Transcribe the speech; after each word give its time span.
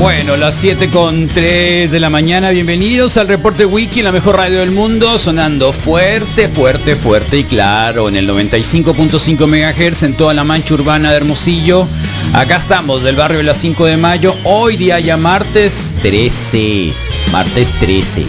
Bueno, 0.00 0.38
las 0.38 0.54
7 0.54 0.88
con 0.88 1.28
3 1.28 1.92
de 1.92 2.00
la 2.00 2.08
mañana, 2.08 2.48
bienvenidos 2.48 3.18
al 3.18 3.28
reporte 3.28 3.66
Wiki, 3.66 4.00
la 4.00 4.12
mejor 4.12 4.36
radio 4.36 4.60
del 4.60 4.70
mundo, 4.70 5.18
sonando 5.18 5.74
fuerte, 5.74 6.48
fuerte, 6.48 6.96
fuerte 6.96 7.36
y 7.36 7.44
claro, 7.44 8.08
en 8.08 8.16
el 8.16 8.26
95.5 8.26 9.46
MHz 9.46 10.04
en 10.04 10.14
toda 10.14 10.32
la 10.32 10.42
mancha 10.42 10.72
urbana 10.72 11.10
de 11.10 11.18
Hermosillo. 11.18 11.86
Acá 12.32 12.56
estamos, 12.56 13.02
del 13.02 13.14
barrio 13.14 13.38
de 13.38 13.44
las 13.44 13.58
5 13.58 13.84
de 13.84 13.98
mayo, 13.98 14.34
hoy 14.44 14.78
día 14.78 14.98
ya 15.00 15.18
martes 15.18 15.92
13, 16.00 16.94
martes 17.30 17.70
13, 17.78 18.24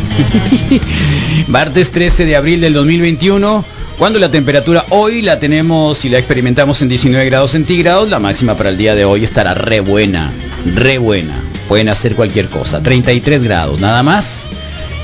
martes 1.47 1.89
13 1.93 2.25
de 2.25 2.35
abril 2.35 2.59
del 2.59 2.73
2021. 2.73 3.63
Cuando 3.97 4.19
la 4.19 4.29
temperatura 4.29 4.85
hoy 4.89 5.21
la 5.21 5.39
tenemos 5.39 6.03
y 6.03 6.09
la 6.09 6.17
experimentamos 6.17 6.81
en 6.81 6.89
19 6.89 7.25
grados 7.27 7.51
centígrados, 7.51 8.09
la 8.09 8.19
máxima 8.19 8.57
para 8.57 8.71
el 8.71 8.77
día 8.77 8.93
de 8.93 9.05
hoy 9.05 9.23
estará 9.23 9.53
re 9.53 9.79
buena, 9.79 10.33
re 10.65 10.97
buena. 10.97 11.50
Pueden 11.71 11.87
hacer 11.87 12.15
cualquier 12.15 12.49
cosa. 12.49 12.83
33 12.83 13.43
grados, 13.43 13.79
nada 13.79 14.03
más. 14.03 14.49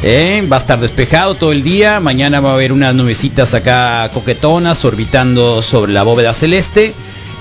¿eh? 0.04 0.46
Va 0.52 0.58
a 0.58 0.60
estar 0.60 0.78
despejado 0.78 1.36
todo 1.36 1.54
el 1.54 1.64
día. 1.64 2.02
Mañana 2.02 2.42
va 2.42 2.50
a 2.50 2.54
haber 2.56 2.74
unas 2.74 2.94
nubecitas 2.94 3.54
acá 3.54 4.12
coquetonas 4.14 4.84
orbitando 4.84 5.62
sobre 5.62 5.94
la 5.94 6.04
bóveda 6.04 6.34
celeste 6.34 6.94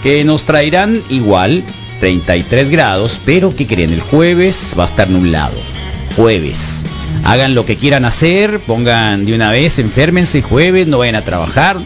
que 0.04 0.22
nos 0.22 0.44
traerán 0.44 1.02
igual 1.10 1.64
33 1.98 2.70
grados, 2.70 3.18
pero 3.24 3.52
¿qué 3.56 3.66
creen? 3.66 3.92
El 3.92 4.00
jueves 4.00 4.76
va 4.78 4.84
a 4.84 4.86
estar 4.86 5.10
nublado. 5.10 5.56
Jueves. 6.14 6.84
Hagan 7.24 7.56
lo 7.56 7.66
que 7.66 7.74
quieran 7.74 8.04
hacer, 8.04 8.60
pongan 8.60 9.26
de 9.26 9.34
una 9.34 9.50
vez, 9.50 9.80
enférmense 9.80 10.40
jueves, 10.40 10.86
no 10.86 10.98
vayan 10.98 11.16
a 11.16 11.24
trabajar, 11.24 11.78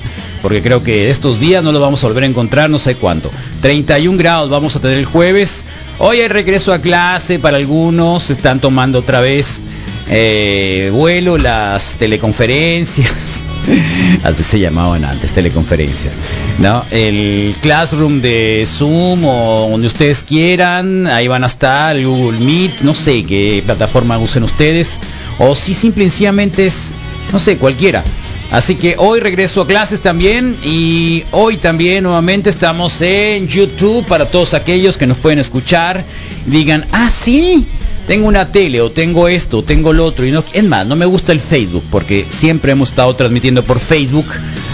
porque 0.42 0.60
creo 0.60 0.82
que 0.82 1.08
estos 1.08 1.40
días 1.40 1.64
no 1.64 1.72
los 1.72 1.80
vamos 1.80 2.04
a 2.04 2.08
volver 2.08 2.24
a 2.24 2.26
encontrar, 2.26 2.68
no 2.68 2.78
sé 2.78 2.96
cuánto. 2.96 3.30
31 3.62 4.18
grados 4.18 4.50
vamos 4.50 4.76
a 4.76 4.80
tener 4.80 4.98
el 4.98 5.06
jueves. 5.06 5.64
Hoy 6.02 6.22
hay 6.22 6.28
regreso 6.28 6.72
a 6.72 6.80
clase 6.80 7.38
para 7.38 7.58
algunos, 7.58 8.30
están 8.30 8.58
tomando 8.58 9.00
otra 9.00 9.20
vez 9.20 9.60
eh, 10.08 10.88
vuelo 10.94 11.36
las 11.36 11.96
teleconferencias. 11.96 13.44
Así 14.24 14.42
se 14.42 14.58
llamaban 14.58 15.04
antes, 15.04 15.30
teleconferencias. 15.32 16.14
¿no? 16.58 16.82
El 16.90 17.54
Classroom 17.60 18.22
de 18.22 18.66
Zoom 18.66 19.26
o 19.26 19.68
donde 19.70 19.88
ustedes 19.88 20.22
quieran, 20.22 21.06
ahí 21.06 21.28
van 21.28 21.44
a 21.44 21.48
estar, 21.48 21.94
el 21.94 22.06
Google 22.06 22.40
Meet, 22.40 22.80
no 22.80 22.94
sé 22.94 23.22
qué 23.24 23.62
plataforma 23.66 24.18
usen 24.18 24.42
ustedes. 24.42 24.98
O 25.38 25.54
si 25.54 25.74
simple 25.74 26.04
y 26.04 26.08
sencillamente 26.08 26.64
es, 26.64 26.94
no 27.30 27.38
sé, 27.38 27.58
cualquiera. 27.58 28.02
Así 28.50 28.74
que 28.74 28.96
hoy 28.98 29.20
regreso 29.20 29.62
a 29.62 29.66
clases 29.66 30.00
también 30.00 30.56
y 30.64 31.22
hoy 31.30 31.56
también 31.56 32.02
nuevamente 32.02 32.50
estamos 32.50 33.00
en 33.00 33.46
YouTube 33.46 34.04
para 34.06 34.26
todos 34.26 34.54
aquellos 34.54 34.96
que 34.96 35.06
nos 35.06 35.18
pueden 35.18 35.38
escuchar. 35.38 36.04
Digan, 36.46 36.84
ah, 36.90 37.10
sí, 37.10 37.68
tengo 38.08 38.26
una 38.26 38.50
tele 38.50 38.80
o 38.80 38.90
tengo 38.90 39.28
esto, 39.28 39.62
tengo 39.62 39.92
lo 39.92 40.04
otro. 40.04 40.26
Y 40.26 40.32
no, 40.32 40.42
es 40.52 40.64
más, 40.64 40.84
no 40.84 40.96
me 40.96 41.06
gusta 41.06 41.30
el 41.30 41.38
Facebook 41.38 41.84
porque 41.92 42.26
siempre 42.28 42.72
hemos 42.72 42.90
estado 42.90 43.14
transmitiendo 43.14 43.62
por 43.62 43.78
Facebook 43.78 44.26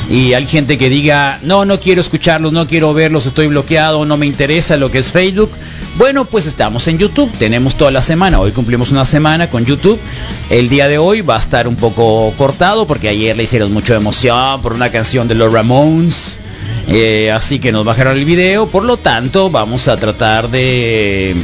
y 0.09 0.33
hay 0.33 0.47
gente 0.47 0.79
que 0.79 0.89
diga, 0.89 1.39
no, 1.43 1.67
no 1.67 1.79
quiero 1.79 2.01
escucharlos, 2.01 2.55
no 2.55 2.67
quiero 2.67 2.95
verlos, 2.95 3.27
estoy 3.27 3.49
bloqueado, 3.49 4.07
no 4.07 4.17
me 4.17 4.25
interesa 4.25 4.79
lo 4.79 4.91
que 4.91 5.01
es 5.01 5.13
Facebook. 5.13 5.51
Bueno, 5.99 6.27
pues 6.27 6.45
estamos 6.45 6.89
en 6.89 6.99
YouTube, 6.99 7.33
tenemos 7.39 7.75
toda 7.75 7.91
la 7.91 8.03
semana, 8.03 8.39
hoy 8.39 8.53
cumplimos 8.53 8.91
una 8.93 9.07
semana 9.07 9.49
con 9.49 9.65
YouTube. 9.65 9.99
El 10.51 10.69
día 10.69 10.89
de 10.89 10.99
hoy 10.99 11.23
va 11.23 11.37
a 11.37 11.39
estar 11.39 11.67
un 11.67 11.77
poco 11.77 12.35
cortado 12.37 12.87
porque 12.87 13.09
ayer 13.09 13.35
le 13.35 13.45
hicieron 13.45 13.73
mucha 13.73 13.95
emoción 13.95 14.61
por 14.61 14.75
una 14.75 14.91
canción 14.91 15.27
de 15.27 15.35
los 15.35 15.51
Ramones. 15.51 16.39
Eh, 16.87 17.33
así 17.33 17.59
que 17.61 17.73
nos 17.73 17.87
bajaron 17.87 18.19
el 18.19 18.27
video, 18.27 18.67
por 18.67 18.85
lo 18.85 18.99
tanto 18.99 19.49
vamos 19.51 19.89
a 19.89 19.97
tratar 19.97 20.51
de, 20.51 21.35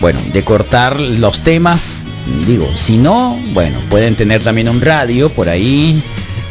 bueno, 0.00 0.18
de 0.32 0.44
cortar 0.44 0.98
los 0.98 1.40
temas. 1.40 2.04
Digo, 2.46 2.70
si 2.76 2.96
no, 2.96 3.38
bueno, 3.52 3.78
pueden 3.90 4.14
tener 4.16 4.42
también 4.42 4.70
un 4.70 4.80
radio 4.80 5.28
por 5.28 5.50
ahí, 5.50 6.02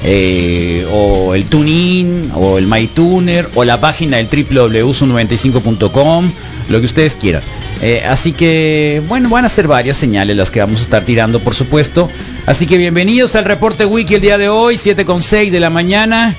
eh, 0.04 0.86
o 0.92 1.36
el 1.36 1.46
TuneIn, 1.46 2.32
o 2.36 2.58
el 2.58 2.68
MyTuner, 2.68 3.50
o 3.56 3.64
la 3.64 3.82
página 3.82 4.18
del 4.18 4.28
www.95.com, 4.28 6.32
lo 6.70 6.80
que 6.80 6.86
ustedes 6.86 7.16
quieran. 7.16 7.42
Eh, 7.82 8.04
así 8.08 8.34
que, 8.34 9.02
bueno, 9.08 9.30
van 9.30 9.46
a 9.46 9.50
ser 9.50 9.68
varias 9.68 9.98
señales 9.98 10.36
las 10.36 10.52
que 10.52 10.60
vamos 10.60 10.80
a 10.80 10.84
estar 10.84 11.04
tirando, 11.04 11.40
por 11.40 11.56
supuesto. 11.56 12.10
Así 12.46 12.66
que 12.66 12.78
bienvenidos 12.78 13.36
al 13.36 13.46
reporte 13.46 13.86
Wiki 13.86 14.16
el 14.16 14.22
día 14.22 14.38
de 14.38 14.50
hoy, 14.50 14.76
7.6 14.76 15.50
de 15.50 15.60
la 15.60 15.70
mañana. 15.70 16.36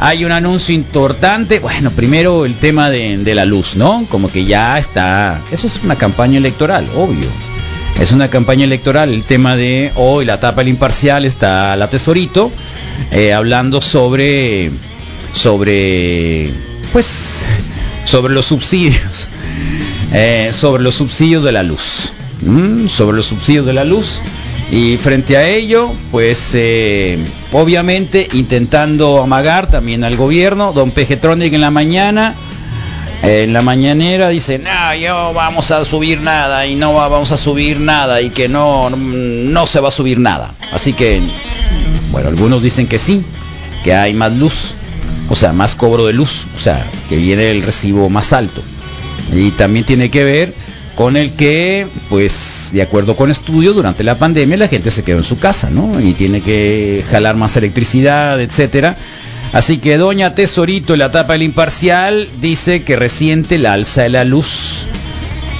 Hay 0.00 0.24
un 0.24 0.32
anuncio 0.32 0.74
importante. 0.74 1.60
Bueno, 1.60 1.90
primero 1.90 2.44
el 2.44 2.54
tema 2.54 2.90
de, 2.90 3.18
de 3.18 3.34
la 3.34 3.44
luz, 3.44 3.76
¿no? 3.76 4.06
Como 4.08 4.28
que 4.28 4.44
ya 4.44 4.78
está... 4.78 5.40
Eso 5.52 5.66
es 5.66 5.80
una 5.84 5.96
campaña 5.96 6.38
electoral, 6.38 6.86
obvio. 6.96 7.28
Es 8.00 8.12
una 8.12 8.28
campaña 8.28 8.64
electoral. 8.64 9.10
El 9.10 9.22
tema 9.22 9.56
de 9.56 9.92
hoy, 9.94 10.24
la 10.24 10.34
etapa 10.34 10.62
del 10.62 10.68
imparcial, 10.68 11.24
está 11.24 11.76
la 11.76 11.88
tesorito, 11.88 12.50
eh, 13.10 13.32
hablando 13.32 13.80
sobre, 13.80 14.70
sobre, 15.32 16.50
pues, 16.92 17.44
sobre 18.04 18.34
los 18.34 18.46
subsidios, 18.46 19.28
eh, 20.12 20.50
sobre 20.52 20.82
los 20.82 20.94
subsidios 20.94 21.44
de 21.44 21.52
la 21.52 21.62
luz, 21.62 22.10
sobre 22.88 23.16
los 23.16 23.26
subsidios 23.26 23.66
de 23.66 23.72
la 23.72 23.84
luz. 23.84 24.20
Y 24.70 24.96
frente 24.96 25.36
a 25.36 25.46
ello, 25.46 25.92
pues 26.10 26.52
eh, 26.54 27.18
obviamente 27.52 28.28
intentando 28.32 29.22
amagar 29.22 29.68
también 29.68 30.04
al 30.04 30.16
gobierno, 30.16 30.72
don 30.72 30.90
Pejetronic 30.90 31.52
en 31.52 31.60
la 31.60 31.70
mañana, 31.70 32.34
en 33.24 33.52
la 33.52 33.62
mañanera 33.62 34.28
dice, 34.28 34.58
no, 34.58 34.94
yo 34.94 35.32
vamos 35.32 35.70
a 35.70 35.84
subir 35.84 36.20
nada 36.20 36.66
y 36.66 36.74
no 36.76 36.92
va- 36.92 37.08
vamos 37.08 37.32
a 37.32 37.36
subir 37.36 37.80
nada 37.80 38.20
y 38.20 38.30
que 38.30 38.48
no, 38.48 38.90
no 38.90 39.66
se 39.66 39.80
va 39.80 39.88
a 39.88 39.92
subir 39.92 40.18
nada. 40.18 40.52
Así 40.72 40.92
que, 40.92 41.20
bueno, 42.10 42.28
algunos 42.28 42.62
dicen 42.62 42.86
que 42.86 42.98
sí, 42.98 43.22
que 43.82 43.94
hay 43.94 44.14
más 44.14 44.32
luz, 44.32 44.72
o 45.30 45.34
sea, 45.34 45.52
más 45.52 45.74
cobro 45.74 46.06
de 46.06 46.12
luz, 46.12 46.46
o 46.54 46.58
sea, 46.58 46.84
que 47.08 47.16
viene 47.16 47.50
el 47.50 47.62
recibo 47.62 48.10
más 48.10 48.32
alto. 48.32 48.62
Y 49.32 49.50
también 49.52 49.84
tiene 49.86 50.10
que 50.10 50.22
ver 50.24 50.54
con 50.94 51.16
el 51.16 51.32
que, 51.32 51.86
pues, 52.08 52.70
de 52.72 52.82
acuerdo 52.82 53.16
con 53.16 53.30
estudios, 53.30 53.74
durante 53.74 54.04
la 54.04 54.16
pandemia 54.18 54.56
la 54.56 54.68
gente 54.68 54.90
se 54.90 55.02
quedó 55.02 55.18
en 55.18 55.24
su 55.24 55.38
casa, 55.38 55.70
¿no? 55.70 55.98
Y 56.00 56.12
tiene 56.12 56.40
que 56.40 57.02
jalar 57.10 57.36
más 57.36 57.56
electricidad, 57.56 58.40
etcétera. 58.40 58.96
Así 59.52 59.78
que 59.78 59.96
doña 59.98 60.34
Tesorito, 60.34 60.96
la 60.96 61.10
tapa 61.10 61.34
del 61.34 61.42
imparcial, 61.42 62.28
dice 62.40 62.82
que 62.82 62.96
resiente 62.96 63.58
la 63.58 63.74
alza 63.74 64.02
de 64.02 64.08
la 64.08 64.24
luz. 64.24 64.86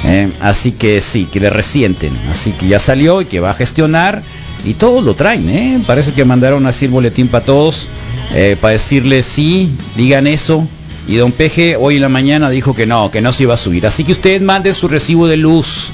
Eh, 0.07 0.31
así 0.41 0.73
que 0.73 1.01
sí, 1.01 1.27
que 1.33 1.41
le 1.41 1.49
resienten. 1.51 2.13
Así 2.31 2.53
que 2.53 2.67
ya 2.67 2.79
salió 2.79 3.23
y 3.23 3.27
que 3.27 3.41
va 3.41 3.51
a 3.51 3.55
gestionar. 3.55 4.23
Y 4.65 4.75
todos 4.75 5.05
lo 5.05 5.15
traen, 5.15 5.49
¿eh? 5.49 5.81
Parece 5.87 6.13
que 6.13 6.25
mandaron 6.25 6.67
así 6.67 6.87
el 6.87 6.91
boletín 6.91 7.29
para 7.29 7.45
todos. 7.45 7.89
eh, 8.35 8.57
para 8.61 8.73
decirles 8.73 9.27
sí, 9.27 9.71
digan 9.97 10.27
eso. 10.27 10.67
Y 11.07 11.17
don 11.17 11.33
Peje 11.33 11.77
hoy 11.77 11.97
en 11.97 12.03
la 12.03 12.09
mañana 12.09 12.49
dijo 12.51 12.75
que 12.75 12.87
no, 12.87 13.11
que 13.11 13.21
no 13.21 13.33
se 13.33 13.43
iba 13.45 13.55
a 13.55 13.59
subir. 13.59 13.87
Así 13.87 14.05
que 14.05 14.13
ustedes 14.13 14.41
manden 14.43 14.75
su 14.75 14.89
recibo 14.89 15.27
de 15.29 15.37
luz. 15.37 15.93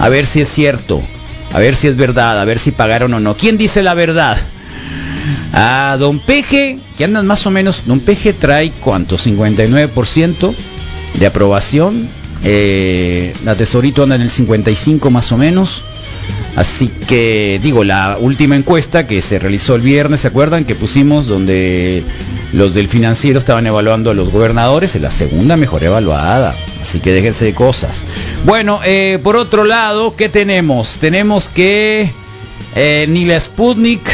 A 0.00 0.08
ver 0.08 0.26
si 0.26 0.40
es 0.40 0.48
cierto. 0.48 1.00
A 1.52 1.58
ver 1.58 1.76
si 1.76 1.86
es 1.88 1.96
verdad, 1.96 2.40
a 2.40 2.44
ver 2.44 2.58
si 2.58 2.72
pagaron 2.72 3.14
o 3.14 3.20
no. 3.20 3.36
¿Quién 3.36 3.56
dice 3.58 3.82
la 3.82 3.94
verdad? 3.94 4.36
A 5.52 5.96
Don 5.98 6.18
Peje, 6.18 6.78
que 6.96 7.04
andan 7.04 7.26
más 7.26 7.46
o 7.46 7.50
menos, 7.50 7.82
Don 7.86 8.00
Peje 8.00 8.32
trae 8.32 8.70
cuánto, 8.80 9.16
59% 9.16 10.54
de 11.14 11.26
aprobación. 11.26 12.08
Eh, 12.44 13.32
la 13.44 13.54
Tesorito 13.54 14.02
anda 14.02 14.16
en 14.16 14.22
el 14.22 14.30
55 14.30 15.10
más 15.10 15.32
o 15.32 15.36
menos. 15.36 15.82
Así 16.56 16.88
que 16.88 17.60
digo, 17.62 17.84
la 17.84 18.16
última 18.18 18.56
encuesta 18.56 19.06
que 19.06 19.20
se 19.20 19.38
realizó 19.38 19.74
el 19.74 19.82
viernes, 19.82 20.20
¿se 20.20 20.28
acuerdan? 20.28 20.64
Que 20.64 20.74
pusimos 20.74 21.26
donde 21.26 22.02
los 22.52 22.74
del 22.74 22.88
financiero 22.88 23.38
estaban 23.38 23.66
evaluando 23.66 24.10
a 24.10 24.14
los 24.14 24.30
gobernadores, 24.30 24.94
es 24.94 25.02
la 25.02 25.10
segunda 25.10 25.56
mejor 25.56 25.84
evaluada. 25.84 26.54
Así 26.80 27.00
que 27.00 27.12
déjense 27.12 27.44
de 27.44 27.52
cosas. 27.52 28.04
Bueno, 28.44 28.80
eh, 28.84 29.18
por 29.22 29.36
otro 29.36 29.64
lado, 29.64 30.16
¿qué 30.16 30.30
tenemos? 30.30 30.96
Tenemos 30.98 31.50
que 31.50 32.10
eh, 32.74 33.06
ni 33.08 33.26
la 33.26 33.38
Sputnik, 33.38 34.08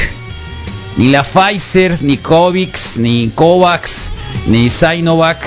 ni 0.97 1.11
la 1.11 1.25
Pfizer, 1.25 2.03
ni 2.03 2.17
Covix, 2.17 2.99
ni 2.99 3.31
Covax, 3.35 4.11
ni 4.47 4.69
Sinovac, 4.69 5.41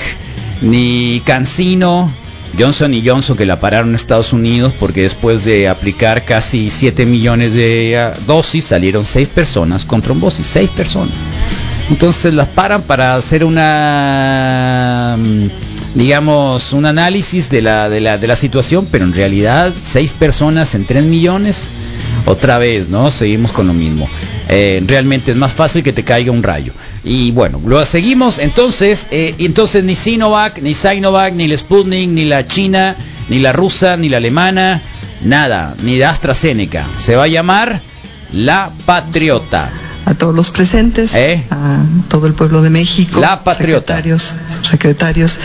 ni 0.62 1.20
Cancino, 1.24 2.10
Johnson 2.58 2.94
y 2.94 3.06
Johnson 3.06 3.36
que 3.36 3.44
la 3.44 3.60
pararon 3.60 3.90
en 3.90 3.94
Estados 3.94 4.32
Unidos 4.32 4.72
porque 4.78 5.02
después 5.02 5.44
de 5.44 5.68
aplicar 5.68 6.24
casi 6.24 6.70
7 6.70 7.04
millones 7.04 7.52
de 7.52 7.98
ah, 7.98 8.14
dosis 8.26 8.64
salieron 8.64 9.04
6 9.04 9.28
personas 9.28 9.84
con 9.84 10.00
trombosis, 10.00 10.46
6 10.46 10.70
personas. 10.70 11.14
Entonces 11.90 12.32
las 12.34 12.48
paran 12.48 12.82
para 12.82 13.14
hacer 13.14 13.44
una 13.44 15.16
mm, 15.18 15.48
digamos 15.96 16.72
un 16.72 16.86
análisis 16.86 17.50
de 17.50 17.62
la, 17.62 17.88
de 17.88 18.00
la, 18.00 18.18
de 18.18 18.26
la 18.26 18.36
situación, 18.36 18.86
pero 18.90 19.04
en 19.04 19.12
realidad 19.12 19.72
6 19.82 20.14
personas 20.14 20.74
en 20.74 20.86
3 20.86 21.04
millones, 21.04 21.68
otra 22.24 22.58
vez, 22.58 22.88
¿no? 22.88 23.10
Seguimos 23.10 23.52
con 23.52 23.66
lo 23.66 23.74
mismo. 23.74 24.08
Eh, 24.48 24.82
realmente 24.86 25.32
es 25.32 25.36
más 25.36 25.54
fácil 25.54 25.82
que 25.82 25.92
te 25.92 26.04
caiga 26.04 26.30
un 26.30 26.42
rayo. 26.42 26.72
Y 27.04 27.32
bueno, 27.32 27.60
lo 27.66 27.84
seguimos. 27.84 28.38
Entonces, 28.38 29.08
eh, 29.10 29.34
entonces 29.38 29.82
ni 29.84 29.96
Sinovac, 29.96 30.60
ni 30.62 30.74
Sinovac, 30.74 31.34
ni 31.34 31.48
la 31.48 31.56
Sputnik, 31.56 32.08
ni 32.10 32.24
la 32.24 32.46
China, 32.46 32.96
ni 33.28 33.40
la 33.40 33.52
rusa, 33.52 33.96
ni 33.96 34.08
la 34.08 34.18
alemana, 34.18 34.82
nada, 35.24 35.74
ni 35.82 35.96
de 35.96 36.04
AstraZeneca. 36.04 36.86
Se 36.96 37.16
va 37.16 37.24
a 37.24 37.28
llamar 37.28 37.80
La 38.32 38.70
Patriota. 38.84 39.70
A 40.04 40.14
todos 40.14 40.32
los 40.36 40.50
presentes, 40.50 41.16
¿Eh? 41.16 41.44
a 41.50 41.78
todo 42.08 42.28
el 42.28 42.34
pueblo 42.34 42.62
de 42.62 42.70
México, 42.70 43.20
La 43.20 43.42
Patriota. 43.42 43.96
secretarios, 43.96 44.34
subsecretarios, 44.50 45.40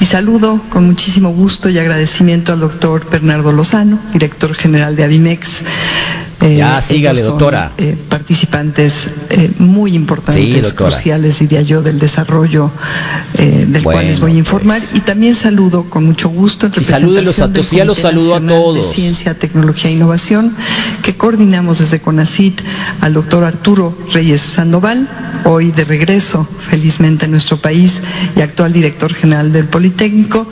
y 0.00 0.06
saludo 0.06 0.62
con 0.70 0.86
muchísimo 0.86 1.28
gusto 1.28 1.68
y 1.68 1.78
agradecimiento 1.78 2.54
al 2.54 2.60
doctor 2.60 3.06
Bernardo 3.10 3.52
Lozano, 3.52 3.98
director 4.14 4.54
general 4.54 4.96
de 4.96 5.04
Avimex. 5.04 5.60
Ya, 6.40 6.80
sígale, 6.80 7.20
son, 7.22 7.30
doctora. 7.30 7.72
eh, 7.78 7.96
participantes 8.08 9.08
eh, 9.30 9.50
muy 9.58 9.94
importantes, 9.94 10.66
Sí, 10.68 10.72
cruciales, 10.72 11.40
diría 11.40 11.62
yo, 11.62 11.82
del 11.82 11.98
desarrollo 11.98 12.70
eh, 13.34 13.66
del 13.68 13.82
cual 13.82 13.96
Bueno, 13.96 14.08
les 14.10 14.20
voy 14.20 14.32
a 14.32 14.34
informar. 14.36 14.78
pues. 14.78 14.94
Y 14.94 15.00
también 15.00 15.34
saludo 15.34 15.84
con 15.90 16.04
mucho 16.04 16.28
gusto 16.28 16.66
en 16.66 16.72
Sí, 16.74 16.84
salúdelos 16.84 17.40
a 17.40 17.48
todos, 17.52 17.56
los 17.56 17.68
Comité 17.68 17.94
saludo 18.00 18.34
a 18.36 18.40
Nacional 18.40 18.62
todos. 18.62 18.76
de 18.88 18.94
Ciencia, 18.94 19.34
Tecnología 19.34 19.90
e 19.90 19.94
Innovación, 19.94 20.54
que 21.02 21.16
coordinamos 21.16 21.78
desde 21.80 22.00
CONACIT 22.00 22.60
al 23.00 23.14
doctor 23.14 23.42
Arturo 23.42 23.96
Reyes 24.12 24.40
Sandoval, 24.40 25.08
hoy 25.44 25.72
de 25.72 25.84
regreso, 25.84 26.46
felizmente, 26.70 27.24
en 27.24 27.32
nuestro 27.32 27.56
país 27.60 27.94
y 28.36 28.40
actual 28.42 28.72
director 28.72 29.12
general 29.12 29.52
del 29.52 29.64
Politécnico, 29.64 30.46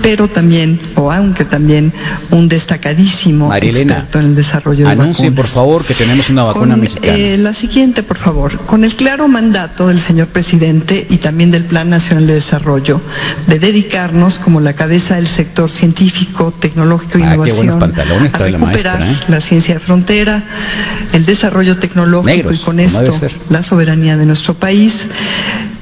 pero 0.00 0.28
también, 0.28 0.78
o 0.94 1.10
aunque 1.10 1.44
también, 1.44 1.92
un 2.30 2.48
destacadísimo 2.48 3.52
experto 3.54 4.20
en 4.20 4.26
el 4.26 4.34
desarrollo 4.36 4.86
de 4.88 5.07
Anuncien 5.08 5.34
por 5.34 5.46
favor 5.46 5.84
que 5.84 5.94
tenemos 5.94 6.28
una 6.28 6.42
vacuna 6.44 6.74
Con, 6.74 6.82
mexicana. 6.82 7.16
eh, 7.16 7.38
la 7.38 7.54
siguiente, 7.54 8.02
por 8.02 8.18
favor. 8.18 8.58
Con 8.66 8.84
el 8.84 8.94
claro 8.94 9.26
mandato 9.26 9.88
del 9.88 10.00
señor 10.00 10.26
presidente 10.28 11.06
y 11.08 11.16
también 11.16 11.50
del 11.50 11.64
Plan 11.64 11.88
Nacional 11.88 12.26
de 12.26 12.34
Desarrollo 12.34 13.00
de 13.46 13.58
dedicarnos 13.58 14.38
como 14.38 14.60
la 14.60 14.74
cabeza 14.74 15.16
del 15.16 15.26
sector 15.26 15.70
científico, 15.70 16.52
tecnológico 16.58 17.18
e 17.18 17.22
Ah, 17.22 17.34
innovación 17.34 17.70
a 17.70 17.78
trae 17.88 18.50
la 18.50 18.58
recuperar 18.58 18.98
maestra, 19.00 19.12
¿eh? 19.12 19.16
la 19.28 19.40
ciencia 19.40 19.74
de 19.74 19.80
frontera, 19.80 20.42
el 21.12 21.24
desarrollo 21.24 21.78
tecnológico 21.78 22.28
Negros, 22.36 22.60
y 22.60 22.64
con 22.64 22.80
esto 22.80 23.12
la 23.48 23.62
soberanía 23.62 24.16
de 24.16 24.26
nuestro 24.26 24.54
país. 24.54 25.06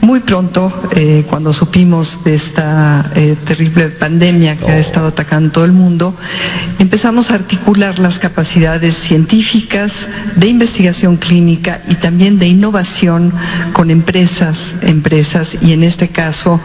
Muy 0.06 0.20
pronto, 0.20 0.72
eh, 0.94 1.24
cuando 1.28 1.52
supimos 1.52 2.22
de 2.22 2.36
esta 2.36 3.10
eh, 3.16 3.34
terrible 3.44 3.88
pandemia 3.88 4.54
que 4.54 4.62
Oh. 4.66 4.68
ha 4.68 4.78
estado 4.78 5.08
atacando 5.08 5.50
todo 5.50 5.64
el 5.64 5.72
mundo, 5.72 6.14
empezamos 6.78 7.32
a 7.32 7.34
articular 7.34 7.98
las 7.98 8.20
capacidades 8.20 8.94
científicas, 8.94 10.06
de 10.36 10.46
investigación 10.46 11.16
clínica 11.16 11.82
y 11.88 11.96
también 11.96 12.38
de 12.38 12.46
innovación 12.46 13.32
con 13.72 13.90
empresas, 13.90 14.76
empresas 14.82 15.56
y 15.60 15.72
en 15.72 15.82
este 15.82 16.06
caso 16.06 16.60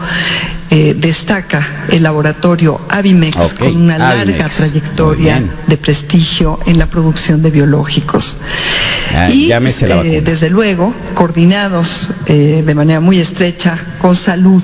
eh, 0.74 0.94
destaca 0.98 1.84
el 1.90 2.02
laboratorio 2.02 2.80
Avimex 2.88 3.52
con 3.54 3.76
una 3.76 3.98
larga 3.98 4.22
Avimex. 4.22 4.56
trayectoria 4.56 5.42
de 5.66 5.76
prestigio 5.76 6.58
en 6.66 6.78
la 6.78 6.86
producción 6.86 7.42
de 7.42 7.50
biológicos. 7.50 8.38
Ah, 9.14 9.28
y 9.30 9.52
eh, 9.52 10.22
desde 10.24 10.48
luego, 10.48 10.94
coordinados 11.14 12.08
eh, 12.26 12.62
de 12.64 12.74
manera 12.74 13.00
muy 13.00 13.18
estrecha 13.18 13.78
con 14.00 14.16
salud, 14.16 14.62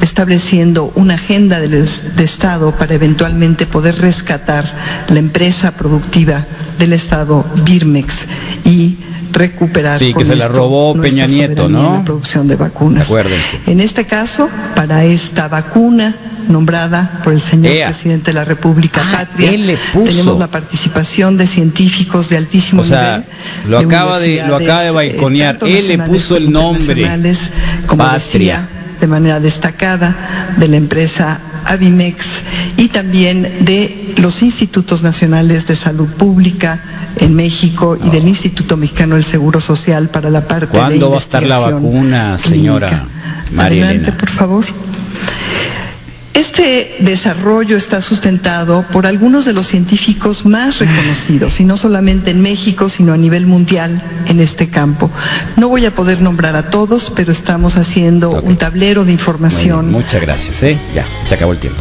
estableciendo 0.00 0.92
una 0.94 1.14
agenda 1.14 1.58
es- 1.60 2.16
de 2.16 2.22
Estado 2.24 2.70
para 2.72 2.94
eventualmente 2.94 3.66
poder 3.66 3.96
rescatar 3.98 4.64
la 5.08 5.18
empresa 5.18 5.72
productiva 5.72 6.44
del 6.78 6.92
Estado 6.92 7.44
Birmex 7.64 8.26
y 8.64 8.96
recuperar 9.32 9.98
Sí, 9.98 10.14
que 10.14 10.24
se 10.24 10.36
la 10.36 10.48
robó 10.48 10.94
Peña 11.00 11.26
Nieto, 11.26 11.68
¿no? 11.68 11.78
en 11.78 11.98
la 11.98 12.04
producción 12.04 12.46
de 12.48 12.56
vacunas. 12.56 13.06
Acuérdense. 13.06 13.58
En 13.66 13.80
este 13.80 14.04
caso, 14.06 14.48
para 14.74 15.04
esta 15.04 15.48
vacuna 15.48 16.14
nombrada 16.48 17.20
por 17.24 17.34
el 17.34 17.40
señor 17.40 17.72
Ea. 17.72 17.88
presidente 17.88 18.30
de 18.30 18.34
la 18.34 18.44
República 18.44 19.02
Ah, 19.04 19.26
Patria, 19.26 19.50
él 19.52 19.66
le 19.66 19.76
puso. 19.92 20.06
tenemos 20.10 20.38
la 20.38 20.46
participación 20.46 21.36
de 21.36 21.46
científicos 21.46 22.30
de 22.30 22.38
altísimo 22.38 22.80
O 22.80 22.84
sea, 22.84 23.18
nivel. 23.18 23.70
lo 23.70 23.78
acaba 23.78 24.18
de- 24.18 24.36
lo 24.46 24.56
acaba 24.56 24.82
de 24.82 24.90
universidades, 24.90 24.94
balconear. 25.14 25.58
tanto 25.58 25.66
Él 25.66 25.88
le 25.88 25.98
puso 25.98 26.36
el 26.36 26.50
nombre. 26.50 27.02
como 27.86 28.04
Patria. 28.04 28.14
decía, 28.14 28.68
de 29.00 29.06
manera 29.06 29.40
destacada 29.40 30.14
de 30.56 30.68
la 30.68 30.76
empresa 30.76 31.38
Avimex 31.68 32.42
y 32.76 32.88
también 32.88 33.64
de 33.64 34.14
los 34.18 34.42
institutos 34.42 35.02
nacionales 35.02 35.66
de 35.66 35.76
salud 35.76 36.08
pública 36.08 36.80
en 37.16 37.34
México 37.34 37.98
y 38.02 38.10
del 38.10 38.26
Instituto 38.26 38.76
Mexicano 38.76 39.14
del 39.14 39.24
Seguro 39.24 39.60
Social 39.60 40.08
para 40.08 40.30
la 40.30 40.46
parte 40.48 40.66
de 40.66 40.72
¿Cuándo 40.72 41.10
va 41.10 41.16
a 41.16 41.20
estar 41.20 41.42
la 41.42 41.58
vacuna, 41.58 42.38
señora. 42.38 43.04
María 43.52 43.84
Adelante, 43.84 44.08
Elena? 44.08 44.18
por 44.18 44.28
favor. 44.28 44.64
Este 46.38 46.94
desarrollo 47.00 47.76
está 47.76 48.00
sustentado 48.00 48.84
por 48.92 49.06
algunos 49.06 49.44
de 49.44 49.52
los 49.52 49.66
científicos 49.66 50.46
más 50.46 50.78
reconocidos, 50.78 51.58
y 51.58 51.64
no 51.64 51.76
solamente 51.76 52.30
en 52.30 52.40
México, 52.42 52.88
sino 52.88 53.12
a 53.12 53.16
nivel 53.16 53.44
mundial 53.44 54.00
en 54.28 54.38
este 54.38 54.68
campo. 54.68 55.10
No 55.56 55.68
voy 55.68 55.84
a 55.84 55.90
poder 55.90 56.20
nombrar 56.20 56.54
a 56.54 56.70
todos, 56.70 57.10
pero 57.10 57.32
estamos 57.32 57.76
haciendo 57.76 58.30
un 58.40 58.56
tablero 58.56 59.04
de 59.04 59.10
información. 59.10 59.90
muchas 59.90 60.22
gracias, 60.22 60.62
¿eh? 60.62 60.78
Ya, 60.94 61.04
se 61.26 61.34
acabó 61.34 61.50
el 61.50 61.58
tiempo. 61.58 61.80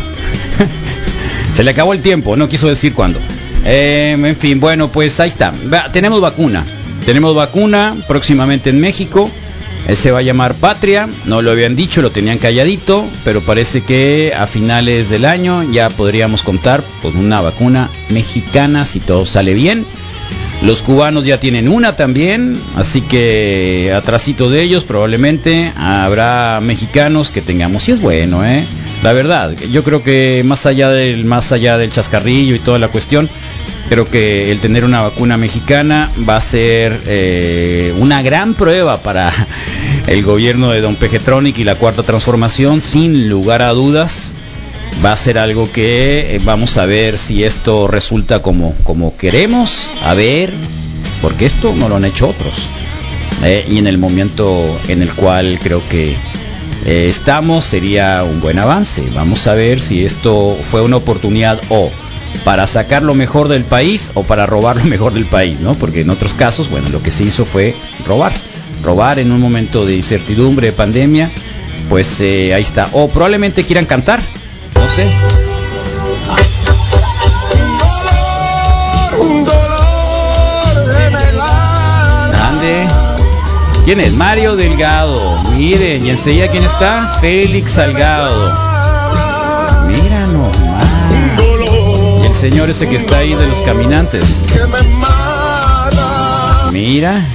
se 1.54 1.64
le 1.64 1.70
acabó 1.70 1.94
el 1.94 2.02
tiempo, 2.02 2.36
no 2.36 2.50
quiso 2.50 2.68
decir 2.68 2.96
cuándo. 2.96 3.20
Eh, 3.64 4.18
en 4.20 4.36
fin, 4.36 4.60
bueno, 4.60 4.92
pues 4.92 5.20
ahí 5.20 5.30
está. 5.30 5.54
Va, 5.72 5.92
tenemos 5.92 6.20
vacuna. 6.20 6.66
Tenemos 7.06 7.36
vacuna 7.36 7.96
próximamente 8.08 8.72
en 8.72 8.80
México. 8.80 9.30
Se 9.96 10.12
va 10.12 10.20
a 10.20 10.22
llamar 10.22 10.56
Patria. 10.56 11.08
No 11.26 11.42
lo 11.42 11.52
habían 11.52 11.76
dicho, 11.76 12.02
lo 12.02 12.10
tenían 12.10 12.38
calladito, 12.38 13.06
pero 13.24 13.42
parece 13.42 13.82
que 13.82 14.34
a 14.38 14.46
finales 14.46 15.10
del 15.10 15.26
año 15.26 15.64
ya 15.72 15.90
podríamos 15.90 16.44
contar 16.44 16.84
con 17.02 17.16
una 17.16 17.42
vacuna 17.42 17.90
mexicana 18.10 18.86
si 18.86 19.00
todo 19.00 19.26
sale 19.26 19.54
bien. 19.54 19.86
Los 20.62 20.82
cubanos 20.82 21.24
ya 21.24 21.40
tienen 21.40 21.70
una 21.70 21.96
también, 21.96 22.60
así 22.76 23.02
que 23.02 23.94
atrasito 23.96 24.50
de 24.50 24.64
ellos 24.64 24.84
probablemente 24.84 25.72
habrá 25.78 26.60
mexicanos 26.62 27.30
que 27.30 27.42
tengamos. 27.42 27.88
Y 27.88 27.92
es 27.92 28.02
bueno, 28.02 28.44
¿eh? 28.44 28.66
La 29.04 29.14
verdad, 29.14 29.56
yo 29.72 29.84
creo 29.84 30.04
que 30.04 30.42
más 30.44 30.66
allá 30.66 30.90
del 30.90 31.26
más 31.26 31.52
allá 31.52 31.78
del 31.78 31.92
chascarrillo 31.92 32.56
y 32.56 32.60
toda 32.60 32.80
la 32.80 32.88
cuestión, 32.88 33.30
creo 33.90 34.06
que 34.06 34.52
el 34.52 34.60
tener 34.60 34.84
una 34.84 35.04
vacuna 35.04 35.38
mexicana 35.38 36.10
va 36.28 36.38
a 36.38 36.42
ser 36.42 37.00
eh, 37.06 37.94
una 38.00 38.24
gran 38.24 38.56
prueba 38.56 38.98
para 38.98 39.32
el 40.08 40.24
gobierno 40.24 40.72
de 40.72 40.82
Don 40.82 40.96
Pejetronic 40.96 41.58
y 41.60 41.64
la 41.64 41.76
cuarta 41.76 42.04
transformación, 42.04 42.82
sin 42.82 43.30
lugar 43.30 43.62
a 43.62 43.72
dudas 43.72 44.34
va 45.04 45.12
a 45.12 45.18
ser 45.18 45.38
algo 45.38 45.72
que 45.72 46.36
eh, 46.36 46.42
vamos 46.44 46.78
a 46.78 46.86
ver 46.86 47.18
si 47.18 47.44
esto 47.44 47.88
resulta 47.88 48.42
como, 48.42 48.74
como 48.84 49.16
queremos, 49.16 49.94
a 50.04 50.14
ver, 50.14 50.52
porque 51.22 51.46
esto 51.46 51.74
no 51.76 51.90
lo 51.90 51.98
han 51.98 52.06
hecho 52.06 52.30
otros. 52.30 52.68
Eh, 53.44 53.66
y 53.70 53.78
en 53.78 53.88
el 53.88 53.98
momento 53.98 54.80
en 54.88 55.02
el 55.02 55.14
cual 55.14 55.60
creo 55.62 55.82
que 55.90 56.16
eh, 56.86 57.08
estamos 57.08 57.66
sería 57.66 58.24
un 58.24 58.40
buen 58.40 58.58
avance. 58.58 59.04
Vamos 59.14 59.46
a 59.48 59.54
ver 59.54 59.80
si 59.80 60.06
esto 60.06 60.58
fue 60.64 60.82
una 60.82 60.96
oportunidad 60.96 61.62
o 61.70 61.92
para 62.44 62.66
sacar 62.66 63.04
lo 63.04 63.14
mejor 63.14 63.48
del 63.48 63.64
país 63.64 64.12
o 64.14 64.24
para 64.24 64.46
robar 64.46 64.78
lo 64.78 64.86
mejor 64.86 65.14
del 65.14 65.26
país, 65.26 65.60
¿no? 65.60 65.76
Porque 65.76 66.02
en 66.02 66.10
otros 66.10 66.34
casos, 66.34 66.70
bueno, 66.70 66.90
lo 66.90 67.02
que 67.04 67.12
se 67.12 67.24
hizo 67.24 67.46
fue 67.46 67.76
robar. 68.06 68.34
Robar 68.84 69.20
en 69.20 69.32
un 69.32 69.40
momento 69.40 69.86
de 69.86 69.96
incertidumbre, 69.96 70.68
de 70.68 70.74
pandemia, 70.74 71.30
pues 71.90 72.20
eh, 72.22 72.54
ahí 72.54 72.62
está. 72.62 72.90
O 72.94 73.10
probablemente 73.10 73.64
quieran 73.64 73.86
cantar, 73.86 74.22
no 74.76 74.90
sé. 74.90 75.10
Ande. 82.50 82.88
¿Quién 83.86 84.00
es? 84.00 84.14
Mario 84.14 84.56
Delgado. 84.56 85.38
Miren, 85.56 86.06
y 86.06 86.10
enseguida 86.10 86.48
quién 86.50 86.64
está? 86.64 87.18
Félix 87.20 87.72
Salgado. 87.72 88.68
Mira 89.88 90.26
nomás. 90.28 90.88
Y 92.24 92.28
el 92.28 92.36
señor 92.36 92.70
ese 92.70 92.88
que 92.88 92.98
está 92.98 93.18
ahí 93.20 93.34
de 93.34 93.48
los 93.48 93.62
caminantes. 93.62 94.42
Mira. 96.72 97.26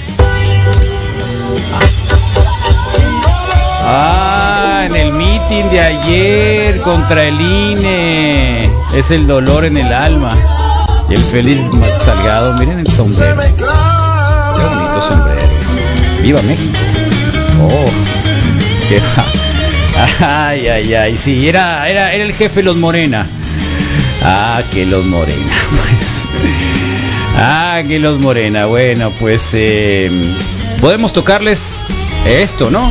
Ah, 3.85 4.85
en 4.87 4.97
el 4.97 5.13
meeting 5.13 5.65
de 5.71 5.81
ayer 5.81 6.81
contra 6.83 7.25
el 7.25 7.41
INE. 7.41 8.71
Es 8.95 9.11
el 9.11 9.27
dolor 9.27 9.65
en 9.65 9.77
el 9.77 9.93
alma. 9.93 10.31
Y 11.09 11.15
el 11.15 11.23
Félix 11.23 11.61
Salgado, 11.99 12.55
miren 12.59 12.79
el 12.79 12.87
sombrero. 12.87 13.41
Qué 13.41 13.65
bonito 13.65 15.03
sombrero. 15.09 15.49
¡Viva 16.23 16.43
México! 16.43 16.79
¡Oh! 17.63 17.87
¡Ay, 20.21 20.69
ay, 20.69 20.95
ay! 20.95 21.17
Sí, 21.17 21.49
era, 21.49 21.89
era, 21.89 22.13
era 22.13 22.25
el 22.25 22.33
jefe 22.33 22.63
Los 22.63 22.77
Morena. 22.77 23.27
¡Ah, 24.23 24.63
que 24.73 24.87
Los 24.87 25.05
Morena! 25.07 25.37
Pues. 25.71 26.25
¡Ah, 27.37 27.83
que 27.87 27.99
Los 27.99 28.21
Morena! 28.21 28.67
Bueno, 28.67 29.11
pues 29.19 29.51
eh, 29.55 30.11
podemos 30.83 31.13
tocarles 31.13 31.85
esto, 32.27 32.69
¿no? 32.69 32.91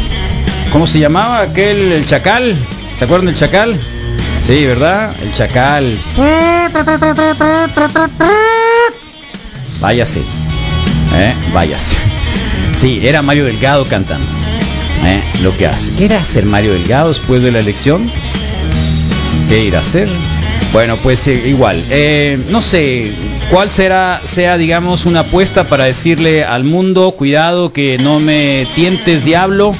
¿Cómo 0.72 0.88
se 0.88 0.98
llamaba 0.98 1.42
aquel, 1.42 1.92
el 1.92 2.06
chacal? 2.06 2.56
¿Se 2.98 3.04
acuerdan 3.04 3.26
del 3.26 3.36
chacal? 3.36 3.78
Sí, 4.42 4.66
¿verdad? 4.66 5.14
El 5.22 5.34
chacal. 5.34 6.00
Váyase. 9.82 10.22
¿Eh? 11.16 11.34
Váyase. 11.54 11.98
Sí, 12.72 13.06
era 13.06 13.22
Mario 13.22 13.44
Delgado 13.44 13.86
cantando. 13.86 14.26
¿eh? 15.04 15.22
Lo 15.44 15.56
que 15.58 15.68
hace. 15.68 15.92
¿Qué 15.92 16.06
era 16.06 16.20
hacer 16.20 16.46
Mario 16.46 16.72
Delgado 16.72 17.10
después 17.10 17.44
de 17.44 17.52
la 17.52 17.60
elección? 17.60 18.10
¿Qué 19.50 19.66
irá 19.66 19.80
a 19.80 19.82
hacer? 19.82 20.08
Bueno, 20.74 20.98
pues 21.04 21.28
eh, 21.28 21.34
igual. 21.48 21.84
Eh, 21.90 22.40
no 22.50 22.62
sé 22.62 23.12
cuál 23.50 23.70
será, 23.70 24.22
sea, 24.24 24.58
digamos, 24.58 25.06
una 25.06 25.22
apuesta 25.22 25.66
para 25.66 25.84
decirle 25.84 26.46
al 26.46 26.64
mundo, 26.64 27.12
cuidado 27.12 27.74
que 27.74 27.98
no 27.98 28.20
me 28.20 28.66
tientes, 28.74 29.26
diablo. 29.26 29.74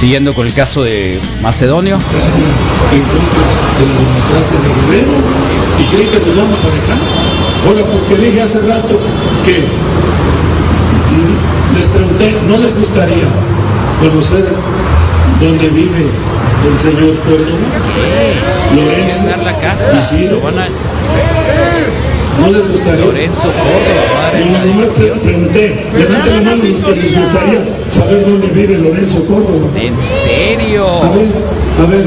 Siguiendo 0.00 0.34
con 0.34 0.46
el 0.46 0.52
caso 0.52 0.82
de 0.82 1.20
Macedonio. 1.40 1.94
en 1.94 3.02
contra 3.02 3.64
de 3.78 3.86
la 3.86 3.94
democracia 3.94 4.58
de 4.58 4.68
Guerrero 4.68 5.12
y 5.78 5.84
creen 5.84 6.10
que 6.10 6.18
nos 6.26 6.36
vamos 6.36 6.64
a 6.64 6.66
dejar. 6.66 6.98
Ahora, 7.66 7.82
porque 7.86 8.22
dije 8.22 8.42
hace 8.42 8.60
rato 8.60 8.98
que 9.44 9.64
les 11.76 11.86
pregunté, 11.86 12.36
¿no 12.48 12.58
les 12.58 12.78
gustaría 12.78 13.24
conocer 14.00 14.44
dónde 15.40 15.68
vive 15.68 16.06
el 16.68 16.76
señor 16.76 17.16
Córdoba? 17.20 18.43
Dar 19.26 19.42
la 19.42 19.56
casa. 19.58 19.96
Isidro. 19.96 20.36
Lo 20.36 20.40
van 20.42 20.58
a- 20.58 20.68
¿No 22.40 22.50
les 22.50 22.68
gustaría? 22.68 23.04
Lorenzo 23.04 23.42
Córdoba, 23.42 24.32
En 24.34 24.52
la 24.86 24.92
se 24.92 25.04
pregunté, 25.04 25.86
levanten 25.96 26.34
la 26.34 26.50
mano 26.50 26.64
los 26.64 26.82
que 26.82 26.96
les 26.96 27.16
gustaría 27.16 27.60
saber 27.88 28.26
dónde 28.26 28.46
vive 28.48 28.78
Lorenzo 28.78 29.24
Córdoba. 29.24 29.68
¿En 29.80 29.94
serio? 30.02 30.84
A 30.86 31.10
ver, 31.12 31.28
a 31.80 31.86
ver. 31.90 32.04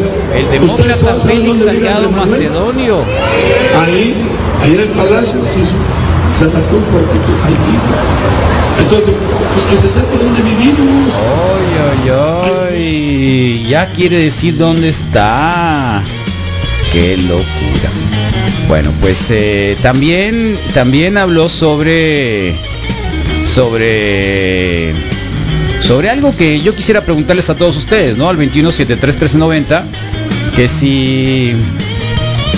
El 0.53 0.63
¿ustedes 0.63 0.99
demócrata 1.01 1.27
Félix 1.27 1.59
Salgado? 1.63 2.11
Macedonio. 2.11 2.97
Ahí, 3.81 4.15
ahí 4.63 4.73
en 4.73 4.79
el 4.81 4.89
palacio, 4.89 5.39
sí, 5.47 5.61
sí. 5.63 5.71
Se 6.37 6.43
adaptó 6.43 6.75
un 6.75 6.83
cuartito, 6.83 7.31
ahí 7.45 7.53
vive. 7.53 8.83
Entonces, 8.83 9.15
pues 9.53 9.65
que 9.65 9.87
se 9.87 9.93
sepa 9.93 10.17
dónde 10.21 10.41
vivimos. 10.41 11.13
Ay, 11.15 12.09
ay, 12.11 12.73
ay. 12.73 13.65
Ya 13.69 13.87
quiere 13.87 14.17
decir 14.19 14.57
dónde 14.57 14.89
está. 14.89 16.03
Qué 16.91 17.17
locura. 17.17 17.91
Bueno, 18.67 18.91
pues 19.01 19.27
eh, 19.29 19.77
también, 19.81 20.57
también 20.73 21.17
habló 21.17 21.47
sobre, 21.47 22.53
sobre, 23.45 24.93
sobre 25.79 26.09
algo 26.09 26.35
que 26.35 26.59
yo 26.59 26.75
quisiera 26.75 27.01
preguntarles 27.01 27.49
a 27.49 27.55
todos 27.55 27.77
ustedes, 27.77 28.17
¿no? 28.17 28.29
Al 28.29 28.37
21731390, 28.37 29.83
que 30.55 30.67
si 30.67 31.53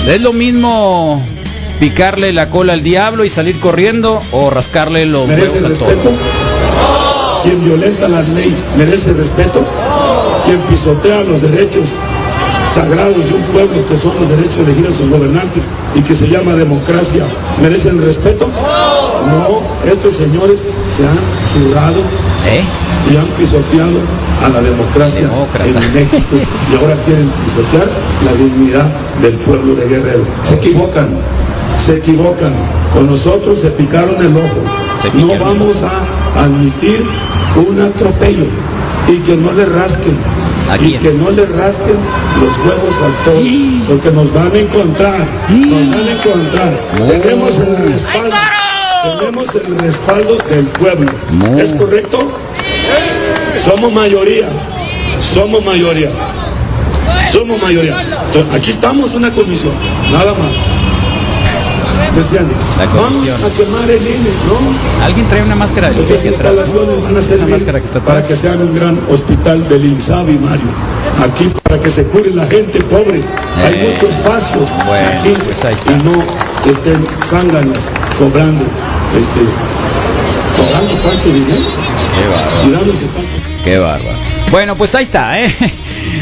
es 0.07 0.21
lo 0.21 0.33
mismo 0.33 1.23
picarle 1.79 2.33
la 2.33 2.49
cola 2.49 2.73
al 2.73 2.83
diablo 2.83 3.23
y 3.23 3.29
salir 3.29 3.59
corriendo 3.59 4.21
o 4.31 4.49
rascarle 4.49 5.05
los 5.05 5.27
¿Merece 5.27 5.61
huevos 5.61 5.63
al 5.63 5.69
respeto? 5.69 6.11
Quien 7.43 7.63
violenta 7.63 8.07
la 8.07 8.21
ley 8.21 8.55
merece 8.77 9.13
respeto. 9.13 9.65
Quien 10.43 10.61
pisotea 10.63 11.21
los 11.21 11.41
derechos 11.41 11.95
sagrados 12.73 13.25
de 13.25 13.33
un 13.33 13.43
pueblo 13.51 13.85
que 13.87 13.97
son 13.97 14.13
los 14.19 14.29
derechos 14.29 14.57
de 14.57 14.63
elegir 14.63 14.87
a 14.87 14.91
sus 14.91 15.09
gobernantes 15.09 15.67
y 15.95 16.01
que 16.01 16.13
se 16.13 16.27
llama 16.27 16.53
democracia, 16.53 17.23
¿merecen 17.61 18.01
respeto? 18.01 18.47
No, 18.47 19.89
estos 19.91 20.15
señores 20.15 20.63
se 20.89 21.03
han 21.03 21.17
¿Eh? 22.47 22.63
y 23.11 23.17
han 23.17 23.25
pisoteado 23.37 23.99
a 24.45 24.49
la 24.49 24.61
democracia 24.61 25.27
Demócrata. 25.27 25.67
en 25.67 25.93
México 25.93 26.35
y 26.71 26.75
ahora 26.75 26.95
quieren 27.05 27.29
pisotear 27.43 27.87
la 28.25 28.33
dignidad 28.33 28.85
del 29.21 29.33
pueblo 29.33 29.75
de 29.75 29.87
Guerrero. 29.87 30.23
Se 30.43 30.55
equivocan, 30.55 31.09
se 31.77 31.97
equivocan. 31.97 32.53
Con 32.93 33.07
nosotros 33.07 33.59
se 33.59 33.69
picaron 33.71 34.15
el 34.19 34.35
ojo. 34.37 34.61
No 35.15 35.45
vamos 35.45 35.83
a 35.83 36.43
admitir 36.43 37.03
un 37.55 37.81
atropello 37.81 38.45
y 39.09 39.17
que 39.19 39.35
no 39.35 39.51
le 39.51 39.65
rasquen. 39.65 40.17
¿A 40.69 40.77
Y 40.77 40.93
que 40.93 41.11
no 41.11 41.31
le 41.31 41.45
rasquen 41.47 41.97
los 42.41 42.57
huevos 42.59 42.95
al 43.01 43.13
toro, 43.25 43.39
porque 43.87 44.11
nos 44.11 44.31
van 44.31 44.51
a 44.53 44.59
encontrar, 44.59 45.27
nos 45.49 45.95
van 45.95 46.07
a 46.07 46.11
encontrar. 46.11 46.79
Oh. 47.01 47.07
Tenemos 47.07 47.57
el 47.57 47.75
respaldo, 47.91 48.35
tenemos 49.19 49.55
el 49.55 49.79
respaldo 49.79 50.37
del 50.49 50.65
pueblo. 50.65 51.11
No. 51.39 51.59
¿Es 51.59 51.73
correcto? 51.73 52.19
Somos 53.57 53.91
mayoría, 53.91 54.47
somos 55.19 55.65
mayoría, 55.65 56.09
somos 57.31 57.59
mayoría. 57.61 57.97
Aquí 58.53 58.69
estamos 58.69 59.15
una 59.15 59.33
comisión, 59.33 59.73
nada 60.11 60.33
más. 60.33 60.98
Decían, 62.15 62.45
vamos 62.95 63.27
a 63.29 63.57
quemar 63.57 63.89
el 63.89 64.01
INE, 64.01 64.29
¿no? 64.47 65.05
Alguien 65.05 65.27
trae 65.29 65.43
una 65.43 65.55
máscara 65.55 65.89
de 65.91 65.99
Estas 65.99 66.23
Luis 66.23 66.35
atrás. 66.39 66.55
instalaciones 66.67 67.03
van 67.03 67.15
a 67.15 67.19
Esa 67.19 67.45
máscara 67.45 67.79
que 67.79 67.85
está 67.85 67.99
para 67.99 68.21
que 68.21 68.35
sean 68.35 68.61
un 68.61 68.75
gran 68.75 68.99
hospital 69.09 69.67
del 69.69 69.85
INSABI, 69.85 70.37
Mario. 70.39 70.67
Aquí 71.23 71.49
para 71.63 71.79
que 71.79 71.89
se 71.89 72.03
cure 72.05 72.31
la 72.33 72.45
gente 72.47 72.79
pobre. 72.81 73.21
Hay 73.63 73.73
Eh, 73.75 73.91
mucho 73.93 74.09
espacio 74.09 74.59
bueno, 74.87 75.09
aquí 75.19 75.33
pues 75.45 75.63
ahí 75.65 75.73
está. 75.73 75.91
y 75.91 75.95
no 76.03 76.23
estén 76.71 77.05
zánganos 77.23 77.77
cobrando, 78.17 78.63
este, 79.17 79.39
cobrando 80.57 80.93
tanto 81.01 81.29
dinero 81.29 81.61
Qué 82.15 82.27
bárbaro. 82.27 82.93
Qué 83.63 83.77
bárbaro. 83.77 84.17
Bueno, 84.51 84.75
pues 84.75 84.95
ahí 84.95 85.03
está, 85.03 85.39
¿eh? 85.41 85.53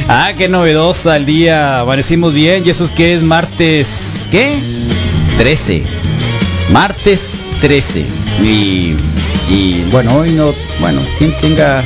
Ah, 0.09 0.31
qué 0.37 0.47
novedosa 0.47 1.15
el 1.17 1.25
día. 1.25 1.81
Amanecimos 1.81 2.33
bien. 2.33 2.63
¿Y 2.65 2.69
eso 2.69 2.83
es 2.85 2.91
que 2.91 3.13
es 3.15 3.23
martes? 3.23 4.27
¿Qué? 4.31 4.57
13. 5.37 5.83
Martes 6.71 7.39
13. 7.61 8.05
Y, 8.43 8.95
y 9.49 9.85
bueno, 9.91 10.15
hoy 10.17 10.31
no. 10.31 10.53
Bueno, 10.79 11.01
quien 11.17 11.33
tenga. 11.39 11.83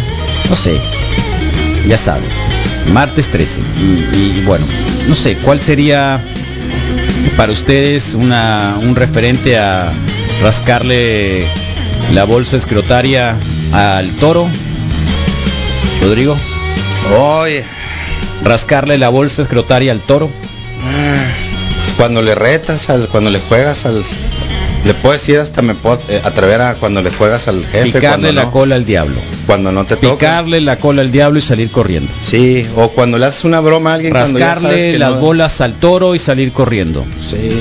No 0.49 0.55
sé. 0.55 0.79
Ya 1.87 1.97
sabe. 1.97 2.23
Martes 2.91 3.29
13. 3.29 3.61
Y, 3.79 4.17
y 4.17 4.43
bueno, 4.45 4.65
no 5.07 5.15
sé, 5.15 5.35
¿cuál 5.37 5.59
sería 5.61 6.19
para 7.37 7.51
ustedes 7.51 8.15
una, 8.15 8.75
un 8.81 8.95
referente 8.95 9.57
a 9.57 9.91
rascarle 10.41 11.45
la 12.13 12.23
bolsa 12.23 12.57
escrotaria 12.57 13.35
al 13.71 14.11
toro? 14.15 14.47
Rodrigo, 16.01 16.35
Oye, 17.17 17.65
rascarle 18.43 18.97
la 18.97 19.09
bolsa 19.09 19.41
escrotaria 19.41 19.91
al 19.91 19.99
toro. 19.99 20.29
Cuando 22.01 22.23
le 22.23 22.33
retas, 22.33 22.89
al, 22.89 23.07
cuando 23.09 23.29
le 23.29 23.37
juegas 23.39 23.85
al... 23.85 24.03
Le 24.83 24.95
puedo 24.95 25.13
decir 25.13 25.37
hasta 25.37 25.61
me 25.61 25.75
puedo 25.75 26.01
eh, 26.09 26.19
atrever 26.23 26.59
a 26.61 26.73
cuando 26.73 27.03
le 27.03 27.11
juegas 27.11 27.47
al 27.47 27.63
jefe, 27.67 27.91
Picarle 27.91 28.31
la 28.33 28.45
no, 28.45 28.51
cola 28.51 28.73
al 28.73 28.85
diablo. 28.85 29.17
cuando 29.45 29.71
no 29.71 29.85
te 29.85 29.95
toca. 29.97 30.15
Picarle 30.15 30.61
la 30.61 30.77
cola 30.77 31.03
al 31.03 31.11
diablo 31.11 31.37
y 31.37 31.41
salir 31.43 31.69
corriendo. 31.69 32.11
Sí, 32.19 32.65
o 32.75 32.89
cuando 32.89 33.19
le 33.19 33.27
haces 33.27 33.43
una 33.43 33.59
broma 33.59 33.91
a 33.91 33.93
alguien 33.93 34.11
Rascarle 34.15 34.97
las 34.97 35.11
no- 35.11 35.17
bolas 35.21 35.61
al 35.61 35.75
toro 35.75 36.15
y 36.15 36.19
salir 36.19 36.51
corriendo. 36.51 37.05
Sí. 37.19 37.51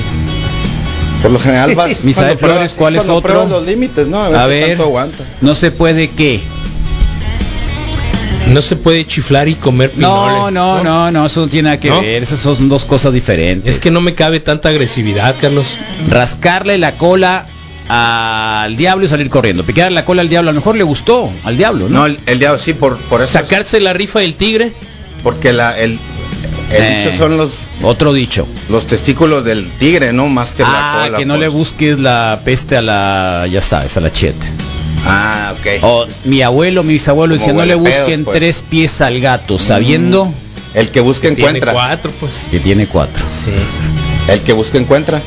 Por 1.21 1.29
lo 1.29 1.37
general 1.39 1.75
vas 1.75 2.03
Misael 2.03 2.35
Flores, 2.39 2.39
pruebas- 2.39 2.73
¿cuál 2.79 2.95
es 2.95 3.07
otro? 3.07 3.45
los 3.47 3.67
límites, 3.67 4.07
¿no? 4.07 4.17
A 4.23 4.29
ver, 4.29 4.39
A 4.39 4.43
qué 4.47 4.49
ver, 4.49 4.67
tanto 4.69 4.83
aguanta. 4.85 5.23
no 5.41 5.53
se 5.53 5.69
puede 5.69 6.09
qué. 6.09 6.41
No 8.51 8.61
se 8.61 8.75
puede 8.75 9.05
chiflar 9.07 9.47
y 9.47 9.55
comer 9.55 9.91
pinole. 9.91 10.31
No, 10.33 10.51
no, 10.51 10.83
no, 10.83 11.11
no, 11.11 11.25
eso 11.25 11.41
no 11.41 11.47
tiene 11.47 11.69
nada 11.69 11.79
que 11.79 11.89
¿No? 11.89 12.01
ver. 12.01 12.21
Esas 12.23 12.39
son 12.39 12.67
dos 12.69 12.85
cosas 12.85 13.13
diferentes. 13.13 13.73
Es 13.75 13.79
que 13.79 13.91
no 13.91 14.01
me 14.01 14.13
cabe 14.13 14.39
tanta 14.39 14.69
agresividad, 14.69 15.35
Carlos. 15.39 15.77
rascarle 16.09 16.77
la 16.77 16.93
cola 16.97 17.45
al 17.87 18.75
diablo 18.75 19.05
y 19.05 19.07
salir 19.09 19.29
corriendo. 19.29 19.63
Picarle 19.63 19.95
la 19.95 20.05
cola 20.05 20.21
al 20.21 20.29
diablo, 20.29 20.49
a 20.49 20.53
lo 20.53 20.59
mejor 20.59 20.75
le 20.75 20.83
gustó 20.83 21.29
al 21.43 21.57
diablo, 21.57 21.87
¿no? 21.89 21.99
No, 21.99 22.05
el, 22.05 22.17
el 22.25 22.39
diablo 22.39 22.59
sí, 22.59 22.73
por, 22.73 22.97
por 22.97 23.21
eso. 23.21 23.33
Sacarse 23.33 23.79
la 23.79 23.93
rifa 23.93 24.19
del 24.19 24.35
tigre. 24.35 24.71
Porque 25.23 25.53
la, 25.53 25.77
el, 25.77 25.99
el 26.71 26.81
Eh. 26.83 26.95
dicho 27.03 27.15
son 27.17 27.37
los, 27.37 27.51
Otro 27.83 28.11
dicho. 28.13 28.47
los 28.69 28.87
testículos 28.87 29.45
del 29.45 29.69
tigre, 29.71 30.13
¿no? 30.13 30.27
Más 30.27 30.51
que 30.51 30.63
ah, 30.63 30.93
la 31.01 31.05
cola. 31.05 31.17
que 31.19 31.25
no 31.25 31.33
pues. 31.35 31.41
le 31.41 31.47
busques 31.49 31.99
la 31.99 32.39
peste 32.43 32.77
a 32.77 32.81
la, 32.81 33.47
ya 33.51 33.61
sabes, 33.61 33.97
a 33.97 34.01
la 34.01 34.11
chet. 34.11 34.35
Ah, 35.05 35.53
ok. 35.59 35.83
O 35.83 36.05
mi 36.25 36.41
abuelo, 36.41 36.83
mi 36.83 36.93
bisabuelo 36.93 37.33
decía, 37.33 37.53
no 37.53 37.65
le 37.65 37.77
pedos, 37.77 37.97
busquen 37.99 38.23
pues". 38.25 38.37
tres 38.37 38.63
pies 38.67 39.01
al 39.01 39.19
gato, 39.19 39.57
sabiendo 39.59 40.31
El 40.73 40.89
que 40.89 40.99
busca 41.01 41.27
Tiene 41.27 41.39
encuentra. 41.41 41.73
cuatro, 41.73 42.11
pues. 42.19 42.47
que 42.49 42.59
tiene 42.59 42.87
cuatro. 42.87 43.23
Sí. 43.29 43.51
El 44.31 44.39
que 44.41 44.53
busca 44.53 44.77
encuentra. 44.77 45.19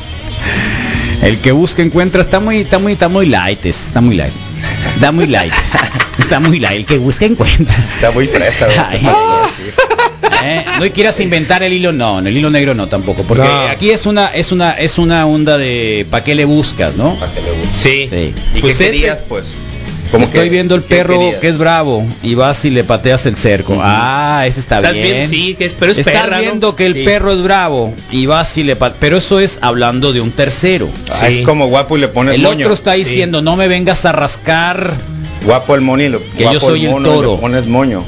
El 1.21 1.37
que 1.39 1.51
busca 1.51 1.81
encuentra, 1.81 2.21
está 2.21 2.39
muy, 2.39 2.57
está 2.61 2.79
muy, 2.79 2.93
está 2.93 3.07
muy 3.09 3.25
light, 3.27 3.65
es- 3.65 3.85
está 3.87 4.01
muy 4.01 4.15
light. 4.15 4.33
Está 4.95 5.11
muy 5.11 5.27
light. 5.27 5.53
Está 6.17 6.39
muy 6.39 6.59
light. 6.59 6.77
El 6.79 6.85
que 6.85 6.97
busca 6.97 7.25
encuentra. 7.25 7.75
Está 7.95 8.09
muy. 8.11 8.29
Ay. 8.89 9.05
¿Eh? 10.45 10.65
No 10.79 10.91
quieras 10.93 11.19
inventar 11.19 11.63
el 11.63 11.73
hilo, 11.73 11.91
no, 11.91 12.19
en 12.19 12.27
el 12.27 12.37
hilo 12.37 12.49
negro 12.49 12.73
no 12.75 12.87
tampoco, 12.87 13.23
porque 13.23 13.43
No. 13.43 13.67
aquí 13.67 13.89
es 13.91 14.05
una, 14.05 14.27
es 14.27 14.51
una, 14.51 14.71
es 14.73 14.97
una 14.97 15.25
onda 15.25 15.57
de 15.57 16.05
¿para 16.09 16.23
qué 16.23 16.35
le 16.35 16.45
buscas, 16.45 16.95
no? 16.95 17.15
Para 17.15 17.33
que 17.33 17.41
le 17.41 17.51
guste. 17.51 17.75
Sí. 17.75 18.07
Sí. 18.09 18.33
¿Y 18.55 18.59
Pues 18.61 18.77
qué 18.77 18.85
ese- 18.87 18.91
querías, 18.91 19.23
pues? 19.27 19.53
Como 20.11 20.23
Estoy 20.23 20.43
que- 20.45 20.49
viendo 20.51 20.75
el 20.75 20.83
¿qué 20.83 20.97
perro 20.97 21.17
querías? 21.19 21.39
que 21.41 21.47
es 21.49 21.57
bravo 21.57 22.05
y 22.21 22.35
vas 22.35 22.63
y 22.63 22.69
le 22.69 22.83
pateas 22.83 23.25
el 23.25 23.35
cerco. 23.35 23.77
Ah, 23.81 24.43
ese 24.45 24.59
está 24.59 24.77
Estás 24.77 24.93
bien. 24.93 25.07
viendo, 25.07 25.27
sí, 25.29 25.55
que 25.55 25.65
es, 25.65 25.73
pero 25.73 25.91
es 25.91 25.97
Estás 25.97 26.13
perra, 26.13 26.35
¿no? 26.37 26.41
viendo 26.43 26.75
que 26.75 26.85
el 26.85 26.93
Sí. 26.93 27.03
perro 27.03 27.31
es 27.33 27.41
bravo 27.41 27.93
y 28.11 28.27
vas 28.27 28.55
y 28.57 28.63
le 28.63 28.75
pateas. 28.75 28.97
Pero 29.01 29.17
eso 29.17 29.39
es 29.39 29.57
hablando 29.61 30.13
de 30.13 30.21
un 30.21 30.31
tercero. 30.31 30.87
Ah, 31.11 31.25
Sí. 31.27 31.39
Es 31.39 31.41
como 31.41 31.67
guapo 31.67 31.97
y 31.97 32.01
le 32.01 32.07
pones 32.07 32.35
El 32.35 32.43
moño. 32.43 32.65
otro 32.67 32.73
está 32.75 32.93
diciendo, 32.93 33.41
no 33.41 33.55
me 33.55 33.67
vengas 33.67 34.05
a 34.05 34.11
rascar. 34.11 34.93
Guapo 35.43 35.75
el 35.75 35.81
mono 35.81 36.01
y 36.03 36.09
le, 36.09 36.17
Que 36.37 36.43
guapo 36.43 36.53
yo 36.53 36.59
soy 36.59 36.85
el 36.85 36.91
mono 36.91 37.07
y 37.07 37.11
le 37.11 37.15
toro. 37.17 37.39
pones 37.39 37.65
moño. 37.67 38.03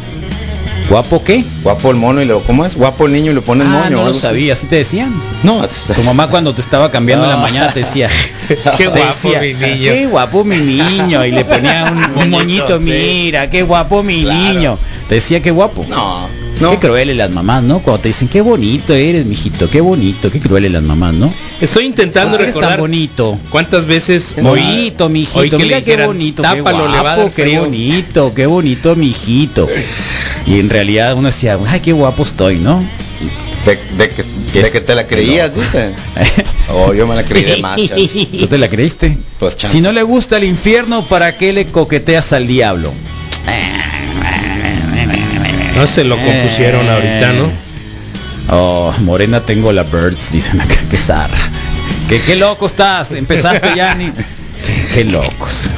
¿Guapo 0.89 1.21
qué? 1.21 1.43
Guapo 1.63 1.91
el 1.91 1.97
mono 1.97 2.21
y 2.21 2.25
le 2.25 2.33
¿cómo 2.47 2.63
es? 2.65 2.75
Guapo 2.75 3.07
el 3.07 3.13
niño 3.13 3.31
y 3.31 3.35
le 3.35 3.41
pones 3.41 3.67
Ah, 3.67 3.83
moño. 3.83 3.97
no 3.97 4.05
lo 4.07 4.13
sabía, 4.13 4.53
así 4.53 4.67
te 4.67 4.77
decían. 4.77 5.13
No, 5.43 5.67
Tu 5.67 6.01
mamá 6.03 6.29
cuando 6.29 6.53
te 6.53 6.61
estaba 6.61 6.89
cambiando 6.91 7.25
en 7.25 7.31
la 7.31 7.37
mañana 7.37 7.73
te 7.73 7.79
decía, 7.79 8.07
Qué 8.47 8.55
te 8.77 8.87
guapo 8.87 9.05
decía, 9.05 9.41
mi 9.41 9.53
niño. 9.53 9.91
Qué 9.91 10.07
guapo 10.07 10.43
mi 10.45 10.55
niño 10.57 11.25
y 11.25 11.31
le 11.31 11.43
ponía 11.43 11.91
un, 11.91 12.21
un 12.23 12.29
Moñito, 12.37 12.79
sí. 12.79 12.85
mira, 12.89 13.49
qué 13.49 13.63
guapo 13.63 14.01
mi 14.01 14.21
Claro. 14.23 14.53
niño. 14.53 14.79
Te 15.09 15.15
decía 15.15 15.41
qué 15.41 15.51
guapo. 15.51 15.85
No, 15.89 16.29
Qué 16.57 16.63
no. 16.63 16.79
crueles 16.79 17.15
las 17.17 17.29
mamás, 17.31 17.61
¿no? 17.63 17.79
Cuando 17.79 18.01
te 18.01 18.07
dicen, 18.09 18.27
qué 18.29 18.41
bonito 18.41 18.93
eres, 18.93 19.25
mijito, 19.25 19.69
qué 19.69 19.79
bonito, 19.81 20.31
qué 20.31 20.39
crueles 20.39 20.71
las 20.71 20.81
mamás, 20.83 21.13
¿no? 21.13 21.31
Estoy 21.61 21.85
intentando 21.85 22.31
¿Por 22.31 22.37
qué 22.37 22.43
eres 22.45 22.53
tan 22.55 22.61
recordar 22.63 22.79
bonito. 22.79 23.37
cuántas 23.49 23.85
veces 23.85 24.35
Bonito, 24.41 25.05
Hoy 25.05 25.11
mijito, 25.11 25.57
que 25.57 25.63
mira 25.63 25.77
le 25.79 25.83
qué 25.83 26.05
bonito, 26.05 26.41
"Tápalo, 26.41 26.85
qué 26.85 26.91
le 26.91 26.97
va 26.97 26.99
a 26.99 27.01
guapo, 27.15 27.21
dar 27.23 27.31
qué 27.31 27.43
frío". 27.43 27.59
bonito, 27.61 28.33
qué 28.33 28.45
bonito, 28.47 28.95
mijito. 28.95 29.67
Y 30.47 30.59
en 30.59 30.69
realidad 30.69 31.13
uno 31.15 31.27
decía, 31.27 31.57
ay, 31.67 31.81
qué 31.81 31.91
guapo 31.91 32.23
estoy, 32.23 32.57
¿no? 32.57 32.83
De, 33.65 33.77
de 33.97 34.09
que, 34.09 34.23
de 34.61 34.71
que 34.71 34.79
te 34.79 34.95
la 34.95 35.05
creías, 35.05 35.53
dice. 35.53 35.91
Oh, 36.69 36.93
yo 36.93 37.07
me 37.07 37.15
la 37.15 37.23
creí 37.23 37.43
de 37.43 37.57
machas. 37.57 37.97
¿Tú 38.39 38.47
te 38.47 38.57
la 38.57 38.67
creíste? 38.69 39.17
Pues 39.39 39.55
chance. 39.55 39.75
Si 39.75 39.81
no 39.81 39.91
le 39.91 40.03
gusta 40.03 40.37
el 40.37 40.43
infierno, 40.43 41.05
¿para 41.07 41.37
qué 41.37 41.53
le 41.53 41.65
coqueteas 41.67 42.33
al 42.33 42.45
diablo? 42.45 42.93
No 45.75 45.87
se 45.87 46.03
lo 46.03 46.17
compusieron 46.17 46.89
ahorita, 46.89 47.33
¿no? 47.33 47.49
Oh, 48.49 48.93
morena 49.01 49.41
tengo 49.41 49.71
la 49.71 49.83
birds, 49.83 50.31
dicen 50.31 50.59
acá, 50.59 50.75
que 50.89 50.97
zarra. 50.97 51.37
Que 52.09 52.21
qué 52.21 52.35
loco 52.35 52.65
estás, 52.65 53.11
empezaste 53.11 53.75
ya 53.75 53.93
ni... 53.95 54.11
Qué, 54.93 55.03
locos. 55.03 55.69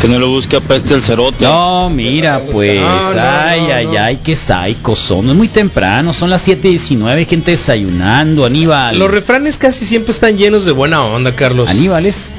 Que 0.00 0.08
no 0.08 0.18
lo 0.18 0.28
busque 0.28 0.56
apeste 0.56 0.94
el 0.94 1.02
cerote. 1.02 1.44
No, 1.44 1.90
mira, 1.90 2.40
pues, 2.40 2.80
No, 2.80 3.14
no, 3.14 3.20
ay, 3.20 3.60
no, 3.60 3.74
ay, 3.74 3.86
no. 3.86 3.98
ay, 3.98 4.18
qué 4.22 4.36
saicos 4.36 4.98
son. 4.98 5.28
Es 5.28 5.34
muy 5.34 5.48
temprano, 5.48 6.12
son 6.12 6.30
las 6.30 6.46
7.19, 6.48 7.06
hay 7.08 7.24
gente 7.24 7.52
desayunando, 7.52 8.44
Aníbal. 8.44 8.98
Los 8.98 9.10
refranes 9.10 9.58
casi 9.58 9.84
siempre 9.84 10.12
están 10.12 10.36
llenos 10.36 10.64
de 10.64 10.72
buena 10.72 11.04
onda, 11.04 11.34
Carlos. 11.34 11.68
Aníbal 11.70 12.06
es 12.06 12.30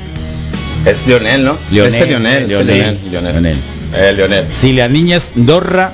Es 0.86 1.08
Lionel, 1.08 1.46
¿no? 1.46 1.58
Lionel, 1.72 1.94
Ese 1.94 2.06
Lionel, 2.06 2.48
Lionel, 2.48 2.68
Lionel, 2.68 3.00
Lionel. 3.12 3.34
Lionel. 3.34 3.58
Eh, 3.94 4.14
Lionel. 4.16 4.46
Si 4.52 4.74
la 4.74 4.88
niña 4.88 5.18
es 5.18 5.32
dorra, 5.36 5.94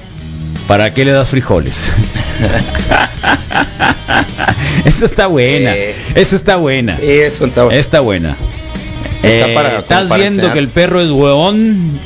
¿para 0.68 0.94
qué 0.94 1.06
le 1.06 1.12
das 1.12 1.30
frijoles? 1.30 1.78
Esta 4.86 5.06
está 5.06 5.28
buena. 5.28 5.74
Sí. 5.74 5.80
Esta 6.16 6.36
está 6.36 6.56
buena. 6.56 6.96
Sí, 6.96 7.02
eso 7.04 7.46
está 7.46 7.74
Está 7.74 8.00
buena. 8.00 8.36
Está 9.24 9.50
Eh, 9.50 9.54
para- 9.54 9.80
estás 9.80 10.08
para 10.08 10.22
viendo 10.22 10.38
enseñar. 10.42 10.54
que 10.54 10.60
el 10.60 10.68
perro 10.70 11.02
es 11.02 11.10
hueón 11.12 12.00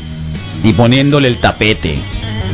y 0.63 0.73
poniéndole 0.73 1.28
el 1.28 1.38
tapete. 1.38 1.95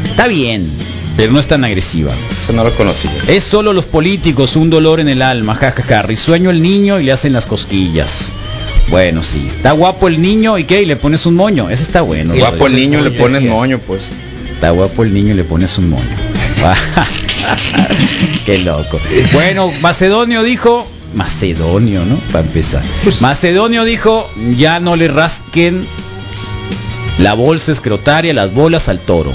Está 0.06 0.28
bien, 0.28 0.70
pero 1.18 1.32
no 1.32 1.40
es 1.40 1.48
tan 1.48 1.64
agresiva. 1.64 2.12
Eso 2.32 2.54
no 2.54 2.64
lo 2.64 2.72
conocía. 2.76 3.12
Es 3.28 3.44
solo 3.44 3.74
los 3.74 3.86
políticos, 3.86 4.56
un 4.56 4.70
dolor 4.70 5.00
en 5.00 5.10
el 5.10 5.22
alma, 5.22 5.56
jajaja. 5.56 6.02
Risueño 6.04 6.50
el 6.52 6.62
niño 6.62 7.00
y 7.00 7.04
le 7.04 7.12
hacen 7.12 7.34
las 7.34 7.46
cosquillas. 7.48 8.32
Bueno, 8.90 9.24
sí. 9.24 9.44
Está 9.48 9.72
guapo 9.72 10.08
el 10.08 10.22
niño 10.22 10.58
y 10.58 10.66
qué, 10.66 10.82
y 10.82 10.86
le 10.86 10.96
pones 10.96 11.26
un 11.26 11.36
moño. 11.36 11.70
Ese 11.70 11.84
está 11.84 12.02
bueno. 12.02 12.34
Guapo 12.36 12.68
el 12.68 12.76
niño, 12.76 13.02
le 13.02 13.12
pones 13.12 13.42
moño, 13.44 13.80
pues. 13.80 14.10
Está 14.54 14.72
guapo 14.72 15.04
el 15.04 15.14
niño 15.14 15.34
y 15.34 15.38
le 15.38 15.44
pones 15.44 15.78
un 15.78 15.90
moño. 15.90 16.04
Qué 18.46 18.60
loco. 18.60 19.00
Bueno, 19.34 19.72
Macedonio 19.82 20.44
dijo, 20.44 20.88
Macedonio, 21.14 22.06
¿no? 22.06 22.16
Para 22.32 22.46
empezar. 22.46 22.82
Pues- 23.04 23.22
Macedonio 23.22 23.84
dijo, 23.84 24.30
ya 24.58 24.80
no 24.80 24.96
le 24.96 25.08
rasquen 25.08 25.86
la 27.20 27.34
bolsa 27.34 27.72
escrotaria, 27.72 28.34
las 28.34 28.54
bolas 28.54 28.88
al 28.90 29.00
toro. 29.00 29.34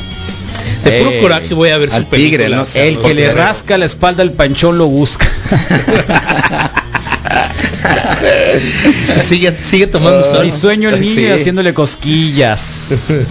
De 0.84 0.98
puro 1.00 1.10
Eh, 1.12 1.20
coraje 1.20 1.54
voy 1.54 1.70
a 1.70 1.78
ver 1.78 1.90
al 1.92 2.02
su 2.02 2.08
película. 2.08 2.44
tigre, 2.44 2.48
¿no? 2.56 2.64
El 2.74 2.98
que 3.00 3.14
le 3.14 3.32
rasca 3.32 3.76
la 3.78 3.84
espalda 3.86 4.22
al 4.22 4.32
panchón 4.32 4.78
lo 4.78 4.86
busca. 4.86 5.26
sigue, 9.22 9.56
sigue 9.64 9.86
tomando 9.86 10.24
sol. 10.24 10.44
Mi 10.44 10.52
sueño 10.52 10.88
el 10.90 11.00
niño 11.00 11.14
Sí. 11.14 11.20
y 11.22 11.30
haciéndole 11.30 11.74
cosquillas. 11.74 13.12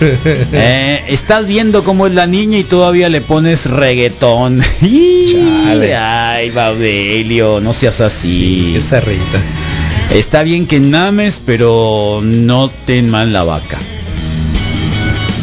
Eh, 0.57 1.03
estás 1.09 1.45
viendo 1.47 1.83
cómo 1.83 2.07
es 2.07 2.13
la 2.13 2.27
niña 2.27 2.57
y 2.57 2.63
todavía 2.63 3.09
le 3.09 3.21
pones 3.21 3.65
reggaetón. 3.65 4.61
Chale. 4.81 5.95
Ay, 5.95 6.49
Baudelio, 6.51 7.59
no 7.61 7.73
seas 7.73 8.01
así. 8.01 8.75
Esa 8.77 8.99
rita. 8.99 9.39
Está 10.13 10.43
bien 10.43 10.65
que 10.67 10.79
names, 10.79 11.41
pero 11.45 12.21
no 12.23 12.69
ten 12.85 13.09
mal 13.09 13.33
la 13.33 13.43
vaca. 13.43 13.77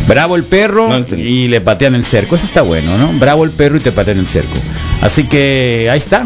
Bravo 0.08 0.34
el 0.34 0.42
perro 0.42 0.88
No 0.88 1.16
y 1.16 1.48
le 1.48 1.60
patean 1.60 1.94
el 1.94 2.04
cerco. 2.04 2.34
Eso 2.34 2.46
está 2.46 2.62
bueno, 2.62 2.98
¿no? 2.98 3.12
Bravo 3.18 3.44
el 3.44 3.50
perro 3.50 3.76
y 3.76 3.80
te 3.80 3.92
patean 3.92 4.18
el 4.18 4.26
cerco. 4.26 4.58
Así 5.00 5.24
que 5.24 5.88
ahí 5.90 5.98
está. 5.98 6.22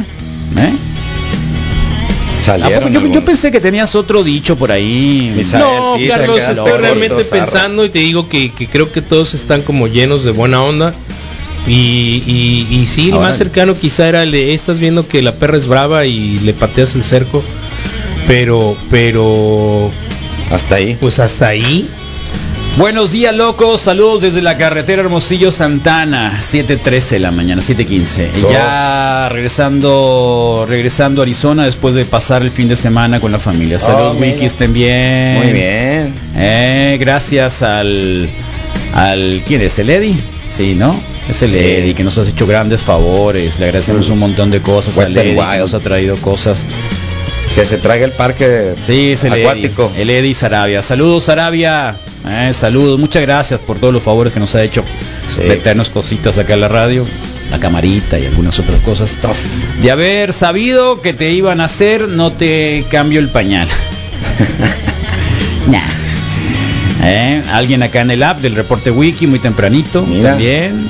¿eh? 0.59 0.73
¿A 2.49 2.59
Salieron 2.59 2.93
poco? 2.93 3.07
Yo, 3.07 3.13
yo 3.13 3.25
pensé 3.25 3.51
que 3.51 3.61
tenías 3.61 3.95
otro 3.95 4.23
dicho 4.23 4.57
por 4.57 4.73
ahí. 4.73 5.33
No, 5.59 5.97
sí, 5.97 6.09
Carlos, 6.09 6.41
estoy 6.41 6.73
realmente 6.79 7.25
pensando 7.25 7.85
y 7.85 7.91
te 7.91 7.99
digo 8.01 8.29
que, 8.29 8.53
que 8.53 8.67
creo 8.67 8.91
que 8.93 9.03
todos 9.03 9.35
están 9.35 9.63
como 9.63 9.87
llenos 9.89 10.25
de 10.25 10.31
buena 10.33 10.63
onda. 10.63 10.95
Y, 11.67 12.23
y, 12.27 12.69
y 12.71 12.87
sí, 12.87 13.09
el 13.09 13.17
más 13.17 13.37
cercano 13.37 13.77
quizá 13.77 14.09
era 14.09 14.23
el 14.23 14.31
de, 14.31 14.55
estás 14.55 14.79
viendo 14.79 15.09
que 15.09 15.21
la 15.21 15.33
perra 15.33 15.57
es 15.57 15.67
brava 15.67 16.07
y 16.07 16.39
le 16.39 16.55
pateas 16.55 16.95
el 16.95 17.03
cerco. 17.03 17.43
Pero, 18.29 18.77
pero, 18.91 19.91
Hasta 20.51 20.77
ahí. 20.77 20.97
pues 21.01 21.19
hasta 21.19 21.49
ahí. 21.49 21.89
Buenos 22.77 23.11
días, 23.11 23.35
locos. 23.35 23.81
Saludos 23.81 24.21
desde 24.21 24.43
la 24.43 24.59
carretera 24.59 25.01
Hermosillo 25.01 25.51
Santana. 25.51 26.41
7:13 26.43 27.11
de 27.13 27.19
la 27.21 27.31
mañana, 27.31 27.63
7:15. 27.63 28.29
Oh. 28.45 28.53
Ya 28.53 29.29
regresando 29.31 30.67
regresando 30.69 31.23
a 31.23 31.25
Arizona 31.25 31.65
después 31.65 31.95
de 31.95 32.05
pasar 32.05 32.43
el 32.43 32.51
fin 32.51 32.69
de 32.69 32.77
semana 32.77 33.19
con 33.19 33.33
la 33.33 33.39
familia. 33.39 33.79
Saludos, 33.79 34.17
Oh. 34.19 34.21
Wiki, 34.21 34.45
estén 34.45 34.75
bien. 34.75 35.39
Muy 35.43 35.53
bien. 35.53 36.13
Eh, 36.37 36.99
gracias 37.01 37.63
al 37.63 38.29
al 38.95 39.43
¿quién 39.47 39.63
es? 39.63 39.79
¿El 39.79 39.89
Eddie? 39.89 40.15
Sí, 40.51 40.75
¿no? 40.75 40.95
Es 41.31 41.41
el. 41.41 41.55
Eddie 41.55 41.95
que 41.95 42.05
nos 42.05 42.19
ha 42.19 42.23
hecho 42.29 42.47
grandes 42.47 42.83
favores. 42.83 43.59
Le 43.59 43.65
agradecemos 43.67 44.11
un 44.11 44.19
montón 44.19 44.51
de 44.51 44.61
cosas 44.61 44.99
Wet 44.99 45.07
al 45.07 45.17
Eddie 45.17 45.35
que 45.35 45.59
nos 45.61 45.73
ha 45.73 45.81
traído 45.81 46.15
cosas. 46.17 46.67
Que 47.55 47.65
se 47.65 47.79
traiga 47.79 48.05
el 48.05 48.13
parque 48.13 48.75
Sí, 48.83 49.13
es 49.13 49.25
el 49.25 49.33
acuático. 49.33 49.91
Eddie, 49.95 50.03
el 50.03 50.11
Eddie 50.11 50.35
Sarabia. 50.35 50.83
Saludos 50.83 51.25
Sarabia. 51.25 51.97
Eh, 52.29 52.53
saludos, 52.53 52.99
muchas 52.99 53.23
gracias 53.23 53.61
por 53.61 53.79
todos 53.79 53.95
los 53.95 54.03
favores 54.03 54.33
que 54.33 54.41
nos 54.41 54.55
ha 54.55 54.63
hecho 54.63 54.83
Sí. 55.29 55.43
de 55.47 55.57
traernos 55.57 55.91
cositas 55.91 56.39
acá 56.39 56.55
en 56.55 56.61
la 56.61 56.69
radio, 56.69 57.05
la 57.51 57.59
camarita 57.61 58.19
y 58.19 58.27
algunas 58.27 58.59
otras 58.59 58.81
cosas. 58.81 59.17
De 59.83 59.91
haber 59.91 60.33
sabido 60.33 61.01
que 61.01 61.13
te 61.13 61.31
iban 61.33 61.61
a 61.61 61.65
hacer, 61.67 62.09
no 62.09 62.33
te 62.33 62.85
cambio 62.91 63.21
el 63.21 63.29
pañal. 63.29 63.69
Nah. 65.69 65.81
Eh, 67.03 67.43
Alguien 67.53 67.83
acá 67.83 68.01
en 68.01 68.11
el 68.13 68.23
app 68.23 68.39
del 68.41 68.55
reporte 68.55 68.91
wiki 68.93 69.27
muy 69.27 69.39
tempranito 69.41 70.03
Mira. 70.07 70.31
también. 70.31 70.89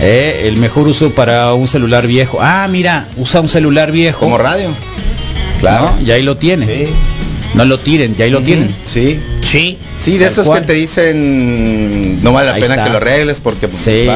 Eh, 0.00 0.44
el 0.46 0.56
mejor 0.56 0.88
uso 0.88 1.10
para 1.10 1.52
un 1.52 1.68
celular 1.68 2.06
viejo. 2.06 2.38
Ah, 2.40 2.66
mira, 2.70 3.06
usa 3.18 3.40
un 3.42 3.48
celular 3.48 3.92
viejo. 3.92 4.20
Como 4.20 4.38
radio. 4.38 4.68
Claro. 5.60 5.94
¿no? 5.98 6.06
Y 6.06 6.10
ahí 6.12 6.22
lo 6.22 6.36
tiene. 6.38 6.66
Sí. 6.66 6.86
No 7.54 7.64
lo 7.64 7.78
tiren, 7.80 8.14
ya 8.16 8.24
ahí 8.26 8.30
lo 8.30 8.42
tienen. 8.42 8.68
Sí. 8.84 9.18
Sí. 9.42 9.78
Sí, 9.98 10.18
de 10.18 10.26
esos 10.26 10.46
cual. 10.46 10.60
que 10.60 10.66
te 10.66 10.72
dicen 10.74 12.22
no 12.22 12.32
vale 12.32 12.48
la 12.50 12.54
Ahí 12.56 12.60
pena 12.62 12.74
está. 12.74 12.84
que 12.84 12.90
lo 12.90 12.96
arregles 12.98 13.40
porque 13.40 13.66
pues, 13.68 13.82
Sí. 13.82 14.06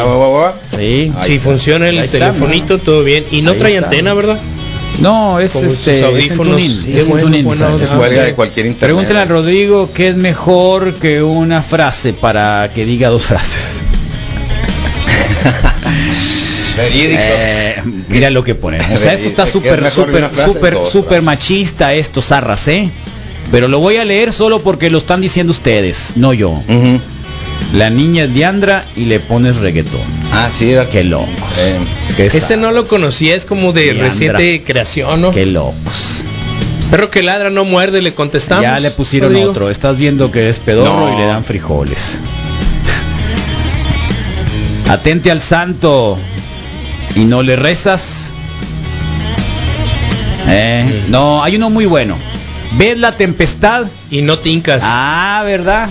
Sí. 0.71 1.13
Si 1.23 1.33
está. 1.35 1.45
funciona 1.45 1.89
el 1.89 1.99
Ahí 1.99 2.05
está, 2.07 2.19
telefonito, 2.33 2.79
todo 2.79 3.03
bien. 3.03 3.25
Y 3.31 3.41
no 3.43 3.53
Ahí 3.53 3.59
trae 3.59 3.75
está. 3.75 3.87
antena, 3.87 4.13
¿verdad? 4.15 4.39
No, 4.99 5.41
es 5.41 5.53
Como 5.55 5.67
este 5.67 5.93
es 5.93 5.99
en 5.99 6.05
audífonos. 6.05 6.47
tuning, 6.49 6.81
Sí, 6.83 6.93
es 6.99 7.05
en 7.05 7.11
bueno, 7.11 7.27
tuning, 7.27 7.45
buena 7.45 7.59
¿sabes? 7.61 7.75
onda. 7.81 7.87
Se 7.87 7.97
cuelga 7.97 8.23
de 8.25 8.35
cualquier 8.35 8.67
internet. 8.67 8.89
Pregúntale 8.89 9.21
a 9.21 9.25
Rodrigo 9.25 9.89
qué 9.95 10.09
es 10.09 10.17
mejor 10.17 10.93
que 10.95 11.23
una 11.23 11.63
frase 11.63 12.13
para 12.13 12.71
que 12.75 12.85
diga 12.85 13.09
dos 13.09 13.25
frases. 13.25 13.81
Verídico. 16.77 17.21
Eh, 17.23 17.83
mira 18.09 18.31
lo 18.31 18.45
que 18.45 18.55
ponen. 18.55 18.81
O 18.93 18.97
sea, 18.97 19.15
esto 19.15 19.29
está 19.29 19.43
¿Qué 19.45 19.49
es 19.49 19.53
súper, 19.53 19.91
súper, 19.91 20.31
súper, 20.35 20.79
súper 20.87 21.23
machista 21.23 21.95
esto, 21.95 22.21
zarras, 22.23 22.69
¿eh? 22.69 22.91
Pero 23.51 23.67
lo 23.69 23.81
voy 23.81 23.97
a 23.97 24.05
leer 24.05 24.33
solo 24.33 24.61
porque 24.61 24.91
lo 24.91 24.99
están 24.99 25.21
diciendo 25.21 25.51
ustedes, 25.53 26.13
no 26.17 26.33
yo. 26.33 26.63
La 27.75 27.89
niña 27.91 28.25
es 28.25 28.35
Diandra 28.35 28.85
y 28.97 29.05
le 29.05 29.21
pones 29.21 29.57
reggaetón. 29.57 30.01
Ah, 30.33 30.49
sí, 30.53 30.71
era 30.73 30.89
Qué 30.89 31.05
loco. 31.05 31.27
Eh, 31.59 31.79
Qué 32.17 32.27
Ese 32.27 32.57
no 32.57 32.73
lo 32.73 32.87
conocía, 32.87 33.35
es 33.35 33.47
como 33.47 33.73
de 33.73 33.93
reciente 33.95 34.63
creación, 34.65 35.21
¿no? 35.21 35.31
Qué 35.33 35.47
locos. 35.47 36.23
Perro 36.91 37.11
que 37.11 37.23
ladra 37.23 37.51
no 37.51 37.65
muerde, 37.65 38.03
le 38.03 38.13
contestamos. 38.13 38.63
Ya 38.65 38.81
le 38.81 38.91
pusieron 38.91 39.31
Rodrigo. 39.31 39.51
otro. 39.51 39.71
Estás 39.71 39.97
viendo 39.99 40.33
que 40.33 40.49
es 40.49 40.59
pedorro 40.59 41.09
No. 41.11 41.15
y 41.15 41.21
le 41.21 41.27
dan 41.27 41.45
frijoles. 41.45 42.19
Atente 44.89 45.31
al 45.31 45.41
santo 45.41 46.19
y 47.15 47.21
no 47.25 47.43
le 47.45 47.55
rezas. 47.55 48.31
Eh, 50.49 51.05
no, 51.09 51.45
hay 51.45 51.55
uno 51.57 51.71
muy 51.71 51.87
bueno. 51.87 52.17
¿Ves 52.73 52.99
la 52.99 53.13
tempestad? 53.13 53.87
Y 54.11 54.23
no 54.23 54.39
tincas. 54.39 54.83
Ah, 54.87 55.43
¿verdad? 55.45 55.89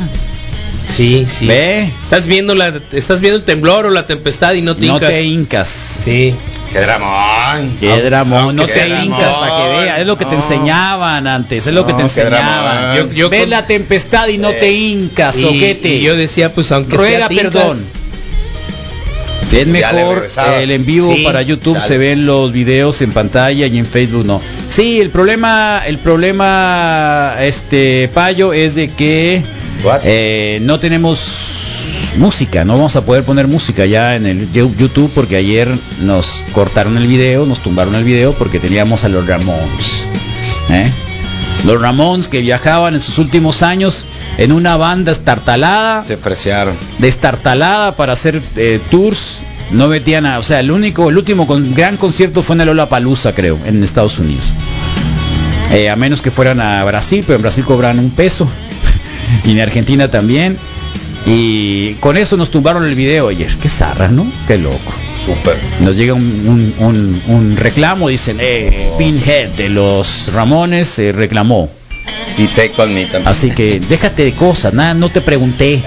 sí, 0.88 1.26
sí. 1.30 1.46
Ve, 1.46 1.92
Estás 2.02 2.26
viendo 2.26 2.56
la, 2.56 2.74
estás 2.94 3.22
viendo 3.22 3.38
el 3.38 3.44
temblor 3.44 3.86
o 3.86 3.90
la 3.92 4.06
tempestad 4.08 4.54
y 4.54 4.62
no 4.62 4.72
no 4.74 4.76
tincas. 4.78 5.10
te 5.12 5.24
hincas. 5.24 5.70
Sí. 6.04 6.34
qué 6.74 6.80
dramón. 6.80 7.78
Qué 7.80 8.02
dramón, 8.02 8.56
no 8.56 8.66
qué 8.66 8.74
te 8.74 8.88
dramón. 8.90 9.06
hincas 9.06 9.34
para 9.36 9.58
que 9.58 9.80
veas, 9.82 10.00
es 10.00 10.08
lo 10.08 10.18
que 10.18 10.26
te 10.26 10.32
No. 10.32 10.38
enseñaban 10.38 11.28
antes, 11.28 11.68
es 11.68 11.74
lo 11.74 11.86
que 11.86 11.94
te 11.94 12.00
No, 12.00 12.04
enseñaban. 12.06 12.96
Yo- 12.98 13.12
yo 13.12 13.30
Ves 13.30 13.42
con- 13.42 13.50
la 13.52 13.66
tempestad 13.66 14.28
y 14.30 14.38
no 14.40 14.50
te 14.52 14.72
hincas, 14.72 15.38
Y, 15.38 15.46
ojete. 15.46 15.90
y 15.90 16.02
yo 16.02 16.16
decía, 16.16 16.54
pues 16.54 16.72
aunque 16.72 16.96
Ruega 16.98 17.18
sea 17.20 17.28
tincas, 17.30 17.52
perdón. 17.52 17.80
Es 19.52 19.68
mejor 19.68 20.28
el 20.60 20.72
en 20.72 20.86
vivo 20.86 21.14
Sí, 21.14 21.24
para 21.24 21.42
YouTube 21.42 21.76
dale. 21.76 21.88
se 21.88 21.98
ven 21.98 22.26
los 22.26 22.52
videos 22.52 23.02
en 23.02 23.12
pantalla 23.12 23.66
y 23.68 23.78
en 23.78 23.86
Facebook 23.86 24.26
no. 24.26 24.42
Sí, 24.68 25.00
el 25.02 25.10
problema, 25.10 25.82
el 25.86 25.98
problema, 25.98 27.36
este 27.40 28.10
payo 28.14 28.54
es 28.54 28.76
de 28.76 28.90
que 28.90 29.42
eh, 30.04 30.60
no 30.62 30.80
tenemos 30.80 31.50
música, 32.18 32.66
no 32.66 32.74
vamos 32.74 32.96
a 32.96 33.02
poder 33.02 33.24
poner 33.24 33.48
música 33.48 33.86
ya 33.86 34.16
en 34.16 34.26
el 34.26 34.52
YouTube 34.52 35.12
porque 35.16 35.38
ayer 35.38 35.70
nos 36.02 36.44
cortaron 36.52 36.98
el 36.98 37.08
video, 37.08 37.46
nos 37.46 37.60
tumbaron 37.60 37.96
el 37.96 38.04
video 38.04 38.34
porque 38.34 38.60
teníamos 38.60 39.04
a 39.04 39.10
los 39.10 39.26
Ramones. 39.26 40.06
¿eh? 40.70 40.92
Los 41.66 41.82
Ramones 41.82 42.28
que 42.28 42.42
viajaban 42.42 42.96
en 42.96 43.02
sus 43.02 43.18
últimos 43.20 43.64
años 43.64 44.06
en 44.40 44.52
una 44.52 44.78
banda 44.78 45.12
estartalada 45.12 46.04
Se 46.04 46.18
preciaron. 46.18 46.76
destartalada 46.98 47.96
para 47.96 48.14
hacer 48.14 48.42
eh, 48.56 48.80
tours. 48.90 49.40
No 49.72 49.88
metían 49.88 50.26
a, 50.26 50.40
o 50.40 50.44
sea, 50.44 50.60
el 50.62 50.72
único, 50.72 51.10
el 51.10 51.18
último 51.18 51.46
con, 51.46 51.76
gran 51.76 51.98
concierto 51.98 52.42
fue 52.42 52.56
en 52.56 52.62
el 52.62 52.88
Palusa, 52.88 53.36
creo, 53.36 53.60
en 53.66 53.84
Estados 53.84 54.18
Unidos. 54.18 54.46
Eh, 55.72 55.90
a 55.90 55.96
menos 55.96 56.22
que 56.24 56.32
fueran 56.32 56.60
a 56.60 56.84
Brasil, 56.86 57.24
pero 57.28 57.36
en 57.36 57.42
Brasil 57.44 57.64
cobran 57.64 58.00
un 58.00 58.10
peso. 58.10 58.48
y 59.44 59.52
en 59.52 59.60
Argentina 59.60 60.08
también. 60.10 60.58
Y 61.28 61.94
con 61.96 62.18
eso 62.18 62.38
nos 62.38 62.50
tumbaron 62.50 62.84
el 62.86 62.96
video 62.96 63.28
ayer. 63.28 63.52
Qué 63.62 63.70
zarra, 63.70 64.08
¿no? 64.08 64.26
Qué 64.48 64.58
loco. 64.58 64.78
Súper. 65.24 65.56
Nos 65.82 65.96
llega 65.96 66.14
un, 66.14 66.24
un- 66.24 66.74
un- 66.80 67.22
un 67.28 67.58
reclamo, 67.58 68.08
dicen, 68.10 68.38
eh, 68.40 68.90
Pinhead 68.98 69.50
de 69.50 69.70
los 69.70 70.32
Ramones 70.34 70.88
se 70.88 71.12
reclamó. 71.12 71.70
Y 72.38 72.48
Take 72.48 72.74
On 72.78 72.94
Me 72.94 73.04
también. 73.04 73.28
Así 73.28 73.52
que 73.52 73.80
déjate 73.80 74.24
de 74.24 74.34
cosas, 74.34 74.74
nada, 74.74 74.94
no 74.94 75.10
te 75.10 75.22
pregunté. 75.22 75.84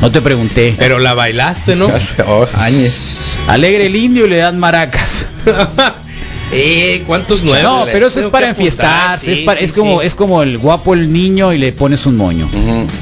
No 0.00 0.10
te 0.10 0.20
pregunté. 0.22 0.74
Pero 0.78 0.98
la 0.98 1.14
bailaste, 1.14 1.76
¿no? 1.76 1.88
Hace 1.88 2.22
oh, 2.22 2.46
años. 2.54 3.18
Alegre 3.46 3.86
el 3.86 3.96
indio 3.96 4.26
y 4.26 4.30
le 4.30 4.36
dan 4.38 4.58
maracas. 4.58 5.24
eh, 6.52 7.02
¿cuántos 7.06 7.42
nuevos? 7.42 7.62
No, 7.62 7.92
pero 7.92 8.06
eso 8.06 8.20
es 8.20 8.26
para 8.26 8.54
sí, 8.54 8.66
es, 8.66 8.76
para- 8.76 9.18
sí, 9.18 9.46
es 9.60 9.72
como 9.72 10.00
sí. 10.00 10.06
es 10.06 10.14
como 10.14 10.42
el 10.42 10.58
guapo 10.58 10.94
el 10.94 11.12
niño 11.12 11.52
y 11.52 11.58
le 11.58 11.72
pones 11.72 12.06
un 12.06 12.16
moño. 12.16 12.48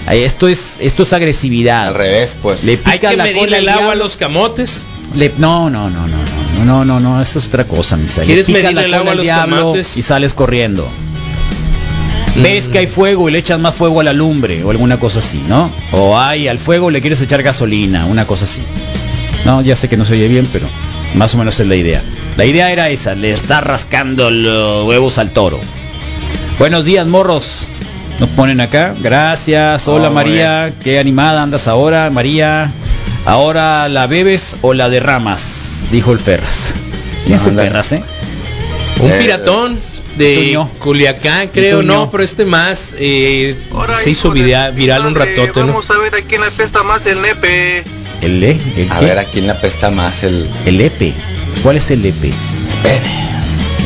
Ay, 0.06 0.22
Esto 0.22 0.48
es 0.48 0.78
esto 0.80 1.02
es 1.04 1.12
agresividad. 1.12 1.88
Al 1.88 1.94
revés, 1.94 2.37
pues. 2.42 2.64
Le 2.64 2.72
Hay 2.72 2.98
pica 2.98 3.11
que 3.11 3.16
la 3.16 3.32
cola 3.32 3.59
el 3.59 3.68
agua 3.68 3.92
a 3.92 3.96
los 3.96 4.16
camotes. 4.16 4.85
le- 5.14 5.32
no, 5.38 5.70
no, 5.70 5.90
no, 5.90 6.06
no, 6.09 6.16
no, 6.59 6.64
no, 6.64 6.85
no, 6.85 7.00
no, 7.00 7.22
eso 7.22 7.38
es 7.38 7.46
otra 7.48 7.64
cosa, 7.64 7.96
mi 7.96 8.06
Le 8.09 8.24
¿Quieres 8.24 8.48
la 8.48 8.82
el 8.82 8.94
agua 8.94 9.12
a 9.12 9.14
los 9.14 9.24
diablo 9.24 9.74
y 9.76 10.02
sales 10.02 10.35
corriendo. 10.35 10.88
Ves 12.42 12.68
Mm. 12.68 12.72
que 12.72 12.79
hay 12.79 12.87
fuego 12.87 13.29
y 13.29 13.33
le 13.33 13.38
echas 13.38 13.59
más 13.59 13.75
fuego 13.75 14.01
a 14.01 14.05
la 14.05 14.12
lumbre 14.12 14.62
o 14.62 14.70
alguna 14.70 14.99
cosa 14.99 15.20
así, 15.20 15.42
¿no? 15.49 15.70
O 15.92 16.18
hay 16.18 16.49
al 16.49 16.59
fuego 16.59 16.90
le 16.90 17.01
quieres 17.01 17.20
echar 17.22 17.42
gasolina, 17.42 18.05
una 18.07 18.27
cosa 18.27 18.44
así. 18.44 18.62
No, 19.44 19.62
ya 19.62 19.77
sé 19.77 19.88
que 19.88 19.96
no 19.96 20.05
se 20.05 20.14
oye 20.14 20.29
bien, 20.29 20.46
pero 20.53 20.66
más 21.14 21.35
o 21.35 21.38
menos 21.38 21.59
es 21.61 21.66
la 21.66 21.77
idea. 21.77 22.03
La 22.37 22.44
idea 22.44 22.70
era 22.72 22.90
esa, 22.90 23.14
le 23.14 23.31
está 23.31 23.61
rascando 23.61 24.31
los 24.31 24.87
huevos 24.87 25.18
al 25.18 25.31
toro. 25.31 25.59
Buenos 26.59 26.85
días, 26.85 27.07
morros. 27.07 27.61
Nos 28.18 28.29
ponen 28.31 28.61
acá. 28.61 28.94
Gracias. 29.01 29.87
Hola 29.88 30.09
Oh, 30.09 30.12
María, 30.12 30.72
qué 30.83 30.99
animada 30.99 31.42
andas 31.42 31.68
ahora, 31.68 32.11
María. 32.11 32.70
Ahora 33.25 33.88
la 33.88 34.07
bebes 34.07 34.57
o 34.62 34.72
la 34.75 34.88
derramas, 34.88 35.87
dijo 35.90 36.12
el 36.12 36.18
Ferras. 36.18 36.72
¿Quién 37.25 37.37
es 37.37 37.46
el. 37.46 37.57
Ferras, 37.57 37.92
eh? 37.92 38.03
Un 39.01 39.11
Eh, 39.11 39.16
piratón 39.18 39.79
de 40.16 40.37
Tuño. 40.37 40.70
Culiacán, 40.79 41.48
creo, 41.48 41.81
Tuño. 41.81 41.92
no, 41.94 42.11
pero 42.11 42.24
este 42.24 42.44
más 42.44 42.94
eh, 42.98 43.57
Ahora, 43.72 43.96
se 43.96 44.11
hizo 44.11 44.31
viral, 44.31 45.07
un 45.07 45.14
ratote, 45.14 45.61
¿no? 45.61 45.66
Vamos 45.68 45.90
a 45.90 45.98
ver 45.98 46.14
a 46.14 46.22
quién 46.22 46.40
le 46.40 46.46
apesta 46.48 46.83
más 46.83 47.07
el 47.07 47.20
nepe. 47.22 47.85
¿El 48.22 48.42
E? 48.42 48.57
¿El 48.76 48.90
A 48.90 48.98
qué? 48.98 49.05
ver 49.05 49.18
a 49.18 49.24
quién 49.24 49.46
le 49.46 49.52
apesta 49.52 49.90
más 49.90 50.22
el 50.22 50.48
El 50.64 50.81
EPE. 50.81 51.12
¿Cuál 51.62 51.76
es 51.76 51.90
el 51.90 52.05
EPE? 52.05 52.29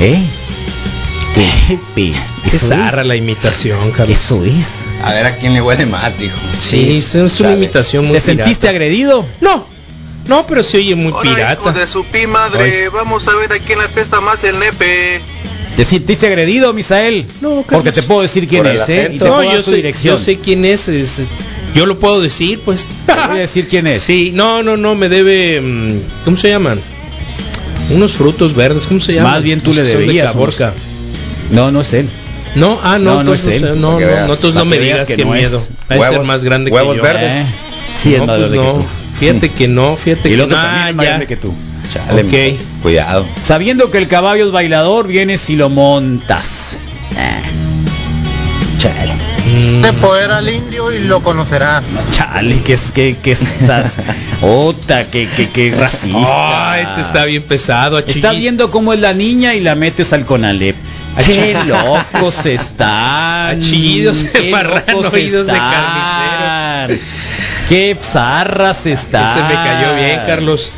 ¿Eh? 0.01 0.23
El 1.37 1.75
EPE. 1.75 2.12
Qué 2.51 2.59
zarra 2.59 3.05
la 3.05 3.16
imitación, 3.16 3.90
Carlos. 3.93 4.16
Eso 4.19 4.45
es. 4.45 4.85
A 5.03 5.12
ver 5.12 5.27
a 5.27 5.37
quién 5.37 5.53
le 5.55 5.61
huele 5.61 5.87
más, 5.87 6.16
dijo. 6.19 6.37
Sí, 6.59 6.99
es, 6.99 7.14
es 7.14 7.40
una 7.40 7.53
imitación 7.53 8.07
muy 8.07 8.14
¿Te 8.14 8.21
sentiste 8.21 8.69
agredido? 8.69 9.25
No, 9.40 9.66
no, 10.27 10.47
pero 10.47 10.62
se 10.62 10.79
oye 10.79 10.95
muy 10.95 11.09
hijo 11.09 11.21
pirata. 11.23 11.73
de 11.73 11.87
su 11.87 12.05
pi 12.05 12.27
madre, 12.27 12.88
vamos 12.88 13.27
a 13.29 13.35
ver 13.37 13.53
a 13.53 13.59
quién 13.59 13.79
le 13.79 13.85
apesta 13.87 14.21
más 14.21 14.43
el 14.45 14.59
nepe. 14.59 15.21
¿Te 15.81 15.87
sentiste 15.87 16.27
agredido, 16.27 16.75
Misael? 16.75 17.25
No, 17.40 17.62
Carlos. 17.62 17.64
Porque 17.71 17.90
te 17.93 18.03
puedo 18.03 18.21
decir 18.21 18.47
quién 18.47 18.66
es, 18.66 18.87
¿eh? 18.90 19.12
Y 19.14 19.19
te 19.19 19.25
No, 19.25 19.31
puedo 19.37 19.45
dar 19.49 19.57
yo 19.57 19.62
su 19.62 19.71
sé, 19.71 19.77
dirección. 19.77 20.14
yo 20.19 20.23
sé 20.23 20.37
quién 20.38 20.66
es, 20.66 20.88
es- 20.88 21.21
yo 21.75 21.87
lo 21.87 21.99
puedo 21.99 22.21
decir, 22.21 22.61
pues. 22.62 22.87
Te 23.07 23.14
voy 23.14 23.38
a 23.38 23.40
decir 23.40 23.66
quién 23.66 23.87
es. 23.87 24.03
Sí, 24.03 24.31
no, 24.35 24.62
no, 24.62 24.77
no, 24.77 24.95
me 24.95 25.09
debe, 25.09 25.59
mm, 25.59 26.01
¿cómo 26.27 26.37
se 26.37 26.51
llaman? 26.51 26.79
Unos 27.95 28.12
frutos 28.12 28.53
verdes, 28.55 28.87
¿cómo 28.87 29.01
se 29.01 29.14
llaman? 29.14 29.33
Más 29.33 29.43
bien 29.43 29.62
tú 29.62 29.71
No 29.73 29.77
le 29.81 29.87
son 29.90 30.01
de. 30.07 30.73
No, 31.51 31.71
no 31.71 31.81
es 31.81 31.93
él. 31.95 32.11
No, 32.57 32.79
ah, 32.83 32.99
no, 32.99 33.14
No, 33.14 33.25
no 33.25 33.33
es 33.33 33.47
él, 33.47 33.62
no, 33.81 33.97
que 33.97 34.05
no, 34.05 34.11
veas, 34.11 34.27
no, 34.29 34.35
entonces 34.35 34.55
no 34.57 34.66
me 34.66 34.77
que 34.77 34.83
digas 34.85 35.05
que 35.05 35.16
qué 35.16 35.25
no 35.25 35.35
es. 35.35 35.49
miedo. 35.49 35.61
De 35.88 35.95
ser 35.99 35.99
Huevos- 35.99 36.27
más 36.27 36.45
grande 36.45 36.71
huevos 36.71 36.93
que 36.93 36.97
yo. 36.99 37.03
verdes. 37.03 37.35
Eh, 37.37 37.47
Sí, 37.97 38.12
es 38.12 38.21
no, 38.21 38.27
más 38.27 38.37
pues 38.37 38.51
grande 38.51 38.69
no. 38.69 38.75
que 38.75 38.81
tú. 38.81 38.87
Fíjate 39.19 39.49
que 39.49 39.66
no, 39.69 39.97
fíjate 39.97 40.29
Y 40.29 40.33
que 40.33 40.37
no. 40.37 40.43
también 40.47 40.61
Ah, 40.62 40.90
es 40.90 40.95
más 40.95 41.07
grande 41.07 41.27
que 41.27 41.37
tú. 41.37 41.55
Chale, 41.95 42.23
Ok. 42.23 42.61
Cuidado. 42.83 43.27
Sabiendo 43.43 43.90
que 43.90 43.99
el 43.99 44.09
caballo 44.09 44.47
es 44.47 44.53
bailador, 44.53 45.07
vienes 45.07 45.51
y 45.51 45.57
lo 45.57 45.69
montas. 45.69 46.77
Ah. 47.16 47.40
Chale. 48.79 49.14
Mm, 49.47 49.83
De 49.83 49.93
poder 49.95 50.31
al 50.31 50.49
indio 50.49 50.90
y 50.93 51.01
lo 51.01 51.23
conocerás. 51.23 51.85
Chale, 52.12 52.62
que 52.62 52.73
es 52.75 52.93
que 52.93 53.16
que 53.23 53.33
esas 53.33 53.97
Ota, 54.43 55.05
que 55.11 55.29
que 55.29 55.51
que 55.51 55.75
racista. 55.79 56.19
Ah, 56.73 56.81
este 56.81 57.01
está 57.03 57.25
bien 57.27 57.43
pesado. 57.43 57.99
Está 57.99 58.31
achilli- 58.33 58.40
viendo 58.40 58.71
cómo 58.71 58.93
es 58.95 59.01
la 59.01 59.12
niña 59.12 59.55
y 59.55 59.61
la 59.61 59.75
metes 59.75 60.12
al 60.14 60.25
Conalep. 60.25 60.77
Qué 61.27 61.55
locos 61.66 62.47
están. 62.47 63.59
Achillidos 63.59 64.23
de 64.23 64.31
Qué 64.31 64.51
marrano, 64.53 64.85
locos 64.93 65.12
oídos 65.12 65.47
de 65.49 65.53
están. 65.53 66.99
Qué 67.69 67.99
zarras 68.03 68.87
están. 68.87 69.25
Ese 69.31 69.43
me 69.43 69.55
cayó 69.55 69.95
bien, 69.97 70.21
Carlos. 70.27 70.73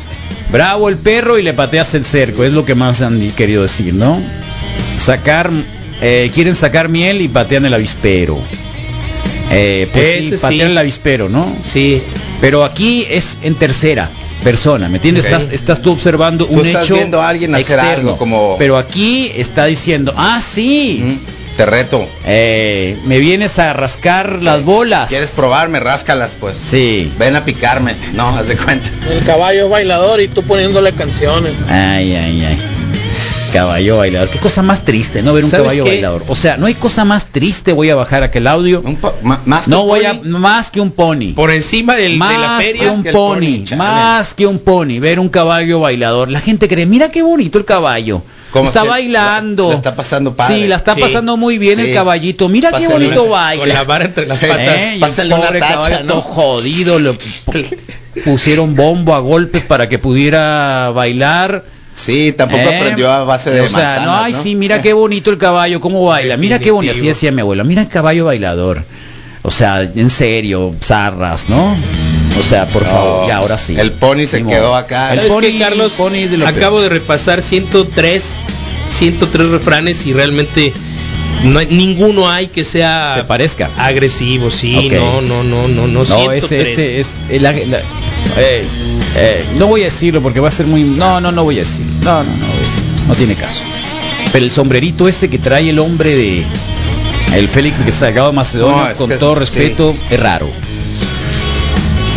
Bravo 0.53 0.87
el 0.87 0.95
perro 0.97 1.37
y 1.37 1.41
le 1.43 1.53
pateas 1.53 1.93
el 1.95 2.05
cerco, 2.05 2.43
es 2.45 2.53
lo 2.53 2.63
que 2.63 2.75
más 2.75 3.01
han 3.01 3.19
querido 3.31 3.63
decir, 3.63 3.93
¿no? 3.93 4.21
Sacar 4.95 5.49
eh, 6.01 6.29
quieren 6.33 6.55
sacar 6.55 6.87
miel 6.89 7.21
y 7.21 7.27
patean 7.27 7.65
el 7.65 7.73
avispero. 7.73 8.37
Eh, 9.51 9.89
pues 9.91 10.07
sí, 10.07 10.19
Ese 10.27 10.37
sí. 10.37 10.41
patean 10.41 10.71
el 10.71 10.77
avispero, 10.77 11.27
¿no? 11.27 11.51
Sí. 11.65 12.01
Pero 12.39 12.63
aquí 12.63 13.05
es 13.09 13.39
en 13.41 13.55
tercera 13.55 14.09
persona, 14.43 14.89
¿me 14.89 14.97
entiendes? 14.97 15.25
Estás, 15.25 15.49
estás 15.51 15.81
tú 15.81 15.91
observando 15.91 16.45
Tú 16.45 16.59
un 16.59 16.65
estás 16.67 16.85
hecho 16.85 16.95
viendo 16.95 17.21
a 17.21 17.29
alguien 17.29 17.55
hacer 17.55 17.79
externo. 17.79 18.09
algo, 18.09 18.17
como- 18.17 18.55
Pero 18.59 18.77
aquí 18.77 19.31
está 19.35 19.65
diciendo, 19.65 20.13
ah, 20.17 20.39
sí, 20.41 21.01
Mm, 21.03 21.42
Te 21.57 21.65
reto. 21.67 22.07
eh, 22.25 22.97
me 23.05 23.19
vienes 23.19 23.59
a 23.59 23.73
rascar 23.73 24.41
las 24.41 24.63
bolas. 24.63 25.09
¿Quieres 25.09 25.31
probarme? 25.31 25.79
Ráscalas, 25.79 26.35
pues. 26.39 26.57
Sí. 26.57 27.11
Ven 27.19 27.35
a 27.35 27.45
picarme. 27.45 27.95
No, 28.13 28.29
haz 28.29 28.47
de 28.47 28.57
cuenta. 28.57 28.89
El 29.09 29.23
caballo 29.23 29.69
bailador 29.69 30.19
y 30.19 30.27
tú 30.27 30.41
poniéndole 30.43 30.93
canciones. 30.93 31.53
Ay, 31.69 32.15
ay, 32.15 32.45
ay. 32.45 32.61
Caballo 33.53 33.97
bailador. 33.97 34.29
Qué 34.29 34.39
cosa 34.39 34.63
más 34.63 34.83
triste, 34.83 35.21
¿no? 35.21 35.31
Ver 35.31 35.43
un 35.45 35.51
¿Sabes 35.51 35.65
caballo 35.65 35.83
qué? 35.83 35.89
bailador. 35.91 36.23
O 36.27 36.35
sea, 36.35 36.57
no 36.57 36.65
hay 36.65 36.73
cosa 36.73 37.05
más 37.05 37.27
triste. 37.27 37.71
Voy 37.71 37.91
a 37.91 37.95
bajar 37.95 38.23
aquel 38.23 38.47
audio. 38.47 38.81
Un 38.83 38.97
más 39.45 39.65
que 39.65 39.69
No 39.69 39.83
un 39.83 39.87
voy 39.89 40.05
a. 40.05 40.13
Más 40.23 40.71
que 40.71 40.81
un 40.81 40.89
pony. 40.89 41.33
Por 41.35 41.51
encima 41.51 41.95
del, 41.95 42.13
de 42.13 42.17
la 42.17 42.25
más 42.27 42.63
feria. 42.63 42.81
que 42.85 42.89
un 42.89 43.03
que 43.03 43.11
pony, 43.11 43.75
más 43.77 44.33
que 44.33 44.47
un 44.47 44.57
pony, 44.57 44.99
ver 44.99 45.19
un 45.19 45.29
caballo 45.29 45.81
bailador. 45.81 46.29
La 46.31 46.39
gente 46.39 46.67
cree, 46.67 46.87
mira 46.87 47.09
qué 47.11 47.21
bonito 47.21 47.59
el 47.59 47.65
caballo. 47.65 48.23
Está 48.61 48.83
bailando. 48.83 49.63
la- 49.65 49.69
la 49.71 49.75
está 49.75 49.95
pasando 49.95 50.35
padre. 50.35 50.55
Sí, 50.61 50.67
la 50.67 50.75
está 50.75 50.95
Sí. 50.95 51.01
pasando 51.01 51.37
muy 51.37 51.57
bien 51.57 51.79
el 51.79 51.93
caballito. 51.93 52.49
Mira 52.49 52.71
qué 52.71 52.87
bonito 52.87 53.23
una- 53.23 53.31
baila. 53.31 53.63
Con 53.63 53.73
la 53.73 53.83
vara 53.83 54.05
entre 54.05 54.25
las 54.27 54.41
Eh, 54.43 54.47
patas. 54.47 54.67
¿Eh? 54.67 54.97
Y 54.99 55.21
el 55.21 55.33
una 55.33 55.37
pobre 55.47 55.59
tacha, 55.59 55.73
caballo 55.73 55.99
¿no? 56.03 56.13
todo 56.13 56.21
jodido, 56.21 56.99
pu- 56.99 57.77
pusieron 58.23 58.75
bombo 58.75 59.15
a 59.15 59.19
golpes 59.19 59.63
para 59.63 59.89
que 59.89 59.99
pudiera 59.99 60.91
bailar. 60.93 61.63
Sí, 61.95 62.33
tampoco 62.35 62.63
¿Eh? 62.63 62.75
aprendió 62.77 63.11
a 63.11 63.23
base 63.23 63.51
de 63.51 63.61
O 63.61 63.67
sea, 63.69 63.83
manzanas, 63.83 64.05
no, 64.05 64.15
ay, 64.23 64.33
sí, 64.33 64.55
mira 64.55 64.81
qué 64.81 64.93
bonito 64.93 65.29
el 65.29 65.37
caballo, 65.37 65.79
cómo 65.79 66.03
baila. 66.05 66.37
Mira 66.37 66.57
qué 66.59 66.71
bonito, 66.71 66.91
así 66.91 67.05
decía 67.05 67.31
mi 67.31 67.41
abuela. 67.41 67.63
Mira 67.63 67.81
el 67.83 67.87
caballo 67.87 68.25
bailador. 68.25 68.83
O 69.43 69.51
sea, 69.51 69.83
en 69.83 70.09
serio, 70.09 70.73
zarras, 70.81 71.49
¿no? 71.49 71.75
O 72.39 72.43
sea, 72.43 72.65
por 72.67 72.83
No, 72.83 72.89
favor, 72.89 73.27
ya 73.27 73.37
ahora 73.37 73.57
sí. 73.57 73.75
el 73.77 73.91
pony 73.91 74.25
se 74.27 74.43
quedó 74.43 74.75
acá. 74.75 75.11
El 75.13 75.19
¿Sabes 75.19 75.33
pony, 75.33 75.59
Carlos? 75.59 75.93
pony 75.93 76.15
es 76.15 76.31
de 76.31 76.37
lo 76.37 76.47
Acabo 76.47 76.77
peor. 76.77 76.83
de 76.83 76.89
repasar 76.89 77.41
103, 77.41 78.23
103 78.89 79.49
refranes 79.49 80.05
y 80.05 80.13
realmente 80.13 80.73
no 81.43 81.59
hay, 81.59 81.67
ninguno 81.67 82.29
hay 82.29 82.47
que 82.47 82.63
sea 82.65 83.13
se 83.15 83.23
parezca. 83.23 83.69
agresivo, 83.77 84.49
sí, 84.49 84.89
no, 84.89 85.21
no, 85.21 85.43
no, 85.43 85.67
no, 85.67 85.87
no, 85.87 85.99
No, 85.99 86.05
103. 86.05 86.43
ese, 86.43 86.61
este 86.61 86.99
es 86.99 87.09
el- 87.29 87.43
la- 87.43 87.51
la- 87.51 87.79
eh, 88.37 88.65
eh, 89.15 89.45
no 89.57 89.67
voy 89.67 89.81
a 89.81 89.85
decirlo 89.85 90.21
porque 90.21 90.39
va 90.39 90.47
a 90.47 90.51
ser 90.51 90.65
muy 90.65 90.83
no, 90.83 91.21
no, 91.21 91.31
no 91.31 91.43
voy 91.43 91.57
a 91.57 91.59
decirlo. 91.59 91.91
No, 92.01 92.23
no, 92.23 92.31
no 92.37 92.47
voy 92.47 92.57
a 92.57 92.61
decirlo. 92.61 92.89
No 93.07 93.15
tiene 93.15 93.35
caso. 93.35 93.63
Pero 94.31 94.43
el 94.45 94.51
sombrerito 94.51 95.07
ese 95.07 95.29
que 95.29 95.37
trae 95.37 95.69
el 95.69 95.77
hombre 95.79 96.15
de 96.15 96.43
el 97.35 97.47
Félix 97.49 97.77
que 97.77 97.91
sacado 97.91 98.27
de 98.27 98.33
Macedonia, 98.33 98.83
No, 98.83 98.89
es 98.89 98.97
con 98.97 99.09
que- 99.09 99.17
todo 99.17 99.33
sí. 99.35 99.39
respeto, 99.41 99.95
es 100.09 100.19
raro. 100.19 100.49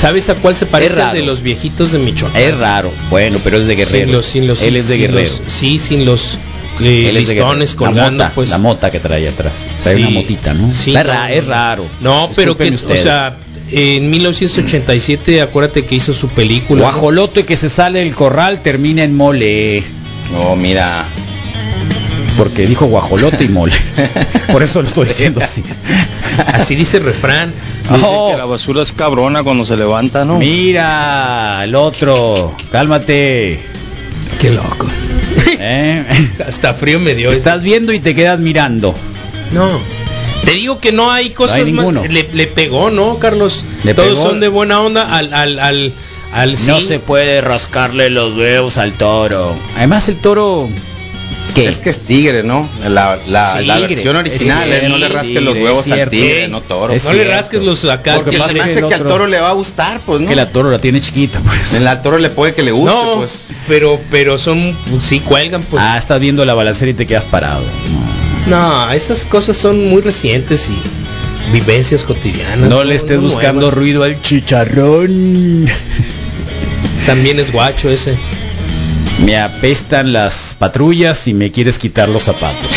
¿Sabes 0.00 0.28
a 0.28 0.34
cuál 0.34 0.56
se 0.56 0.66
parece? 0.66 1.00
de 1.12 1.22
los 1.22 1.42
viejitos 1.42 1.92
de 1.92 1.98
Michoacán. 1.98 2.40
Es 2.40 2.56
raro. 2.56 2.90
Bueno, 3.10 3.38
pero 3.42 3.58
es 3.58 3.66
de 3.66 3.76
guerrero. 3.76 4.06
Sin 4.06 4.12
los, 4.12 4.26
sin 4.26 4.46
los, 4.46 4.62
Él 4.62 4.76
es 4.76 4.88
de 4.88 4.94
sin 4.94 5.02
guerrero. 5.02 5.20
los- 5.30 5.52
sí, 5.52 5.78
sin 5.78 6.04
los 6.04 6.38
eh, 6.80 7.10
listones 7.14 7.74
colgando, 7.74 8.02
la 8.18 8.24
mota, 8.24 8.32
pues. 8.34 8.50
la 8.50 8.58
mota 8.58 8.90
que 8.90 9.00
trae 9.00 9.26
atrás. 9.28 9.68
Trae 9.82 9.96
Sí. 9.96 10.00
una 10.02 10.10
motita, 10.10 10.52
¿no? 10.54 10.70
Sí, 10.72 10.92
ra- 10.94 11.32
es 11.32 11.46
raro. 11.46 11.84
No, 12.00 12.28
pero 12.36 12.56
que, 12.56 12.64
Disculpen 12.70 12.72
o 12.72 12.76
ustedes. 12.76 13.02
sea, 13.02 13.36
en 13.72 14.10
1987, 14.10 15.40
acuérdate 15.40 15.84
que 15.86 15.94
hizo 15.94 16.12
su 16.14 16.28
película. 16.28 16.80
¿no? 16.80 16.84
guajolote 16.84 17.44
que 17.44 17.56
se 17.56 17.68
sale 17.70 18.00
del 18.00 18.14
corral 18.14 18.60
termina 18.62 19.02
en 19.02 19.16
mole. 19.16 19.82
No, 20.32 20.54
mira. 20.56 21.06
Porque 22.36 22.66
dijo 22.66 22.86
guajolote 22.86 23.44
y 23.44 23.48
mole. 23.48 23.74
Por 24.52 24.62
eso 24.62 24.82
lo 24.82 24.88
estoy 24.88 25.06
diciendo 25.08 25.40
así. 25.42 25.62
Así 26.52 26.74
dice 26.74 26.98
el 26.98 27.04
refrán. 27.04 27.52
Dice 27.92 28.04
Oh. 28.04 28.30
que 28.32 28.36
la 28.36 28.44
basura 28.44 28.82
es 28.82 28.92
cabrona 28.92 29.42
cuando 29.42 29.64
se 29.64 29.76
levanta, 29.76 30.24
¿no? 30.24 30.38
Mira, 30.38 31.62
el 31.64 31.74
otro. 31.74 32.54
Cálmate. 32.70 33.60
Qué 34.40 34.50
loco. 34.50 34.86
¿Eh? 35.58 36.04
Hasta 36.46 36.74
frío 36.74 36.98
me 37.00 37.14
dio. 37.14 37.30
Estás 37.30 37.62
viendo 37.62 37.92
y 37.92 38.00
te 38.00 38.14
quedas 38.14 38.38
mirando. 38.40 38.94
No. 39.52 39.68
Te 40.44 40.52
digo 40.52 40.78
que 40.78 40.92
no 40.92 41.10
hay 41.10 41.30
cosas 41.30 41.56
hay 41.58 41.72
más. 41.72 41.92
Le, 42.10 42.28
le 42.32 42.46
pegó, 42.46 42.90
¿no, 42.90 43.18
Carlos? 43.18 43.64
Le 43.82 43.94
Todos 43.94 44.10
pegó. 44.10 44.22
son 44.22 44.40
de 44.40 44.48
buena 44.48 44.80
onda 44.80 45.16
al 45.16 45.32
al 45.34 45.58
al, 45.58 45.92
al 46.32 46.52
No 46.66 46.80
sí. 46.80 46.86
se 46.86 46.98
puede 47.00 47.40
rascarle 47.40 48.10
los 48.10 48.36
huevos 48.36 48.78
al 48.78 48.92
toro. 48.92 49.56
Además 49.76 50.08
el 50.08 50.16
toro 50.16 50.68
¿Qué? 51.56 51.68
Es 51.68 51.78
que 51.80 51.90
es 51.90 52.00
tigre, 52.00 52.42
¿no? 52.42 52.68
La, 52.86 53.18
la, 53.26 53.58
Sí, 53.58 53.64
la 53.64 53.78
versión 53.78 54.14
original 54.14 54.70
Es 54.70 54.82
es 54.82 54.88
no 54.90 54.98
le 54.98 55.08
rasques 55.08 55.42
los 55.42 55.56
huevos 55.56 55.88
al 55.88 56.10
tigre, 56.10 56.48
no 56.48 56.60
toro. 56.60 56.94
No 56.94 57.12
le 57.14 57.24
rasques 57.24 57.62
los 57.62 57.84
acá. 57.86 58.14
Porque 58.16 58.30
que 58.32 58.36
se 58.42 58.46
me 58.48 58.52
se- 58.52 58.60
hace 58.60 58.86
que 58.86 58.94
al 58.94 59.02
toro 59.06 59.26
le 59.26 59.40
va 59.40 59.50
a 59.50 59.54
gustar, 59.54 60.00
pues, 60.04 60.20
¿no? 60.20 60.28
Que 60.28 60.36
la 60.36 60.48
toro 60.50 60.70
la 60.70 60.78
tiene 60.78 61.00
chiquita, 61.00 61.40
pues. 61.40 61.74
En 61.74 61.84
la 61.84 62.02
toro 62.02 62.18
le 62.18 62.28
puede 62.28 62.54
que 62.54 62.62
le 62.62 62.70
guste, 62.72 62.94
no, 62.94 63.14
pues. 63.16 63.46
pero 63.66 63.98
pero 64.10 64.38
son 64.38 64.76
sí 65.00 65.20
cuelgan 65.20 65.62
pues. 65.62 65.82
Ah, 65.84 65.96
estás 65.98 66.20
viendo 66.20 66.44
la 66.44 66.54
balancera 66.54 66.90
y 66.90 66.94
te 66.94 67.06
quedas 67.06 67.24
parado. 67.24 67.62
No, 68.46 68.90
esas 68.92 69.26
cosas 69.26 69.56
son 69.56 69.88
muy 69.88 70.02
recientes 70.02 70.68
y 70.68 71.52
vivencias 71.52 72.04
cotidianas. 72.04 72.68
No 72.68 72.84
le 72.84 72.94
estés 72.94 73.16
no 73.16 73.22
buscando 73.22 73.62
nuevas. 73.62 73.74
ruido 73.74 74.04
al 74.04 74.20
chicharrón. 74.20 75.66
También 77.06 77.38
es 77.40 77.50
guacho 77.52 77.88
ese. 77.90 78.14
Me 79.24 79.38
apestan 79.40 80.12
las 80.12 80.54
patrullas 80.58 81.26
y 81.26 81.32
me 81.32 81.50
quieres 81.50 81.78
quitar 81.78 82.08
los 82.08 82.24
zapatos. 82.24 82.68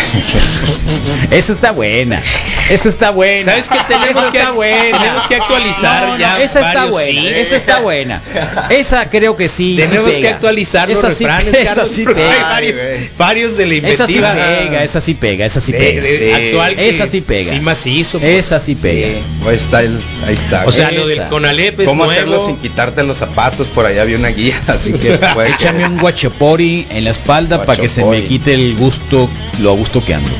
Esa 1.32 1.52
está 1.54 1.71
buena. 1.71 2.21
Esa 2.69 2.88
está 2.88 3.10
buena. 3.12 3.52
¿Sabes 3.52 3.67
qué 3.69 3.78
tenemos 3.88 4.23
Esa 4.23 4.32
que- 4.32 4.38
está 4.39 4.52
buena. 4.52 4.99
tenemos 4.99 5.28
que 5.28 5.36
actualizar 5.36 6.04
No, 6.04 6.13
no, 6.13 6.19
ya 6.19 6.41
Esa 6.41 6.60
está 6.67 6.86
buena. 6.86 7.21
sí. 7.21 7.28
Esa 7.28 7.56
está 7.58 7.80
buena. 7.82 8.21
Esa 8.69 9.10
creo 9.10 9.36
que 9.36 9.49
sí. 9.49 9.75
sí 9.75 9.82
Tenemos 9.89 10.12
que 10.12 10.17
pega. 10.21 10.30
actualizar 10.36 10.88
los 10.89 10.97
Esa 10.99 11.12
sí- 11.12 11.25
refranes, 11.25 11.54
esa 11.56 11.65
Carlos, 11.75 11.89
sí 11.93 12.04
porque 12.06 12.23
hay 12.23 12.30
pega. 12.34 12.47
varios, 12.49 12.80
varios 13.17 13.58
de 13.58 13.65
la 13.65 13.73
Esa 13.89 14.08
sí 14.08 14.15
inventiva 14.15 14.34
pega, 14.34 14.84
esa 14.84 15.02
sí 15.02 15.13
pega, 15.15 15.45
esa 15.45 15.62
sí 15.62 15.71
de- 15.73 15.78
pega. 15.78 16.02
de 16.04 16.17
Sí. 16.17 16.32
actual 16.32 16.75
que 16.75 16.89
Esa 16.89 17.08
sí 17.08 17.21
pega. 17.21 17.52
Sí 17.52 17.60
macizo. 17.60 18.19
pues. 18.19 18.30
Esa 18.32 18.60
sí 18.62 18.75
pega. 18.75 19.08
Ahí 19.45 19.56
está, 19.58 19.82
el- 19.82 19.99
ahí 20.25 20.34
está. 20.36 20.65
O 20.65 20.71
sea, 20.71 20.89
lo 20.91 21.06
del. 21.06 21.23
Conalep 21.25 21.82
es 21.82 21.86
¿Cómo 21.88 22.06
nuevo. 22.06 22.12
hacerlo 22.17 22.45
sin 22.45 22.56
quitarte 22.58 23.04
los 23.04 23.17
zapatos? 23.17 23.69
Por 23.69 23.86
allá 23.86 24.04
había 24.04 24.17
una 24.17 24.30
guía, 24.30 24.60
así 24.67 24.93
que 24.93 24.99
que- 25.19 25.49
Échame 25.49 25.86
un 25.86 25.97
guachopori 26.30 26.88
en 26.89 27.04
la 27.04 27.12
espalda 27.12 27.65
para 27.65 27.82
que 27.82 27.88
se 27.88 28.06
me 28.06 28.24
quite 28.24 28.54
el 28.54 28.76
gusto, 28.76 29.30
lo 29.60 29.72
a 29.72 29.76
gusto 29.76 30.04
que 30.04 30.13
ando. 30.13 30.32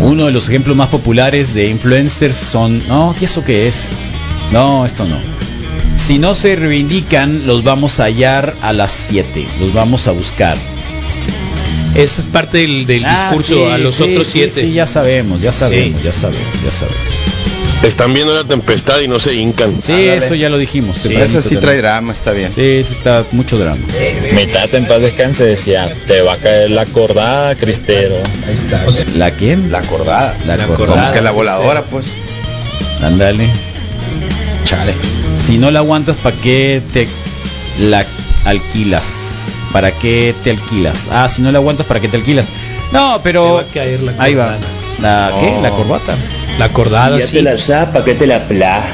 Uno 0.00 0.26
de 0.26 0.32
los 0.32 0.48
ejemplos 0.48 0.76
más 0.76 0.88
populares 0.88 1.52
de 1.52 1.68
influencers 1.68 2.34
son, 2.36 2.86
no, 2.88 3.14
¿y 3.20 3.24
eso 3.24 3.44
qué 3.44 3.68
es? 3.68 3.88
No, 4.50 4.86
esto 4.86 5.06
no. 5.06 5.16
Si 5.96 6.18
no 6.18 6.34
se 6.34 6.56
reivindican, 6.56 7.46
los 7.46 7.62
vamos 7.62 8.00
a 8.00 8.04
hallar 8.04 8.54
a 8.62 8.72
las 8.72 8.92
7, 8.92 9.46
los 9.60 9.74
vamos 9.74 10.08
a 10.08 10.12
buscar. 10.12 10.56
Esa 11.94 12.22
es 12.22 12.26
parte 12.28 12.58
del, 12.58 12.86
del 12.86 13.04
Ah, 13.04 13.28
discurso 13.30 13.66
sí, 13.66 13.72
a 13.72 13.76
los 13.76 13.96
sí, 13.96 14.02
otros 14.04 14.26
sí, 14.26 14.32
siete. 14.32 14.60
Sí, 14.62 14.72
ya 14.72 14.86
sabemos, 14.86 15.40
ya 15.42 15.52
sabemos, 15.52 16.02
ya 16.02 16.12
sabemos, 16.12 16.62
ya 16.64 16.70
sabemos. 16.70 17.00
Están 17.82 18.12
viendo 18.12 18.34
la 18.34 18.44
tempestad 18.44 19.00
y 19.00 19.08
no 19.08 19.18
se 19.18 19.34
hincan. 19.34 19.80
Sí, 19.82 19.92
Ándale. 19.92 20.16
eso 20.18 20.34
ya 20.34 20.50
lo 20.50 20.58
dijimos. 20.58 20.98
Sí, 20.98 21.14
ese 21.16 21.40
sí 21.40 21.56
trae 21.56 21.78
drama, 21.78 22.12
está 22.12 22.32
bien. 22.32 22.52
Sí, 22.52 22.60
eso 22.62 22.92
está 22.92 23.24
mucho 23.32 23.56
drama. 23.58 23.80
Mi 24.34 24.46
tata 24.46 24.76
en 24.76 24.86
paz 24.86 25.00
descanse 25.00 25.46
decía, 25.46 25.90
te 26.06 26.20
va 26.20 26.34
a 26.34 26.36
caer 26.36 26.70
la 26.70 26.84
cordada, 26.84 27.54
Cristero. 27.54 28.16
¿La 29.16 29.30
quién? 29.30 29.72
La 29.72 29.78
acordada. 29.78 30.36
La 30.46 30.58
Como 30.58 30.74
acordada, 30.74 31.12
que 31.14 31.22
la 31.22 31.30
voladora, 31.30 31.82
pues. 31.84 32.08
Ándale. 33.02 33.48
Chale. 34.66 34.94
Si 35.36 35.56
no 35.56 35.70
la 35.70 35.78
aguantas, 35.78 36.16
¿para 36.18 36.36
qué 36.36 36.82
te 36.92 37.08
la 37.78 38.04
alquilas? 38.44 39.54
¿Para 39.72 39.90
qué 39.92 40.34
te 40.44 40.50
alquilas? 40.50 41.06
Ah, 41.10 41.28
si 41.30 41.40
no 41.40 41.50
la 41.50 41.58
aguantas, 41.58 41.86
¿para 41.86 41.98
qué 42.00 42.08
te 42.08 42.18
alquilas? 42.18 42.44
No, 42.92 43.20
pero 43.22 43.42
Te 43.46 43.52
va 43.52 43.60
a 43.60 43.64
caer 43.86 44.02
la 44.02 44.12
ahí 44.18 44.34
va. 44.34 44.58
cordada. 44.58 44.66
¿La 45.00 45.34
qué? 45.40 45.62
La 45.62 45.70
corbata. 45.70 46.14
La 46.60 46.66
acordada, 46.66 47.18
sí. 47.22 47.42
zapa, 47.56 48.04
que 48.04 48.12
te 48.14 48.26
la 48.26 48.38
pla. 48.46 48.84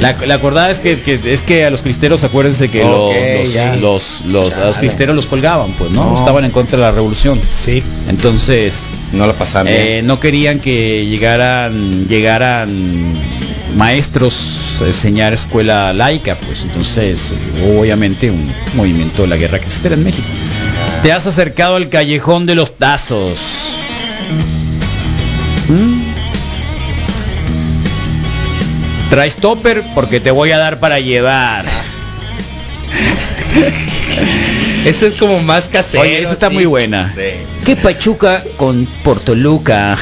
La, 0.00 0.16
la 0.26 0.34
acordada 0.34 0.70
es 0.70 0.80
que, 0.80 0.98
que- 1.00 1.20
es 1.32 1.42
que 1.42 1.64
a 1.66 1.70
los 1.70 1.82
cristeros 1.82 2.24
acuérdense 2.24 2.68
que 2.70 2.82
los, 2.82 3.14
los, 3.80 3.80
los, 3.80 4.24
los- 4.24 4.52
a 4.54 4.56
los 4.58 4.74
Chale. 4.76 4.78
cristeros 4.78 5.14
los 5.14 5.26
colgaban, 5.26 5.72
pues, 5.78 5.90
¿no? 5.92 6.10
No. 6.12 6.18
Estaban 6.18 6.44
en 6.44 6.50
contra 6.50 6.78
de 6.78 6.84
la 6.84 6.90
revolución. 6.90 7.38
Sí. 7.48 7.82
Entonces, 8.08 8.90
No 9.12 9.26
lo 9.28 9.34
pasaban. 9.34 9.68
Eh, 9.70 10.00
no 10.02 10.18
querían 10.18 10.58
que 10.58 11.06
llegaran 11.06 12.08
llegaran 12.08 12.68
maestros 13.76 14.78
a 14.82 14.86
enseñar 14.86 15.32
escuela 15.34 15.92
laica, 15.92 16.34
pues 16.44 16.62
entonces 16.62 17.30
hubo 17.64 17.80
obviamente 17.82 18.30
un 18.32 18.50
movimiento 18.74 19.22
de 19.22 19.28
la 19.28 19.36
guerra 19.36 19.60
cristera 19.60 19.94
en 19.94 20.02
México. 20.02 20.26
Te 21.04 21.12
has 21.12 21.26
acercado 21.28 21.76
al 21.76 21.88
callejón 21.88 22.46
de 22.46 22.54
los 22.56 22.76
tazos. 22.78 23.38
¿Mm? 25.70 26.02
Traes 29.08 29.36
topper 29.36 29.84
porque 29.94 30.20
te 30.20 30.30
voy 30.30 30.50
a 30.52 30.58
dar 30.58 30.80
para 30.80 31.00
llevar. 31.00 31.64
Ese 34.84 35.06
es 35.08 35.14
como 35.14 35.38
más 35.40 35.68
casero. 35.68 36.02
Oye, 36.02 36.20
esa 36.20 36.32
está 36.32 36.50
muy 36.50 36.64
buena. 36.64 37.12
Sí. 37.16 37.22
¿Qué 37.64 37.76
pachuca 37.76 38.42
con 38.56 38.86
Portoluca? 39.04 39.96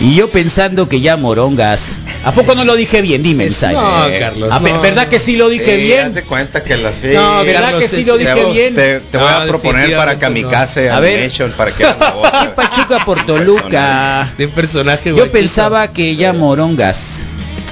Y 0.00 0.14
yo 0.14 0.30
pensando 0.30 0.88
que 0.88 1.00
ya 1.00 1.16
morongas. 1.16 1.92
¿A 2.26 2.32
poco 2.32 2.54
no 2.56 2.64
lo 2.64 2.74
dije 2.74 3.00
bien? 3.02 3.22
Dime, 3.22 3.44
Ensay. 3.44 3.72
No, 3.74 4.06
Carlos, 4.18 4.52
A 4.52 4.58
ver, 4.58 4.74
no, 4.74 4.80
¿Verdad 4.82 5.04
no. 5.04 5.08
que 5.08 5.18
sí 5.20 5.36
lo 5.36 5.48
dije 5.48 5.76
Sí, 5.76 5.82
bien? 5.84 6.12
de 6.12 6.22
cuenta 6.24 6.62
que 6.64 6.76
las 6.76 7.02
No, 7.04 7.44
¿verdad 7.44 7.62
Carlos, 7.70 7.80
que 7.82 7.88
sí 7.88 8.04
lo 8.04 8.18
dije 8.18 8.44
bien? 8.52 8.74
te- 8.74 9.00
te 9.00 9.16
voy 9.18 9.28
No, 9.30 9.36
a 9.36 9.46
proponer 9.46 9.96
para 9.96 10.18
Kamikaze 10.18 10.90
A 10.90 10.98
ver. 11.00 11.14
Animation 11.18 11.52
para 11.56 11.70
que 11.70 11.84
hagas 11.84 11.98
la 12.00 12.10
voz. 12.10 12.30
¿Qué 12.42 12.48
pachuca 12.48 13.04
Portoluca? 13.04 14.32
De 14.36 14.46
un 14.46 14.52
personaje 14.52 15.14
Yo 15.16 15.30
pensaba 15.30 15.88
que 15.92 16.16
ya 16.16 16.32
morongas. 16.32 17.22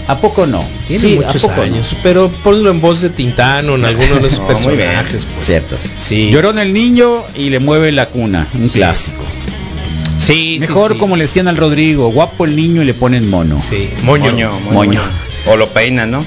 ¿A 0.06 0.18
poco 0.18 0.46
no? 0.46 0.62
Tiene 0.86 1.00
Sí, 1.00 1.18
¿a 1.22 1.26
muchos 1.26 1.42
poco 1.42 1.56
no? 1.56 1.62
años, 1.62 1.96
pero 2.02 2.28
ponlo 2.42 2.70
en 2.70 2.80
voz 2.82 3.00
de 3.00 3.08
Tintán 3.08 3.68
o 3.70 3.74
en 3.76 3.86
alguno 3.86 4.16
de 4.16 4.20
los 4.20 4.38
No, 4.38 4.46
personajes. 4.46 5.26
pues. 5.34 5.46
Cierto. 5.46 5.76
Sí. 5.98 6.28
Llorón 6.30 6.58
el 6.58 6.72
niño 6.74 7.24
y 7.34 7.48
le 7.50 7.58
mueve 7.58 7.90
la 7.90 8.06
cuna, 8.06 8.46
un 8.54 8.68
clásico. 8.68 9.24
Sí, 10.24 10.58
Mejor 10.60 10.92
sí. 10.94 10.98
como 10.98 11.16
le 11.16 11.24
decían 11.24 11.48
al 11.48 11.56
Rodrigo, 11.56 12.08
guapo 12.10 12.44
el 12.44 12.56
niño 12.56 12.82
y 12.82 12.84
le 12.86 12.94
ponen 12.94 13.28
mono. 13.28 13.58
Sí, 13.60 13.90
moño. 14.02 14.30
Moño, 14.32 14.50
moño, 14.50 14.72
Moño. 14.72 15.00
moño. 15.00 15.00
O 15.46 15.56
lo 15.56 15.68
peinan, 15.68 16.10
¿no? 16.12 16.24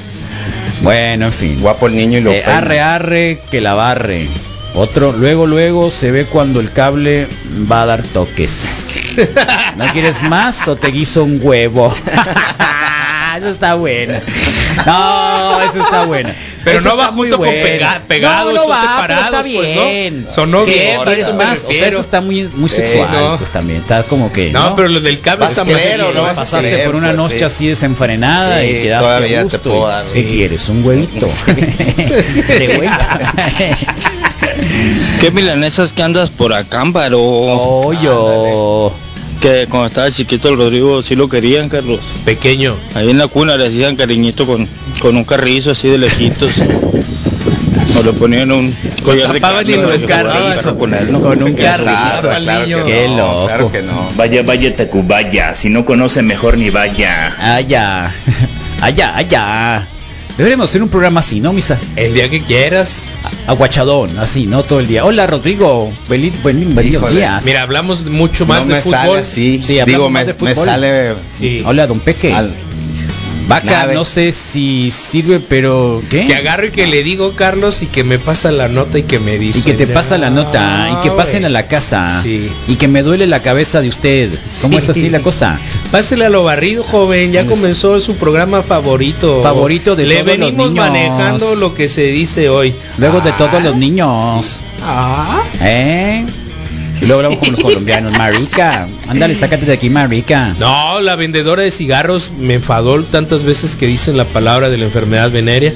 Bueno, 0.82 1.26
en 1.28 1.34
fin. 1.34 1.58
Guapo 1.62 1.88
el 1.88 1.96
niño 1.96 2.20
y 2.20 2.22
lo 2.22 2.32
Eh, 2.32 2.42
peinan. 2.46 2.64
arre 2.64 2.80
arre 2.82 3.40
que 3.50 3.62
la 3.62 3.74
barre. 3.74 4.28
Otro, 4.76 5.12
luego 5.12 5.48
luego 5.48 5.90
se 5.90 6.12
ve 6.12 6.26
cuando 6.26 6.60
el 6.60 6.72
cable 6.72 7.28
va 7.72 7.82
a 7.82 7.86
dar 7.88 8.04
toques. 8.04 9.00
¿No 9.76 9.86
quieres 9.92 10.22
más 10.24 10.68
o 10.68 10.76
te 10.76 10.90
guiso 10.92 11.24
un 11.24 11.40
huevo? 11.42 11.92
eso 13.38 13.50
está 13.50 13.76
buena. 13.76 14.22
No, 14.86 15.62
eso 15.62 15.80
está 15.82 16.06
buena. 16.06 16.34
Pero 16.64 16.80
Eso 16.80 16.90
no 16.90 16.98
va 16.98 17.06
junto 17.08 17.38
con 17.38 17.48
buena. 17.48 17.64
pega- 17.64 18.02
pegados 18.08 18.54
no, 18.54 18.60
no 18.60 18.66
o 18.66 18.70
va, 18.70 18.82
separados, 18.82 19.26
está 19.26 19.42
pues, 19.42 19.54
¿no? 19.76 19.86
bien. 19.86 20.28
Sonó 20.30 20.66
¿Qué 20.66 20.74
bien, 20.74 20.96
por 20.98 21.06
¿Quieres 21.08 21.26
eso 21.28 21.34
más? 21.36 21.64
O 21.64 21.72
sea, 21.74 21.88
eso 21.88 22.00
está 22.02 22.20
muy 22.22 22.44
muy 22.54 22.70
Sí, 22.70 22.76
sexual, 22.78 23.08
no. 23.12 23.38
pues 23.38 23.50
también. 23.52 23.80
Está 23.80 24.04
como 24.04 24.32
que 24.34 24.52
No, 24.52 24.76
pero 24.76 24.90
lo 24.90 25.00
del 25.00 25.20
cable 25.22 25.46
está 25.46 25.64
no 25.64 26.22
vas 26.24 26.32
a 26.34 26.36
pasaste 26.42 26.70
querer, 26.70 26.86
por 26.86 26.96
una 26.96 27.08
pues, 27.08 27.18
noche 27.18 27.38
sí. 27.40 27.44
así 27.46 27.68
desenfrenada 27.68 28.60
Sí, 28.62 28.68
y 28.68 28.74
quedaste 28.84 29.08
todavía 29.08 29.38
a 29.40 29.40
te 29.40 29.44
gusto. 29.58 29.70
puedo 29.70 29.88
dar, 29.88 30.04
¿Qué 30.04 30.10
sí. 30.10 30.26
quieres? 30.26 30.68
¿Un 30.70 30.86
huevito? 30.86 31.28
De 31.48 32.74
vuelta. 32.78 33.34
¿Qué 35.22 35.32
milanesas 35.32 35.94
que 35.94 36.04
andas 36.04 36.30
por 36.30 36.54
acá, 36.54 36.82
Ámbaro? 36.82 37.22
Hoyo. 37.22 38.92
Que 39.42 39.68
cuando 39.70 39.88
estaba 39.88 40.12
chiquito 40.12 40.50
el 40.50 40.58
Rodrigo 40.58 41.02
sí 41.04 41.16
lo 41.16 41.30
querían, 41.30 41.70
Carlos. 41.70 42.00
Pequeño. 42.26 42.76
Ahí 42.96 43.10
en 43.10 43.18
la 43.18 43.28
cuna 43.28 43.56
le 43.58 43.68
hacían 43.68 43.96
cariñito 43.96 44.46
con, 44.46 44.68
con 45.00 45.16
un 45.16 45.24
carrizo 45.24 45.72
así 45.72 45.90
de 45.90 45.98
lejitos. 45.98 46.52
O 47.98 48.04
le 48.04 48.14
ponían 48.14 48.52
un 48.52 48.76
collar 49.04 49.32
de 49.32 49.38
y 49.38 49.42
carne 49.42 49.78
lo 49.78 50.78
con 50.78 50.94
él, 50.94 51.12
¿no? 51.12 51.22
Con 51.22 51.42
un 51.42 51.54
carrizo. 51.54 52.30
claro 52.30 52.86
que 52.86 52.92
Qué 52.92 53.08
no, 53.08 53.18
loco. 53.18 53.46
Claro 53.48 53.72
que 53.72 53.82
no. 53.82 54.10
Vaya, 54.16 54.44
vaya, 54.44 54.76
Tacubaya. 54.76 55.54
Si 55.56 55.70
no 55.70 55.84
conoce, 55.84 56.22
mejor 56.22 56.58
ni 56.58 56.70
vaya. 56.70 57.36
Allá. 57.40 58.14
Allá, 58.82 59.18
allá. 59.18 59.88
Deberíamos 60.38 60.70
hacer 60.70 60.84
un 60.84 60.90
programa 60.90 61.22
así, 61.22 61.40
¿no, 61.40 61.52
Misa? 61.52 61.80
El 61.96 62.14
día 62.14 62.30
que 62.30 62.42
quieras. 62.42 63.02
Aguachadón, 63.48 64.20
así, 64.20 64.46
¿no? 64.46 64.62
Todo 64.64 64.80
el 64.80 64.88
día. 64.88 65.04
Hola, 65.04 65.26
Rodrigo. 65.26 65.92
Buen, 66.08 66.32
buen, 66.44 66.76
días. 67.12 67.44
Mira, 67.44 67.64
hablamos 67.64 68.06
mucho 68.06 68.46
más 68.46 68.68
no 68.68 68.76
de 68.76 68.82
me 68.84 68.90
sale 68.92 69.04
fútbol. 69.08 69.20
así. 69.20 69.62
Sí, 69.64 69.80
hablamos 69.80 69.88
Digo, 70.00 70.10
más 70.12 70.22
me, 70.22 70.28
de 70.28 70.34
me 70.34 70.40
fútbol. 70.54 70.66
sale 70.68 71.14
Sí. 71.36 71.64
Hola, 71.66 71.88
don 71.88 72.00
Peque. 72.00 72.32
al- 72.34 72.52
Vaca, 73.48 73.66
Nave. 73.72 73.94
no 73.96 74.04
sé 74.06 74.32
si 74.34 74.92
sirve, 74.92 75.40
pero 75.40 76.02
¿qué? 76.10 76.26
Que 76.26 76.36
agarro 76.36 76.68
y 76.68 76.72
que 76.72 76.86
le 76.88 77.02
digo, 77.04 77.34
Carlos, 77.36 77.82
y 77.82 77.86
que 77.88 78.04
me 78.04 78.20
pasa 78.20 78.52
la 78.52 78.68
nota 78.68 79.00
y 79.00 79.04
que 79.04 79.20
me 79.20 79.38
dice. 79.40 79.60
Y 79.60 79.64
que 79.64 79.74
te 79.74 79.88
pasa 79.88 80.18
la 80.18 80.30
nota, 80.30 80.90
y 80.92 81.04
que 81.04 81.12
pasen 81.12 81.46
a 81.46 81.50
la 81.50 81.68
casa, 81.68 82.22
Sí. 82.22 82.50
y 82.68 82.76
que 82.76 82.88
me 82.88 83.04
duele 83.04 83.26
la 83.28 83.42
cabeza 83.42 83.80
de 83.82 83.88
usted. 83.90 84.32
¿Cómo 84.62 84.74
Sí. 84.80 84.84
es 84.84 84.90
así 84.90 85.10
la 85.10 85.20
cosa? 85.22 85.60
Pásele 85.92 86.26
a 86.26 86.30
lo 86.30 86.44
barrido, 86.44 86.84
joven. 86.84 87.32
Ya 87.32 87.46
comenzó 87.46 88.00
su 88.02 88.16
programa 88.18 88.64
favorito. 88.64 89.42
Favorito 89.42 89.96
de 89.96 90.06
Le 90.06 90.16
todos 90.16 90.28
los 90.28 90.38
venimos 90.40 90.68
niños. 90.70 90.86
manejando 90.88 91.56
lo 91.56 91.74
que 91.74 91.88
se 91.88 92.04
dice 92.04 92.50
hoy. 92.50 92.74
Luego 92.98 93.22
de 93.22 93.30
Ah, 93.32 93.38
todos 93.38 93.64
los 93.64 93.76
niños. 93.78 94.62
Ah. 94.84 95.42
¿Eh? 95.62 96.26
Y 97.02 97.06
luego 97.06 97.18
hablamos 97.18 97.40
con 97.40 97.52
los 97.52 97.60
colombianos. 97.62 98.12
Marica, 98.18 98.88
ándale, 99.08 99.36
sácate 99.36 99.66
de 99.66 99.74
aquí, 99.74 99.90
Marica. 99.90 100.56
No, 100.60 101.00
la 101.00 101.16
vendedora 101.16 101.64
de 101.64 101.72
cigarros 101.72 102.32
me 102.38 102.56
enfadó 102.56 103.04
tantas 103.04 103.44
veces 103.44 103.76
que 103.76 103.88
dicen 103.88 104.18
la 104.18 104.26
palabra 104.26 104.70
de 104.70 104.78
la 104.78 104.86
enfermedad 104.86 105.32
venérea. 105.32 105.74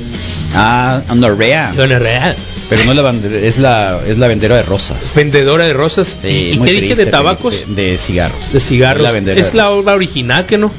Ah, 0.53 1.01
Andorrea. 1.07 1.73
Gonorrea. 1.75 2.35
Pero 2.69 2.85
no 2.85 2.93
la 2.93 3.01
bandera, 3.01 3.45
es 3.45 3.57
la, 3.57 3.99
es 4.07 4.17
la 4.17 4.27
vendedora 4.27 4.61
de 4.61 4.63
rosas. 4.67 5.13
Vendedora 5.13 5.65
de 5.65 5.73
rosas. 5.73 6.15
Sí, 6.21 6.53
¿Y, 6.53 6.59
qué 6.59 6.71
dije 6.71 6.95
de 6.95 7.05
tabacos? 7.07 7.63
De, 7.67 7.91
de 7.91 7.97
cigarros. 7.97 8.53
De 8.53 8.61
cigarros. 8.61 9.01
Es 9.01 9.03
la 9.03 9.11
vendedora 9.11 9.41
Es 9.41 9.51
de 9.51 9.57
la 9.57 9.71
obra 9.71 9.93
original 9.93 10.45
que 10.45 10.57
no. 10.57 10.71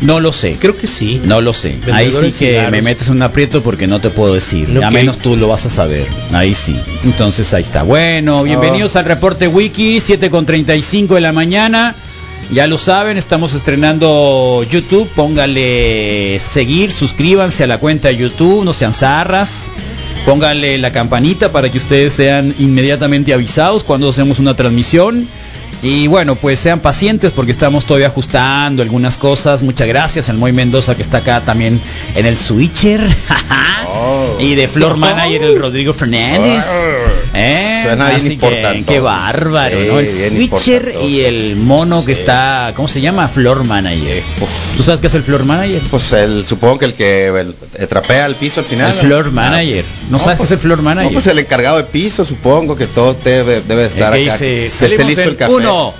No 0.00 0.20
lo 0.20 0.32
sé. 0.32 0.56
Creo 0.58 0.76
que 0.76 0.86
sí. 0.86 1.20
No 1.24 1.40
lo 1.40 1.52
sé. 1.52 1.76
Ahí 1.92 2.12
sí 2.12 2.32
que 2.32 2.68
me 2.70 2.82
metes 2.82 3.08
en 3.08 3.14
un 3.14 3.22
aprieto 3.22 3.62
porque 3.62 3.86
no 3.86 4.00
te 4.00 4.10
puedo 4.10 4.34
decir. 4.34 4.76
Ok. 4.76 4.82
A 4.82 4.90
menos 4.90 5.18
tú 5.18 5.36
lo 5.36 5.48
vas 5.48 5.66
a 5.66 5.70
saber. 5.70 6.06
Ahí 6.32 6.54
sí. 6.54 6.76
Entonces 7.04 7.52
ahí 7.54 7.62
está. 7.62 7.82
Bueno, 7.82 8.42
bienvenidos 8.42 8.96
al 8.96 9.04
reporte 9.04 9.48
Wiki, 9.48 10.00
7 10.00 10.30
con 10.30 10.46
35 10.46 11.16
de 11.16 11.20
la 11.20 11.32
mañana. 11.32 11.94
Ya 12.52 12.66
lo 12.66 12.78
saben, 12.78 13.18
estamos 13.18 13.54
estrenando 13.54 14.64
YouTube. 14.70 15.08
Póngale 15.14 16.38
seguir, 16.40 16.92
suscríbanse 16.92 17.64
a 17.64 17.66
la 17.66 17.78
cuenta 17.78 18.08
de 18.08 18.16
YouTube, 18.16 18.64
no 18.64 18.72
sean 18.72 18.94
zarras. 18.94 19.70
Póngale 20.24 20.78
la 20.78 20.92
campanita 20.92 21.52
para 21.52 21.70
que 21.70 21.78
ustedes 21.78 22.12
sean 22.14 22.54
inmediatamente 22.58 23.32
avisados 23.34 23.84
cuando 23.84 24.08
hacemos 24.08 24.38
una 24.38 24.54
transmisión. 24.54 25.28
Y 25.82 26.08
bueno, 26.08 26.34
pues 26.34 26.58
sean 26.58 26.80
pacientes 26.80 27.30
porque 27.34 27.52
estamos 27.52 27.84
todavía 27.84 28.08
ajustando 28.08 28.82
algunas 28.82 29.16
cosas. 29.16 29.62
Muchas 29.62 29.86
gracias 29.86 30.28
al 30.28 30.36
Moy 30.36 30.52
Mendoza 30.52 30.96
que 30.96 31.02
está 31.02 31.18
acá 31.18 31.40
también 31.42 31.80
en 32.14 32.26
el 32.26 32.36
switcher. 32.38 33.06
Oh. 33.90 34.36
y 34.38 34.54
de 34.54 34.68
Flor 34.68 34.96
Manager 34.98 35.42
el 35.42 35.58
Rodrigo 35.58 35.94
Fernández. 35.94 36.64
¿Eh? 37.34 37.80
Suena 37.82 38.04
bien 38.08 38.16
Así 38.16 38.28
que, 38.28 38.32
importante. 38.34 38.84
Qué 38.92 39.00
bárbaro, 39.00 39.80
Sí, 39.80 39.88
¿no? 39.88 39.98
El 39.98 40.06
bien 40.06 40.28
switcher 40.48 40.82
importante. 40.82 41.06
y 41.08 41.20
el 41.22 41.56
mono 41.56 42.04
que 42.04 42.12
está, 42.12 42.72
¿cómo 42.76 42.86
se 42.86 43.00
llama? 43.00 43.28
Flor 43.28 43.64
Manager. 43.64 44.22
¿Tú 44.76 44.82
sabes 44.82 45.00
qué 45.00 45.06
es 45.06 45.14
el 45.14 45.22
Floor 45.22 45.44
Manager? 45.44 45.80
Pues 45.90 46.12
el, 46.12 46.46
supongo 46.46 46.78
que 46.78 46.84
el 46.84 46.94
que 46.94 47.26
el- 47.28 47.54
eh, 47.78 47.86
trapea 47.86 48.26
el 48.26 48.34
piso 48.36 48.60
al 48.60 48.66
final. 48.66 48.92
El. 48.92 48.98
Floor 48.98 49.32
Manager. 49.32 49.84
¿No, 50.10 50.18
sabes 50.18 50.38
qué 50.38 50.44
es 50.44 50.50
el 50.52 50.58
Floor 50.58 50.82
Manager? 50.82 51.10
No, 51.10 51.14
pues 51.14 51.26
el 51.26 51.38
encargado 51.38 51.78
de 51.78 51.84
piso, 51.84 52.24
supongo 52.24 52.76
que 52.76 52.86
todo 52.86 53.16
debe, 53.24 53.62
debe 53.62 53.82
El 53.82 53.88
estar 53.88 54.12
que 54.12 54.24
acá. 54.24 54.32
dice, 54.34 54.44
que 54.44 54.66
esté 54.66 54.88
"Salimos 54.90 55.06
listo 55.06 55.22
el 55.22 55.36
café. 55.36 55.52
Uno. 55.72 55.94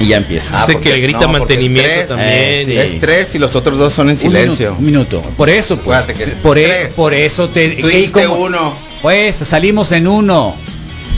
Y 0.00 0.08
ya 0.08 0.16
empieza. 0.18 0.50
Ah, 0.62 0.66
Sé 0.66 0.72
porque- 0.74 0.88
que 0.90 0.94
le 0.96 1.00
grita 1.02 1.20
no, 1.20 1.28
mantenimiento 1.28 1.88
es 1.88 1.94
tres, 1.96 2.08
también. 2.08 2.30
eh, 2.32 2.62
sí. 2.66 2.76
Es 2.76 3.00
tres 3.00 3.34
y 3.34 3.38
los 3.38 3.54
otros 3.54 3.78
dos 3.78 3.94
son 3.94 4.08
en 4.08 4.16
Un 4.16 4.20
silencio. 4.20 4.74
minuto, 4.74 4.78
un 4.80 4.84
minuto. 4.86 5.20
Por 5.36 5.48
eso, 5.50 5.76
pues. 5.78 6.04
Que 6.06 6.24
es 6.24 6.34
por, 6.34 6.58
e- 6.58 6.88
por 6.96 7.14
eso 7.14 7.48
te. 7.48 7.68
Tú 7.70 7.86
¿qué- 7.88 7.96
dijiste 7.96 8.26
uno. 8.26 8.74
Pues 9.02 9.36
salimos 9.36 9.92
en 9.92 10.08
uno. 10.08 10.56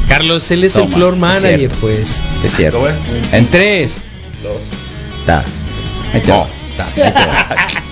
Carlos, 0.09 0.49
él 0.51 0.63
es 0.65 0.75
Toma, 0.75 0.87
el 0.87 0.93
floor 0.93 1.15
es 1.15 1.21
manager, 1.21 1.59
cierto. 1.59 1.77
pues. 1.81 2.21
Es 2.45 2.55
cierto. 2.55 2.79
¿Cómo 2.79 2.91
es? 2.91 2.97
En 3.33 3.47
tres. 3.49 4.05
Dos. 4.43 4.53
Ta. 5.25 5.43
Ahí 6.13 6.21
te 6.21 6.29
No, 6.29 6.41
va. 6.41 6.49
está. 6.71 6.87
Ahí 7.07 7.13
te 7.13 7.27
va. 7.27 7.57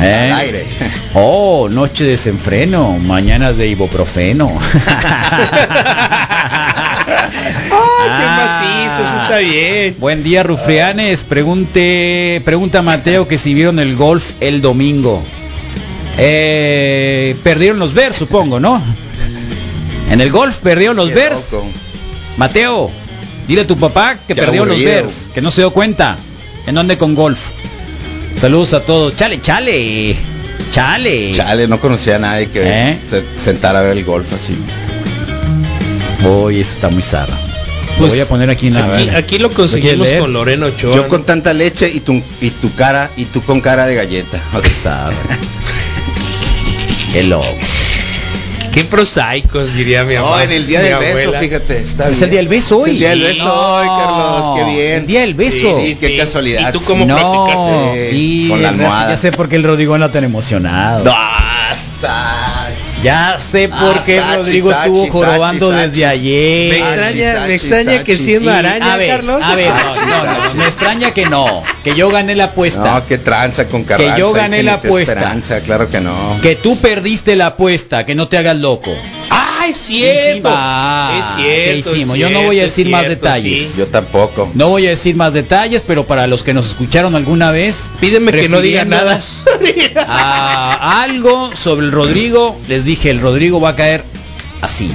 ¿Eh? 0.00 0.30
Al 0.32 0.40
aire. 0.40 0.66
Oh, 1.16 1.68
noche 1.70 2.02
de 2.02 2.10
desenfreno, 2.10 2.98
mañana 2.98 3.52
de 3.52 3.68
ibuprofeno. 3.68 4.50
¡Ah, 7.70 8.18
qué 8.18 8.26
macizo! 8.26 9.02
Eso 9.02 9.22
está 9.22 9.38
bien. 9.38 9.94
Buen 10.00 10.24
día, 10.24 10.42
Rufrianes. 10.42 11.22
Pregunte, 11.22 12.42
pregunta 12.44 12.82
Mateo 12.82 13.28
que 13.28 13.38
si 13.38 13.54
vieron 13.54 13.78
el 13.78 13.94
golf 13.94 14.32
el 14.40 14.60
domingo. 14.60 15.22
Eh, 16.18 17.36
perdieron 17.44 17.78
los 17.78 17.94
Bears, 17.94 18.16
supongo, 18.16 18.58
¿no? 18.58 18.82
En 20.10 20.20
el 20.20 20.30
golf 20.30 20.58
perdieron 20.58 20.96
los 20.96 21.12
Bears. 21.12 21.56
Mateo, 22.36 22.90
dile 23.46 23.60
a 23.60 23.66
tu 23.66 23.76
papá 23.76 24.16
que 24.26 24.34
perdió 24.34 24.64
los. 24.64 24.82
Bears, 24.82 25.30
que 25.32 25.40
no 25.40 25.52
se 25.52 25.60
dio 25.60 25.70
cuenta. 25.70 26.16
En 26.66 26.74
dónde 26.74 26.98
con 26.98 27.14
golf. 27.14 27.38
Saludos 28.36 28.74
a 28.74 28.80
todos. 28.80 29.16
Chale, 29.16 29.40
chale. 29.40 30.16
Chale. 30.72 31.30
Chale, 31.32 31.66
no 31.68 31.78
conocía 31.80 32.16
a 32.16 32.18
nadie 32.18 32.48
que 32.48 32.62
¿Eh? 32.64 32.98
se 33.08 33.22
sentara 33.36 33.78
a 33.80 33.82
ver 33.82 33.96
el 33.96 34.04
golf 34.04 34.32
así. 34.32 34.56
Uy, 36.26 36.60
eso 36.60 36.72
está 36.72 36.88
muy 36.88 37.02
sada. 37.02 37.26
Lo 37.92 37.98
Pues, 37.98 38.12
voy 38.12 38.20
a 38.20 38.26
poner 38.28 38.50
aquí 38.50 38.66
en 38.68 38.74
la 38.74 38.92
Aquí, 38.96 39.08
aquí 39.10 39.38
lo 39.38 39.50
conseguimos 39.50 40.08
con 40.12 40.32
Loreno 40.32 40.66
Ochoa. 40.66 40.96
Yo 40.96 41.08
con 41.08 41.24
tanta 41.24 41.52
leche 41.52 41.88
y 41.88 42.00
tu, 42.00 42.20
y 42.40 42.50
tu 42.50 42.74
cara 42.74 43.10
y 43.16 43.24
tú 43.26 43.42
con 43.42 43.60
cara 43.60 43.86
de 43.86 43.94
galleta. 43.94 44.42
Ok. 44.54 44.66
Sabe. 44.68 45.14
Qué 47.12 47.22
loco. 47.22 47.46
Qué 48.74 48.82
prosaicos, 48.84 49.72
diría 49.74 50.02
mi 50.04 50.16
No, 50.16 50.24
mamá. 50.24 50.42
en 50.44 50.50
el 50.50 50.66
día 50.66 50.82
del 50.82 50.96
beso, 50.98 51.32
fíjate. 51.38 51.78
Está 51.78 52.08
Es 52.08 52.18
bien. 52.18 52.24
el 52.24 52.30
día 52.30 52.38
del 52.40 52.48
beso 52.48 52.78
hoy. 52.78 52.90
Es 52.90 52.94
el 52.94 52.98
día 52.98 53.08
del 53.10 53.20
beso 53.22 53.44
No. 53.44 53.54
hoy, 53.54 53.86
Carlos. 53.86 54.58
Qué 54.58 54.64
bien. 54.74 54.92
El 55.02 55.06
día 55.06 55.20
del 55.20 55.34
beso. 55.34 55.56
Sí, 55.80 55.86
sí, 55.86 55.96
qué 56.00 56.08
Sí. 56.08 56.16
casualidad. 56.16 56.68
¿Y 56.68 56.72
tú 56.72 56.80
cómo 56.82 57.06
no? 57.06 57.92
Sí, 57.94 58.46
y 58.46 58.48
con 58.48 58.60
la 58.62 58.70
almohada. 58.70 59.10
ya 59.10 59.16
sé 59.16 59.30
por 59.30 59.48
qué 59.48 59.56
el 59.56 59.62
Rodrigo 59.62 59.94
anda 59.94 60.10
tan 60.10 60.24
emocionado. 60.24 61.04
Sas. 61.04 62.53
Ya 63.04 63.38
sé 63.38 63.68
por 63.68 63.78
Ah, 63.98 64.02
qué 64.04 64.18
Sachi, 64.18 64.36
Rodrigo 64.36 64.70
Sachi, 64.72 64.80
estuvo 64.86 64.98
Sachi, 65.00 65.10
jorobando 65.12 65.70
Sachi. 65.72 65.86
desde 65.88 66.06
ayer. 66.06 66.70
Me 66.72 66.78
extraña, 66.78 67.34
Sachi, 67.34 67.48
me 67.48 67.54
extraña 67.54 68.04
que 68.04 68.16
siendo 68.16 68.50
sí. 68.50 68.56
araña, 68.56 68.92
a 68.94 68.96
ver, 68.96 69.10
Carlos. 69.10 69.40
a 69.44 69.54
ver, 69.54 69.68
no, 69.70 69.94
Sachi, 69.94 70.00
no, 70.06 70.54
me 70.54 70.64
extraña 70.64 71.10
que 71.12 71.26
no, 71.26 71.62
que 71.84 71.94
yo 71.94 72.08
gané 72.10 72.34
la 72.34 72.44
apuesta, 72.44 72.94
No, 72.94 73.06
que 73.06 73.18
tranza 73.18 73.68
con 73.68 73.84
Carranza. 73.84 74.16
yo 74.18 74.28
ahí 74.28 74.34
gané 74.34 74.62
la 74.62 74.74
apuesta. 74.74 75.12
Esperanza, 75.12 75.60
claro 75.60 75.90
que 75.90 76.00
no. 76.00 76.38
que 76.42 76.56
tú 76.56 76.78
perdiste 76.80 77.36
la 77.36 77.46
apuesta, 77.48 78.06
que 78.06 78.14
no 78.14 78.26
te 78.28 78.38
hagas 78.38 78.56
loco. 78.56 78.90
¡Ah, 79.30 79.63
es 79.68 79.76
cierto! 79.76 80.48
Ah, 80.52 81.16
es 81.18 81.36
cierto. 81.36 81.92
¿qué 81.92 81.98
hicimos? 81.98 82.14
es 82.14 82.20
Yo 82.20 82.30
no 82.30 82.42
voy 82.42 82.60
a 82.60 82.64
decir 82.64 82.88
más 82.88 83.08
detalles. 83.08 83.60
sí. 83.72 83.78
Yo 83.78 83.86
tampoco. 83.88 84.50
No 84.54 84.68
voy 84.68 84.86
a 84.86 84.90
decir 84.90 85.16
más 85.16 85.32
detalles, 85.32 85.82
pero 85.86 86.04
para 86.06 86.26
los 86.26 86.42
que 86.42 86.54
nos 86.54 86.68
escucharon 86.68 87.14
alguna 87.14 87.50
vez, 87.50 87.90
Pídeme 88.00 88.32
que 88.32 88.48
no 88.48 88.60
diga 88.60 88.84
nada. 88.84 89.20
a 90.06 91.02
algo 91.02 91.50
sobre 91.54 91.86
el 91.86 91.92
Rodrigo, 91.92 92.58
les 92.68 92.84
dije, 92.84 93.10
el 93.10 93.20
Rodrigo 93.20 93.60
va 93.60 93.70
a 93.70 93.76
caer 93.76 94.04
así, 94.60 94.90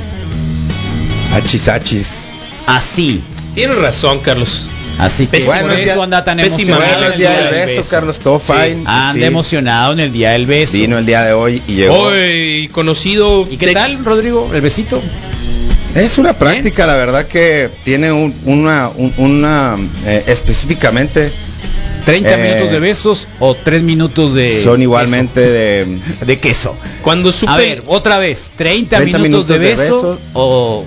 Achis, 1.34 1.68
achis. 1.68 2.28
así. 2.66 3.22
Tienes 3.56 3.78
razón, 3.78 4.20
Carlos. 4.20 4.66
Así 5.00 5.26
que 5.28 5.38
Pésimo, 5.38 5.54
por 5.62 5.72
es 5.72 5.90
eso 5.90 6.04
anda 6.04 6.24
tan 6.24 6.40
emocionado. 6.42 6.82
Bueno, 6.82 7.08
el 7.14 7.18
día 7.18 7.32
del 7.32 7.68
beso, 7.68 7.90
Carlos, 7.90 8.20
todo 8.20 8.38
fine. 8.40 8.84
Anda 8.86 9.14
Sí. 9.14 9.24
emocionado 9.24 9.94
en 9.94 10.02
el 10.02 10.12
día 10.12 10.32
del 10.32 10.46
beso. 10.46 10.74
Vino 10.74 10.98
el 10.98 11.06
día 11.06 11.24
de 11.24 11.32
hoy 11.34 11.64
y 11.68 11.74
llegó. 11.76 11.94
Hoy 12.00 12.70
conocido. 12.74 13.48
¿Y 13.50 13.56
qué 13.58 13.68
de- 13.68 13.74
tal, 13.74 14.04
Rodrigo? 14.04 14.52
¿El 14.54 14.60
besito? 14.62 15.02
Es 15.96 16.18
una 16.18 16.34
práctica, 16.38 16.86
la 16.86 16.96
verdad 16.96 17.26
que 17.28 17.70
tiene 17.86 18.12
un- 18.12 18.36
una, 18.46 18.90
un- 18.96 19.14
una 19.18 19.78
eh, 20.06 20.24
específicamente 20.28 21.32
¿30 22.06 22.38
Eh, 22.38 22.50
minutos 22.52 22.72
de 22.72 22.80
besos 22.80 23.28
o 23.40 23.56
3 23.56 23.82
minutos 23.84 24.34
de 24.34 24.62
son 24.64 24.82
igualmente 24.82 25.40
de 25.42 25.86
queso? 26.06 26.26
de 26.26 26.40
queso? 26.40 26.76
Cuando 27.04 27.32
supe. 27.32 27.52
A 27.52 27.56
ver, 27.58 27.84
otra 27.88 28.20
vez, 28.20 28.52
30, 28.56 28.98
30 28.98 29.18
minutos, 29.20 29.48
de, 29.48 29.60
minutos 29.60 29.78
de 29.80 29.84
beso 29.86 29.96
beso. 29.96 30.20
o 30.34 30.86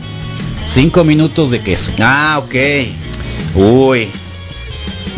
5 0.66 1.02
minutos 1.04 1.50
de 1.50 1.60
queso. 1.60 1.90
Ah, 1.98 2.40
ok. 2.44 2.54
Uy, 3.55 4.09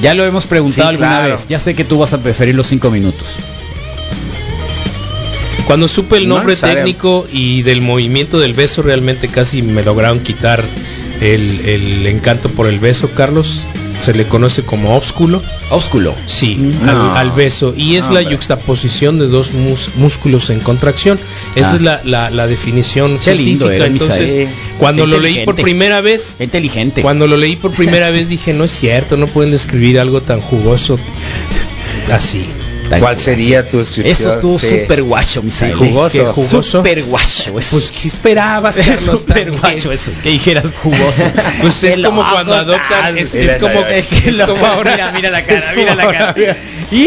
Ya 0.03 0.15
lo 0.15 0.25
hemos 0.25 0.47
preguntado 0.47 0.83
Sí, 0.89 0.95
alguna 0.95 1.09
claro. 1.21 1.33
vez. 1.35 1.47
Ya 1.49 1.59
sé 1.59 1.75
que 1.75 1.85
tú 1.85 1.99
vas 1.99 2.13
a 2.13 2.19
preferir 2.19 2.55
los 2.55 2.67
5 2.67 2.91
minutos. 2.91 3.27
Cuando 5.67 5.89
supe 5.89 6.19
el 6.19 6.29
No 6.29 6.37
nombre 6.37 6.57
técnico 6.57 7.27
y 7.33 7.63
del 7.63 7.81
movimiento 7.81 8.39
del 8.39 8.53
beso, 8.53 8.83
realmente 8.83 9.29
casi 9.29 9.63
me 9.63 9.83
lograron 9.83 10.21
quitar 10.21 10.63
el, 11.21 11.61
el 11.67 12.07
encanto 12.07 12.51
por 12.51 12.67
el 12.67 12.79
beso, 12.81 13.09
Carlos. 13.15 13.65
Se 14.01 14.13
le 14.13 14.27
conoce 14.27 14.63
como 14.65 14.97
ósculo. 14.97 15.41
Ósculo. 15.71 16.15
Sí, 16.27 16.57
No. 16.57 17.13
al, 17.13 17.29
al 17.29 17.31
beso. 17.31 17.73
Y 17.77 17.97
es 17.97 18.07
No, 18.09 18.15
la 18.15 18.19
hombre. 18.21 18.35
yuxtaposición 18.35 19.19
de 19.19 19.29
dos 19.29 19.53
mus- 19.53 19.91
músculos 19.97 20.51
en 20.51 20.61
contracción. 20.61 21.19
Esa 21.57 21.73
Ah. 21.73 21.77
es 21.77 21.83
la, 21.83 22.01
la- 22.05 22.31
la 22.31 22.47
definición 22.47 23.19
Qué 23.25 23.35
lindo 23.35 23.69
científica. 23.69 23.91
Misael. 23.93 24.23
Entonces, 24.29 24.49
cuando 24.79 25.07
lo 25.07 25.21
leí 25.21 25.45
por 25.45 25.55
primera 25.55 26.01
vez, 26.01 26.35
Qué 26.39 26.45
inteligente. 26.45 27.03
cuando 27.03 27.27
lo 27.27 27.37
leí 27.37 27.57
por 27.57 27.71
primera 27.71 28.11
vez 28.13 28.29
dije, 28.29 28.53
no 28.53 28.65
es 28.65 28.73
cierto, 28.73 29.17
no 29.17 29.27
pueden 29.27 29.51
describir 29.53 30.01
algo 30.01 30.21
tan 30.21 30.41
jugoso 30.41 30.99
así. 32.11 32.45
Tal 32.95 33.01
¿cuál 33.01 33.15
cual. 33.15 33.25
sería 33.25 33.69
tu 33.69 33.79
descripción? 33.79 34.13
Eso 34.29 34.31
estuvo 34.35 34.59
Sí. 34.59 34.69
súper 34.69 35.03
guacho, 35.03 35.43
Misael. 35.43 35.73
Sí, 35.73 35.79
jugoso. 35.79 36.33
Jugoso. 36.33 36.63
Súper 36.63 37.05
guacho 37.05 37.59
eso. 37.59 37.77
Pues, 37.77 37.93
¿qué 37.93 38.09
esperabas, 38.09 38.79
es 38.79 38.87
Carlos? 38.87 39.21
súper 39.23 39.51
guacho 39.53 39.93
eso. 39.93 40.11
Que 40.23 40.31
dijeras 40.31 40.73
jugoso. 40.83 41.25
Pues 41.61 41.83
es 41.85 41.97
como 41.97 42.23
loco 42.23 42.33
cuando 42.35 42.55
adoptan, 42.55 43.17
es, 43.19 43.35
es 43.35 43.57
como, 43.59 43.75
Mira, 43.75 43.97
es 43.97 44.37
como 44.47 44.67
ahora, 44.67 44.93
Mira, 44.93 45.13
mira 45.15 45.31
la 45.31 45.39
es 45.41 45.63
cara, 45.65 45.73
mira 45.77 45.95
la 45.95 46.05
cara. 46.05 46.29
ahora- 46.31 46.57
¡Ih! 46.91 47.07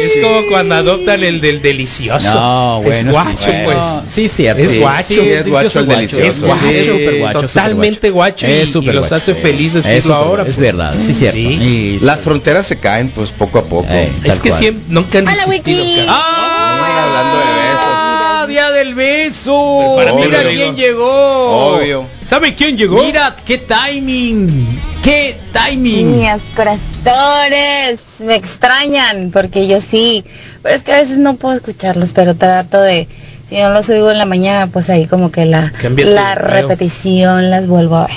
Es 0.00 0.12
como 0.22 0.40
cuando 0.50 0.74
adoptan 0.74 1.22
el 1.22 1.40
del 1.40 1.62
delicioso. 1.62 2.34
No, 2.34 2.82
bueno, 2.82 3.10
es 3.10 3.14
guacho, 3.16 3.36
sí, 3.36 3.52
pues. 3.64 3.84
Sí, 4.08 4.28
cierto. 4.28 4.62
Es 4.62 4.70
Sí, 4.70 4.78
guacho. 4.78 5.04
sí, 5.08 5.14
Sí, 5.14 5.28
es 5.28 5.48
guacho 5.48 5.78
el 5.80 5.86
delicioso. 5.88 6.24
Es 6.26 6.40
guacho, 6.40 6.62
Sí, 6.68 6.82
súper 6.88 7.18
guacho, 7.20 7.40
totalmente 7.42 8.10
guacho, 8.10 8.46
y- 8.48 8.50
Es 8.52 8.68
y, 8.68 8.72
súper 8.72 8.94
los 8.94 9.08
guacho. 9.08 9.14
hace 9.22 9.34
felices 9.34 9.86
Es 9.86 10.04
súper 10.04 10.16
ahora. 10.16 10.42
Es 10.42 10.46
pues. 10.56 10.58
verdad, 10.58 10.94
sí, 10.98 11.14
cierto. 11.14 11.36
Sí. 11.38 11.44
Y- 11.46 11.98
Las 12.00 12.20
fronteras 12.20 12.66
se 12.66 12.76
caen 12.78 13.08
pues 13.10 13.30
poco 13.30 13.58
a 13.58 13.64
poco. 13.64 13.86
Eh, 13.90 14.10
Es 14.24 14.40
que 14.40 14.48
cual. 14.50 14.60
siempre 14.60 14.82
nunca 15.20 15.32
han 15.32 15.38
Hola, 15.38 15.48
Wiki. 15.48 15.96
¡Ah! 16.08 17.04
hablando 17.06 17.38
de 17.38 17.44
besos. 17.44 17.88
¡Ah, 17.88 18.46
Día 18.48 18.70
del 18.70 18.94
beso. 18.94 19.94
Prepárate, 19.96 20.24
Mira 20.26 20.42
Rodrigo. 20.42 20.62
quién 20.62 20.76
llegó. 20.76 21.76
Obvio. 21.76 22.06
¿Sabe 22.26 22.54
quién 22.54 22.76
llegó? 22.76 23.02
Mira 23.02 23.36
qué 23.44 23.58
timing. 23.58 24.80
Qué 25.02 25.36
timing. 25.52 26.12
Niñas, 26.12 26.40
corazones, 26.56 28.20
me 28.24 28.36
extrañan 28.36 29.30
porque 29.32 29.66
yo 29.66 29.80
sí, 29.80 30.24
pero 30.62 30.74
es 30.74 30.82
que 30.82 30.92
a 30.92 30.96
veces 31.00 31.18
no 31.18 31.36
puedo 31.36 31.54
escucharlos, 31.54 32.12
pero 32.12 32.34
trato 32.34 32.80
de, 32.80 33.06
si 33.46 33.56
no 33.58 33.70
los 33.70 33.88
oigo 33.90 34.10
en 34.10 34.18
la 34.18 34.24
mañana, 34.24 34.68
pues 34.68 34.88
ahí 34.88 35.06
como 35.06 35.30
que 35.30 35.44
la, 35.44 35.72
Cámbiate 35.80 36.10
la 36.12 36.34
repetición 36.34 37.50
las 37.50 37.66
vuelvo 37.66 37.96
a 37.96 38.06
ver. 38.06 38.16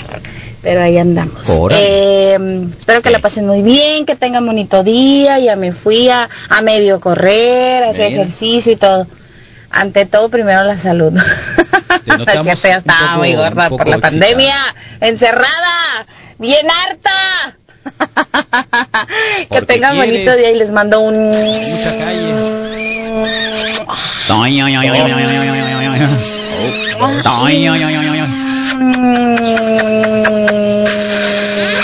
Pero 0.61 0.81
ahí 0.81 0.97
andamos. 0.97 1.47
Eh, 1.71 2.37
espero 2.77 3.01
que 3.01 3.09
la 3.11 3.19
pasen 3.19 3.45
muy 3.47 3.61
bien, 3.61 4.05
que 4.05 4.15
tengan 4.15 4.45
bonito 4.45 4.83
día. 4.83 5.39
Ya 5.39 5.55
me 5.55 5.71
fui 5.71 6.09
a, 6.09 6.29
a 6.49 6.61
medio 6.61 6.99
correr, 6.99 7.83
a 7.83 7.89
hacer 7.89 8.11
ejercicio 8.11 8.73
y 8.73 8.75
todo. 8.75 9.07
Ante 9.69 10.05
todo, 10.05 10.29
primero 10.29 10.63
la 10.63 10.77
salud. 10.77 11.13
Ya 12.05 12.51
estaba 12.53 13.17
muy 13.17 13.35
gorda 13.35 13.69
por 13.69 13.87
la 13.87 13.97
excitada. 13.97 14.19
pandemia. 14.19 14.55
Encerrada. 15.01 16.07
Bien 16.37 16.65
harta. 16.69 17.57
que 19.51 19.61
tengan 19.61 19.97
bonito 19.97 20.35
día 20.35 20.51
y 20.51 20.55
les 20.57 20.71
mando 20.71 20.99
un... 20.99 21.29
Mucha 21.29 21.97
calle. 21.99 22.33
Ay, 27.25 27.67
ay, 27.67 27.83
ay, 27.83 27.95
ay, 27.95 28.19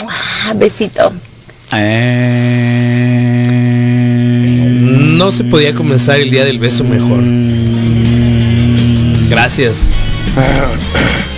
ah, 0.08 0.54
Besito. 0.56 1.14
Eh. 1.72 2.74
No 5.18 5.32
se 5.32 5.44
podía 5.44 5.74
comenzar 5.74 6.20
el 6.20 6.30
día 6.32 6.46
del 6.46 6.60
beso 6.60 6.84
mejor. 6.84 7.24
Gracias. 9.30 9.88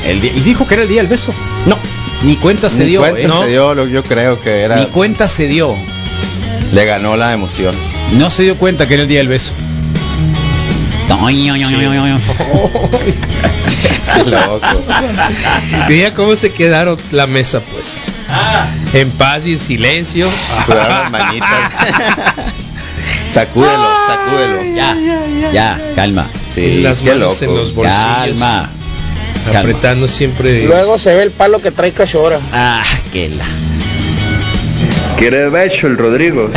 El 0.06 0.22
día, 0.22 0.32
y 0.36 0.40
dijo 0.42 0.68
que 0.68 0.74
era 0.76 0.84
el 0.84 0.90
día 0.90 1.02
del 1.02 1.08
beso. 1.10 1.34
No, 1.66 1.78
ni 2.24 2.36
cuenta 2.38 2.70
se 2.70 2.84
ni 2.84 2.92
dio. 2.92 3.00
Cuenta 3.02 3.22
¿eh? 3.22 3.30
se 3.44 3.48
dio, 3.50 3.88
yo 3.88 4.04
creo 4.04 4.42
que 4.42 4.62
era. 4.62 4.78
Ni 4.78 4.86
cuenta 4.88 5.28
se 5.28 5.48
dio. 5.48 5.76
Le 6.74 6.86
ganó 6.86 7.16
la 7.16 7.34
emoción. 7.34 7.76
No 8.14 8.30
se 8.32 8.44
dio 8.44 8.58
cuenta 8.58 8.88
que 8.88 8.96
era 8.96 9.04
el 9.04 9.10
día 9.10 9.20
del 9.20 9.28
beso. 9.28 9.54
Mira 15.90 16.14
cómo 16.14 16.36
se 16.36 16.52
quedaron 16.52 16.98
la 17.12 17.28
mesa, 17.28 17.62
pues. 17.62 18.02
En 18.94 19.12
paz 19.12 19.46
y 19.48 19.54
en 19.54 19.60
silencio. 19.60 20.30
Manitas. 21.12 21.72
Sacúdelo, 23.32 23.90
sacúdelo. 24.08 24.76
Ya, 24.76 24.96
ya, 25.52 25.94
calma. 25.96 26.28
Sí, 26.54 26.82
las 26.82 27.04
manos 27.04 27.42
en 27.42 27.56
los 27.56 27.76
bolsillos. 27.76 28.00
Calma. 28.00 28.70
Apretando 29.56 30.08
siempre. 30.08 30.62
Luego 30.62 30.98
se 30.98 31.14
ve 31.14 31.24
el 31.24 31.32
palo 31.32 31.60
que 31.60 31.72
trae 31.72 31.92
cachora. 31.92 32.40
Ah, 32.52 32.84
que 33.12 33.30
la. 33.30 33.46
Quiere 35.18 35.50
beso 35.50 35.88
el 35.88 35.98
Rodrigo. 35.98 36.50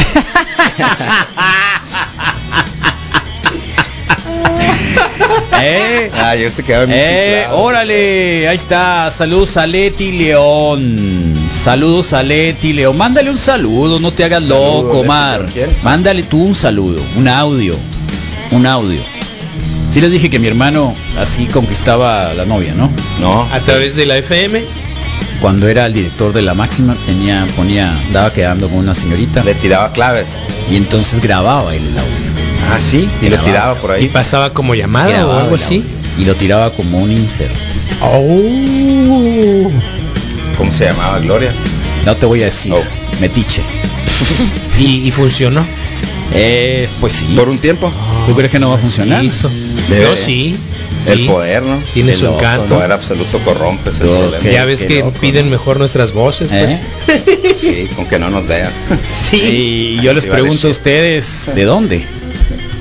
¿Eh? 5.62 6.10
Ah, 6.14 6.34
yo 6.36 6.50
se 6.50 6.62
quedaba 6.62 6.86
Eh, 6.88 7.46
órale, 7.52 8.48
ahí 8.48 8.56
está. 8.56 9.10
Saludos 9.10 9.56
a 9.56 9.66
Leti 9.66 10.12
León. 10.12 11.48
Saludos 11.52 12.12
a 12.12 12.22
Leti 12.22 12.72
León. 12.72 12.96
Mándale 12.96 13.30
un 13.30 13.38
saludo, 13.38 13.98
no 14.00 14.12
te 14.12 14.24
hagas 14.24 14.42
Saludo, 14.42 14.82
loco, 14.82 14.94
Leti 14.96 15.08
Mar. 15.08 15.46
Mándale 15.82 16.22
tú 16.22 16.42
un 16.44 16.54
saludo, 16.54 17.02
un 17.16 17.28
audio. 17.28 17.74
Un 18.50 18.66
audio. 18.66 19.00
Sí 19.90 20.00
les 20.00 20.10
dije 20.10 20.28
que 20.28 20.38
mi 20.38 20.46
hermano 20.48 20.94
así 21.18 21.46
conquistaba 21.46 22.30
a 22.30 22.34
la 22.34 22.44
novia, 22.44 22.74
¿no? 22.74 22.90
No. 23.20 23.48
A 23.52 23.60
través 23.60 23.96
de 23.96 24.06
la 24.06 24.16
FM. 24.18 24.62
Cuando 25.40 25.68
era 25.68 25.86
el 25.86 25.92
director 25.92 26.32
de 26.32 26.42
la 26.42 26.52
máxima, 26.54 26.96
tenía, 27.06 27.46
ponía, 27.56 27.96
daba 28.12 28.32
quedando 28.32 28.68
con 28.68 28.78
una 28.78 28.92
señorita 28.94 29.44
Le 29.44 29.54
tiraba 29.54 29.92
claves. 29.92 30.42
y 30.70 30.76
entonces 30.76 31.20
grababa 31.20 31.74
el 31.74 31.86
audio. 31.96 32.47
Ah, 32.70 32.78
sí. 32.80 33.08
Y 33.22 33.26
Grababa. 33.26 33.48
tiraba 33.48 33.74
por 33.76 33.90
Y 33.90 33.94
ahí. 34.04 34.08
pasaba 34.08 34.52
como 34.52 34.74
llamada 34.74 35.26
o 35.26 35.32
algo 35.38 35.54
así. 35.56 35.82
Y 36.18 36.24
lo 36.24 36.34
tiraba 36.34 36.70
como 36.70 36.98
un 36.98 37.10
insert. 37.12 37.54
Oh. 38.02 39.70
¿Cómo 40.56 40.72
se 40.72 40.86
llamaba 40.86 41.18
Gloria? 41.20 41.52
No 42.04 42.16
te 42.16 42.26
voy 42.26 42.42
a 42.42 42.46
decir, 42.46 42.72
Oh. 42.72 42.82
metiche. 43.20 43.62
Y, 44.78 45.08
y 45.08 45.10
funcionó. 45.12 45.64
Eh, 46.34 46.88
pues 47.00 47.14
sí. 47.14 47.24
Por 47.36 47.48
un 47.48 47.58
tiempo. 47.58 47.90
¿Tú 48.26 48.34
crees 48.34 48.50
que 48.50 48.58
no 48.58 48.70
va 48.70 48.76
a 48.76 48.78
funcionar? 48.78 49.22
Sí, 49.22 49.26
hizo. 49.28 49.50
Debe. 49.88 50.04
No, 50.10 50.16
sí. 50.16 50.54
El 51.06 51.18
sí. 51.20 51.24
poder, 51.26 51.62
¿no? 51.62 51.80
Tiene 51.94 52.12
su 52.12 52.24
loco, 52.24 52.38
El 52.40 52.44
encanto. 52.44 52.74
poder 52.74 52.92
absoluto 52.92 53.38
corrompe 53.40 53.90
ese 53.90 54.04
problema. 54.04 54.44
Ya 54.44 54.64
ves 54.64 54.84
que 54.84 54.98
loco, 55.00 55.12
piden 55.20 55.48
mejor 55.50 55.78
nuestras 55.78 56.12
voces, 56.12 56.48
pues. 56.50 56.72
¿Eh? 56.72 57.54
Sí, 57.58 57.88
con 57.96 58.06
que 58.06 58.18
no 58.18 58.28
nos 58.30 58.46
vean. 58.46 58.70
Y 59.32 59.96
yo 60.02 60.12
les 60.12 60.28
vale 60.28 60.42
pregunto 60.42 60.68
a 60.68 60.70
ustedes, 60.70 61.48
¿de 61.54 61.64
dónde? 61.64 62.04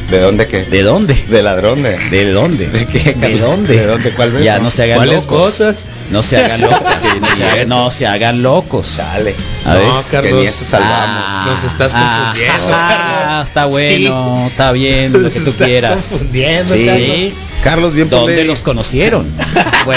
¿De 0.10 0.20
dónde 0.22 0.48
qué? 0.48 0.64
¿De 0.64 0.84
dónde? 0.84 1.14
¿De 1.28 1.44
ladrón? 1.44 1.84
¿De, 1.84 1.98
¿De 2.10 2.32
dónde? 2.32 2.68
¿De 2.68 2.86
qué? 2.86 3.14
¿De 3.14 3.38
dónde? 3.40 3.76
¿De 3.76 3.86
dónde? 3.86 4.12
¿Cuál 4.12 4.32
beso? 4.32 4.46
Ya 4.46 4.58
no 4.60 4.72
se 4.72 4.84
hagan 4.84 4.98
¿Cuáles 5.00 5.24
locos. 5.24 5.38
cosas? 5.48 5.86
No 6.12 6.24
se 6.24 6.38
hagan 6.38 6.62
locos. 6.62 6.80
no, 7.22 7.36
se 7.36 7.44
hagan, 7.46 7.68
no 7.70 7.92
se 7.92 8.08
hagan 8.08 8.42
locos. 8.44 8.98
Dale. 8.98 9.36
A 9.66 9.74
ver. 9.76 9.84
No, 9.84 9.94
Que 9.94 9.98
ni 10.00 10.12
Carlos, 10.12 10.46
eso 10.48 10.66
salvamos. 10.66 11.24
Ah, 11.28 11.46
nos 11.50 11.64
estás 11.66 11.92
ah, 11.96 12.24
confundiendo, 12.34 12.68
ah, 12.74 13.44
está 13.46 13.66
bueno, 13.66 14.36
Sí. 14.46 14.48
está 14.52 14.72
bien, 14.72 15.12
lo 15.24 15.30
que 15.30 15.40
tú 15.42 15.50
estás 15.50 15.68
quieras. 15.68 16.08
confundiendo, 16.10 16.74
Sí. 16.74 16.86
Carlos. 16.86 17.34
Carlos, 17.64 17.94
bien 17.94 18.08
por 18.10 18.20
¿Dónde 18.20 18.36
ley. 18.38 18.46
los 18.48 18.62
conocieron? 18.62 19.26
Fue, 19.84 19.96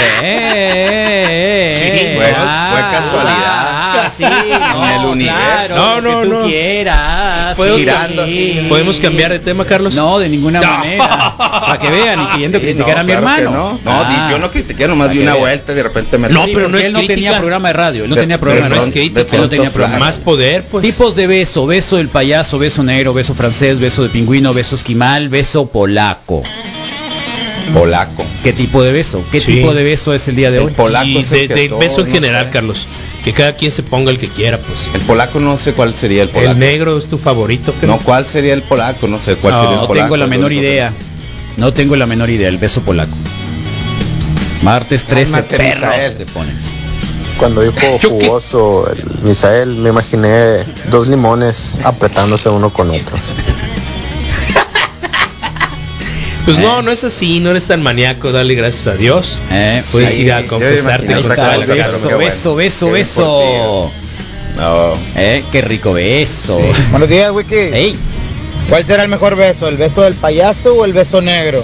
Sí, 1.79 2.15
fue- 2.15 2.25
fue 2.25 2.81
casualidad. 2.91 3.70
Ah, 3.93 4.09
sí, 4.09 4.23
no, 4.23 4.87
En 4.87 5.01
el 5.01 5.05
universo. 5.07 5.37
claro, 5.37 5.75
No, 5.75 6.01
no, 6.01 6.21
que 6.21 6.27
tú 6.27 6.33
no. 6.33 6.45
quieras. 6.45 7.57
¿Puedo- 7.57 7.75
sí. 7.77 7.83
girando 7.83 8.21
así. 8.23 8.65
¿Podemos 8.69 8.99
cambiar 8.99 9.31
de 9.31 9.39
tema, 9.39 9.65
Carlos? 9.65 9.93
No, 9.95 10.19
de 10.19 10.29
ninguna 10.29 10.61
No. 10.61 10.67
manera. 10.77 11.33
Para 11.37 11.79
que 11.79 11.89
vean 11.89 12.21
y 12.23 12.25
queriendo 12.27 12.59
Sí, 12.59 12.65
criticar 12.65 12.95
no, 12.95 12.99
a 13.01 13.03
mi 13.03 13.11
claro 13.11 13.27
hermano. 13.37 13.51
No, 13.51 13.91
no 13.91 13.91
Ah. 14.05 14.27
yo 14.31 14.39
no 14.39 14.51
critiqué, 14.51 14.87
nomás 14.87 15.09
que 15.11 15.19
una 15.19 15.31
vean. 15.33 15.39
vuelta 15.41 15.71
y 15.71 15.75
de 15.75 15.83
repente 15.83 16.17
me 16.17 16.29
No, 16.29 16.43
Sí, 16.45 16.51
pero 16.53 16.69
no 16.69 16.77
es 16.77 16.85
él 16.85 16.93
no 16.93 17.01
tenía 17.05 17.37
programa 17.37 17.67
de 17.69 17.73
radio, 17.73 18.03
él 18.05 18.09
no 18.09 18.15
De- 18.15 18.21
tenía 18.21 18.35
de 18.37 18.39
programa 18.41 18.69
de 18.69 18.75
radio. 18.81 18.91
crítica, 18.91 19.21
Él 19.21 19.41
no 19.41 19.49
tenía 19.49 19.63
pronto 19.69 19.73
programa. 19.73 20.05
Más 20.05 20.17
poder, 20.19 20.63
pues. 20.69 20.83
Tipos 20.85 21.15
de 21.15 21.27
beso, 21.27 21.65
beso 21.65 21.97
del 21.97 22.09
payaso, 22.09 22.57
beso 22.59 22.83
negro, 22.83 23.13
beso 23.13 23.33
francés, 23.33 23.79
beso 23.79 24.03
de 24.03 24.09
pingüino, 24.09 24.53
beso 24.53 24.75
esquimal, 24.75 25.29
beso 25.29 25.67
polaco. 25.67 26.43
Polaco. 27.73 28.25
¿Qué 28.43 28.51
tipo 28.53 28.83
de 28.83 28.91
beso? 28.91 29.23
¿Qué 29.31 29.39
Sí. 29.39 29.53
tipo 29.55 29.73
de 29.73 29.83
beso 29.83 30.13
es 30.13 30.27
el 30.27 30.35
día 30.35 30.51
de 30.51 30.57
El 30.57 30.65
hoy? 30.65 30.71
polaco 30.73 31.05
y 31.05 31.17
es 31.19 31.31
el 31.31 31.39
de, 31.41 31.47
que 31.47 31.53
de 31.53 31.69
todo, 31.69 31.79
beso 31.79 32.01
en 32.01 32.07
no 32.07 32.13
general, 32.13 32.45
sé. 32.45 32.51
Carlos. 32.51 32.87
Que 33.23 33.33
cada 33.33 33.53
quien 33.55 33.69
se 33.71 33.83
ponga 33.83 34.09
el 34.11 34.17
que 34.17 34.27
quiera, 34.27 34.57
pues. 34.57 34.89
El 34.93 35.01
polaco 35.01 35.39
no 35.39 35.57
sé 35.59 35.73
cuál 35.73 35.93
sería 35.95 36.23
el 36.23 36.29
polaco. 36.29 36.51
El 36.53 36.59
negro 36.59 36.97
es 36.97 37.07
tu 37.07 37.17
favorito, 37.19 37.73
creo. 37.79 37.91
No, 37.95 37.99
¿cuál 38.03 38.25
sería 38.27 38.53
el 38.53 38.63
polaco? 38.63 39.07
No 39.07 39.19
sé 39.19 39.35
cuál 39.35 39.53
No, 39.53 39.59
sería 39.59 39.75
el 39.75 39.81
No 39.81 39.87
polaco. 39.87 40.05
tengo 40.05 40.17
la 40.17 40.27
menor 40.27 40.51
idea. 40.51 40.91
No 41.57 41.71
tengo 41.73 41.95
la 41.95 42.07
menor 42.07 42.29
idea, 42.31 42.47
el 42.49 42.57
beso 42.57 42.81
polaco. 42.81 43.15
Martes 44.63 45.05
13, 45.05 45.31
Cálmate, 45.33 45.57
perros 45.57 45.81
Misael. 45.81 46.17
te 46.17 46.25
ponen. 46.27 46.57
Cuando 47.37 47.61
dijo 47.61 47.99
jugoso 48.07 48.87
el 48.91 49.03
Misael, 49.23 49.69
me 49.75 49.89
imaginé 49.89 50.63
dos 50.91 51.07
limones 51.07 51.77
apretándose 51.83 52.49
uno 52.49 52.71
con 52.71 52.89
otro. 52.91 53.17
Pues 56.45 56.57
no, 56.59 56.81
no 56.81 56.91
es 56.91 57.03
así, 57.03 57.39
no 57.39 57.51
eres 57.51 57.67
tan 57.67 57.83
maníaco, 57.83 58.31
dale 58.31 58.55
gracias 58.55 58.87
a 58.87 58.95
Dios. 58.95 59.39
Eh, 59.51 59.83
Puedes 59.91 60.11
sí, 60.11 60.23
ir 60.23 60.33
a 60.33 60.43
confesarte 60.43 61.07
beso, 61.13 62.17
beso, 62.17 62.55
beso, 62.55 62.85
Qué 62.87 62.91
beso. 62.91 63.91
No. 64.57 64.93
Eh, 65.15 65.43
qué 65.51 65.61
rico 65.61 65.93
beso. 65.93 66.59
Buenos 66.89 67.07
días, 67.09 67.31
Wiki. 67.31 67.95
¿Cuál 68.69 68.85
será 68.85 69.03
el 69.03 69.09
mejor 69.09 69.35
beso? 69.35 69.67
¿El 69.67 69.77
beso 69.77 70.01
del 70.01 70.13
payaso 70.15 70.73
o 70.73 70.85
el 70.85 70.93
beso 70.93 71.21
negro? 71.21 71.63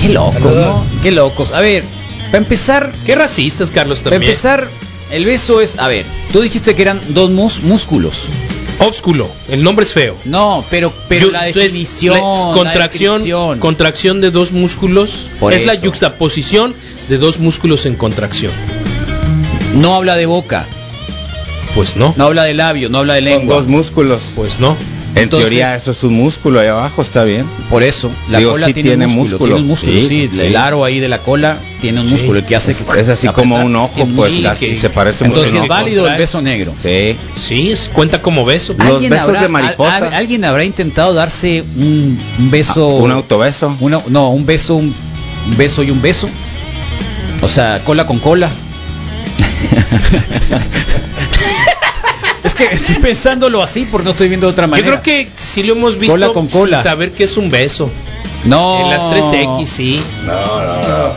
qué 0.00 0.08
locos. 0.10 0.40
¿no? 0.42 0.86
Qué 1.02 1.10
locos. 1.10 1.50
A 1.50 1.60
ver, 1.60 1.82
para 2.26 2.38
empezar, 2.38 2.92
Qué 3.04 3.14
racistas, 3.14 3.70
Carlos, 3.70 3.98
para 4.00 4.12
también. 4.16 4.30
empezar, 4.30 4.68
el 5.10 5.24
beso 5.24 5.60
es, 5.60 5.78
a 5.78 5.88
ver, 5.88 6.04
tú 6.32 6.40
dijiste 6.40 6.74
que 6.74 6.82
eran 6.82 7.00
dos 7.08 7.30
mus- 7.30 7.60
músculos. 7.62 8.26
Ósculo, 8.78 9.28
el 9.48 9.62
nombre 9.62 9.84
es 9.84 9.92
feo. 9.92 10.16
No, 10.24 10.64
pero 10.70 10.92
pero 11.08 11.26
Yo- 11.26 11.32
la 11.32 11.44
definición, 11.44 12.14
la- 12.18 12.46
la 12.48 12.52
contracción, 12.52 13.14
descripción. 13.14 13.58
contracción 13.58 14.20
de 14.20 14.30
dos 14.30 14.52
músculos 14.52 15.28
Por 15.40 15.52
es 15.54 15.64
la 15.64 15.72
eso. 15.74 15.84
yuxtaposición 15.84 16.74
de 17.08 17.18
dos 17.18 17.38
músculos 17.38 17.86
en 17.86 17.96
contracción. 17.96 18.52
no 19.76 19.94
habla 19.94 20.16
de 20.16 20.26
boca, 20.26 20.66
Pues 21.74 21.94
no, 21.96 22.14
no 22.16 22.24
habla 22.24 22.44
de 22.44 22.54
labio, 22.54 22.88
no 22.88 22.98
habla 22.98 23.14
de 23.14 23.20
Son 23.22 23.30
lengua. 23.30 23.56
dos 23.56 23.66
músculos. 23.68 24.32
pues 24.34 24.58
no. 24.60 24.76
En 25.16 25.22
Entonces- 25.22 25.48
teoría 25.48 25.74
eso 25.74 25.92
es 25.92 26.02
un 26.04 26.12
músculo 26.12 26.60
ahí 26.60 26.66
abajo, 26.68 27.00
está 27.00 27.24
bien. 27.24 27.46
Por 27.70 27.82
eso, 27.82 28.10
la 28.28 28.38
Digo, 28.38 28.52
cola 28.52 28.66
sí 28.66 28.74
tiene, 28.74 28.90
tiene 28.90 29.06
un 29.06 29.12
músculo, 29.14 29.38
músculo. 29.38 29.54
tiene 29.54 29.62
un 29.62 29.66
músculo, 29.68 29.92
sí, 29.94 30.08
Sí, 30.08 30.28
sí. 30.30 30.40
el 30.42 30.56
aro 30.56 30.84
ahí 30.84 31.00
de 31.00 31.08
la 31.08 31.18
cola 31.22 31.56
tiene 31.80 32.00
un 32.02 32.08
Sí. 32.08 32.12
músculo, 32.14 32.38
el 32.40 32.44
que 32.44 32.54
hace 32.54 32.72
Es, 32.72 32.82
que 32.82 33.00
es 33.00 33.08
así 33.08 33.26
como 33.28 33.56
un 33.64 33.74
ojo, 33.76 34.06
pues 34.14 34.32
que- 34.58 34.78
se 34.78 34.90
parece 34.90 35.24
Entonces 35.24 35.54
mucho. 35.54 35.56
es 35.56 35.60
a 35.62 35.64
un 35.64 35.70
ojo. 35.70 35.80
válido 35.82 36.06
el 36.06 36.18
beso 36.18 36.42
negro. 36.42 36.74
Sí. 36.80 37.16
Sí, 37.40 37.70
es- 37.72 37.88
cuenta 37.90 38.20
como 38.20 38.44
beso. 38.44 38.74
Los 38.76 38.86
¿Alguien 38.88 39.10
besos 39.10 39.28
habrá, 39.28 39.40
de 39.40 39.48
mariposa. 39.48 39.96
al- 39.96 40.04
al- 40.04 40.14
¿Alguien 40.14 40.44
habrá 40.44 40.64
intentado 40.64 41.14
darse 41.14 41.62
un, 41.76 42.20
un 42.38 42.50
beso? 42.50 42.86
Ah, 42.86 43.02
un 43.02 43.10
autobeso. 43.12 43.74
una- 43.80 44.02
no, 44.08 44.28
un 44.30 44.44
beso, 44.44 44.74
un, 44.76 44.94
un 45.50 45.56
beso 45.56 45.82
y 45.82 45.90
un 45.90 46.02
beso. 46.02 46.28
O 47.40 47.48
sea, 47.48 47.80
cola 47.84 48.06
con 48.06 48.18
cola. 48.18 48.50
es 52.46 52.54
que 52.54 52.64
estoy 52.64 52.94
pensándolo 52.96 53.62
así 53.62 53.86
porque 53.90 54.04
no 54.04 54.10
estoy 54.12 54.28
viendo 54.28 54.46
de 54.46 54.52
otra 54.52 54.64
Yo 54.66 54.70
manera. 54.70 55.02
creo 55.02 55.02
que 55.02 55.28
sí 55.36 55.62
lo 55.62 55.72
hemos 55.74 55.98
visto 55.98 56.14
Cola 56.14 56.28
con 56.32 56.48
cola. 56.48 56.76
sin 56.78 56.84
saber 56.84 57.12
que 57.12 57.24
es 57.24 57.36
un 57.36 57.50
beso. 57.50 57.90
no. 58.44 58.80
En 58.80 58.90
las 58.90 59.02
3X, 59.04 59.66
sí. 59.66 60.02
No, 60.24 60.32
no, 60.32 60.88
no. 60.88 61.16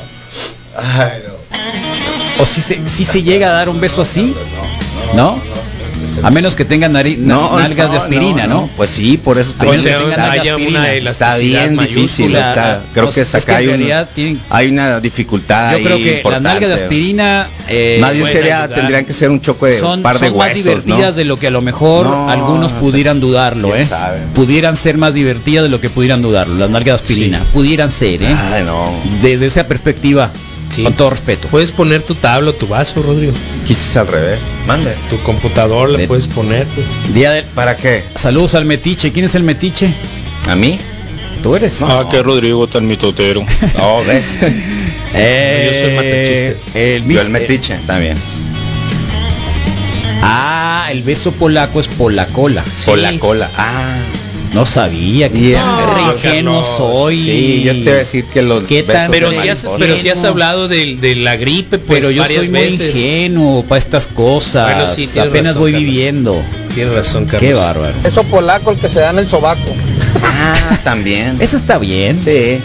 Ay, 0.78 1.12
no. 1.28 2.44
O 2.44 2.46
si 2.46 2.62
se, 2.62 2.88
si 2.88 3.04
se 3.06 3.22
llega 3.24 3.50
a 3.50 3.54
dar 3.54 3.70
un 3.70 3.80
beso 3.82 4.02
así, 4.02 4.34
¿no? 5.14 5.38
A 6.24 6.32
menos 6.32 6.56
que 6.56 6.66
tenga 6.66 6.88
nari- 6.90 7.18
na- 7.18 7.36
No, 7.36 7.60
nalgas 7.60 7.92
de 7.92 7.98
aspirina, 7.98 8.48
¿no? 8.48 8.62
no, 8.62 8.70
Pues 8.78 8.90
sí, 8.90 9.18
por 9.18 9.38
eso 9.38 9.54
te 9.60 9.68
O 9.68 9.78
sea, 9.78 10.00
está, 10.02 10.32
haya 10.32 10.56
una 10.56 10.86
bien 11.40 11.78
difícil. 11.78 12.26
está- 12.36 12.82
creo 12.94 13.06
No, 13.06 13.12
que 13.12 13.22
es 13.22 13.36
acá 13.36 13.46
que 13.46 13.52
hay, 13.54 13.66
un- 13.68 13.70
realidad 13.74 14.10
tienen- 14.14 14.42
hay 14.50 14.70
una 14.70 15.00
dificultad 15.00 15.78
Yo 15.78 15.84
creo 15.84 15.98
que 15.98 16.06
las 16.06 16.16
importante. 16.18 16.50
nalgas 16.50 16.70
de 16.70 16.76
aspirina 16.76 17.48
eh, 17.68 17.98
Más 18.02 18.12
bien 18.14 18.22
pueden 18.24 18.38
sería, 18.38 18.64
ayudar. 18.64 18.80
tendrían 18.80 19.06
que 19.06 19.14
ser 19.14 19.30
un 19.30 19.42
choque 19.42 19.68
de 19.68 19.80
son, 19.80 20.00
un 20.00 20.04
par 20.04 20.20
de 20.20 20.28
son 20.30 20.38
más 20.38 20.54
divertidas 20.56 21.12
¿no? 21.12 21.12
de 21.14 21.26
lo 21.26 21.38
que 21.38 21.48
a 21.48 21.52
lo 21.52 21.62
mejor 21.62 22.08
No, 22.08 22.30
algunos 22.30 22.74
pudieran 22.74 23.20
dudarlo, 23.20 23.76
¿eh? 23.76 23.86
sabe. 23.86 24.20
Pudieran 24.34 24.76
ser 24.76 24.98
más 24.98 25.14
divertidas 25.14 25.64
de 25.64 25.70
lo 25.70 25.80
que 25.80 25.90
pudieran 25.90 26.22
dudarlo, 26.22 26.56
las 26.56 26.70
nalgas 26.70 27.02
de 27.02 27.06
aspirina. 27.08 27.40
Sí. 27.40 27.46
Pudieran 27.54 27.92
ser, 27.92 28.24
¿eh? 28.24 28.36
Ay, 28.54 28.64
no. 28.64 28.86
Desde 29.22 29.46
esa 29.46 29.68
perspectiva, 29.68 30.30
Sí. 30.74 30.84
con 30.84 30.94
todo 30.94 31.10
respeto. 31.12 31.48
Puedes 31.50 31.72
poner 31.72 32.02
tu 32.04 32.16
tabla 32.16 32.52
o 32.52 32.54
tu 32.54 32.68
vaso, 32.68 33.02
Rodrigo. 33.02 33.34
Quizás 33.68 33.98
al 33.98 34.08
revés. 34.08 34.40
Mande. 34.68 34.94
Tu 35.10 35.18
computador 35.24 35.90
la 35.90 35.98
De- 35.98 36.08
puedes 36.08 36.28
poner, 36.28 36.68
pues. 36.68 36.88
Día 37.14 37.32
del- 37.32 37.46
¿Para 37.46 37.76
qué? 37.76 38.04
Saludos 38.16 38.56
al 38.56 38.66
metiche. 38.66 39.12
¿Quién 39.12 39.26
es 39.26 39.36
el 39.36 39.44
metiche? 39.44 39.90
¿A 40.48 40.56
mí? 40.56 40.78
¿Tú 41.42 41.56
eres? 41.56 41.82
Ah, 41.82 42.06
que 42.12 42.22
Rodrigo 42.22 42.68
tan 42.68 42.86
mitotero. 42.88 43.44
No, 43.78 44.04
ves. 44.06 44.38
Eh, 45.12 45.72
Yo 45.72 45.80
soy. 46.76 46.82
El 46.84 47.02
Yo 47.02 47.08
mis- 47.08 47.22
el 47.22 47.32
metiche, 47.32 47.80
también. 47.88 48.16
Ah, 50.22 50.88
el 50.92 51.02
beso 51.04 51.32
polaco 51.32 51.80
es 51.80 51.88
polacola. 51.88 52.64
Por 52.86 53.00
la 53.00 53.18
cola. 53.18 53.50
Ah. 53.58 53.98
No 54.54 54.66
sabía. 54.66 55.30
Que 55.30 55.40
Yeah. 55.40 56.14
Qué 56.22 56.28
ingenuo 56.30 56.64
soy. 56.64 57.22
Sí, 57.22 57.62
yo 57.64 57.74
te 57.74 57.80
voy 57.82 57.90
a 57.90 57.96
decir 57.96 58.26
que 58.26 58.42
los 58.42 58.64
¿Qué 58.64 58.82
besos 58.82 58.94
tan- 59.04 59.12
de 59.12 59.18
Pero 59.20 59.32
si, 59.32 59.48
has, 59.50 59.66
pero 59.78 59.98
si 59.98 60.10
has 60.10 60.24
hablado 60.24 60.68
de, 60.68 60.96
de 60.96 61.16
la 61.16 61.36
gripe, 61.38 61.78
pues 61.78 62.00
Pero 62.00 62.12
yo 62.12 62.22
varias 62.24 62.42
soy 62.46 62.50
muy 62.50 62.60
veces. 62.62 62.96
ingenuo 62.96 63.64
para 63.64 63.78
estas 63.80 64.08
cosas. 64.08 64.74
Bueno, 64.76 64.92
sí, 64.94 65.08
Apenas 65.20 65.48
razón, 65.54 65.62
voy 65.62 65.72
Carlos. 65.74 65.90
viviendo. 65.90 66.42
Tienes 66.74 66.94
razón, 66.94 67.26
Carlos. 67.26 67.42
Qué 67.42 67.54
bárbaro. 67.54 67.94
Beso 68.04 68.24
polaco 68.24 68.72
el 68.72 68.78
que 68.78 68.90
se 68.90 69.00
da 69.02 69.12
en 69.12 69.20
el 69.20 69.30
sobaco. 69.30 69.62
Ah, 70.24 70.80
también. 70.84 71.38
Eso 71.40 71.56
está 71.56 71.78
bien. 71.78 72.20
Sí. 72.22 72.60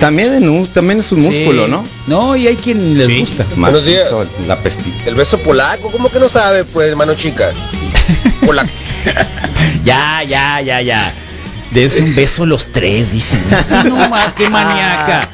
También, 0.00 0.34
en 0.34 0.48
un- 0.48 0.66
también 0.66 0.98
es 0.98 1.12
un 1.12 1.20
Sí. 1.20 1.26
músculo, 1.28 1.68
¿no? 1.68 1.84
No, 2.08 2.36
y 2.36 2.48
hay 2.48 2.56
quien 2.56 2.98
les 2.98 3.06
Sí. 3.06 3.20
gusta. 3.20 3.46
Buenos 3.56 3.84
días. 3.84 4.10
Macizo, 4.10 4.26
la 4.48 4.58
pestita. 4.58 5.08
El 5.08 5.14
beso 5.14 5.38
polaco, 5.38 5.90
¿cómo 5.90 6.10
que 6.10 6.18
no 6.18 6.28
sabe, 6.28 6.64
pues, 6.64 6.94
mano 6.96 7.14
chica? 7.14 7.52
Polaco. 8.44 8.68
Ya, 9.84 10.22
ya, 10.22 10.60
ya, 10.60 10.80
ya. 10.80 11.12
Des 11.70 11.98
un 12.00 12.14
beso 12.14 12.46
los 12.46 12.66
tres, 12.72 13.12
dicen. 13.12 13.40
No 13.88 14.08
más, 14.08 14.32
qué 14.32 14.48
maníaca. 14.48 15.28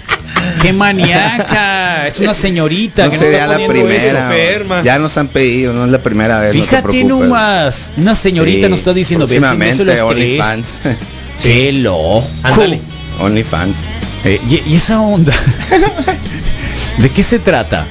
Qué 0.62 0.73
maníaca. 0.73 2.07
Es 2.07 2.18
una 2.21 2.35
señorita 2.35 3.05
No 3.05 3.11
que 3.11 3.18
sería 3.18 3.47
no 3.47 3.53
está 3.53 3.59
la 3.59 3.62
eso. 3.64 3.73
primera. 3.73 4.25
enferma. 4.35 4.83
Ya 4.83 4.99
nos 4.99 5.16
han 5.18 5.29
pedido, 5.29 5.73
no 5.73 5.85
es 5.85 5.91
la 5.91 5.99
primera 5.99 6.41
vez. 6.41 6.55
no 6.55 6.61
te 6.62 6.66
Fíjate 6.68 6.83
preocupes. 6.89 7.07
nomás. 7.29 7.91
Una 7.97 8.14
señorita 8.14 8.66
Sí, 8.66 8.71
nos 8.71 8.79
está 8.81 8.93
diciendo 8.93 9.27
beso, 9.27 9.85
los 9.85 10.14
tres. 10.14 10.81
Qué 11.43 11.73
loco. 11.73 12.25
Ándale. 12.43 12.81
OnlyFans. 13.21 13.77
Eh, 14.25 14.41
y, 14.49 14.73
y 14.73 14.77
esa 14.77 15.01
onda. 15.01 15.33
¿De 16.99 17.09
qué 17.11 17.23
se 17.23 17.39
trata? 17.39 17.87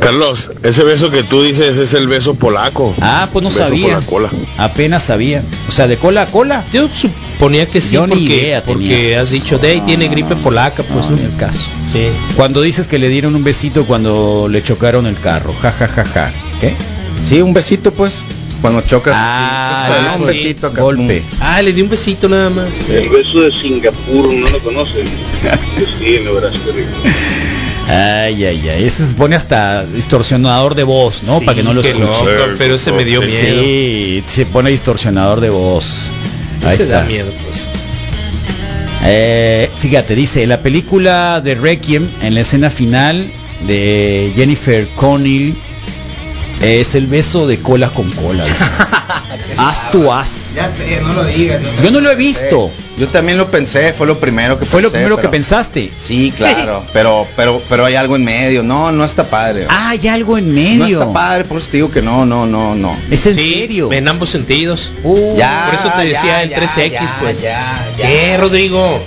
Carlos, 0.00 0.50
ese 0.62 0.84
beso 0.84 1.10
que 1.10 1.22
tú 1.22 1.42
dices 1.42 1.78
es 1.78 1.94
el 1.94 2.06
beso 2.06 2.34
polaco. 2.34 2.94
Ah, 3.00 3.28
pues 3.32 3.42
no 3.42 3.48
Beso 3.48 3.60
sabía. 3.60 3.98
por 4.00 4.22
la 4.22 4.28
cola. 4.30 4.44
Apenas 4.58 5.02
sabía. 5.04 5.42
O 5.68 5.72
sea, 5.72 5.86
de 5.86 5.96
cola 5.96 6.22
a 6.22 6.26
cola. 6.26 6.64
Yo 6.72 6.88
suponía 6.92 7.66
que 7.66 7.80
sí, 7.80 7.94
Yo 7.94 8.06
ni 8.06 8.10
porque, 8.10 8.24
idea 8.24 8.62
tenía 8.62 8.96
porque 8.96 9.16
has 9.16 9.30
dicho, 9.30 9.58
de 9.58 9.68
ahí 9.68 9.80
tiene 9.80 10.08
gripe 10.08 10.36
polaca, 10.36 10.82
pues 10.84 11.10
no, 11.10 11.16
ni 11.16 11.22
el 11.24 11.34
caso. 11.36 11.64
Sí. 11.92 12.08
Cuando 12.36 12.62
dices 12.62 12.88
que 12.88 12.98
le 12.98 13.08
dieron 13.08 13.34
un 13.34 13.42
besito 13.42 13.84
cuando 13.84 14.48
le 14.50 14.62
chocaron 14.62 15.06
el 15.06 15.18
carro. 15.18 15.54
Ja, 15.62 15.72
ja, 15.72 15.88
ja, 15.88 16.04
ja. 16.04 16.32
¿Qué? 16.60 16.74
Sí, 17.24 17.40
un 17.40 17.52
besito 17.54 17.92
pues. 17.92 18.24
Cuando 18.60 18.80
chocas. 18.82 19.14
Ah, 19.16 19.88
sí. 20.08 20.14
el 20.16 20.20
un 20.22 20.26
besito 20.26 20.66
acá. 20.68 20.82
golpe. 20.82 21.22
Ah, 21.40 21.60
le 21.62 21.72
di 21.72 21.82
un 21.82 21.88
besito 21.90 22.28
nada 22.28 22.48
más. 22.50 22.68
El 22.88 23.08
beso 23.08 23.40
de 23.40 23.52
Singapur, 23.52 24.32
¿no 24.32 24.48
lo 24.48 24.58
conocen? 24.60 25.04
Sí, 25.98 26.18
lo 26.24 26.34
verás 26.34 26.52
qué 26.64 26.72
rico. 26.72 26.90
Ay, 27.88 28.44
ay, 28.44 28.68
ay. 28.68 28.84
Ese 28.84 29.06
se 29.06 29.14
pone 29.14 29.36
hasta 29.36 29.84
distorsionador 29.86 30.74
de 30.74 30.82
voz, 30.82 31.22
¿no? 31.22 31.38
Sí, 31.38 31.44
Para 31.44 31.56
que 31.56 31.62
no 31.62 31.72
lo 31.72 31.80
escuche. 31.82 32.00
loco, 32.04 32.54
pero 32.58 32.74
ese 32.74 32.90
me 32.92 33.04
dio 33.04 33.20
miedo. 33.22 33.32
Sí, 33.62 34.24
se 34.26 34.44
pone 34.46 34.70
distorsionador 34.70 35.40
de 35.40 35.50
voz. 35.50 36.10
Ahí 36.64 36.74
Ese 36.74 36.86
da 36.86 37.04
miedo, 37.04 37.30
pues. 37.44 37.68
Eh, 39.04 39.70
fíjate, 39.78 40.16
dice, 40.16 40.46
la 40.46 40.60
película 40.60 41.40
de 41.40 41.54
Requiem, 41.54 42.08
en 42.22 42.34
la 42.34 42.40
escena 42.40 42.70
final 42.70 43.24
de 43.68 44.32
Jennifer 44.34 44.86
Connelly, 44.96 45.54
es 46.60 46.94
el 46.94 47.06
beso 47.06 47.46
de 47.46 47.58
cola 47.60 47.90
con 47.90 48.10
cola. 48.12 48.44
dice. 48.44 48.64
haz 49.58 49.90
tu 49.92 50.10
haz. 50.12 50.54
Ya 50.54 50.72
sé, 50.72 51.00
no 51.00 51.12
lo 51.12 51.24
digas. 51.24 51.60
Yo 51.82 51.90
no 51.90 52.00
lo 52.00 52.10
he 52.10 52.16
visto. 52.16 52.70
Yo 52.98 53.08
también 53.08 53.36
lo 53.36 53.50
pensé, 53.50 53.92
fue 53.92 54.06
lo 54.06 54.18
primero 54.18 54.58
que 54.58 54.64
Fue 54.64 54.80
lo 54.80 54.90
primero 54.90 55.18
que 55.18 55.28
pensaste. 55.28 55.92
Sí, 55.98 56.32
claro, 56.34 56.82
pero 56.94 57.26
pero 57.36 57.60
pero 57.68 57.84
hay 57.84 57.94
algo 57.94 58.16
en 58.16 58.24
medio. 58.24 58.62
No, 58.62 58.90
no 58.90 59.04
está 59.04 59.24
padre. 59.24 59.66
Ah, 59.68 59.90
hay 59.90 60.08
algo 60.08 60.38
en 60.38 60.48
no 60.48 60.54
medio. 60.54 61.00
está 61.02 61.12
padre, 61.12 61.44
por 61.44 61.58
eso 61.58 61.68
te 61.70 61.76
digo 61.76 61.90
que 61.90 62.00
no, 62.00 62.24
no, 62.24 62.46
no, 62.46 62.74
no. 62.74 62.96
Es 63.10 63.26
en 63.26 63.36
Sí, 63.36 63.52
serio. 63.52 63.92
En 63.92 64.08
ambos 64.08 64.30
sentidos. 64.30 64.90
Ya, 65.36 65.66
Por 65.66 65.74
eso 65.78 65.90
te 65.94 66.06
decía 66.06 66.22
ya, 66.24 66.42
el 66.44 66.50
ya, 66.50 66.56
3X, 66.58 66.90
ya, 66.92 67.16
pues. 67.20 67.42
ya, 67.42 67.86
ya. 67.98 68.06
¿Qué, 68.08 68.38
Rodrigo? 68.38 68.98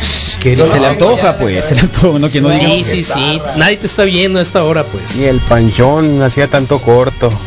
¿Qué 0.40 0.56
se 0.68 0.78
le 0.80 0.86
antoja, 0.86 1.38
pues. 1.38 1.64
Se 1.64 1.74
le 1.74 1.80
antoja, 1.82 2.18
no 2.18 2.30
que 2.30 2.40
no 2.40 2.48
diga. 2.50 2.68
Sí, 2.68 2.84
sí, 2.84 3.04
sí. 3.04 3.40
Nadie 3.56 3.76
te 3.78 3.86
está 3.86 4.04
viendo 4.04 4.38
a 4.38 4.42
esta 4.42 4.62
hora, 4.64 4.84
pues. 4.84 5.16
Y 5.16 5.24
el 5.24 5.38
panchón 5.40 6.22
hacía 6.22 6.46
tanto 6.48 6.78
corto. 6.80 7.30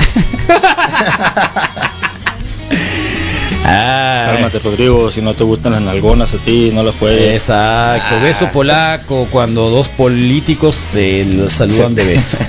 Ah, 3.71 4.31
Cálmate, 4.33 4.59
Rodrigo, 4.59 5.11
si 5.11 5.21
no 5.21 5.35
te 5.35 5.43
gustan 5.43 5.73
las 5.73 5.81
nalgonas 5.81 6.33
a 6.33 6.37
ti, 6.37 6.71
no 6.73 6.81
las 6.81 6.95
juegues. 6.95 7.33
Exacto, 7.33 8.15
Ah. 8.17 8.23
beso 8.23 8.49
polaco 8.51 9.27
cuando 9.29 9.69
dos 9.69 9.89
políticos 9.89 10.75
se 10.75 11.23
los 11.25 11.53
saludan 11.53 11.93
de 11.95 12.05
beso. 12.05 12.37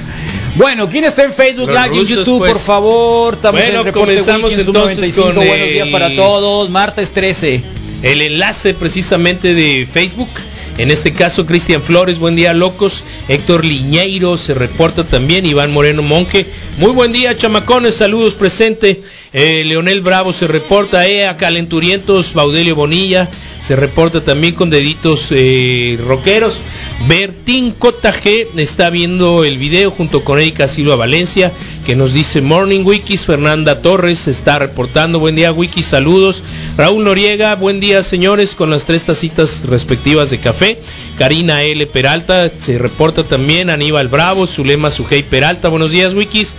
Bueno, 0.56 0.88
¿quién 0.88 1.04
está 1.04 1.22
en 1.22 1.32
Facebook 1.32 1.70
Los 1.70 1.80
Live 1.84 1.96
y 1.96 1.98
en 2.00 2.04
YouTube, 2.06 2.38
pues. 2.40 2.52
por 2.54 2.60
favor? 2.60 3.34
Estamos 3.34 3.60
Bueno, 3.60 3.72
en 3.74 3.78
el 3.78 3.84
reporte 3.84 4.12
comenzamos 4.18 4.50
Sub 4.52 4.60
entonces 4.66 5.06
95. 5.06 5.26
con 5.28 5.46
Buenos 5.46 5.68
días 5.68 5.86
el- 5.86 5.92
para 5.92 6.16
todos. 6.16 6.70
Martes 6.70 7.12
13. 7.12 7.62
El 8.02 8.22
enlace 8.22 8.74
precisamente 8.74 9.54
de 9.54 9.86
Facebook. 9.90 10.30
En 10.78 10.90
este 10.90 11.12
caso, 11.12 11.44
Cristian 11.44 11.82
Flores, 11.82 12.18
buen 12.18 12.36
día, 12.36 12.54
locos. 12.54 13.04
Héctor 13.28 13.64
Liñeiro 13.64 14.38
se 14.38 14.54
reporta 14.54 15.04
también. 15.04 15.44
Iván 15.44 15.72
Moreno 15.72 16.00
Monque, 16.00 16.46
muy 16.78 16.92
buen 16.92 17.12
día, 17.12 17.36
chamacones, 17.36 17.96
saludos 17.96 18.34
presente. 18.34 19.02
Eh, 19.34 19.64
Leonel 19.66 20.00
Bravo 20.00 20.32
se 20.32 20.46
reporta. 20.46 21.06
Ea 21.06 21.36
Calenturientos, 21.36 22.32
Baudelio 22.32 22.74
Bonilla 22.74 23.28
se 23.60 23.76
reporta 23.76 24.24
también 24.24 24.54
con 24.54 24.70
deditos 24.70 25.28
eh, 25.30 25.98
rockeros. 26.06 26.58
Bertín 27.08 27.74
G 27.78 28.46
está 28.56 28.90
viendo 28.90 29.44
el 29.44 29.56
video 29.56 29.90
junto 29.90 30.22
con 30.22 30.38
Erika 30.38 30.68
Silva 30.68 30.96
Valencia 30.96 31.50
que 31.86 31.96
nos 31.96 32.12
dice 32.12 32.42
Morning 32.42 32.84
Wikis. 32.84 33.24
Fernanda 33.24 33.80
Torres 33.80 34.28
está 34.28 34.58
reportando. 34.58 35.18
Buen 35.18 35.34
día 35.34 35.50
Wikis, 35.50 35.86
saludos. 35.86 36.42
Raúl 36.76 37.04
Noriega, 37.04 37.54
buen 37.56 37.80
día 37.80 38.02
señores 38.02 38.54
con 38.54 38.68
las 38.70 38.84
tres 38.84 39.04
tacitas 39.04 39.64
respectivas 39.64 40.28
de 40.28 40.40
café. 40.40 40.78
Karina 41.16 41.62
L. 41.62 41.86
Peralta 41.86 42.50
se 42.58 42.78
reporta 42.78 43.24
también. 43.24 43.70
Aníbal 43.70 44.08
Bravo, 44.08 44.46
Zulema 44.46 44.90
Sujei 44.90 45.22
Peralta, 45.22 45.68
buenos 45.68 45.92
días 45.92 46.14
Wikis. 46.14 46.54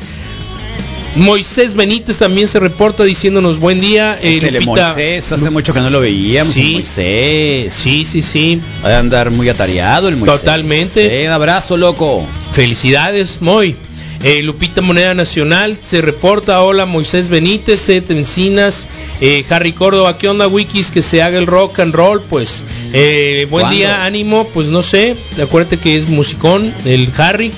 Moisés 1.15 1.73
Benítez 1.73 2.17
también 2.17 2.47
se 2.47 2.59
reporta 2.59 3.03
diciéndonos 3.03 3.59
buen 3.59 3.81
día. 3.81 4.17
Eh, 4.21 4.61
Moisés, 4.63 5.31
hace 5.31 5.49
mucho 5.49 5.73
que 5.73 5.81
no 5.81 5.89
lo 5.89 5.99
veíamos. 5.99 6.53
Sí. 6.53 6.73
Moisés. 6.73 7.73
Sí, 7.73 8.05
sí, 8.05 8.21
sí. 8.21 8.61
Va 8.83 8.95
a 8.95 8.99
andar 8.99 9.29
muy 9.29 9.49
atareado 9.49 10.07
el 10.07 10.15
Moisés. 10.15 10.39
Totalmente. 10.39 11.19
Sí, 11.21 11.27
un 11.27 11.33
abrazo, 11.33 11.75
loco. 11.75 12.25
Felicidades, 12.53 13.41
Moy. 13.41 13.75
Eh, 14.23 14.43
Lupita 14.43 14.81
Moneda 14.81 15.15
Nacional 15.15 15.75
se 15.83 15.99
reporta. 16.01 16.61
Hola, 16.61 16.85
Moisés 16.85 17.27
Benítez, 17.29 17.81
Seth 17.81 18.11
Encinas, 18.11 18.87
eh, 19.19 19.43
Harry 19.49 19.73
Córdoba. 19.73 20.17
¿Qué 20.17 20.27
onda, 20.29 20.47
Wikis? 20.47 20.91
Que 20.91 21.01
se 21.01 21.23
haga 21.23 21.39
el 21.39 21.47
rock 21.47 21.79
and 21.79 21.93
roll, 21.93 22.21
pues. 22.21 22.63
Eh, 22.93 23.47
buen 23.49 23.63
¿Cuándo? 23.63 23.77
día, 23.77 24.05
ánimo. 24.05 24.47
Pues 24.53 24.67
no 24.67 24.83
sé. 24.83 25.15
Acuérdate 25.41 25.77
que 25.77 25.97
es 25.97 26.07
musicón, 26.07 26.71
el 26.85 27.09
Harry. 27.17 27.51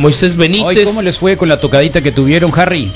Moisés 0.00 0.36
Benítez. 0.36 0.86
¿cómo 0.86 1.02
les 1.02 1.18
fue 1.18 1.36
con 1.36 1.48
la 1.48 1.60
tocadita 1.60 2.00
que 2.02 2.10
tuvieron, 2.12 2.50
Harry? 2.58 2.90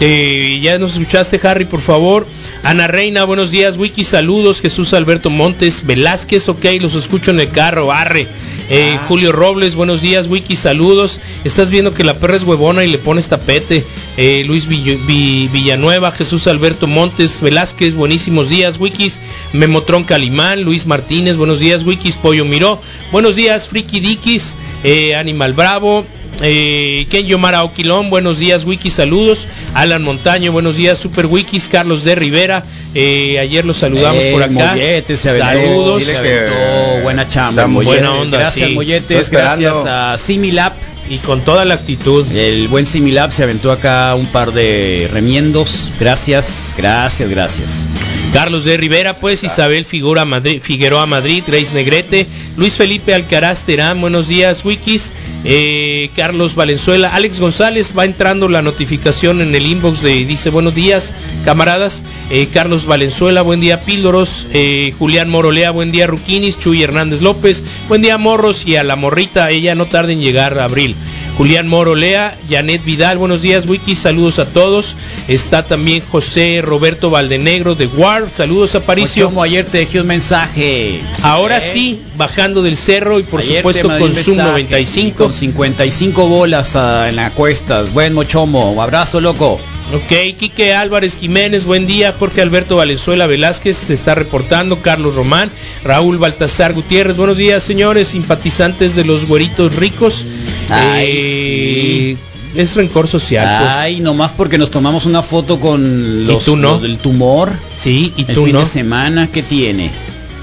Eh, 0.00 0.60
ya 0.62 0.78
nos 0.78 0.92
escuchaste, 0.92 1.40
Harry, 1.42 1.64
por 1.64 1.80
favor. 1.80 2.26
Ana 2.62 2.86
Reina, 2.86 3.24
buenos 3.24 3.50
días, 3.50 3.78
Wiki, 3.78 4.04
saludos. 4.04 4.60
Jesús 4.60 4.92
Alberto 4.94 5.28
Montes 5.28 5.84
Velázquez, 5.84 6.48
ok, 6.48 6.64
los 6.80 6.94
escucho 6.94 7.32
en 7.32 7.40
el 7.40 7.50
carro, 7.50 7.92
arre. 7.92 8.26
Eh, 8.70 8.96
Ah. 8.96 9.04
Julio 9.08 9.32
Robles, 9.32 9.74
buenos 9.74 10.00
días, 10.00 10.28
Wiki, 10.28 10.54
saludos. 10.54 11.20
Estás 11.44 11.70
viendo 11.70 11.94
que 11.94 12.04
la 12.04 12.14
perra 12.14 12.36
es 12.36 12.44
huevona 12.44 12.84
y 12.84 12.88
le 12.88 12.98
pones 12.98 13.28
tapete. 13.28 13.82
Eh, 14.16 14.44
Luis 14.46 14.68
Villanueva, 14.68 16.12
Jesús 16.12 16.46
Alberto 16.46 16.86
Montes 16.86 17.40
Velázquez, 17.40 17.94
buenísimos 17.94 18.48
días, 18.48 18.78
Wikis. 18.78 19.20
Memotron 19.52 20.04
Calimán, 20.04 20.62
Luis 20.62 20.86
Martínez, 20.86 21.36
buenos 21.36 21.58
días, 21.60 21.84
Wikis. 21.84 22.16
Pollo 22.16 22.44
Miró, 22.44 22.80
buenos 23.10 23.34
días, 23.36 23.66
Friki 23.68 24.00
Dikis, 24.00 24.54
eh, 24.84 25.16
Animal 25.16 25.54
Bravo, 25.54 26.04
eh, 26.40 27.06
Ken 27.10 27.26
Yomara 27.26 27.64
Oquilón, 27.64 28.10
buenos 28.10 28.38
días, 28.38 28.64
Wiki, 28.64 28.90
saludos. 28.90 29.48
Alan 29.74 30.02
Montaño, 30.02 30.52
buenos 30.52 30.76
días, 30.76 30.98
Super 30.98 31.26
Wikis. 31.26 31.68
Carlos 31.68 32.04
de 32.04 32.14
Rivera, 32.14 32.64
eh, 32.94 33.38
ayer 33.38 33.64
los 33.64 33.76
saludamos 33.78 34.22
Eh, 34.24 34.32
por 34.32 34.42
acá. 34.42 34.52
Mollete 34.74 35.16
se 35.16 35.30
aventó, 35.30 35.46
saludos. 35.46 36.04
se 36.04 36.16
aventó, 36.16 37.02
buena 37.02 37.28
chamba. 37.28 37.66
Buena 37.66 38.12
onda, 38.14 38.38
Gracias, 38.38 38.68
sí. 38.68 38.74
Molletes. 38.74 39.30
Gracias 39.30 39.76
a 39.86 40.16
Similab. 40.18 40.72
Y 41.10 41.18
con 41.18 41.40
toda 41.40 41.64
la 41.64 41.74
actitud. 41.74 42.26
El 42.32 42.68
buen 42.68 42.86
Similab 42.86 43.32
se 43.32 43.42
aventó 43.42 43.72
acá 43.72 44.14
un 44.14 44.26
par 44.26 44.52
de 44.52 45.08
remiendos. 45.12 45.90
Gracias, 45.98 46.74
gracias, 46.76 47.30
gracias. 47.30 47.86
Carlos 48.32 48.64
de 48.64 48.76
Rivera, 48.76 49.14
pues 49.14 49.42
Isabel 49.42 49.86
Figura 49.86 50.26
Madrid, 50.26 50.60
Figueroa 50.62 51.06
Madrid, 51.06 51.42
Grace 51.46 51.72
Negrete, 51.72 52.26
Luis 52.56 52.74
Felipe 52.74 53.14
Alcaraz 53.14 53.64
Terán, 53.64 54.00
buenos 54.02 54.28
días, 54.28 54.64
Wikis, 54.66 55.12
eh, 55.44 56.10
Carlos 56.14 56.54
Valenzuela, 56.54 57.14
Alex 57.14 57.40
González, 57.40 57.90
va 57.96 58.04
entrando 58.04 58.48
la 58.48 58.60
notificación 58.60 59.40
en 59.40 59.54
el 59.54 59.64
inbox 59.64 60.02
de 60.02 60.26
dice 60.26 60.50
buenos 60.50 60.74
días, 60.74 61.14
camaradas, 61.46 62.02
eh, 62.30 62.48
Carlos 62.52 62.86
Valenzuela, 62.86 63.42
buen 63.42 63.60
día 63.60 63.84
Píldoros, 63.84 64.46
eh, 64.52 64.92
Julián 64.98 65.30
Morolea, 65.30 65.70
buen 65.70 65.92
día 65.92 66.06
Ruquinis, 66.06 66.58
Chuy 66.58 66.82
Hernández 66.82 67.22
López, 67.22 67.64
buen 67.88 68.02
día 68.02 68.18
Morros 68.18 68.66
y 68.66 68.76
a 68.76 68.84
la 68.84 68.96
morrita, 68.96 69.50
ella 69.50 69.74
no 69.74 69.86
tarda 69.86 70.12
en 70.12 70.20
llegar 70.20 70.58
a 70.58 70.64
abril. 70.64 70.94
Julián 71.38 71.68
Morolea, 71.68 72.36
Janet 72.50 72.84
Vidal, 72.84 73.16
buenos 73.16 73.42
días, 73.42 73.68
Wiki, 73.68 73.94
saludos 73.94 74.40
a 74.40 74.46
todos. 74.46 74.96
Está 75.28 75.64
también 75.64 76.02
José 76.10 76.62
Roberto 76.64 77.10
Valdenegro 77.10 77.76
de 77.76 77.86
War, 77.86 78.24
saludos 78.28 78.74
a 78.74 78.80
Paricio. 78.84 79.26
Como 79.26 79.44
ayer 79.44 79.64
te 79.64 79.78
dejé 79.78 80.00
un 80.00 80.08
mensaje. 80.08 81.00
Ahora 81.22 81.58
¿Eh? 81.58 81.70
sí, 81.72 82.02
bajando 82.16 82.60
del 82.64 82.76
cerro 82.76 83.20
y 83.20 83.22
por 83.22 83.40
Ayer 83.40 83.58
supuesto 83.58 83.86
con 83.86 84.16
Zoom 84.16 84.36
mensaje, 84.36 84.50
95. 84.50 85.22
Con 85.22 85.32
55 85.32 86.26
bolas 86.26 86.74
ah, 86.74 87.08
en 87.08 87.14
la 87.14 87.30
cuestas. 87.30 87.92
Buen 87.92 88.14
mochomo. 88.14 88.82
Abrazo, 88.82 89.20
loco. 89.20 89.60
Ok, 89.94 90.36
Quique 90.36 90.74
Álvarez 90.74 91.16
Jiménez, 91.16 91.64
buen 91.64 91.86
día. 91.86 92.12
Jorge 92.12 92.42
Alberto 92.42 92.76
Valenzuela 92.76 93.26
Velázquez 93.26 93.74
se 93.74 93.94
está 93.94 94.14
reportando. 94.14 94.82
Carlos 94.82 95.14
Román, 95.14 95.50
Raúl 95.84 96.18
Baltasar 96.18 96.72
Gutiérrez, 96.74 97.16
buenos 97.16 97.38
días, 97.38 97.62
señores, 97.62 98.08
simpatizantes 98.08 98.94
de 98.96 99.04
los 99.04 99.26
güeritos 99.26 99.76
ricos. 99.76 100.24
Ay, 100.68 101.08
Eh, 101.12 102.16
Es 102.56 102.74
rencor 102.76 103.06
social, 103.08 103.62
pues. 103.62 103.74
Ay, 103.76 104.00
nomás 104.00 104.32
porque 104.36 104.56
nos 104.58 104.70
tomamos 104.70 105.04
una 105.06 105.22
foto 105.22 105.60
con 105.60 106.26
los, 106.26 106.44
tú 106.44 106.56
no? 106.56 106.72
los 106.72 106.82
del 106.82 106.96
tumor. 106.98 107.52
Sí, 107.78 108.12
y 108.16 108.22
el 108.26 108.34
tú 108.34 108.44
fin 108.44 108.54
no. 108.54 108.60
de 108.60 108.66
semana 108.66 109.26
que 109.28 109.42
tiene. 109.42 109.90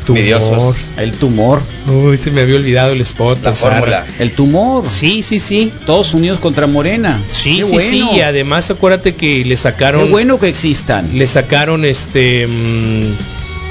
Tumor. 0.05 0.75
El 0.97 1.11
tumor. 1.13 1.61
Uy, 1.87 2.15
se 2.17 2.29
me 2.29 2.41
había 2.41 2.57
olvidado 2.57 2.91
el 2.93 3.01
spot. 3.01 3.39
La 3.43 3.55
fórmula. 3.55 4.05
El 4.19 4.31
tumor. 4.33 4.87
Sí, 4.87 5.23
sí, 5.23 5.39
sí. 5.39 5.71
Todos 5.87 6.13
unidos 6.13 6.37
contra 6.39 6.67
Morena. 6.67 7.19
Sí, 7.31 7.57
Qué 7.57 7.65
sí, 7.65 7.71
bueno. 7.73 7.89
sí. 8.11 8.17
Y 8.17 8.21
además 8.21 8.69
acuérdate 8.69 9.15
que 9.15 9.39
le 9.39 9.49
Qué 9.49 9.57
sacaron, 9.57 10.11
bueno 10.11 10.39
que 10.39 10.47
existan. 10.47 11.09
le 11.17 11.25
sacaron 11.25 11.85
este 11.85 12.45
mm, 12.45 13.03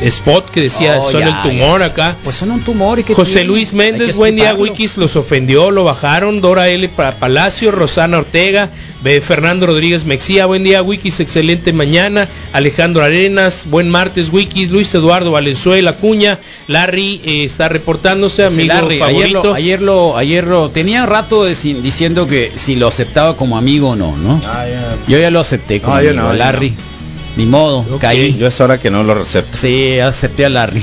spot 0.08 0.50
que 0.50 0.60
decía 0.62 0.98
Oh, 1.00 1.10
son 1.10 1.20
ya, 1.20 1.28
el 1.42 1.50
tumor 1.50 1.80
ya. 1.80 1.86
acá. 1.86 2.16
Pues 2.24 2.36
son 2.36 2.50
un 2.50 2.60
tumor 2.62 2.98
y 2.98 3.04
que 3.04 3.14
José 3.14 3.44
Luis 3.44 3.72
Méndez, 3.72 4.16
buen 4.16 4.36
día, 4.36 4.54
Wikis, 4.54 4.96
los 4.96 5.16
ofendió, 5.16 5.70
lo 5.70 5.84
bajaron. 5.84 6.40
Dora 6.40 6.68
L. 6.68 6.88
Pa- 6.88 7.12
Palacio, 7.12 7.70
Rosana 7.70 8.18
Ortega, 8.18 8.68
Be- 9.02 9.20
Fernando 9.20 9.66
Rodríguez 9.66 10.04
Mexía, 10.04 10.46
buen 10.46 10.64
día, 10.64 10.82
Wikis, 10.82 11.20
excelente 11.20 11.72
mañana. 11.72 12.28
Alejandro 12.52 13.02
Arenas, 13.02 13.66
buen 13.68 13.88
martes, 13.90 14.30
Wikis. 14.32 14.70
Luis 14.70 14.94
Eduardo 14.94 15.30
Valenzuela, 15.32 15.92
Cuña, 15.92 16.38
Larry 16.68 17.20
eh, 17.24 17.44
está 17.44 17.68
reportándose, 17.68 18.44
amigo 18.44 18.74
Larry, 18.74 19.02
ayer 19.02 19.28
favorito. 19.32 19.42
lo, 19.44 19.54
ayer 19.54 19.82
lo, 19.82 20.16
ayer 20.16 20.46
lo, 20.46 20.70
tenía 20.70 21.06
rato 21.06 21.44
de 21.44 21.54
sin- 21.54 21.82
diciendo 21.82 22.26
que 22.26 22.52
si 22.56 22.76
lo 22.76 22.88
aceptaba 22.88 23.36
como 23.36 23.56
amigo 23.56 23.90
o 23.90 23.96
no, 23.96 24.16
¿no? 24.16 24.40
Yo 25.08 25.18
ya 25.18 25.30
lo 25.30 25.40
acepté 25.40 25.80
como 25.80 26.00
yo 26.00 26.10
amigo, 26.10 26.24
no, 26.28 26.32
Larry. 26.32 26.70
no. 26.70 26.93
Ni 27.36 27.46
modo, 27.46 27.98
caí. 27.98 28.36
Yo 28.38 28.46
es 28.46 28.60
hora 28.60 28.78
que 28.78 28.90
no 28.90 29.02
lo 29.02 29.14
recepto. 29.14 29.56
Sí, 29.56 29.98
acepté 29.98 30.44
a 30.44 30.48
Larry. 30.48 30.82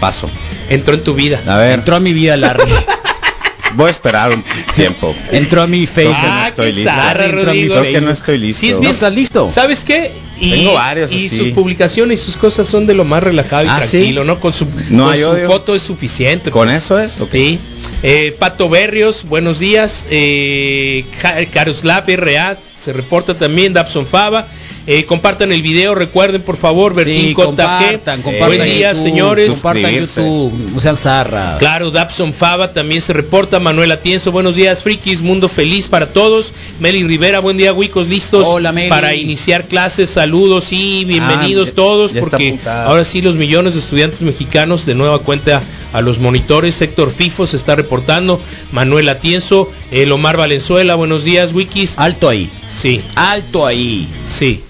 Paso. 0.00 0.28
Entró 0.68 0.94
en 0.94 1.04
tu 1.04 1.14
vida. 1.14 1.40
A 1.46 1.56
ver, 1.58 1.74
Entró 1.78 1.96
a 1.96 2.00
mi 2.00 2.12
vida 2.12 2.36
Larry. 2.36 2.70
voy 3.74 3.88
a 3.88 3.90
esperar 3.90 4.32
un 4.32 4.42
tiempo. 4.74 5.14
Entró 5.30 5.62
a 5.62 5.66
mi 5.66 5.86
Facebook. 5.86 6.16
No 6.16 6.28
Ah, 6.28 6.48
estoy 6.48 6.70
qué 6.70 6.76
listo. 6.76 6.90
zarra, 6.90 7.24
Entró 7.26 7.50
a 7.50 7.54
mi. 7.54 7.66
Creo 7.66 7.82
Facebook. 7.82 8.00
que 8.00 8.00
no 8.06 8.10
estoy 8.10 8.38
listo. 8.38 8.60
Sí, 8.60 8.68
es 8.70 8.74
¿No 8.76 8.80
bien. 8.80 8.92
estás 8.94 9.12
listo? 9.12 9.48
¿Sabes 9.48 9.84
qué? 9.84 10.10
Y, 10.40 10.50
Tengo 10.50 10.74
varios 10.74 11.12
y 11.12 11.26
así. 11.26 11.38
sus 11.38 11.48
publicaciones 11.50 12.20
y 12.20 12.24
sus 12.24 12.36
cosas 12.36 12.66
son 12.68 12.86
de 12.86 12.94
lo 12.94 13.04
más 13.04 13.22
relajado 13.22 13.64
y 13.64 13.68
Ah, 13.68 13.80
¿sí? 13.82 13.90
tranquilo, 13.92 14.24
¿no? 14.24 14.38
Con 14.40 14.52
su, 14.52 14.66
No 14.90 15.06
con 15.06 15.16
su 15.16 15.36
foto 15.46 15.74
es 15.74 15.82
suficiente. 15.82 16.50
¿Con 16.50 16.66
pues. 16.68 16.82
eso 16.84 16.98
es? 16.98 17.18
Ok. 17.20 17.30
Sí. 17.32 17.58
Eh, 18.02 18.36
Pato 18.38 18.68
Berrios, 18.68 19.24
buenos 19.24 19.58
días. 19.60 20.06
Eh, 20.10 21.04
Caroslav 21.52 22.04
RA 22.08 22.58
se 22.78 22.92
reporta 22.92 23.34
también. 23.34 23.72
Dabson 23.72 24.06
Fava. 24.06 24.46
Eh, 24.88 25.04
compartan 25.04 25.50
el 25.50 25.62
video, 25.62 25.96
recuerden 25.96 26.42
por 26.42 26.56
favor, 26.56 26.94
Bertín 26.94 27.26
Sí, 27.28 27.34
compartan, 27.34 28.22
compartan 28.22 28.48
Buen 28.58 28.64
día, 28.64 28.92
YouTube, 28.92 29.02
señores. 29.02 29.50
Compartan. 29.54 29.94
YouTube, 29.94 30.80
sean 30.80 30.96
zarra. 30.96 31.56
Claro, 31.58 31.90
Dabson 31.90 32.32
Fava 32.32 32.72
también 32.72 33.00
se 33.00 33.12
reporta. 33.12 33.58
Manuel 33.58 33.90
Atienzo, 33.90 34.30
buenos 34.30 34.54
días, 34.54 34.82
frikis, 34.84 35.22
mundo 35.22 35.48
feliz 35.48 35.88
para 35.88 36.12
todos. 36.12 36.54
Meli 36.78 37.02
Rivera, 37.02 37.40
buen 37.40 37.56
día, 37.56 37.72
Wicos, 37.72 38.06
listos 38.06 38.46
Hola, 38.46 38.70
Meli. 38.70 38.88
para 38.88 39.14
iniciar 39.16 39.66
clases. 39.66 40.08
Saludos 40.10 40.68
y 40.72 41.04
bienvenidos 41.04 41.68
Ah, 41.68 41.72
ya- 41.72 41.74
todos, 41.74 42.12
ya 42.12 42.20
porque 42.20 42.56
ahora 42.64 43.02
sí 43.02 43.22
los 43.22 43.34
millones 43.34 43.74
de 43.74 43.80
estudiantes 43.80 44.22
mexicanos 44.22 44.86
de 44.86 44.94
nueva 44.94 45.18
cuenta 45.18 45.62
a 45.92 46.00
los 46.00 46.20
monitores. 46.20 46.80
Héctor 46.80 47.10
Fifo 47.10 47.48
se 47.48 47.56
está 47.56 47.74
reportando. 47.74 48.40
Manuel 48.70 49.08
Atienzo, 49.08 49.68
el 49.90 50.12
Omar 50.12 50.36
Valenzuela, 50.36 50.94
buenos 50.94 51.24
días, 51.24 51.52
Wikis. 51.52 51.94
Alto 51.98 52.28
ahí, 52.28 52.48
Sí, 52.68 53.00
alto 53.16 53.66
ahí. 53.66 54.06
sí, 54.26 54.60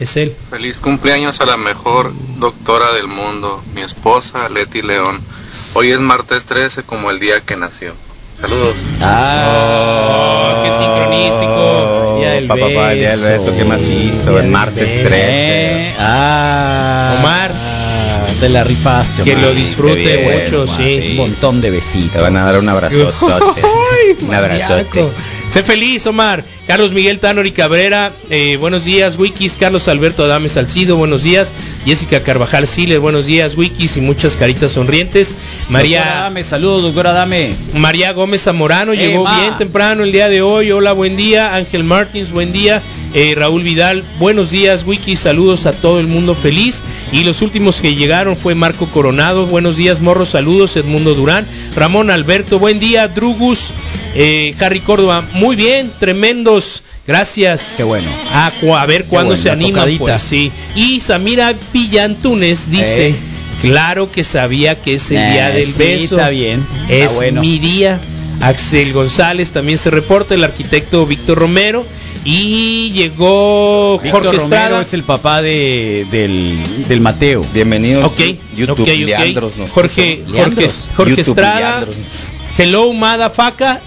es 0.00 0.16
él. 0.16 0.34
Feliz 0.50 0.80
cumpleaños 0.80 1.40
a 1.40 1.46
la 1.46 1.56
mejor 1.56 2.12
doctora 2.38 2.92
del 2.94 3.06
mundo, 3.06 3.62
mi 3.74 3.82
esposa 3.82 4.48
Leti 4.48 4.82
León. 4.82 5.20
Hoy 5.74 5.90
es 5.90 6.00
martes 6.00 6.46
13 6.46 6.82
como 6.82 7.10
el 7.10 7.20
día 7.20 7.40
que 7.40 7.56
nació. 7.56 7.92
Saludos. 8.40 8.74
Oh, 9.02 10.62
qué 10.64 10.70
sincronístico. 10.70 12.16
Día 12.18 12.30
del 12.30 12.46
Pa, 12.46 12.56
pa, 12.56 12.68
pa, 12.74 12.92
el 12.92 12.98
día 12.98 13.10
del 13.16 13.20
beso, 13.20 13.54
¿qué 13.54 13.64
más 13.64 13.82
hizo? 13.82 14.38
El 14.38 14.46
martes 14.48 14.94
beso. 14.94 15.08
13. 15.08 15.26
Eh, 15.28 15.94
ah, 15.98 17.16
Omar. 17.18 17.50
ah, 17.54 18.26
te 18.40 18.48
la 18.48 18.64
rifaste, 18.64 19.22
Que 19.22 19.36
lo 19.36 19.52
disfrute 19.52 20.16
bien, 20.16 20.42
mucho, 20.42 20.62
Omar, 20.62 20.76
sí. 20.76 21.08
Un 21.10 21.16
montón 21.16 21.60
de 21.60 21.70
besitos. 21.70 22.12
Te 22.12 22.20
van 22.20 22.36
a 22.38 22.44
dar 22.44 22.58
un 22.58 22.68
abrazote. 22.68 23.12
un 24.22 24.34
abrazote. 24.34 25.08
Sé 25.50 25.64
feliz, 25.64 26.06
Omar. 26.06 26.44
Carlos 26.68 26.92
Miguel 26.92 27.18
Tanor 27.18 27.44
y 27.44 27.50
Cabrera, 27.50 28.12
eh, 28.30 28.56
buenos 28.60 28.84
días, 28.84 29.18
Wikis. 29.18 29.56
Carlos 29.56 29.88
Alberto 29.88 30.22
Adame 30.22 30.48
Salcido, 30.48 30.94
buenos 30.96 31.24
días. 31.24 31.52
Jessica 31.84 32.22
Carvajal 32.22 32.68
Siles, 32.68 33.00
buenos 33.00 33.26
días, 33.26 33.56
Wikis. 33.56 33.96
Y 33.96 34.00
muchas 34.00 34.36
caritas 34.36 34.70
sonrientes. 34.70 35.30
Doctora 35.30 35.68
María, 35.70 36.04
Dame, 36.04 36.44
saludos, 36.44 36.84
doctora 36.84 37.12
Dame. 37.12 37.52
María 37.74 38.12
Gómez 38.12 38.42
Zamorano 38.44 38.94
llegó 38.94 39.24
ma. 39.24 39.40
bien 39.40 39.58
temprano 39.58 40.04
el 40.04 40.12
día 40.12 40.28
de 40.28 40.40
hoy. 40.40 40.70
Hola, 40.70 40.92
buen 40.92 41.16
día. 41.16 41.56
Ángel 41.56 41.82
Martins, 41.82 42.30
buen 42.30 42.52
día. 42.52 42.80
Eh, 43.12 43.34
Raúl 43.36 43.64
Vidal, 43.64 44.04
buenos 44.20 44.52
días, 44.52 44.84
Wikis. 44.86 45.18
Saludos 45.18 45.66
a 45.66 45.72
todo 45.72 45.98
el 45.98 46.06
mundo 46.06 46.36
feliz. 46.36 46.84
Y 47.10 47.24
los 47.24 47.42
últimos 47.42 47.80
que 47.80 47.96
llegaron 47.96 48.36
fue 48.36 48.54
Marco 48.54 48.86
Coronado, 48.86 49.46
buenos 49.46 49.76
días, 49.76 50.00
Morro, 50.00 50.24
saludos. 50.24 50.76
Edmundo 50.76 51.16
Durán, 51.16 51.44
Ramón 51.74 52.10
Alberto, 52.10 52.60
buen 52.60 52.78
día. 52.78 53.08
Drugus, 53.08 53.72
eh, 54.14 54.54
Harry 54.60 54.80
Córdoba, 54.80 55.24
muy 55.32 55.56
bien, 55.56 55.90
tremendos. 55.98 56.82
Gracias. 57.06 57.74
Qué 57.76 57.82
bueno. 57.82 58.08
A, 58.32 58.52
ver 58.86 59.04
cuándo 59.06 59.34
bueno, 59.34 59.42
se 59.42 59.50
tocadita. 59.56 59.98
pues 59.98 60.22
sí. 60.22 60.52
Y 60.76 61.00
Samira 61.00 61.54
Villantunes 61.72 62.70
dice, 62.70 63.08
Eh. 63.08 63.14
claro 63.62 64.12
que 64.12 64.22
sabía 64.22 64.80
que 64.80 64.94
es 64.94 65.10
el 65.10 65.16
Eh, 65.18 65.30
día 65.32 65.50
del 65.50 65.66
sí, 65.66 65.78
beso. 65.78 66.14
está 66.16 66.28
bien, 66.28 66.64
está 66.88 66.94
Es 67.04 67.14
bueno. 67.14 67.40
mi 67.40 67.58
día. 67.58 67.98
Axel 68.42 68.92
González 68.94 69.50
también 69.52 69.76
se 69.76 69.90
reporta, 69.90 70.34
el 70.34 70.44
arquitecto 70.44 71.04
Víctor 71.06 71.38
Romero. 71.38 71.84
Y 72.24 72.90
llegó 72.92 73.98
Víctor 74.02 74.22
Jorge 74.24 74.38
Romero 74.38 74.44
Estrada. 74.44 74.82
es 74.82 74.92
el 74.94 75.02
papá 75.04 75.40
de, 75.42 76.06
del, 76.10 76.58
del 76.86 77.00
Mateo. 77.00 77.44
Bienvenidos. 77.54 78.04
Ok, 78.04 78.20
YouTube 78.54 78.82
ok, 78.82 78.88
ok. 78.88 79.06
Leandros 79.06 79.56
nos 79.56 79.70
Jorge. 79.70 80.18
Jorge, 80.24 80.32
Leandros. 80.32 80.74
Jorge 80.96 81.10
YouTube 81.16 81.28
Estrada. 81.30 81.60
Leandros. 81.60 81.96
Hello, 82.58 82.92
Madafaca. 82.92 83.80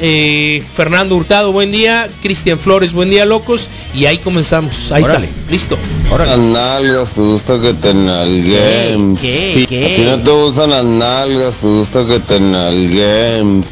Eh, 0.00 0.62
Fernando 0.74 1.16
Hurtado, 1.16 1.52
buen 1.52 1.72
día. 1.72 2.08
Cristian 2.22 2.58
Flores, 2.58 2.92
buen 2.92 3.10
día, 3.10 3.24
locos. 3.24 3.68
Y 3.94 4.06
ahí 4.06 4.18
comenzamos. 4.18 4.92
Ahí 4.92 5.02
Órale. 5.02 5.26
está. 5.26 5.50
Listo. 5.50 5.78
Las 6.16 6.38
nalgas, 6.38 7.14
te 7.14 7.20
gusta 7.20 7.60
que 7.60 7.74
te 7.74 7.94
nalguen. 7.94 9.16
¿Qué? 9.16 9.66
¿Qué? 9.68 9.84
A 9.84 9.96
ti 9.96 10.02
no 10.02 10.18
te 10.22 10.30
gustan 10.30 10.70
las 10.70 10.84
nalgas, 10.84 11.58
te 11.60 11.66
gusta 11.66 12.06
que 12.06 12.20
te 12.20 12.40
nalguen. 12.40 13.64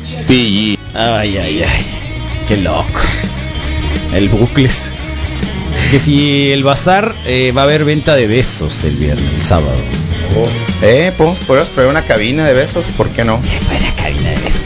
Ay, 0.95 1.37
ay, 1.39 1.63
ay. 1.63 1.87
Qué 2.49 2.57
loco. 2.59 3.01
El 4.15 4.29
bucles. 4.29 4.91
Que 5.91 6.01
si 6.01 6.51
el 6.51 6.65
bazar 6.65 7.15
eh, 7.27 7.53
va 7.57 7.63
a 7.63 7.65
haber 7.65 7.85
venta 7.85 8.17
de 8.17 8.27
besos 8.27 8.83
el 8.85 8.97
viernes, 8.97 9.25
el 9.39 9.45
sábado. 9.45 9.77
Eh, 10.83 11.13
podemos, 11.17 11.39
podemos 11.41 11.71
probar 11.71 11.91
una 11.91 12.03
cabina 12.05 12.47
de 12.47 12.53
besos, 12.53 12.87
¿por 12.97 13.09
qué 13.11 13.25
no? 13.25 13.39
Buena 13.39 13.95
cabina 13.95 14.31
de 14.31 14.37
besos. 14.43 14.61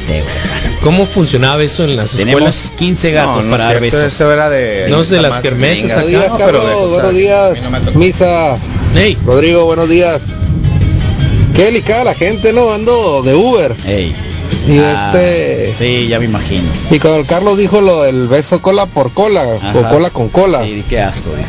¿Cómo 0.82 1.04
funcionaba 1.04 1.62
eso 1.62 1.84
en 1.84 1.96
las 1.96 2.12
Tenemos 2.12 2.40
escuelas? 2.56 2.72
15 2.78 3.10
gatos 3.12 3.36
no, 3.36 3.42
no 3.42 3.50
para 3.50 3.64
dar 3.64 3.78
cierto, 3.80 3.96
besos. 3.98 4.14
Eso 4.14 4.32
era 4.32 4.48
de. 4.48 4.86
No 4.88 5.02
es 5.02 5.10
de 5.10 5.20
las 5.20 5.40
kermeses 5.40 5.92
acá. 5.92 6.02
No, 6.30 6.36
pero 6.38 6.66
de 6.66 6.72
cosas- 6.72 6.90
buenos 6.90 7.14
días. 7.14 7.62
no. 7.62 8.00
Misa, 8.00 8.56
Hey, 8.94 9.16
Rodrigo, 9.24 9.66
buenos 9.66 9.88
días. 9.90 10.22
Qué 11.54 11.66
delicada 11.66 12.04
la 12.04 12.14
gente, 12.14 12.52
¿no? 12.54 12.72
Ando 12.72 13.22
de 13.22 13.34
Uber. 13.34 13.76
Ey. 13.86 14.14
Y 14.68 14.78
Ah, 14.78 15.12
este. 15.12 15.74
Sí, 15.76 16.08
ya 16.08 16.18
me 16.18 16.24
imagino. 16.26 16.68
Y 16.90 16.98
cuando 16.98 17.20
el 17.20 17.26
Carlos 17.26 17.56
dijo 17.58 17.80
lo 17.80 18.02
del 18.02 18.28
beso 18.28 18.60
cola 18.62 18.86
por 18.86 19.12
cola, 19.12 19.42
Ajá. 19.62 19.78
o 19.78 19.88
cola 19.88 20.10
con 20.10 20.28
cola, 20.28 20.62
Sí, 20.64 20.84
qué 20.88 21.00
asco, 21.00 21.30
dijo. 21.30 21.48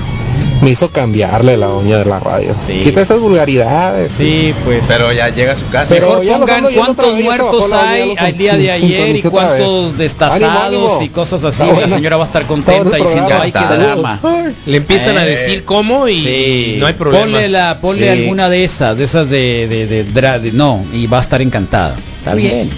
me 0.61 0.69
hizo 0.69 0.91
cambiarle 0.91 1.57
la 1.57 1.65
doña 1.67 1.97
de 1.97 2.05
la 2.05 2.19
radio. 2.19 2.55
Sí. 2.65 2.79
Quita 2.81 3.01
esas 3.01 3.19
vulgaridades. 3.19 4.13
Sí, 4.13 4.53
pues. 4.63 4.85
Pero 4.87 5.11
ya 5.11 5.29
llega 5.29 5.53
a 5.53 5.57
su 5.57 5.67
casa. 5.69 5.93
Pero 5.93 6.07
Mejor 6.09 6.23
ya 6.23 6.37
pongan 6.37 6.65
cuántos 6.75 7.15
vez, 7.15 7.25
muertos 7.25 7.71
hay 7.71 8.15
al 8.17 8.37
día 8.37 8.53
de 8.55 8.71
ayer 8.71 9.15
y 9.15 9.21
cuántos 9.23 9.97
destazados 9.97 10.43
Ánimo, 10.43 10.87
ánimo. 10.87 10.99
y 11.01 11.09
cosas 11.09 11.43
así. 11.43 11.63
Está 11.63 11.65
La 11.67 11.73
buena. 11.73 11.95
señora 11.95 12.17
va 12.17 12.23
a 12.23 12.27
estar 12.27 12.45
contenta 12.45 12.95
diciendo, 12.95 13.29
ay, 13.41 13.51
qué 13.51 13.59
drama. 13.59 14.19
le 14.67 14.77
empiezan 14.77 15.17
a 15.17 15.25
Eh, 15.25 15.31
decir 15.31 15.65
cómo 15.65 16.07
y 16.07 16.19
Sí, 16.21 16.75
no 16.79 16.85
hay 16.85 16.93
problema. 16.93 17.23
Ponle, 17.25 17.49
la, 17.49 17.79
ponle 17.81 18.13
Sí. 18.13 18.21
alguna 18.21 18.47
de 18.49 18.63
esas, 18.63 18.95
de 18.97 19.03
esas 19.03 19.29
de, 19.31 19.67
de, 19.67 19.87
de, 19.87 20.05
dra- 20.05 20.39
de- 20.39 20.51
no, 20.51 20.85
y 20.93 21.07
va 21.07 21.17
a 21.17 21.21
estar 21.21 21.41
encantada. 21.41 21.95
Está 22.19 22.35
bien. 22.35 22.69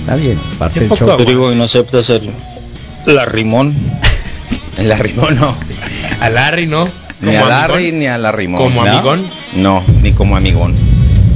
Está 0.00 0.16
bien. 0.16 0.38
Parte 0.58 0.80
del 0.80 0.90
show. 0.90 1.08
Rodrigo, 1.08 1.52
¿y 1.52 1.56
no 1.56 1.64
aceptas 1.64 2.10
el 2.10 2.30
la 3.06 3.24
rimón? 3.24 3.74
El 4.78 4.92
arrimón 4.92 5.36
no. 5.38 5.54
A 6.20 6.30
Larry, 6.30 6.66
¿no? 6.66 6.86
Ni 7.20 7.32
Como 7.34 7.44
a 7.44 7.48
Larry 7.48 7.74
amigón. 7.88 7.98
ni 8.00 8.06
al 8.06 8.24
arrimón. 8.24 8.62
Como 8.62 8.84
¿no? 8.84 8.90
amigón. 8.90 9.26
No, 9.56 9.84
ni 10.02 10.12
como 10.12 10.36
amigón. 10.36 10.74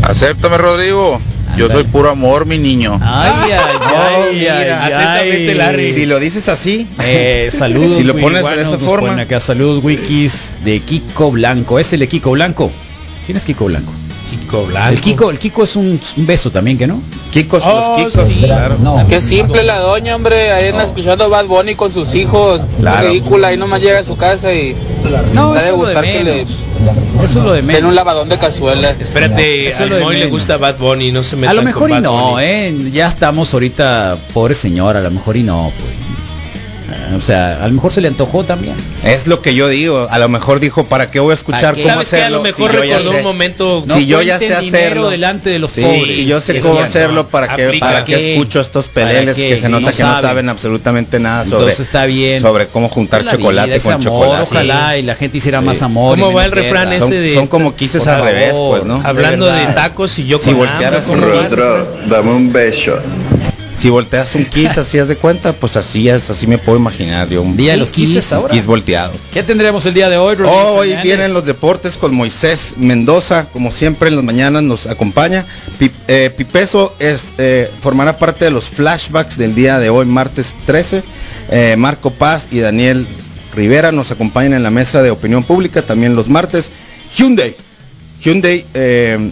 Acéptame, 0.03 0.57
Rodrigo. 0.57 1.21
Yo 1.57 1.69
soy 1.69 1.85
puro 1.85 2.11
amor, 2.11 2.47
mi 2.47 2.59
niño. 2.59 2.99
Ay, 3.03 3.53
ay, 3.53 3.59
Oh, 3.83 4.25
ay, 4.31 4.37
mira, 4.39 4.85
ay, 4.85 4.93
atentamente, 4.93 5.51
ay. 5.51 5.55
Larry. 5.55 5.93
Si 5.93 6.07
lo 6.07 6.19
dices 6.21 6.49
así, 6.49 6.87
Eh, 7.01 7.51
saludos. 7.53 7.95
Si 7.99 8.03
lo 8.05 8.17
pones 8.17 8.45
de 8.49 8.63
esa 8.63 8.79
forma. 8.79 9.21
acá 9.21 9.41
salud 9.41 9.81
wikis 9.85 10.57
de 10.65 10.81
Kiko 10.81 11.31
Blanco. 11.31 11.79
Es 11.79 11.93
el 11.93 12.01
de 12.01 12.09
Kiko 12.09 12.31
Blanco. 12.31 12.71
¿Quién 13.27 13.37
es 13.37 13.45
Kiko 13.45 13.67
Blanco? 13.67 13.93
Kiko 14.31 14.67
Blanco. 14.67 14.89
El 14.93 15.01
Kiko, 15.01 15.31
el 15.31 15.39
Kiko 15.39 15.65
es 15.65 15.77
un, 15.77 16.01
un 16.17 16.27
beso 16.27 16.51
también, 16.51 16.77
¿que 16.79 16.87
no? 16.87 17.01
Kikos, 17.31 17.63
Oh, 17.67 17.97
los 17.97 18.13
Kikos, 18.13 18.29
sí. 18.29 18.43
claro. 18.45 18.77
No. 18.81 19.07
Qué 19.09 19.21
simple 19.21 19.63
la 19.63 19.79
doña, 19.79 20.15
hombre. 20.17 20.53
Ahí 20.53 20.69
anda 20.69 20.85
escuchando 20.85 21.29
Bad 21.31 21.47
Bunny 21.47 21.75
con 21.75 21.93
sus 21.93 22.15
hijos. 22.15 22.61
Claro. 22.79 23.09
Ridícula. 23.09 23.53
Y 23.53 23.57
nomás 23.57 23.81
llega 23.81 23.99
a 24.01 24.05
su 24.05 24.17
casa 24.17 24.53
y 24.55 24.75
No, 25.33 25.55
eso 25.55 25.63
de 25.65 25.71
es 25.71 25.77
lo 25.77 25.87
de 25.87 25.95
gustar 25.95 26.05
que 26.05 26.25
le. 26.25 26.41
Eso 26.43 27.39
es 27.39 27.45
lo 27.45 27.53
de 27.53 27.63
menos. 27.63 27.89
un 27.89 27.95
lavadón 27.95 28.29
de 28.29 28.39
cazuela. 28.39 28.91
Espérate, 28.99 29.69
Eso 29.69 29.85
al 29.85 30.01
Moy 30.01 30.17
le 30.19 30.27
gusta 30.27 30.57
Bad 30.57 30.77
Bunny, 30.79 31.13
no 31.13 31.23
se 31.23 31.37
meta 31.37 31.51
A 31.51 31.55
lo 31.55 31.63
mejor 31.63 31.91
y 31.91 32.01
no, 32.01 32.39
¿eh? 32.41 32.75
Ya 32.93 33.09
estamos 33.09 33.53
ahorita, 33.55 34.17
pobre 34.33 34.55
señora, 34.55 34.99
a 35.01 35.03
lo 35.03 35.11
mejor 35.11 35.37
y 35.37 35.43
no, 35.43 35.73
pues. 35.77 35.95
O 37.17 37.21
sea, 37.21 37.63
a 37.65 37.69
lo 37.69 37.75
mejor 37.75 37.93
se 37.93 38.01
le 38.01 38.09
antojó 38.09 38.45
también. 38.45 38.75
Es 39.05 39.27
lo 39.27 39.41
que 39.41 39.55
yo 39.55 39.69
digo. 39.69 40.07
A 40.11 40.19
lo 40.19 40.29
mejor 40.29 40.61
dijo, 40.61 40.85
¿para 40.85 41.11
qué 41.11 41.19
voy 41.21 41.31
a 41.31 41.35
escuchar 41.35 41.75
cómo 41.75 41.85
¿Sabes 41.87 42.09
que 42.11 42.17
a 42.17 42.19
hacerlo? 42.21 42.39
lo 42.39 42.43
mejor 42.43 42.71
si 42.71 42.77
yo 42.77 42.85
ya 42.85 42.97
recordó 42.97 43.11
sé? 43.13 43.17
un 43.19 43.25
momento 43.25 43.85
No 43.87 43.95
si 43.95 44.07
yo 44.07 44.23
ya 44.23 44.39
sé 44.39 44.55
hacerlo 44.55 45.11
delante 45.11 45.51
de 45.51 45.59
los 45.59 45.73
Sí, 45.73 45.81
pobres. 45.83 46.17
si 46.17 46.27
yo 46.27 46.41
sé 46.41 46.61
cómo 46.61 46.81
hacerlo. 46.81 47.29
¿para 47.29 47.57
qué, 47.57 47.77
para 47.81 48.05
qué 48.05 48.33
escucho 48.35 48.61
estos 48.61 48.89
¿Para 48.89 49.09
peleles 49.09 49.37
que 49.37 49.57
se 49.57 49.65
Si 49.67 49.69
nota 49.71 49.91
no 49.91 49.97
que 49.97 50.03
no 50.03 50.21
saben. 50.21 50.49
absolutamente 50.49 51.19
nada 51.21 51.45
sobre, 51.45 51.57
Entonces 51.59 51.81
está 51.87 52.05
bien. 52.07 52.41
sobre 52.41 52.67
cómo 52.67 52.89
juntar 52.89 53.27
chocolate 53.27 53.71
vida, 53.73 53.81
con 53.83 53.93
amor, 53.95 54.05
chocolate? 54.05 54.43
Ojalá 54.43 54.99
y 54.99 55.03
la 55.03 55.15
gente 55.15 55.39
hiciera 55.39 55.61
Sí. 55.61 55.65
más 55.65 55.83
amor. 55.83 56.19
¿Cómo 56.19 56.33
va 56.33 56.45
el 56.45 56.53
refrán 56.53 56.93
ese 56.93 57.01
Son, 57.01 57.11
de 57.11 57.33
son 57.33 57.47
como 57.47 57.75
quises 57.75 58.07
al 58.07 58.23
revés, 58.23 58.55
pues, 58.57 58.85
¿no? 58.85 59.01
Hablando 59.05 59.47
de, 59.47 59.65
tacos 59.75 60.19
y 60.19 60.27
yo 60.27 60.39
Si 60.39 60.51
con 60.51 60.59
voltearas 60.59 61.09
hambre, 61.09 61.27
un 61.27 61.31
¿cómo 61.33 61.43
vas? 61.43 61.51
Rodro, 61.51 61.97
dame 62.09 62.31
un 62.33 62.53
beso. 62.53 62.99
Si 63.77 63.91
volteas 63.91 64.35
un 64.37 64.45
kiss 64.45 64.79
así 64.79 64.99
haz 64.99 65.09
de 65.09 65.17
cuenta, 65.17 65.53
pues 65.53 65.77
así 65.77 66.09
es, 66.09 66.31
así 66.31 66.47
me 66.47 66.59
puedo 66.59 66.79
imaginar 66.79 67.29
yo. 67.29 67.43
Un 67.43 67.57
Día 67.57 67.73
de 67.73 67.79
los 67.79 67.91
kiss, 67.91 68.33
ahora. 68.33 68.55
kiss 68.55 68.67
volteado. 68.67 69.13
¿Qué 69.33 69.43
tendremos 69.43 69.85
el 69.87 69.95
día 69.95 70.09
de 70.09 70.17
hoy, 70.17 70.37
Rodrigo 70.37 70.57
Hoy 70.75 70.89
Fernández? 70.91 71.03
vienen 71.05 71.35
los 71.35 71.45
deportes 71.45 71.97
con 71.97 72.15
Moisés 72.15 72.75
Mendoza, 72.79 73.47
como 73.53 73.73
siempre 73.73 74.09
en 74.09 74.17
las 74.17 74.25
mañanas 74.25 74.63
nos 74.63 74.87
acompaña. 74.87 75.45
Pi- 75.79 75.91
eh, 76.09 76.31
Pipeso 76.35 76.95
es, 77.01 77.35
eh, 77.37 77.69
formará 77.83 78.17
parte 78.17 78.45
de 78.45 78.53
los 78.53 78.71
flashbacks 78.71 79.37
del 79.37 79.55
día 79.55 79.79
de 79.81 79.91
hoy, 79.91 80.07
martes 80.07 80.55
13. 80.67 81.03
Eh, 81.51 81.75
Marco 81.77 82.11
Paz 82.11 82.47
y 82.53 82.61
Daniel 82.61 83.07
Rivera 83.55 83.93
nos 83.93 84.11
acompañan 84.13 84.55
en 84.55 84.63
la 84.63 84.71
mesa 84.71 85.03
de 85.03 85.11
opinión 85.11 85.43
pública 85.43 85.83
también 85.83 86.15
los 86.15 86.29
martes. 86.29 86.71
Hyundai. 87.17 87.57
Hyundai, 88.23 88.65
eh, 88.73 89.31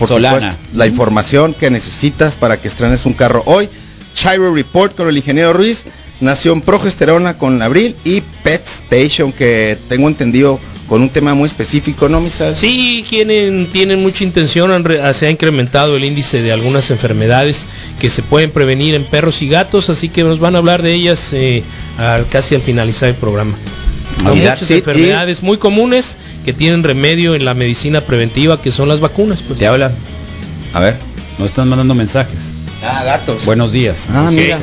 por 0.00 0.08
Solana. 0.08 0.40
supuesto, 0.52 0.62
la 0.74 0.86
información 0.88 1.54
que 1.54 1.70
necesitas 1.70 2.34
para 2.34 2.56
que 2.60 2.66
estrenes 2.66 3.06
un 3.06 3.12
carro 3.12 3.42
hoy. 3.46 3.68
Chiro 4.14 4.52
Report 4.52 4.96
con 4.96 5.08
el 5.08 5.16
ingeniero 5.16 5.52
Ruiz. 5.52 5.84
Nación 6.20 6.60
Progesterona 6.60 7.38
con 7.38 7.62
Abril 7.62 7.96
y 8.04 8.20
Pet 8.42 8.62
Station 8.66 9.32
que 9.32 9.78
tengo 9.88 10.06
entendido 10.06 10.60
con 10.86 11.00
un 11.00 11.08
tema 11.08 11.34
muy 11.34 11.46
específico, 11.46 12.10
¿no, 12.10 12.20
Misael? 12.20 12.54
Sí, 12.56 13.06
tienen, 13.08 13.68
tienen 13.72 14.02
mucha 14.02 14.24
intención, 14.24 14.70
han 14.70 14.84
re- 14.84 15.14
se 15.14 15.28
ha 15.28 15.30
incrementado 15.30 15.96
el 15.96 16.04
índice 16.04 16.42
de 16.42 16.52
algunas 16.52 16.90
enfermedades 16.90 17.64
que 18.00 18.10
se 18.10 18.22
pueden 18.22 18.50
prevenir 18.50 18.94
en 18.96 19.04
perros 19.04 19.40
y 19.40 19.48
gatos, 19.48 19.88
así 19.88 20.08
que 20.10 20.22
nos 20.24 20.40
van 20.40 20.56
a 20.56 20.58
hablar 20.58 20.82
de 20.82 20.92
ellas 20.92 21.32
eh, 21.32 21.62
al- 21.96 22.26
casi 22.28 22.54
al 22.54 22.60
finalizar 22.60 23.08
el 23.08 23.14
programa. 23.14 23.56
Hay 24.24 24.36
muchas 24.40 24.70
enfermedades 24.70 25.42
muy 25.42 25.56
comunes 25.56 26.18
que 26.44 26.52
tienen 26.52 26.82
remedio 26.82 27.34
en 27.34 27.44
la 27.44 27.54
medicina 27.54 28.00
preventiva, 28.00 28.60
que 28.60 28.72
son 28.72 28.88
las 28.88 29.00
vacunas. 29.00 29.42
Pues. 29.42 29.58
Te 29.58 29.66
habla. 29.66 29.92
A 30.72 30.80
ver. 30.80 30.96
Nos 31.38 31.48
están 31.48 31.68
mandando 31.68 31.94
mensajes. 31.94 32.52
Ah, 32.82 33.02
gatos. 33.04 33.44
Buenos 33.44 33.72
días. 33.72 34.06
Ah, 34.12 34.30
mira. 34.30 34.58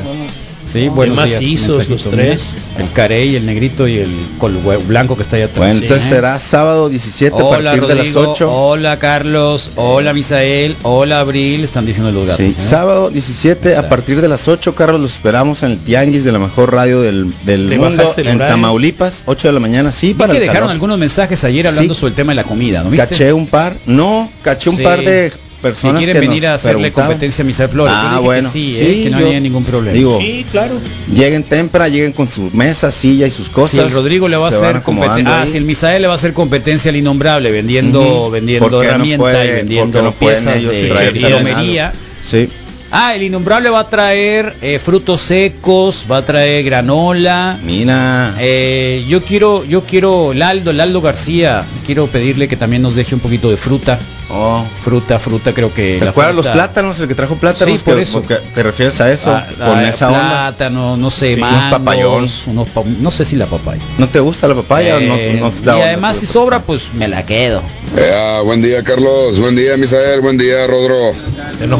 Sí, 0.68 0.89
días. 0.89 1.09
macizos 1.15 1.88
los 1.89 2.05
mira. 2.07 2.18
tres. 2.18 2.53
El 2.78 2.91
carey, 2.91 3.36
el 3.36 3.45
negrito 3.45 3.88
y 3.88 3.97
el 3.99 4.09
col 4.38 4.57
blanco 4.88 5.15
que 5.15 5.22
está 5.22 5.38
allá 5.38 5.45
atrás. 5.45 5.59
Bueno, 5.59 5.80
Sí, 5.80 5.86
entonces 5.86 6.05
¿eh? 6.07 6.09
será 6.09 6.38
sábado 6.39 6.89
17 6.89 7.36
a 7.36 7.49
partir 7.49 7.82
de 7.88 7.95
las 7.95 8.13
Rodrigo, 8.13 8.32
8. 8.32 8.51
hola 8.53 8.99
Carlos, 8.99 9.72
hola 9.76 10.13
Misael, 10.13 10.76
hola 10.84 11.22
Abril, 11.22 11.63
están 11.63 11.86
diciendo 11.86 12.11
los 12.11 12.28
gatos. 12.28 12.45
Sí, 12.45 12.53
¿eh? 12.57 12.61
sábado 12.61 13.09
17 13.09 13.76
a 13.78 13.88
partir 13.89 14.22
de 14.22 14.28
las 14.28 14.47
8, 14.47 14.76
Carlos, 14.76 14.99
los 14.99 15.13
esperamos 15.13 15.63
en 15.63 15.72
el 15.72 15.78
Tianguis 15.80 16.24
de 16.24 16.32
la 16.32 16.39
mejor 16.39 16.74
radio 16.74 17.01
del, 17.01 17.32
del 17.45 17.70
¿Le 17.70 17.78
mundo 17.78 18.03
en? 18.18 18.38
Tamaulipas, 18.38 19.24
8 19.26 19.47
de 19.47 19.53
la 19.53 19.59
mañana, 19.59 19.91
sí, 19.91 20.13
para 20.13 20.34
que 20.34 20.38
el 20.39 20.41
dejaron 20.43 20.63
calor. 20.63 20.72
algunos 20.74 20.99
mensajes 20.99 21.43
ayer 21.43 21.65
hablando 21.68 21.93
Sí. 21.93 21.99
sobre 22.01 22.09
el 22.09 22.15
tema 22.15 22.32
de 22.32 22.36
la 22.36 22.43
comida, 22.43 22.84
¿no 22.84 22.89
viste? 22.89 23.07
Caché 23.07 23.32
un 23.34 23.47
par, 23.47 23.76
no, 23.86 24.30
caché 24.41 24.70
un 24.70 24.76
Sí. 24.78 24.84
par 24.84 24.99
de 25.01 25.32
personas 25.62 25.99
que 25.99 26.05
quieren 26.05 26.22
que 26.22 26.28
venir 26.28 26.47
a 26.47 26.53
hacerle 26.55 26.91
competencia 26.91 27.41
a 27.43 27.45
Misael 27.45 27.70
Flores. 27.70 27.93
Yo 27.93 27.99
Ah, 27.99 28.03
dije 28.10 28.18
que 28.20 28.26
bueno, 28.26 28.49
sí, 28.51 28.78
¿eh? 28.80 29.03
que 29.03 29.10
no 29.10 29.20
yo 29.20 29.26
había 29.28 29.39
ningún 29.39 29.64
problema. 29.64 29.93
Digo, 29.97 30.20
Sí, 30.20 30.45
claro. 30.51 30.76
lleguen 31.14 31.43
temprano, 31.43 31.91
lleguen 31.93 32.12
con 32.14 32.30
su 32.30 32.49
mesa, 32.53 32.91
silla 32.91 33.28
y 33.28 33.32
sus 33.32 33.49
cosas. 33.49 33.72
si 33.72 33.80
el 33.80 33.91
Rodrigo 33.91 34.28
le 34.28 34.38
va 34.38 34.45
a 34.47 34.49
hacer 34.49 34.82
competencia, 34.84 35.41
ah, 35.41 35.47
si 35.47 35.58
el 35.58 35.64
Misael 35.66 36.01
le 36.01 36.08
va 36.08 36.14
a 36.14 36.18
hacer 36.18 36.34
competencia 36.34 36.89
al 36.89 36.95
innombrable 36.95 37.51
vendiendo 37.51 38.30
vendiendo 38.30 38.70
¿Por 38.70 38.82
qué 38.82 38.88
no 38.88 38.93
herramientas 38.93 39.20
puede- 39.34 39.47
y 39.47 39.51
vendiendo 39.51 40.01
no 40.01 40.12
piezas 40.14 40.62
de 40.64 41.12
plomería. 41.14 41.91
Sí. 42.24 42.49
Ah, 42.89 43.14
el 43.16 43.24
innombrable 43.24 43.70
va 43.70 43.82
a 43.82 43.89
traer 43.89 44.53
eh, 44.62 44.80
frutos 44.80 45.20
secos, 45.22 46.05
va 46.10 46.18
a 46.20 46.26
traer 46.26 46.64
granola. 46.64 47.60
Mira. 47.62 48.34
Eh, 48.39 49.03
yo 49.10 49.22
quiero, 49.22 49.66
yo 49.66 49.82
quiero, 49.84 50.34
Laldo, 50.34 50.72
Laldo 50.72 51.01
García, 51.01 51.66
quiero 51.86 52.08
pedirle 52.08 52.47
que 52.47 52.55
también 52.55 52.82
nos 52.82 52.95
deje 52.95 53.14
un 53.14 53.20
poquito 53.20 53.49
de 53.49 53.58
fruta. 53.58 53.99
Oh. 54.30 54.61
Fruta, 54.84 55.19
fruta, 55.19 55.53
creo 55.53 55.73
que. 55.73 55.99
¿Te 55.99 56.34
los 56.34 56.47
plátanos? 56.47 56.99
El 56.99 57.07
que 57.07 57.15
trajo 57.15 57.36
plátanos. 57.38 57.80
Sí, 57.80 57.84
por 57.86 57.95
que- 57.95 58.01
eso. 58.01 58.21
¿Te 58.53 58.61
refieres 58.63 58.99
a 58.99 59.09
eso? 59.11 59.32
Ah, 59.34 59.47
con 59.57 59.78
ah, 59.80 59.88
esa 59.88 60.07
onda. 60.07 60.30
plátano, 60.30 60.97
no 60.97 61.09
sé, 61.09 61.36
Sí, 61.36 61.39
unos 61.41 61.51
mangos, 61.51 61.80
papayón. 61.80 62.28
unos 62.47 62.69
pa- 62.69 62.84
no 62.99 63.09
sé 63.09 63.23
si 63.23 63.38
la 63.38 63.45
papaya. 63.45 63.82
¿No 63.97 64.09
te 64.09 64.19
gusta 64.19 64.49
la 64.49 64.55
papaya? 64.55 64.99
no, 64.99 65.15
Eh, 65.15 65.38
no 65.39 65.49
te 65.49 65.61
da 65.61 65.71
y 65.71 65.75
onda, 65.75 65.88
además 65.88 66.17
si 66.17 66.25
sobra, 66.25 66.59
pues 66.61 66.93
me 66.93 67.07
la 67.07 67.25
quedo. 67.25 67.61
Ea, 67.97 68.41
buen 68.41 68.61
día 68.61 68.84
Carlos, 68.84 69.39
buen 69.39 69.55
día 69.55 69.78
Misael, 69.78 70.19
buen 70.19 70.38
día 70.38 70.67
Rodro, 70.67 71.13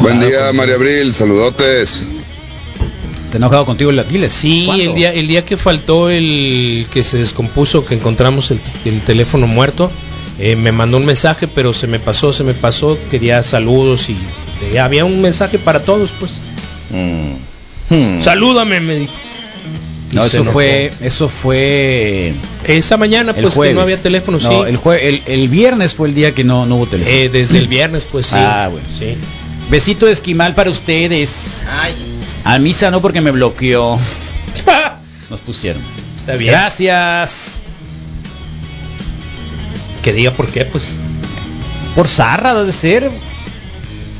buen 0.00 0.18
día 0.20 0.50
María 0.54 0.76
Abril, 0.76 1.12
saludotes. 1.12 2.02
¿Te 3.30 3.36
enojado 3.36 3.66
contigo 3.66 3.90
el 3.90 3.98
Aquiles? 3.98 4.32
Sí, 4.32 4.64
¿Cuándo? 4.64 4.84
el 4.84 4.94
día, 4.94 5.12
el 5.12 5.28
día 5.28 5.44
que 5.44 5.58
faltó 5.58 6.08
el 6.08 6.86
que 6.90 7.04
se 7.04 7.18
descompuso, 7.18 7.84
que 7.84 7.94
encontramos 7.94 8.50
el, 8.50 8.58
el 8.86 9.02
teléfono 9.02 9.46
muerto, 9.46 9.90
eh, 10.38 10.56
me 10.56 10.72
mandó 10.72 10.96
un 10.98 11.06
mensaje, 11.06 11.48
pero 11.48 11.72
se 11.74 11.86
me 11.86 11.98
pasó, 11.98 12.32
se 12.32 12.44
me 12.44 12.54
pasó, 12.54 12.98
quería 13.10 13.42
saludos 13.42 14.08
y 14.10 14.16
eh, 14.72 14.78
había 14.80 15.04
un 15.04 15.20
mensaje 15.20 15.58
para 15.58 15.82
todos, 15.82 16.12
pues. 16.18 16.40
Hmm. 16.90 18.22
Salúdame, 18.22 18.80
me 18.80 18.94
dijo. 19.00 19.12
No, 20.12 20.24
eso 20.24 20.42
fue, 20.42 20.90
eso 21.02 21.28
fue 21.28 22.32
Esa 22.64 22.96
mañana, 22.96 23.34
pues 23.34 23.52
jueves. 23.54 23.72
que 23.72 23.74
no 23.74 23.82
había 23.82 24.00
teléfono, 24.02 24.38
No, 24.40 24.48
sí. 24.64 24.70
El, 24.70 24.78
jue- 24.78 24.98
el, 25.02 25.22
el 25.26 25.48
viernes 25.48 25.94
fue 25.94 26.08
el 26.08 26.14
día 26.14 26.34
que 26.34 26.44
no, 26.44 26.64
no 26.64 26.76
hubo 26.76 26.86
teléfono. 26.86 27.14
Eh, 27.14 27.28
desde 27.28 27.58
el 27.58 27.68
viernes, 27.68 28.06
pues 28.10 28.26
sí. 28.28 28.34
Ah, 28.38 28.68
bueno. 28.72 28.86
Sí. 28.98 29.14
Besito 29.70 30.06
de 30.06 30.12
esquimal 30.12 30.54
para 30.54 30.70
ustedes. 30.70 31.62
A 32.44 32.58
misa 32.58 32.90
no 32.90 33.02
porque 33.02 33.20
me 33.20 33.32
bloqueó. 33.32 33.98
Nos 35.30 35.40
pusieron. 35.40 35.82
Está 36.20 36.36
bien. 36.38 36.52
Gracias. 36.52 37.60
Que 40.02 40.12
diga 40.12 40.32
por 40.32 40.46
qué, 40.48 40.64
pues. 40.64 40.92
Por 41.94 42.08
zarra 42.08 42.54
debe 42.54 42.72
ser. 42.72 43.10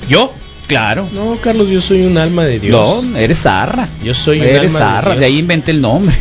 ¿Yo? 0.09 0.33
Claro. 0.67 1.09
No, 1.13 1.37
Carlos, 1.43 1.69
yo 1.69 1.81
soy 1.81 2.03
un 2.03 2.19
alma 2.19 2.45
de 2.45 2.61
Dios. 2.61 3.03
No, 3.05 3.17
eres 3.19 3.39
zarra. 3.43 3.89
Yo 4.05 4.13
soy 4.13 4.41
un 4.41 4.47
Eres 4.47 4.57
alma 4.57 4.63
de 4.65 4.79
zarra. 4.79 5.11
De, 5.13 5.17
Dios. 5.21 5.27
ahí 5.27 5.39
inventé 5.39 5.71
el 5.71 5.81
nombre. 5.81 6.15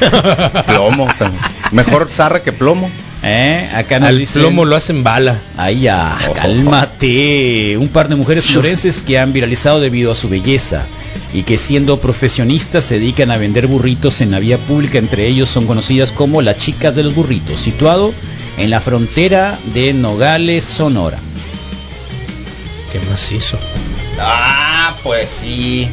Plomo. 0.66 1.06
también. 1.18 1.42
Mejor 1.72 2.08
zarra 2.08 2.42
que 2.42 2.52
plomo. 2.52 2.90
Eh, 3.22 3.70
acá 3.74 4.00
nos 4.00 4.08
Al 4.10 4.18
dicen- 4.18 4.42
plomo 4.42 4.64
lo 4.64 4.76
hacen 4.76 5.02
bala. 5.04 5.38
Ay, 5.56 5.80
ya, 5.82 6.16
cálmate. 6.34 7.76
Un 7.78 7.88
par 7.88 8.08
de 8.08 8.16
mujeres 8.16 8.46
florenses 8.46 9.02
que 9.02 9.18
han 9.18 9.32
viralizado 9.32 9.80
debido 9.80 10.10
a 10.12 10.14
su 10.14 10.28
belleza 10.28 10.82
y 11.32 11.42
que 11.42 11.56
siendo 11.56 11.98
profesionistas 12.00 12.84
se 12.84 12.98
dedican 12.98 13.30
a 13.30 13.38
vender 13.38 13.66
burritos 13.66 14.20
en 14.20 14.30
la 14.30 14.40
vía 14.40 14.58
pública. 14.58 14.98
Entre 14.98 15.26
ellos 15.26 15.48
son 15.48 15.66
conocidas 15.66 16.12
como 16.12 16.42
las 16.42 16.58
chicas 16.58 16.94
de 16.96 17.02
los 17.04 17.14
burritos, 17.14 17.60
situado 17.60 18.12
en 18.58 18.70
la 18.70 18.80
frontera 18.80 19.58
de 19.74 19.92
Nogales, 19.92 20.64
Sonora. 20.64 21.18
¿Qué 22.92 23.00
más 23.10 23.30
hizo? 23.32 23.58
Ah, 24.20 24.94
pues 25.02 25.28
sí. 25.28 25.88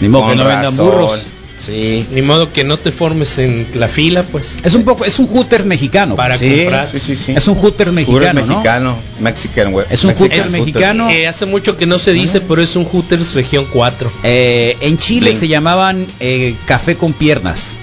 Ni 0.00 0.08
modo 0.08 0.30
que 0.30 0.36
no 0.36 0.44
vendan 0.44 0.76
burros. 0.76 1.22
Sí. 1.56 2.04
Ni 2.10 2.22
modo 2.22 2.52
que 2.52 2.64
no 2.64 2.76
te 2.76 2.90
formes 2.90 3.38
en 3.38 3.68
la 3.74 3.86
fila, 3.86 4.24
pues. 4.24 4.58
Es 4.64 4.74
un 4.74 4.82
poco, 4.82 5.04
es 5.04 5.20
un 5.20 5.28
hooters 5.28 5.64
mexicano. 5.64 6.16
Para 6.16 6.36
Sí, 6.36 6.62
comprar. 6.62 6.88
sí, 6.88 6.98
sí, 6.98 7.14
sí. 7.14 7.34
Es 7.36 7.46
un 7.46 7.54
hooters 7.54 7.92
mexicano, 7.92 8.40
¿no? 8.40 8.46
mexicano. 8.46 8.96
Mexican, 9.20 9.72
we- 9.72 9.84
Es 9.88 10.02
un 10.02 10.08
Mexican 10.08 10.16
hooters 10.18 10.46
hooters. 10.46 10.50
mexicano. 10.66 11.08
Eh, 11.10 11.28
hace 11.28 11.46
mucho 11.46 11.76
que 11.76 11.86
no 11.86 12.00
se 12.00 12.12
dice, 12.12 12.40
pero 12.40 12.62
es 12.62 12.74
un 12.74 12.84
Hooters 12.84 13.34
región 13.34 13.64
4. 13.72 14.10
Eh, 14.24 14.76
en 14.80 14.98
Chile 14.98 15.28
Blink. 15.28 15.38
se 15.38 15.46
llamaban 15.46 16.04
eh, 16.18 16.56
café 16.66 16.96
con 16.96 17.12
piernas. 17.12 17.76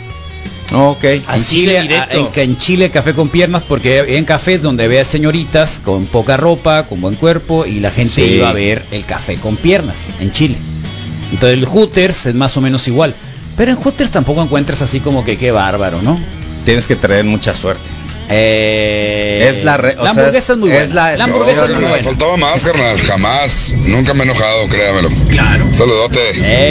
Ok. 0.74 1.04
En 1.04 1.24
Chile, 1.44 1.74
de 1.74 1.82
directo. 1.84 2.32
a- 2.36 2.42
en, 2.44 2.52
en 2.52 2.58
Chile 2.58 2.90
café 2.92 3.14
con 3.14 3.30
piernas 3.30 3.64
porque 3.68 4.18
en 4.18 4.26
cafés 4.26 4.62
donde 4.62 4.88
veas 4.88 5.08
señoritas 5.08 5.82
con 5.84 6.06
poca 6.06 6.38
ropa, 6.38 6.84
con 6.84 7.02
buen 7.02 7.16
cuerpo 7.16 7.66
y 7.66 7.80
la 7.80 7.90
gente 7.92 8.26
Sí. 8.26 8.34
iba 8.36 8.50
a 8.50 8.54
ver 8.54 8.84
el 8.92 9.06
café 9.06 9.36
con 9.36 9.56
piernas 9.58 10.12
en 10.20 10.32
Chile. 10.32 10.58
Entonces 11.32 11.58
el 11.58 11.66
Hooters 11.66 12.28
es 12.28 12.36
más 12.36 12.56
o 12.58 12.62
menos 12.62 12.88
igual. 12.88 13.14
Pero 13.58 13.72
en 13.72 13.78
Hooters 13.78 14.12
tampoco 14.12 14.42
encuentras 14.44 14.82
así 14.82 15.00
como 15.00 15.26
que 15.26 15.38
qué 15.38 15.52
bárbaro, 15.52 16.02
¿no? 16.02 16.20
Tienes 16.66 16.88
que 16.88 16.96
tener 16.96 17.24
mucha 17.26 17.56
suerte. 17.56 17.82
Eh, 18.32 19.48
Es 19.50 19.64
la 19.64 19.78
re- 19.78 19.94
o 19.94 19.96
la 19.96 20.02
sea, 20.02 20.10
hamburguesa 20.12 20.54
es 20.54 20.60
muy 20.60 20.70
es 20.72 20.76
buena. 20.88 20.94
la- 20.94 21.18
La, 21.18 21.24
hamburguesa 21.24 21.66
es 21.66 21.72
muy 21.72 21.84
buena. 21.84 22.04
faltaba 22.04 22.38
más, 22.38 22.64
carnal, 22.64 23.02
jamás. 23.02 23.74
Nunca 23.76 24.14
me 24.14 24.22
he 24.22 24.24
enojado, 24.26 24.68
créamelo. 24.68 25.10
Claro. 25.30 25.66
Saludote. 25.74 26.20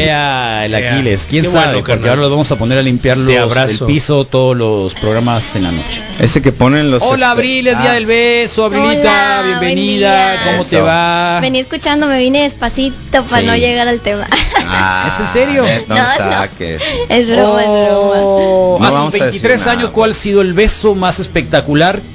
Ea, 0.04 0.64
el 0.66 0.74
Ea, 0.74 0.92
Aquiles, 0.92 1.26
quién 1.28 1.44
qué 1.44 1.50
sabe, 1.50 1.64
bueno, 1.66 1.78
porque 1.78 1.92
carnal. 1.94 2.10
ahora 2.10 2.22
los 2.22 2.30
vamos 2.30 2.52
a 2.52 2.56
poner 2.56 2.78
a 2.78 2.82
limpiar 2.82 3.18
los, 3.18 3.56
el 3.56 3.86
piso 3.86 4.24
todos 4.24 4.56
los 4.56 4.94
programas 4.94 5.56
en 5.56 5.64
la 5.64 5.72
noche. 5.72 6.00
Ese 6.20 6.40
que 6.42 6.52
ponen 6.52 6.90
los. 6.92 7.02
Hola 7.02 7.12
este- 7.14 7.24
Abril, 7.24 7.66
es 7.66 7.78
día 7.82 7.90
Ah, 7.90 7.94
del 7.94 8.06
beso, 8.06 8.64
Abrilita, 8.64 9.40
Hola, 9.40 9.42
bienvenida. 9.46 10.42
¿cómo 10.44 10.64
te 10.64 10.80
va? 10.80 11.40
Venía 11.40 11.60
escuchando, 11.62 12.06
me 12.06 12.18
vine 12.18 12.42
despacito 12.44 13.24
para 13.24 13.40
Sí. 13.40 13.46
no 13.46 13.56
llegar 13.56 13.88
al 13.88 13.98
tema. 14.00 14.26
ah, 14.66 15.10
¿Es 15.12 15.20
en 15.20 15.28
serio? 15.28 15.64
No, 15.88 15.94
No, 15.96 16.02
no. 16.02 16.14
saques. 16.32 16.82
es 17.08 17.26
broma, 17.28 17.62
es 17.62 17.68
broma. 17.68 18.14
Oh, 18.20 18.76
No 18.80 18.86
a 18.86 18.90
tus 18.90 18.94
vamos 18.98 19.08
a 19.08 19.12
decir 19.12 19.22
23 19.42 19.60
nada, 19.60 19.72
años. 19.72 19.90
¿cuál 19.90 20.10
ha 20.12 20.14
sido 20.14 20.40
el 20.40 20.52
beso 20.52 20.94
más 20.94 21.18
espectacular 21.18 21.47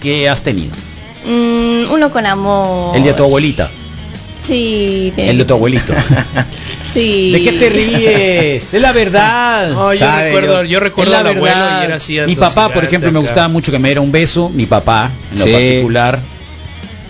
que 0.02 0.30
has 0.30 0.42
tenido? 0.42 0.72
Mm, 1.26 1.92
uno 1.92 2.12
con 2.12 2.26
amor. 2.26 2.96
El 2.96 3.04
de 3.04 3.14
tu 3.14 3.24
abuelita, 3.24 3.70
Sí. 4.42 5.14
el 5.18 5.38
de 5.38 5.46
tu 5.46 5.54
abuelito. 5.54 5.94
Sí. 6.94 7.32
¿De 7.32 7.44
qué 7.44 7.52
te 7.54 7.70
ríes? 7.70 8.72
Es 8.72 8.80
la 8.80 8.92
verdad. 8.92 9.72
No, 9.72 9.92
yo 9.94 9.98
Sabe, 9.98 10.26
recuerdo, 10.26 10.64
yo- 10.64 10.80
recuerdo 10.80 11.18
al 11.18 11.24
la 11.24 11.30
abuelo 11.32 11.56
verdad. 11.56 11.82
y 11.82 11.86
era 11.86 11.96
así. 11.96 12.20
Mi 12.28 12.36
papá, 12.36 12.70
por 12.70 12.84
ejemplo, 12.84 13.12
me 13.12 13.18
gustaba 13.18 13.48
mucho 13.48 13.72
que 13.72 13.80
me 13.80 13.88
diera 13.88 14.02
un 14.02 14.12
beso. 14.12 14.50
Mi 14.50 14.68
papá, 14.68 15.10
en 15.32 15.40
lo 15.40 15.46
Sí. 15.48 15.52
particular, 15.52 16.20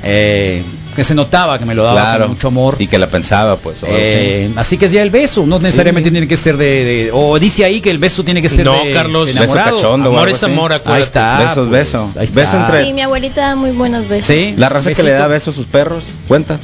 eh, 0.04 0.64
que 0.94 1.04
se 1.04 1.16
notaba 1.16 1.60
que 1.60 1.66
me 1.66 1.76
lo 1.76 1.84
daba 1.84 2.02
Claro. 2.02 2.24
con 2.26 2.34
mucho 2.36 2.48
amor. 2.50 2.76
Y 2.80 2.88
que 2.88 2.98
la 2.98 3.08
pensaba, 3.08 3.58
pues. 3.58 3.80
Eh, 3.88 4.50
así 4.56 4.78
que 4.78 4.86
es 4.88 4.92
ya 4.92 5.02
el 5.04 5.10
beso, 5.10 5.46
no 5.46 5.60
necesariamente 5.60 6.12
tiene 6.12 6.28
que 6.28 6.38
ser 6.38 6.58
de, 6.58 6.66
de- 6.86 7.10
o 7.14 7.38
dice 7.40 7.66
ahí 7.66 7.82
que 7.82 7.90
el 7.92 7.98
beso 7.98 8.24
tiene 8.24 8.42
que 8.42 8.50
ser 8.50 8.66
No, 8.66 8.84
de, 8.84 8.94
Carlos. 8.94 9.34
de 9.34 9.40
Beso 9.40 9.54
cachondo 9.54 10.10
Amor 10.10 10.30
es 10.30 10.44
amor, 10.44 10.72
Ahí 10.72 10.78
acuérdate. 10.80 11.04
está. 11.04 11.38
Besos, 11.40 11.56
pues, 11.56 11.70
beso. 11.70 12.12
ahí 12.18 12.24
está. 12.26 12.36
Beso 12.42 12.58
entre- 12.58 12.84
Sí, 12.86 12.94
mi 12.94 13.02
abuelita 13.02 13.42
da 13.42 13.56
muy 13.56 13.72
buenos 13.72 14.08
besos. 14.08 14.28
Sí, 14.28 14.54
La 14.58 14.70
raza 14.70 14.92
que 14.94 15.04
le 15.04 15.12
da 15.12 15.28
besos 15.28 15.54
a 15.54 15.58
sus 15.58 15.66
perros, 15.66 16.06
cuenta. 16.28 16.60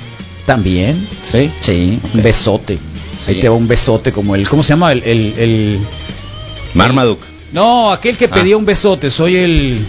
También. 0.45 1.07
Sí. 1.21 1.51
Sí, 1.61 1.99
un 2.13 2.23
besote. 2.23 2.77
Sí. 3.23 3.31
Ahí 3.31 3.41
te 3.41 3.49
va 3.49 3.55
un 3.55 3.67
besote 3.67 4.11
como 4.11 4.33
el, 4.35 4.47
¿cómo 4.47 4.63
se 4.63 4.69
llama? 4.69 4.91
El, 4.91 5.03
el, 5.03 5.33
el- 5.37 5.79
Marmaduke. 6.73 7.23
No, 7.51 7.91
aquel 7.91 8.17
que 8.17 8.27
pedía 8.27 8.55
un 8.57 8.65
besote, 8.65 9.09
soy 9.09 9.35
el 9.35 9.79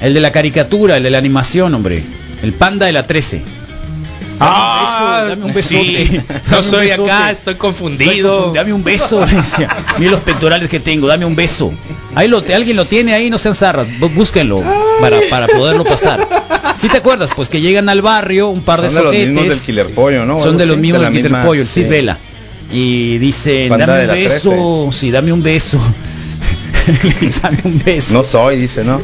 el 0.00 0.14
de 0.14 0.20
la 0.20 0.32
caricatura, 0.32 0.96
el 0.96 1.02
de 1.04 1.10
la 1.10 1.18
animación, 1.18 1.74
hombre. 1.74 2.02
El 2.42 2.52
panda 2.52 2.86
de 2.86 2.92
la 2.92 3.06
13. 3.06 3.42
Ah, 4.44 5.26
dame 5.28 5.44
un 5.44 5.50
sí. 5.54 5.54
besote. 5.54 6.24
No 6.50 6.62
soy 6.62 6.88
besote. 6.88 7.10
acá, 7.12 7.30
estoy 7.30 7.54
confundido. 7.54 8.52
Dame 8.52 8.72
un 8.72 8.82
beso, 8.82 9.24
decía. 9.26 9.68
Mira 9.98 10.10
los 10.10 10.20
pectorales 10.20 10.68
que 10.68 10.80
tengo, 10.80 11.06
dame 11.06 11.24
un 11.24 11.36
beso. 11.36 11.72
Ahí 12.14 12.28
lo, 12.28 12.38
alguien 12.54 12.76
lo 12.76 12.84
tiene 12.84 13.14
ahí, 13.14 13.30
no 13.30 13.38
sean 13.38 13.54
zarras, 13.54 13.86
bú- 14.00 14.12
búsquenlo 14.12 14.62
para, 15.00 15.20
para 15.30 15.46
poderlo 15.46 15.84
pasar. 15.84 16.26
Si 16.76 16.88
te 16.88 16.96
acuerdas, 16.98 17.30
pues 17.36 17.48
que 17.48 17.60
llegan 17.60 17.88
al 17.88 18.02
barrio 18.02 18.48
un 18.48 18.62
par 18.62 18.80
de 18.82 18.90
Son 18.90 18.98
de 18.98 19.04
los 19.04 19.12
mismos 19.14 19.48
del 19.48 19.60
Killer 19.60 19.94
Pollo, 19.94 20.24
¿no? 20.26 20.38
Son 20.38 20.58
de 20.58 20.66
los 20.66 20.76
mismos 20.76 21.00
de 21.00 21.06
del 21.06 21.14
Killer 21.14 21.30
misma- 21.30 21.44
Pollo, 21.44 21.62
el 21.62 21.68
Sid 21.68 21.82
sí. 21.84 21.88
Vela. 21.88 22.18
Y 22.72 23.18
dicen, 23.18 23.68
Panda 23.68 23.86
dame 23.86 24.02
un 24.08 24.28
beso, 24.28 24.90
sí, 24.92 25.10
dame 25.10 25.32
un 25.32 25.42
beso. 25.42 25.78
dame 27.42 27.58
un 27.64 27.82
beso. 27.84 28.14
No 28.14 28.24
soy, 28.24 28.56
dice, 28.56 28.82
¿no? 28.82 29.00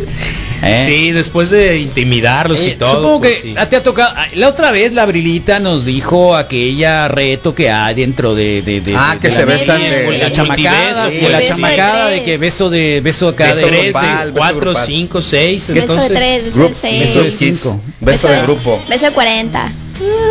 ¿Eh? 0.62 0.84
Sí, 0.88 1.12
después 1.12 1.50
de 1.50 1.78
intimidarlos 1.78 2.64
y 2.64 2.70
Eh, 2.70 2.76
todo. 2.78 2.96
Supongo 2.96 3.20
pues, 3.20 3.36
que 3.36 3.42
sí. 3.50 3.54
te 3.70 3.76
ha 3.76 3.82
tocado. 3.82 4.12
ah, 4.16 4.26
La 4.34 4.48
otra 4.48 4.72
vez 4.72 4.92
la 4.92 5.06
Brilita 5.06 5.60
nos 5.60 5.84
dijo 5.84 6.34
aquella 6.36 7.06
reto 7.06 7.54
que 7.54 7.70
hay 7.70 7.94
dentro 7.94 8.34
de, 8.34 8.62
de, 8.62 8.80
de- 8.80 8.94
Ah, 8.96 9.14
de 9.14 9.20
que 9.20 9.28
la 9.28 9.34
se 9.36 9.44
besan 9.44 9.80
de- 9.80 9.88
de 10.10 10.18
la 10.18 10.32
chamacada, 10.32 11.02
multibeso, 11.04 11.26
de 11.26 11.32
la 11.32 11.40
sí. 11.40 11.46
chamacada 11.46 12.08
de 12.10 12.22
que 12.24 12.38
beso 12.38 12.70
de 12.70 13.00
beso 13.02 13.28
acá 13.28 13.54
Beso 13.54 13.66
de 13.66 13.70
tres, 13.72 13.82
grupal, 13.84 14.18
de 14.18 14.24
beso 14.24 14.34
cuatro, 14.36 14.60
grupal. 14.60 14.86
cinco, 14.86 15.22
seis. 15.22 15.68
Beso 15.68 15.80
entonces, 15.80 16.08
de 16.08 16.14
tres, 16.16 16.44
beso 16.44 16.56
Groups, 16.56 16.82
de 16.82 16.88
seis. 16.88 17.00
beso 17.00 17.18
de 17.22 17.28
kiss, 17.28 17.38
cinco. 17.60 17.80
beso 18.00 18.28
de 18.28 18.42
grupo. 18.42 18.82
Beso 18.88 19.06
de 19.06 19.12
40. 19.12 19.72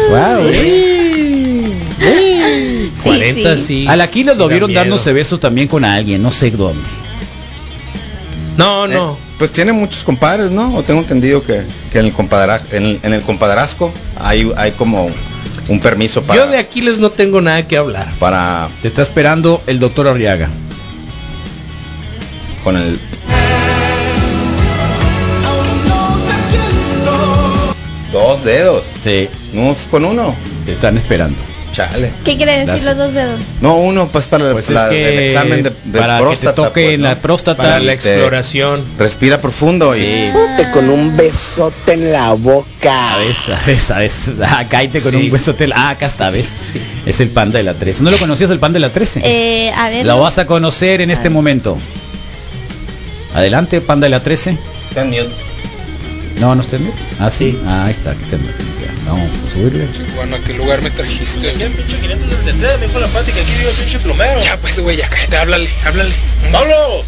Wow, 0.09 0.51
Sí. 0.51 1.73
40 3.03 3.57
sí. 3.57 3.63
sí. 3.84 3.88
A 3.88 3.95
la 3.95 4.07
sí 4.07 4.23
lo 4.36 4.47
vieron 4.47 4.73
dándose 4.73 5.13
besos 5.13 5.39
también 5.39 5.67
con 5.67 5.86
alguien, 5.86 6.21
no 6.21 6.32
sé 6.32 6.51
dónde. 6.51 6.84
No, 8.57 8.88
no. 8.88 9.17
Pues 9.38 9.51
tiene 9.51 9.71
muchos 9.71 10.03
compadres, 10.03 10.49
¿no? 10.51 10.75
O 10.75 10.83
tengo 10.83 10.99
entendido 11.01 11.43
que, 11.43 11.61
que 11.91 11.99
en 11.99 12.05
el 12.07 12.13
compadra- 12.13 12.61
en, 12.71 12.83
el- 12.85 12.99
en 13.03 13.13
el 13.13 13.21
compadrazgo 13.21 13.93
hay, 14.19 14.51
hay 14.57 14.71
como 14.71 15.09
un 15.69 15.79
permiso 15.79 16.23
para, 16.23 16.43
Yo 16.43 16.49
de 16.49 16.57
Aquiles 16.57 16.97
no 16.97 17.11
tengo 17.11 17.39
nada 17.41 17.67
que 17.67 17.77
hablar. 17.77 18.07
para 18.19 18.69
Te 18.81 18.88
está 18.88 19.03
esperando 19.03 19.61
el 19.67 19.79
doctor 19.79 20.07
Arriaga. 20.07 20.49
con 22.63 22.75
el 22.77 22.99
dos 28.11 28.43
dedos, 28.43 28.89
Sí, 29.03 29.29
no 29.53 29.75
con 29.91 30.05
uno. 30.05 30.35
te 30.65 30.71
están 30.71 30.97
esperando. 30.97 31.38
Chale. 31.78 32.09
¿Qué 32.25 32.36
quiere 32.38 32.53
decir 32.53 32.65
Gracias. 32.67 32.86
los 32.86 32.97
dos 32.97 33.13
dedos? 33.13 33.39
No, 33.61 33.78
uno 33.78 34.07
pues 34.07 34.25
para 34.25 34.51
Pues 34.51 34.67
la- 34.71 34.86
es 34.86 34.89
que 34.89 35.13
el 35.13 35.19
examen 35.25 35.61
de, 35.63 35.71
de 35.84 35.99
para 35.99 36.17
próstata. 36.19 36.49
que 36.55 36.55
te 36.61 36.67
toque 36.67 36.84
pues, 36.86 36.99
la 36.99 37.15
próstata 37.17 37.63
Para 37.63 37.80
la 37.80 37.93
exploración. 37.93 38.84
Respira 38.97 39.38
profundo 39.39 39.95
y 39.95 39.99
Sí. 39.99 40.32
con 40.73 40.89
un 40.89 41.15
besote 41.15 41.93
en 41.93 42.11
la 42.11 42.34
boca. 42.34 43.13
A 43.13 43.17
ver, 43.19 43.36
a 43.53 43.65
ver, 43.67 43.78
a 43.93 43.97
ver. 43.99 44.11
Ah, 44.43 44.65
cállate 44.67 45.01
con 45.01 45.11
Sí. 45.11 45.17
un 45.17 45.32
beso. 45.32 45.53
tel- 45.53 45.71
Ah, 45.75 45.91
acá 45.91 46.07
está, 46.07 46.32
¿ves? 46.32 46.73
Es 47.05 47.19
el 47.19 47.30
panda 47.30 47.57
de 47.59 47.63
la 47.63 47.75
13. 47.75 48.01
¿No 48.01 48.09
lo 48.09 48.17
conocías 48.17 48.49
el 48.49 48.57
panda 48.59 48.78
de 48.78 48.88
la 48.88 48.91
13? 48.91 49.21
Eh, 49.23 49.71
a 49.75 49.89
ver. 49.91 50.03
Lo 50.03 50.19
vas 50.19 50.39
a 50.39 50.47
conocer 50.47 51.01
en 51.01 51.11
este 51.11 51.30
momento. 51.30 51.78
Adelante, 53.36 53.82
panda 53.82 54.05
de 54.05 54.09
la 54.09 54.19
13. 54.19 54.57
está 54.89 55.01
en 55.01 55.09
mute. 55.09 55.30
No, 56.39 56.53
no 56.55 56.61
está 56.61 56.75
en. 56.75 56.91
Ah, 57.19 57.29
sí. 57.29 57.57
Ah, 57.65 57.85
ahí 57.85 57.91
está, 57.91 58.13
que 58.15 58.23
está 58.23 58.35
en 58.35 58.77
Vamos 59.05 59.29
a 59.47 59.51
subirle. 59.53 59.88
Bueno, 60.15 60.35
¿a 60.35 60.39
qué 60.39 60.53
lugar 60.53 60.81
me 60.81 60.89
trajiste? 60.91 61.49
Aquí 61.51 61.63
el 61.63 61.71
pinche 61.71 61.97
533 61.99 62.79
me 62.79 62.88
dijo 62.88 62.99
la 62.99 63.07
plática, 63.07 63.39
aquí 63.39 63.51
vive 63.57 63.69
el 63.69 63.75
pinche 63.75 63.99
plomero. 63.99 64.41
Ya, 64.43 64.57
pues, 64.57 64.79
güey, 64.79 64.97
ya 64.97 65.09
cállate, 65.09 65.38
háblale, 65.38 65.69
háblale. 65.85 66.13
¡Pablo! 66.51 67.03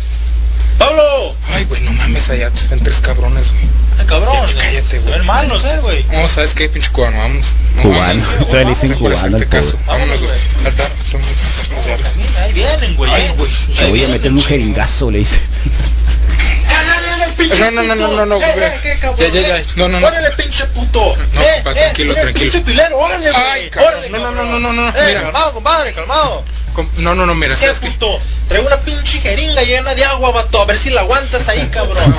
¡Pablo! 0.78 1.36
Ay, 1.54 1.66
güey, 1.66 1.82
no 1.82 1.92
mames, 1.92 2.30
allá 2.30 2.50
en 2.72 2.80
tres 2.80 3.02
cabrones, 3.02 3.52
güey. 3.52 3.64
Ay, 4.00 4.06
cabrón, 4.06 4.34
Ya, 4.48 4.56
cállate, 4.56 4.82
se 4.84 5.00
güey. 5.00 5.14
ven 5.18 5.26
malos, 5.26 5.66
eh, 5.66 5.78
güey. 5.82 6.06
No, 6.14 6.26
¿sabes 6.30 6.54
qué, 6.56 6.70
pinche 6.70 6.90
cubano? 6.92 7.18
No, 7.76 7.82
Cubano. 7.82 8.24
Todavía 8.46 8.64
le 8.64 8.70
dicen 8.70 8.92
No, 8.92 8.98
cubano 8.98 9.36
al 9.36 9.48
caso. 9.50 9.78
Vámonos, 9.86 10.22
güey. 10.22 10.32
Ahí 12.42 12.54
vienen, 12.54 12.96
güey. 12.96 13.12
Ay, 13.12 13.30
güey. 13.38 13.52
Te 13.78 13.90
voy 13.90 14.04
a 14.06 14.08
meter 14.08 14.32
un 14.32 14.42
jeringazo, 14.42 15.12
le 15.12 15.20
dice. 15.20 15.40
No, 17.60 17.72
no, 17.72 17.84
no, 17.84 17.96
no, 17.96 18.08
no, 18.08 18.26
no, 18.26 18.38
Eh, 18.38 18.54
eh, 18.58 18.80
¿qué, 18.82 19.00
cabrón? 19.00 19.32
Ya, 19.32 19.42
ya, 19.42 19.48
ya. 19.48 19.58
Eh, 19.58 19.66
No, 19.76 19.88
no, 19.88 20.00
no. 20.00 20.08
Órale, 20.08 20.32
pinche 20.32 20.66
puto. 20.68 21.16
No, 21.34 21.42
pa, 21.64 21.74
tranquilo, 21.74 22.14
tranquilo. 22.14 22.52
pinche 22.52 22.62
pilero, 22.62 22.98
órale. 22.98 23.30
Ay, 23.36 23.70
cabrón. 23.70 23.94
Órale, 23.94 24.10
No, 24.10 24.20
no, 24.20 24.32
no, 24.32 24.44
no, 24.44 24.60
no, 24.60 24.74
no, 24.74 24.90
Eh, 24.90 25.04
mira. 25.08 25.22
calmado, 25.24 25.54
compadre, 25.54 25.94
calmado. 25.94 26.44
Com- 26.74 26.90
No, 26.98 27.16
no, 27.16 27.26
no, 27.26 27.36
mira, 27.36 27.56
¿Qué 27.56 27.68
puto? 27.74 28.20
Traigo 28.48 28.68
una 28.68 28.78
pinche 28.78 29.20
jeringa 29.20 29.62
llena 29.64 29.94
de 29.96 30.04
agua, 30.06 30.32
vato. 30.32 30.62
A 30.62 30.66
ver 30.66 30.80
si 30.80 30.90
la 30.90 31.02
aguantas 31.02 31.48
ahí, 31.50 31.68
cabrón. 31.68 32.16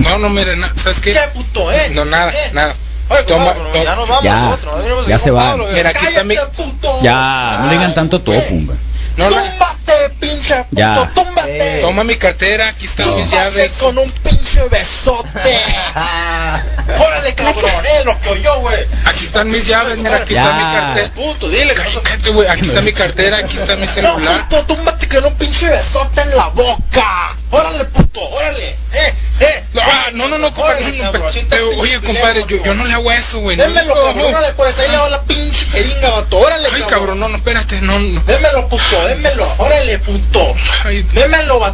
No, 0.00 0.18
no, 0.18 0.28
mira, 0.28 0.52
¿sabes 0.76 1.00
qué? 1.00 1.12
¿Qué 1.12 1.20
puto, 1.34 1.70
eh? 1.72 1.90
No, 1.94 2.04
nada, 2.04 2.32
Eh. 2.32 2.50
nada. 2.52 2.74
Oye, 3.08 3.22
Toma, 3.24 3.52
compadre, 3.52 3.72
toma. 3.72 3.84
ya 3.84 3.94
nos 3.96 4.08
vamos 4.08 4.24
Ya, 4.24 4.36
nosotros. 4.36 4.86
no 4.86 5.08
ya 5.08 5.18
se. 5.18 5.32
Pablo, 5.32 5.66
Mira, 5.72 5.90
aquí 5.90 6.06
está 6.06 6.24
mi- 6.24 6.36
puto. 6.56 6.98
Ya, 7.02 7.58
no 7.60 7.66
le 7.68 7.72
digan 7.74 7.94
tanto 7.94 8.20
todo, 8.20 8.40
pumba. 8.44 8.74
No, 9.16 9.28
no. 9.28 9.36
Túmbate, 9.36 10.10
pinche 10.18 10.54
puto, 10.64 10.66
Ya. 10.72 11.10
túmbate. 11.14 11.71
Toma 11.82 12.04
mi 12.04 12.16
cartera, 12.16 12.68
aquí 12.68 12.86
están 12.86 13.14
mis 13.16 13.30
llaves. 13.30 13.72
con 13.72 13.98
un 13.98 14.10
pinche 14.10 14.62
besote. 14.68 15.64
Órale, 16.98 17.34
cabrón, 17.34 17.70
eh, 17.84 18.02
lo 18.04 18.18
que 18.20 18.28
oyó, 18.30 18.60
güey. 18.60 18.86
Aquí 19.04 19.24
están 19.26 19.48
mis 19.50 19.66
llaves, 19.66 19.98
mira, 19.98 20.16
aquí 20.16 20.34
Ya. 20.34 20.42
está 20.44 20.54
mi 20.56 20.62
cartera. 20.74 21.14
Puto, 21.14 21.48
dile 21.48 21.74
no. 21.74 22.02
Cállate, 22.02 22.30
güey, 22.30 22.48
aquí 22.48 22.66
está 22.66 22.82
mi 22.82 22.92
cartera, 22.92 23.36
aquí 23.38 23.56
está 23.56 23.74
mi 23.76 23.86
No, 23.86 23.92
celular. 23.92 24.48
puto, 24.48 24.64
túmbate 24.74 25.08
con 25.08 25.24
un 25.24 25.34
pinche 25.34 25.68
besote 25.68 26.20
en 26.22 26.36
la 26.36 26.48
boca. 26.48 27.36
Órale, 27.50 27.84
puto, 27.86 28.20
órale. 28.30 28.68
Eh, 28.94 29.14
eh. 29.40 29.64
No, 29.74 29.82
ah, 29.82 30.06
no, 30.12 30.28
no, 30.28 30.38
no, 30.38 30.54
compadre. 30.54 30.84
Órale, 30.84 30.98
no, 30.98 31.12
cabrón, 31.12 31.32
pero, 31.50 31.78
Oye, 31.78 32.00
compadre, 32.00 32.44
yo, 32.48 32.62
yo 32.62 32.74
no 32.74 32.84
le 32.84 32.94
hago 32.94 33.10
eso, 33.12 33.40
güey. 33.40 33.56
no, 33.56 33.64
Démelo, 33.64 33.94
no, 33.94 34.00
cabrón, 34.02 34.18
no. 34.18 34.26
órale, 34.28 34.52
pues, 34.54 34.78
ahí 34.78 34.90
le 34.90 34.96
va 34.96 35.08
la 35.10 35.22
pinche 35.22 35.66
jeringa, 35.66 36.10
vato. 36.10 36.38
Órale, 36.38 36.64
Ay, 36.66 36.70
cabrón. 36.82 36.88
cabrón, 36.90 37.20
no, 37.20 37.28
no, 37.28 37.36
espérate, 37.36 37.80
no, 37.82 37.98
no. 37.98 38.20
Démelo, 38.22 38.68
puto, 38.68 39.06
démelo. 39.08 39.46
Órale, 39.58 39.98
puto. 39.98 40.54
Ay, 40.84 41.02
Démelo, 41.12 41.58
vato. 41.58 41.71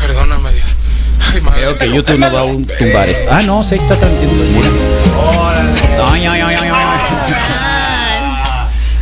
Perdóname, 0.00 0.52
Dios. 0.52 0.76
Ay, 1.32 1.40
madre. 1.40 1.60
Creo 1.60 1.78
que 1.78 1.90
YouTube 1.92 2.18
no 2.18 2.32
va 2.32 2.40
a 2.42 2.46
tumbar 2.78 3.08
esto. 3.08 3.28
Ah, 3.30 3.42
no, 3.42 3.62
se 3.62 3.76
está 3.76 3.96
transmitiendo. 3.96 4.44
Mira. 4.44 4.68
Ay, 6.12 6.26
ay, 6.26 6.40
ay, 6.40 6.56
ay, 6.60 6.70
ay. 6.72 6.98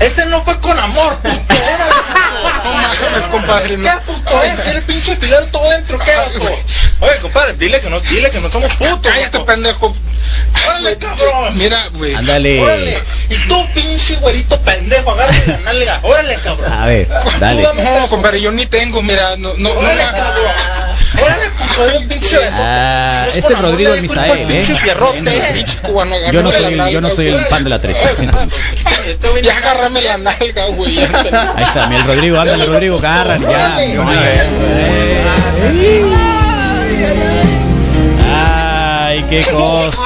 Ese 0.01 0.26
no 0.26 0.42
fue 0.42 0.59
con 0.61 0.78
amor, 0.78 1.18
puto. 1.22 1.55
Mames, 3.15 3.29
compadre, 3.29 3.77
no. 3.77 3.85
¿Qué 3.85 4.01
puto? 4.07 4.41
Tiene 4.65 4.83
pinche 4.83 5.17
pilero 5.17 5.47
todo 5.47 5.71
dentro, 5.71 5.99
¿qué, 5.99 6.15
vato? 6.17 6.45
Oye, 7.01 7.17
compadre, 7.23 7.55
dile 7.55 7.81
que 7.81 7.89
no, 7.89 8.01
dile 8.01 8.31
que 8.31 8.41
no 8.41 8.51
somos 8.51 8.75
putos. 8.75 8.99
Cállate, 9.03 9.39
pendejo. 9.41 9.95
Órale, 10.69 10.99
cabrón. 10.99 11.57
Mira, 11.57 11.89
güey. 11.93 12.15
Ándale. 12.15 12.61
Órale. 12.61 13.03
Y 13.31 13.35
tú, 13.49 13.67
pinche 13.73 14.17
güerito 14.17 14.61
pendejo, 14.62 15.12
agárrale 15.12 15.47
la 15.47 15.59
nalga. 15.59 16.01
Órale, 16.03 16.35
cabrón. 16.37 16.73
A 16.73 16.87
ver, 16.87 17.09
dale. 17.39 17.62
No, 17.62 18.09
compadre, 18.09 18.41
yo 18.41 18.51
ni 18.51 18.67
tengo, 18.67 19.01
mira, 19.03 19.37
no, 19.37 19.55
no. 19.57 19.71
Órale, 19.71 20.03
cabrón. 20.03 20.53
Órale, 21.22 21.51
puto, 21.51 21.86
dale 21.86 21.99
un 21.99 22.09
pinche 22.09 22.38
beso. 22.38 22.57
Ah, 22.61 23.24
Si 23.30 23.40
no 23.40 23.45
ese 23.47 23.53
es 23.53 23.59
Rodrigo 23.61 23.95
el 23.95 24.03
Misael, 24.03 24.47
pinche 24.47 24.72
¿eh? 24.72 24.76
fierrote. 24.76 25.51
Pinche 25.55 25.76
cubano, 25.78 26.14
Yo 26.32 26.42
no 26.42 26.51
soy, 26.53 26.92
yo 26.92 27.01
no 27.01 27.11
soy 27.11 27.28
el 27.28 27.47
pan 27.47 27.64
de 27.64 27.70
la 27.70 27.80
13. 27.80 28.05
Oye, 28.05 28.16
siento 28.16 28.36
compadre, 28.36 28.47
mucho. 28.74 29.01
este 29.09 29.32
viene 29.32 29.49
Ya 29.49 29.57
agárrame 29.59 30.03
la 30.03 30.16
nalga, 30.18 30.66
güey. 30.76 30.99
Ahí 30.99 31.05
está, 31.64 31.86
mi 31.88 31.97
el 31.97 32.05
Rodrigo, 32.05 32.40
ándale 32.40 32.66
Rodrigo, 32.66 32.99
agarran 32.99 33.40
ya. 33.47 33.76
de. 33.76 35.24
Ay, 38.36 39.24
qué 39.30 39.42
cosa. 39.45 39.99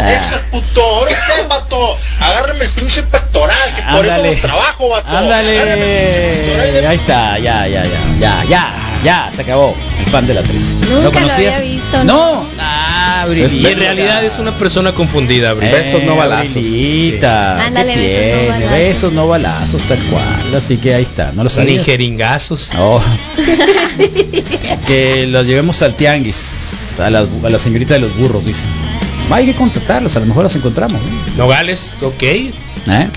Ese 0.08 0.38
puto, 0.50 0.80
ahora 0.82 1.10
usted, 1.10 1.48
vato. 1.48 1.96
Agárrame 2.20 2.64
el 2.64 2.70
pinche 2.70 3.02
pectoral, 3.02 3.74
que 3.74 3.82
por 3.82 4.06
eso 4.06 4.22
los 4.22 4.40
trabajo, 4.40 4.88
vato. 4.88 5.16
Ándale. 5.16 5.52
de- 5.76 6.86
Ahí 6.86 6.96
está, 6.96 7.38
ya, 7.38 7.66
ya, 7.66 7.84
ya, 7.84 7.90
ya, 8.18 8.44
ya, 8.44 8.72
ya, 9.04 9.30
se 9.32 9.42
acabó. 9.42 9.74
El 10.04 10.10
pan 10.10 10.26
de 10.26 10.34
la 10.34 10.42
13. 10.42 10.74
Nunca 10.74 10.88
¿Lo 10.94 11.02
lo 11.02 11.12
conocías? 11.12 11.56
había 11.56 11.70
visto, 11.70 12.04
No. 12.04 12.44
Ah, 12.58 13.24
Y 13.26 13.30
Brilita. 13.30 13.70
en 13.70 13.78
realidad 13.78 14.24
es 14.24 14.38
una 14.38 14.56
persona 14.56 14.92
confundida, 14.92 15.52
Bri. 15.54 15.68
Besos, 15.68 16.02
no 16.04 16.16
balazos. 16.16 16.54
Brilita. 16.54 17.56
Sí. 17.58 17.64
Ándale, 17.66 17.94
¿qué 17.94 18.00
besos, 18.00 18.42
no 18.42 18.48
balazos. 18.48 18.70
Besos, 18.78 19.12
no 19.12 19.28
balazos, 19.28 19.82
tal 19.82 19.98
cual. 20.10 20.54
Así 20.56 20.76
que 20.78 20.94
ahí 20.94 21.02
está, 21.02 21.32
no 21.32 21.44
lo 21.44 21.50
Ni 21.50 21.54
sabía. 21.54 21.84
jeringazos. 21.84 22.70
No. 22.74 23.00
que 24.86 25.26
los 25.26 25.46
llevemos 25.46 25.82
al 25.82 25.94
tianguis, 25.94 26.98
a, 27.00 27.10
las, 27.10 27.28
a 27.44 27.48
la 27.50 27.58
señorita 27.58 27.94
de 27.94 28.00
los 28.00 28.16
burros, 28.16 28.44
dice. 28.44 28.64
Hay 29.30 29.46
que 29.46 29.54
contratarlas, 29.54 30.16
a 30.16 30.20
lo 30.20 30.26
mejor 30.26 30.42
las 30.44 30.56
encontramos. 30.56 31.00
¿eh? 31.00 31.32
Nogales, 31.36 31.98
ok. 32.02 32.22
¿Eh? 32.22 32.52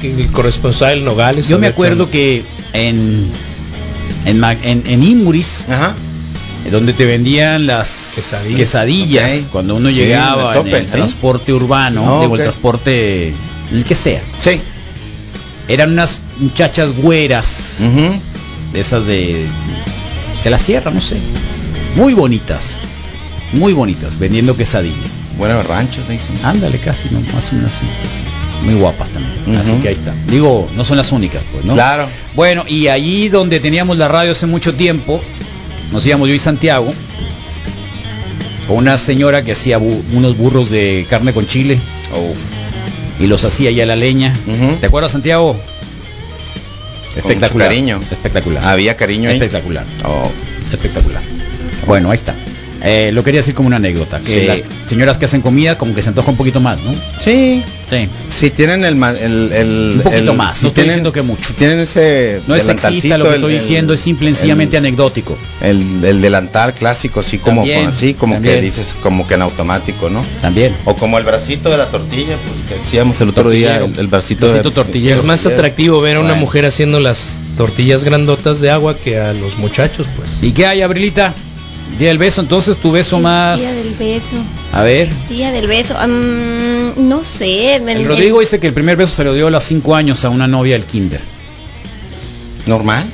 El 0.04 0.28
corresponsal 0.32 1.04
Nogales. 1.04 1.48
Yo 1.48 1.58
me 1.58 1.68
acuerdo 1.68 2.10
que 2.12 2.44
en 2.74 3.32
en, 4.26 4.40
Ma- 4.40 4.54
en, 4.54 4.84
en 4.86 5.28
Ajá. 5.70 5.96
eh, 6.66 6.70
donde 6.72 6.94
te 6.94 7.06
vendían 7.06 7.66
las 7.68 8.14
Quesadillas. 8.56 9.48
cuando 9.52 9.76
uno 9.76 9.90
Sí, 9.90 9.96
llegaba 9.96 10.42
en 10.42 10.48
en 10.52 10.58
el 10.58 10.64
tope, 10.64 10.78
el 10.78 10.86
¿sí? 10.86 10.92
transporte 10.92 11.54
urbano, 11.54 12.02
Ah, 12.02 12.22
digo, 12.22 12.34
ok. 12.34 12.40
el 12.40 12.44
transporte, 12.46 13.34
el 13.72 13.84
que 13.84 13.96
sea, 13.96 14.22
Sí. 14.40 14.60
eran 15.68 15.92
unas 15.92 16.22
muchachas 16.40 16.96
güeras, 16.98 17.78
de 18.74 18.80
esas 18.80 19.06
de 19.06 19.46
de 20.44 20.50
la 20.50 20.58
sierra, 20.58 20.92
no 20.92 21.00
sé. 21.00 21.18
Muy 21.96 22.14
bonitas, 22.14 22.76
muy 23.54 23.72
bonitas, 23.72 24.18
vendiendo 24.20 24.58
quesadillas. 24.58 25.10
Buenos 25.38 25.66
ranchos, 25.68 26.08
dicen. 26.10 26.36
Ándale, 26.44 26.78
casi, 26.80 27.08
¿no? 27.12 27.20
más 27.34 27.52
o 27.52 27.56
menos 27.56 27.74
así. 27.76 27.86
Muy 28.64 28.76
guapas 28.76 29.10
también. 29.10 29.58
Así 29.58 29.74
que 29.82 29.90
ahí 29.90 29.94
está. 29.94 30.14
Digo, 30.28 30.70
no 30.76 30.84
son 30.86 30.98
las 30.98 31.12
únicas, 31.12 31.44
pues, 31.52 31.66
¿no? 31.66 31.74
Claro. 31.74 32.08
Bueno, 32.34 32.64
y 32.68 32.88
allí 32.88 33.28
donde 33.30 33.60
teníamos 33.60 33.98
la 33.98 34.08
radio 34.08 34.32
hace 34.32 34.46
mucho 34.46 34.74
tiempo, 34.74 35.22
nos 35.92 36.06
íbamos 36.06 36.30
yo 36.30 36.34
y 36.34 36.40
Santiago, 36.40 36.92
con 38.68 38.78
una 38.78 38.98
señora 38.98 39.44
que 39.44 39.52
hacía 39.52 39.80
bu- 39.80 40.02
unos 40.14 40.38
burros 40.38 40.70
de 40.70 41.06
carne 41.10 41.34
con 41.34 41.46
chile. 41.48 41.80
Y 43.20 43.28
los 43.28 43.44
hacía 43.44 43.70
ya 43.72 43.86
la 43.86 43.96
leña. 43.96 44.34
¿Te 44.80 44.88
acuerdas, 44.88 45.12
Santiago? 45.12 45.56
Espectacular. 47.16 47.68
mucho 47.68 47.76
cariño. 47.76 48.00
Espectacular. 48.12 48.66
Había 48.66 48.96
cariño 48.98 49.30
ahí. 49.30 49.36
Espectacular. 49.36 49.86
Espectacular. 50.72 51.22
Bueno, 51.86 52.10
ahí 52.12 52.16
está. 52.16 52.34
Eh, 52.86 53.12
lo 53.14 53.24
quería 53.24 53.40
decir 53.40 53.54
como 53.56 53.68
una 53.68 53.78
anécdota. 53.78 54.20
Que 54.20 54.42
Sí. 54.42 54.46
las 54.48 54.60
señoras 54.88 55.18
que 55.18 55.26
hacen 55.26 55.42
comida 55.42 55.78
como 55.78 55.96
que 55.96 56.02
se 56.02 56.10
antoja 56.10 56.30
un 56.32 56.36
poquito 56.38 56.60
más, 56.60 56.78
¿no? 56.82 56.94
Sí. 57.20 57.64
Sí. 57.90 58.10
Si 58.30 58.50
tienen 58.50 58.84
el, 58.84 59.02
el, 59.04 59.52
el- 59.54 59.94
Un 59.98 60.02
poquito 60.04 60.32
el- 60.32 60.38
más, 60.38 60.58
si 60.58 60.64
no 60.64 60.68
estoy 60.70 60.72
tienen, 60.84 60.90
diciendo 60.90 61.12
que 61.12 61.22
mucho. 61.22 61.44
si 61.46 61.54
tienen 61.54 61.80
ese 61.80 62.42
No 62.48 62.56
es 62.56 62.64
sexista 62.64 63.18
lo 63.18 63.26
que 63.26 63.30
el- 63.30 63.36
estoy 63.36 63.54
el- 63.54 63.60
diciendo, 63.60 63.94
es 63.94 64.02
simple 64.02 64.32
y 64.32 64.36
sencillamente 64.36 64.78
el- 64.78 64.84
anecdótico. 64.86 65.38
El, 65.62 66.04
el 66.04 66.22
delantal 66.22 66.74
clásico, 66.74 67.20
así 67.20 67.38
como 67.38 67.62
También, 67.62 67.88
así 67.88 68.14
como 68.16 68.34
también. 68.34 68.56
que 68.56 68.62
dices 68.62 68.96
como 69.02 69.28
que 69.28 69.36
en 69.36 69.44
automático, 69.44 70.10
¿no? 70.10 70.22
También. 70.42 70.76
O 70.86 70.96
como 70.96 71.18
el 71.20 71.24
bracito 71.24 71.70
de 71.70 71.78
la 71.78 71.86
tortilla, 71.88 72.36
pues 72.46 72.60
que 72.68 72.84
decíamos 72.84 73.22
el 73.22 73.30
otro 73.30 73.50
día, 73.50 73.78
el, 73.78 73.98
el 74.00 74.08
bracito, 74.08 74.52
de 74.52 74.62
tortilla. 74.72 75.14
Es 75.16 75.24
más 75.24 75.46
atractivo 75.46 76.02
ver 76.02 76.18
a 76.18 76.20
una 76.20 76.34
mujer 76.34 76.66
haciendo 76.66 77.00
las 77.00 77.42
tortillas 77.58 78.04
grandotas 78.04 78.60
de 78.60 78.72
agua 78.72 78.96
que 78.98 79.20
a 79.20 79.32
los 79.34 79.58
muchachos, 79.58 80.08
pues. 80.18 80.40
¿Y 80.42 80.52
qué 80.52 80.66
hay, 80.66 80.82
Abrilita? 80.82 81.34
Día 82.00 82.10
del 82.10 82.18
beso, 82.18 82.42
entonces 82.42 82.78
tu 82.78 82.92
beso 82.92 83.20
más... 83.20 83.60
Día 83.62 83.72
del 83.72 83.94
beso. 84.16 84.36
A 84.72 84.82
ver. 84.82 85.10
Día 85.30 85.52
del 85.52 85.68
beso. 85.68 85.96
no 86.08 87.24
sé. 87.24 87.76
El 87.76 87.88
el- 87.90 88.06
Rodrigo 88.08 88.40
dice 88.40 88.60
que 88.60 88.68
el 88.68 88.74
primer 88.74 88.96
beso 88.98 89.14
se 89.16 89.24
lo 89.24 89.34
dio 89.34 89.48
a 89.48 89.52
los 89.52 89.64
5 89.64 89.96
años 89.96 90.26
a 90.26 90.30
una 90.30 90.48
novia 90.48 90.74
del 90.74 90.86
kinder. 90.86 91.22
Normal. 92.66 93.06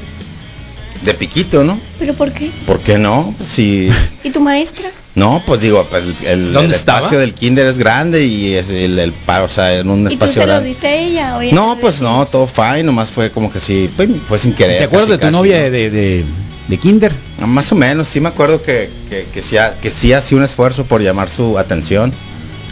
De 1.03 1.13
piquito, 1.13 1.63
¿no? 1.63 1.79
¿Pero 1.97 2.13
por 2.13 2.31
qué? 2.31 2.51
¿Por 2.65 2.79
qué 2.81 2.97
no? 2.97 3.33
Si 3.43 3.89
¿Y 4.23 4.29
tu 4.31 4.41
maestra? 4.41 4.89
no, 5.15 5.41
pues 5.45 5.59
digo, 5.61 5.85
pues, 5.89 6.03
el, 6.03 6.15
el- 6.27 6.53
¿Dónde 6.53 6.67
el 6.69 6.75
espacio 6.75 7.19
del 7.19 7.33
kinder 7.33 7.65
es 7.67 7.77
grande 7.77 8.25
y 8.25 8.53
es 8.53 8.69
el, 8.69 8.97
el 8.99 9.13
o 9.27 9.49
sea, 9.49 9.77
en 9.79 9.89
un 9.89 10.01
¿Y 10.01 10.03
tú 10.03 10.09
espacio 10.09 10.33
se 10.33 10.39
lo 10.41 10.45
grande. 10.47 10.69
diste 10.69 10.87
a 10.87 10.95
ella? 10.95 11.37
o 11.37 11.41
ella 11.41 11.53
No, 11.55 11.77
pues 11.81 12.01
no, 12.01 12.25
todo 12.27 12.47
fine, 12.47 12.83
nomás 12.83 13.11
fue 13.11 13.31
como 13.31 13.51
que 13.51 13.59
sí, 13.59 13.89
pues, 13.95 14.09
fue 14.27 14.37
sin 14.39 14.53
querer. 14.53 14.77
¿Te 14.79 14.83
acuerdas 14.85 15.09
casi, 15.09 15.11
de 15.11 15.17
tu 15.17 15.21
casi, 15.23 15.33
novia 15.35 15.57
¿no? 15.57 15.71
de, 15.71 15.89
de, 15.89 16.25
de 16.69 16.77
kinder? 16.77 17.11
Ah, 17.41 17.47
Más 17.47 17.71
o 17.71 17.75
menos, 17.75 18.07
sí 18.07 18.21
me 18.21 18.29
acuerdo 18.29 18.61
que, 18.61 18.89
que, 19.09 19.25
que 19.33 19.41
sí, 19.41 19.57
que 19.81 19.89
sí 19.89 20.13
hacía 20.13 20.37
un 20.37 20.43
esfuerzo 20.43 20.85
por 20.85 21.01
llamar 21.01 21.29
su 21.29 21.57
atención. 21.57 22.13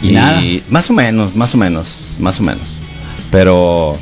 ¿Y 0.00 0.12
nada? 0.12 0.40
Más 0.70 0.88
o 0.88 0.92
menos, 0.92 1.34
más 1.34 1.54
o 1.54 1.58
menos, 1.58 1.88
más 2.20 2.38
o 2.38 2.44
menos. 2.44 2.74
Pero, 3.30 3.98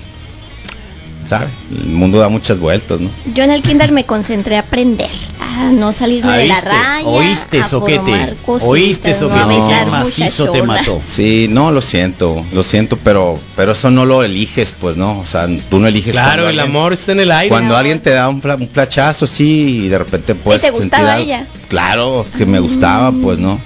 ¿sabes? 1.27 1.49
El 1.71 1.87
mundo 1.91 2.19
da 2.19 2.29
muchas 2.29 2.59
vueltas, 2.59 3.01
¿no? 3.01 3.11
Yo 3.35 3.45
en 3.45 3.51
el 3.51 3.63
kinder 3.63 3.91
me 3.93 4.05
concentré 4.05 4.57
a 4.57 4.61
aprender, 4.61 5.11
a 5.41 5.71
no 5.71 5.93
salirme 5.93 6.37
de 6.39 6.47
la 6.47 6.61
raya. 6.61 7.05
¿Oíste, 7.07 7.61
a 7.61 7.65
soquete? 7.69 7.99
formar 7.99 8.37
cositas, 8.45 8.69
¿Oíste, 8.69 9.11
no 9.11 9.17
soquete? 9.19 9.55
Qué 9.85 9.91
macizo 9.91 10.51
te 10.51 10.63
mató. 10.63 11.01
Sí, 11.17 11.47
no, 11.51 11.71
lo 11.73 11.83
siento, 11.83 12.45
lo 12.53 12.63
siento, 12.63 12.97
pero 13.03 13.39
pero 13.57 13.73
eso 13.73 13.91
no 13.91 14.05
lo 14.05 14.23
eliges, 14.23 14.75
pues, 14.81 14.97
¿no? 14.97 15.19
O 15.21 15.27
sea, 15.27 15.47
tú 15.71 15.79
no 15.79 15.89
eliges 15.89 16.13
Claro, 16.13 16.43
el 16.43 16.59
alguien- 16.59 16.65
amor 16.77 16.93
está 16.93 17.13
en 17.13 17.21
el 17.21 17.31
aire. 17.33 17.49
Cuando 17.49 17.77
alguien 17.77 18.01
te 18.01 18.11
da 18.11 18.29
un, 18.29 18.41
fla- 18.43 18.57
un 18.61 18.69
flachazo, 18.69 19.27
sí, 19.27 19.85
y 19.85 19.89
de 19.89 19.99
repente 19.99 20.35
puedes 20.35 20.63
te 20.63 20.69
sentir 20.69 20.83
gustaba 20.85 21.13
algo. 21.15 21.25
ella? 21.25 21.47
Claro, 21.69 22.27
que 22.37 22.47
me 22.47 22.61
gustaba, 22.61 23.13
pues, 23.13 23.39
¿no? 23.39 23.59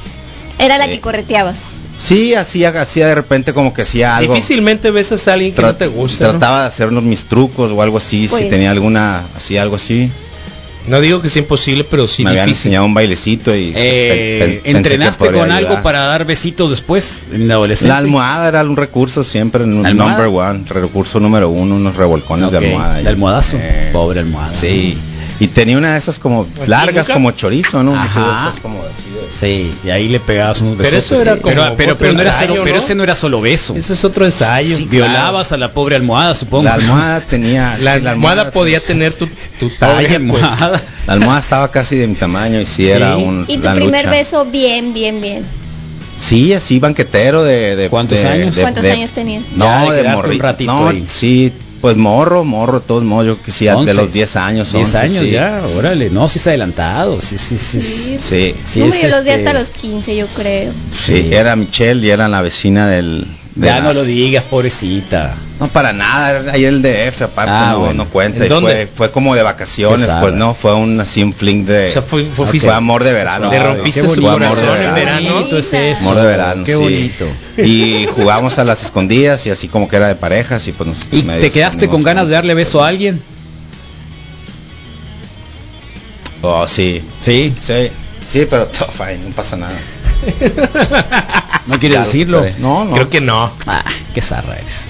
Era 0.58 0.78
la 0.78 0.86
que 0.88 1.00
correteabas. 1.00 1.56
Sí, 2.00 2.34
hacía, 2.34 2.70
hacía 2.80 3.06
de 3.08 3.14
repente 3.14 3.52
como 3.52 3.74
que 3.74 3.82
hacía 3.82 4.16
algo. 4.16 4.34
Difícilmente 4.34 4.90
besas 4.90 5.28
a 5.28 5.34
alguien 5.34 5.52
que 5.52 5.60
Tra- 5.62 5.66
no 5.66 5.76
te 5.76 5.86
gusta. 5.86 6.24
¿no? 6.24 6.30
Trataba 6.30 6.62
de 6.62 6.68
hacer 6.68 6.88
unos 6.88 7.02
mis 7.02 7.24
trucos 7.26 7.70
o 7.70 7.82
algo 7.82 7.98
así, 7.98 8.26
Pues. 8.28 8.42
si 8.44 8.48
tenía 8.48 8.70
alguna, 8.70 9.22
hacía 9.36 9.62
algo 9.62 9.76
así. 9.76 10.10
No 10.88 10.98
digo 11.02 11.20
que 11.20 11.28
sea 11.28 11.42
imposible, 11.42 11.84
pero 11.84 12.08
sí 12.08 12.24
me 12.24 12.30
habían 12.30 12.46
difícil. 12.46 12.68
enseñado 12.70 12.86
un 12.86 12.94
bailecito 12.94 13.54
y 13.54 13.72
Eh, 13.76 14.60
pe- 14.62 14.62
pe- 14.64 14.70
¿Entrenaste 14.78 15.30
con 15.30 15.52
algo 15.52 15.82
para 15.82 16.00
dar 16.06 16.24
besitos 16.24 16.70
después 16.70 17.26
en 17.34 17.48
la 17.48 17.54
adolescencia? 17.54 17.92
La 17.92 17.98
almohada 17.98 18.48
era 18.48 18.62
un 18.64 18.76
recurso 18.76 19.22
siempre, 19.22 19.64
un 19.64 19.82
number 19.82 20.26
one, 20.28 20.64
recurso 20.68 21.20
número 21.20 21.50
uno, 21.50 21.76
unos 21.76 21.94
revolcones 21.96 22.50
de 22.50 22.56
almohada. 22.56 23.02
de 23.02 23.08
almohadazo. 23.10 23.58
Eh, 23.60 23.90
Pobre 23.92 24.20
almohada. 24.20 24.54
Sí. 24.56 24.96
Y 25.40 25.46
tenía 25.48 25.78
una 25.78 25.94
de 25.94 25.98
esas 25.98 26.18
como 26.18 26.46
largas, 26.66 27.08
nunca? 27.08 27.14
como 27.14 27.30
chorizo, 27.30 27.82
¿no? 27.82 27.92
De 27.92 27.98
Ajá. 27.98 28.42
esas 28.48 28.60
como 28.60 28.78
así 28.82 29.08
de- 29.10 29.30
Sí, 29.30 29.72
y 29.84 29.88
ahí 29.90 30.08
le 30.08 30.20
pegabas 30.20 30.60
unos 30.60 30.76
Pero 30.76 30.90
besos. 30.90 31.12
eso 31.12 31.22
era 31.22 31.36
como 31.38 31.54
pero, 31.76 31.96
pero, 31.96 32.12
no 32.12 32.20
era 32.20 32.30
ensayo, 32.32 32.56
solo, 32.56 32.76
ese 32.76 32.94
no 32.94 33.02
era 33.04 33.14
solo 33.14 33.40
beso. 33.40 33.74
Ese 33.74 33.94
es 33.94 34.04
otro 34.04 34.26
ensayo. 34.26 34.76
Sí, 34.76 34.84
Violabas 34.84 35.50
a 35.52 35.56
la 35.56 35.72
pobre 35.72 35.96
almohada, 35.96 36.34
supongo. 36.34 36.64
La 36.64 36.74
almohada 36.74 37.20
tenía... 37.22 37.78
La 37.80 37.98
sí, 37.98 38.06
almohada 38.06 38.50
podía 38.50 38.80
tener 38.80 39.14
tu, 39.14 39.28
talla, 39.78 40.02
pues. 40.08 40.14
almohada. 40.16 40.82
La 41.06 41.12
almohada 41.14 41.40
estaba 41.40 41.70
casi 41.70 41.96
de 41.96 42.06
mi 42.06 42.14
tamaño 42.16 42.60
y 42.60 42.66
sí, 42.66 42.88
era 42.90 43.16
un... 43.16 43.46
Y 43.48 43.56
tu 43.56 43.68
primer 43.72 44.04
lucha. 44.04 44.10
beso 44.10 44.44
bien, 44.44 44.92
bien, 44.92 45.22
bien. 45.22 45.46
Sí, 46.18 46.52
así 46.52 46.78
banquetero 46.78 47.42
de... 47.44 47.76
de 47.76 47.88
¿Cuántos 47.88 48.20
de- 48.22 48.28
años? 48.28 48.54
de- 48.56 48.60
¿Cuántos 48.60 48.82
de- 48.84 48.92
años 48.92 49.12
tenías? 49.12 49.42
No, 49.56 49.64
Ya, 49.64 49.90
de 49.92 50.04
morrito. 50.04 50.42
ratito 50.42 50.70
No, 50.70 50.88
ahí. 50.88 51.06
sí, 51.08 51.50
pues 51.80 51.96
morro, 51.96 52.44
morro, 52.44 52.80
todos 52.80 53.04
modos, 53.04 53.26
yo 53.26 53.42
que 53.42 53.50
sí, 53.50 53.64
de 53.64 53.72
11. 53.72 53.94
los 53.94 54.12
10 54.12 54.36
años. 54.36 54.72
10 54.72 54.86
11, 54.86 54.98
años 54.98 55.24
sí. 55.24 55.30
ya, 55.30 55.62
órale. 55.76 56.10
No, 56.10 56.28
sí 56.28 56.38
es 56.38 56.46
adelantado. 56.46 57.20
Sí, 57.20 57.38
sí, 57.38 57.56
sí. 57.56 57.80
Sí, 57.80 58.18
Sí, 58.18 58.54
sí 58.64 58.82
Hombre, 58.82 58.98
es 58.98 59.02
yo 59.02 59.08
los 59.08 59.18
este- 59.20 59.32
hasta 59.34 59.52
los 59.54 59.70
15, 59.70 60.16
yo 60.16 60.26
creo. 60.36 60.72
sí, 60.92 61.28
era 61.32 61.56
Michelle 61.56 62.06
y 62.06 62.10
era 62.10 62.28
la 62.28 62.42
vecina 62.42 62.88
del... 62.88 63.26
de 63.54 63.66
Ya 63.66 63.80
no 63.80 63.92
lo 63.92 64.04
digas, 64.04 64.44
pobrecita. 64.44 65.34
No, 65.58 65.68
para 65.68 65.92
nada, 65.92 66.52
ahí 66.52 66.64
el 66.64 66.80
DF, 66.80 67.22
aparte 67.22 67.52
Ah, 67.54 67.70
no, 67.72 67.78
bueno. 67.80 68.04
no 68.04 68.10
cuenta. 68.10 68.44
¿En 68.44 68.48
y? 68.48 68.66
Fue, 68.68 68.86
fue 68.94 69.10
como 69.10 69.34
de 69.34 69.42
vacaciones, 69.42 70.06
Qué 70.06 70.20
pues 70.20 70.32
no, 70.34 70.54
fue 70.54 70.74
un 70.74 70.98
así 71.00 71.22
un 71.22 71.34
fling 71.34 71.66
de... 71.66 71.88
O 71.88 71.92
sea, 71.92 72.02
fue- 72.02 72.24
amor 72.70 73.04
de 73.04 73.12
verano. 73.12 73.50
Le 73.50 73.58
rompiste 73.62 74.00
qué 74.02 74.08
su 74.08 74.20
bonito, 74.22 74.30
amor 74.30 74.40
de 74.40 74.46
corazón 74.62 74.76
en 74.76 74.94
verano. 74.94 74.94
verano. 75.20 75.34
bonito 75.34 75.58
es 75.58 75.72
eso. 75.74 76.00
Amor 76.08 76.22
de 76.22 76.26
verano, 76.28 76.64
Qué 76.64 76.72
sí. 76.72 76.78
bonito. 76.78 77.26
Y 77.58 78.06
jugamos 78.14 78.58
a 78.58 78.64
las 78.64 78.82
escondidas 78.84 79.44
y 79.46 79.50
así 79.50 79.68
como 79.68 79.88
que 79.88 79.96
era 79.96 80.08
de 80.08 80.14
parejas 80.14 80.66
y 80.68 80.72
pues 80.72 80.88
nos 80.88 80.98
¿Y 81.12 81.22
medio 81.24 81.40
te 81.42 81.50
quedaste 81.50 81.88
con 81.88 82.02
ganas 82.02 82.28
de 82.28 82.34
darle 82.34 82.54
beso 82.54 82.82
a 82.82 82.88
alguien? 82.88 83.20
Oh, 86.42 86.66
sí. 86.66 87.02
Sí. 87.20 87.52
Sí, 87.60 87.90
sí, 88.30 88.46
pero 88.48 88.66
todo 88.78 88.88
fine, 88.90 89.18
no 89.28 89.34
pasa 89.34 89.56
nada. 89.56 89.72
¿No 91.66 91.74
lo 91.74 91.80
decirlo? 92.00 92.44
No, 92.58 92.84
no. 92.84 92.94
Creo 92.94 93.10
que 93.10 93.20
no. 93.20 93.50
Ah, 93.66 93.84
qué 94.14 94.22
zarra 94.22 94.56
eres. 94.56 94.86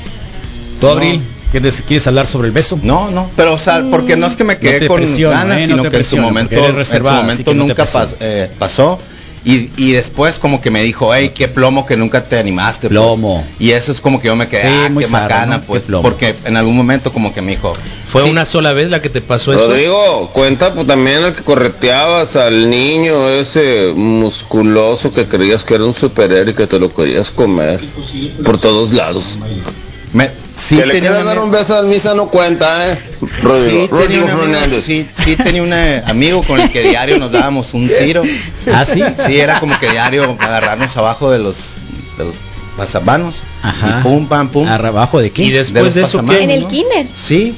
¿Tú, 0.80 0.86
No. 0.86 0.92
Abril? 0.92 1.22
¿Quieres, 1.50 1.82
¿Quieres 1.86 2.06
hablar 2.06 2.28
sobre 2.28 2.46
el 2.46 2.52
beso? 2.54 2.78
No, 2.80 3.10
no, 3.10 3.28
pero 3.36 3.54
o 3.54 3.58
sea, 3.58 3.82
porque 3.90 4.16
no 4.16 4.28
es 4.28 4.36
que 4.36 4.44
me 4.44 4.58
quedé 4.58 4.86
con 4.86 5.00
ganas, 5.00 5.58
eh, 5.58 5.66
no 5.66 5.76
sino 5.78 5.90
que 5.90 5.96
en 5.96 6.04
su 6.04 6.16
momento, 6.18 6.54
en 6.54 6.66
su 6.70 6.72
reservada, 6.76 7.18
así 7.18 7.22
momento 7.26 7.50
que 7.50 7.56
no 7.56 7.62
te 7.64 7.68
nunca 7.70 7.84
pas- 7.86 8.16
eh, 8.20 8.50
pasó. 8.56 9.00
Y, 9.44 9.70
y 9.76 9.92
después 9.92 10.38
como 10.38 10.60
que 10.60 10.70
me 10.70 10.82
dijo, 10.82 11.14
hey, 11.14 11.32
qué 11.34 11.48
plomo 11.48 11.86
que 11.86 11.96
nunca 11.96 12.24
te 12.24 12.38
animaste. 12.38 12.88
pues". 12.88 12.90
Plomo. 12.90 13.44
Y 13.58 13.70
eso 13.70 13.90
es 13.90 14.00
como 14.00 14.20
que 14.20 14.26
yo 14.28 14.36
me 14.36 14.48
quedé, 14.48 14.62
Sí, 14.62 14.68
ah, 14.70 14.88
muy 14.90 15.04
qué 15.04 15.10
macana, 15.10 15.62
pues. 15.62 15.84
Porque 16.02 16.34
en 16.44 16.56
algún 16.56 16.76
momento 16.76 17.12
como 17.12 17.32
que 17.32 17.40
me 17.40 17.52
dijo, 17.52 17.72
Fue 18.10 18.24
sí, 18.24 18.30
una 18.30 18.44
sola 18.44 18.72
vez 18.72 18.90
la 18.90 19.00
que 19.00 19.08
te 19.08 19.20
pasó 19.22 19.54
eso. 19.54 19.66
Rodrigo, 19.66 20.30
cuenta 20.34 20.74
pues, 20.74 20.86
también 20.86 21.24
al 21.24 21.32
que 21.32 21.42
correteabas 21.42 22.36
al 22.36 22.68
niño 22.68 23.28
ese 23.30 23.92
musculoso 23.94 25.12
que 25.14 25.26
creías 25.26 25.64
que 25.64 25.74
era 25.74 25.84
un 25.84 25.94
superhéroe 25.94 26.50
y 26.52 26.54
que 26.54 26.66
te 26.66 26.78
lo 26.78 26.94
querías 26.94 27.30
comer 27.30 27.80
por 28.44 28.58
todos 28.58 28.92
lados. 28.92 29.38
me, 30.12 30.30
sí 30.62 30.76
que 30.76 30.86
le 30.86 30.94
tenía 30.94 31.00
quieras 31.10 31.22
una- 31.22 31.34
dar 31.34 31.38
un 31.44 31.50
beso 31.50 31.76
al 31.76 31.86
misa 31.86 32.14
no 32.14 32.28
cuenta, 32.28 32.92
¿eh? 32.92 32.98
Rodrigo, 33.42 33.60
Sí, 33.70 34.06
tenía 34.08 34.22
Rodrigo 34.22 34.42
un 34.44 34.54
amigo, 34.54 34.80
sí, 34.80 35.06
sí 35.12 35.36
tenía 35.36 35.62
un 35.62 35.72
eh, 35.72 36.02
amigo 36.06 36.42
con 36.42 36.60
el 36.60 36.70
que 36.70 36.82
diario 36.82 37.18
nos 37.18 37.32
dábamos 37.32 37.74
un 37.74 37.88
tiro. 37.88 38.22
¿Ah, 38.72 38.84
sí? 38.84 39.02
Sí, 39.26 39.38
era 39.38 39.58
como 39.60 39.78
que 39.78 39.90
diario 39.90 40.36
agarrarnos 40.38 40.96
abajo 40.96 41.30
de 41.30 41.38
los, 41.38 41.56
de 42.18 42.24
los 42.24 42.36
pasabanos. 42.76 43.40
Ajá. 43.62 43.98
Y 44.00 44.02
pum, 44.02 44.26
pam, 44.26 44.48
pum. 44.48 44.66
¿Abajo 44.68 45.20
de 45.20 45.30
qué? 45.30 45.42
Y 45.44 45.50
después 45.50 45.84
los 45.84 45.94
de 45.94 46.02
eso. 46.02 46.20
En 46.30 46.50
el 46.50 46.62
¿no? 46.62 46.68
kinder. 46.68 47.06
Sí, 47.14 47.54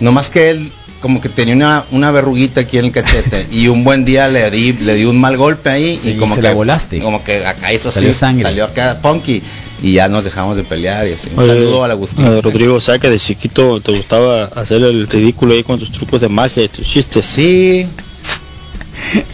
nomás 0.00 0.30
que 0.30 0.50
él 0.50 0.72
como 1.00 1.20
que 1.20 1.28
tenía 1.28 1.54
una, 1.54 1.84
una 1.90 2.10
verruguita 2.12 2.62
aquí 2.62 2.78
en 2.78 2.86
el 2.86 2.90
cachete 2.92 3.46
y 3.52 3.68
un 3.68 3.84
buen 3.84 4.06
día 4.06 4.26
le 4.28 4.50
di 4.50 4.72
le 4.72 4.94
di 4.94 5.04
un 5.04 5.20
mal 5.20 5.36
golpe 5.36 5.68
ahí 5.68 5.98
Sí, 5.98 6.12
y 6.12 6.16
como 6.16 6.34
se 6.34 6.40
que 6.40 6.46
la 6.48 6.54
volaste. 6.54 6.98
como 7.00 7.22
que 7.22 7.44
acá 7.44 7.74
hizo 7.74 7.92
Salió 7.92 8.14
sangre. 8.14 8.44
salió 8.44 8.64
acá 8.64 8.98
punky 9.02 9.42
y 9.82 9.92
ya 9.94 10.08
nos 10.08 10.24
dejamos 10.24 10.56
de 10.56 10.64
pelear 10.64 11.06
y 11.08 11.12
así. 11.12 11.28
Un 11.32 11.38
Oye, 11.40 11.48
saludo 11.48 11.84
al 11.84 11.90
Agustín. 11.90 12.26
eh, 12.26 12.40
Rodrigo, 12.40 12.80
¿sabes 12.80 13.00
que 13.00 13.10
de 13.10 13.18
chiquito 13.18 13.80
te 13.80 13.92
gustaba 13.92 14.44
hacer 14.44 14.82
el 14.82 15.06
ridículo 15.08 15.52
ahí 15.54 15.62
con 15.64 15.78
tus 15.78 15.92
trucos 15.92 16.20
de 16.20 16.28
magia 16.28 16.62
y 16.64 16.68
tus 16.68 16.86
chistes? 16.86 17.24
Sí. 17.24 17.86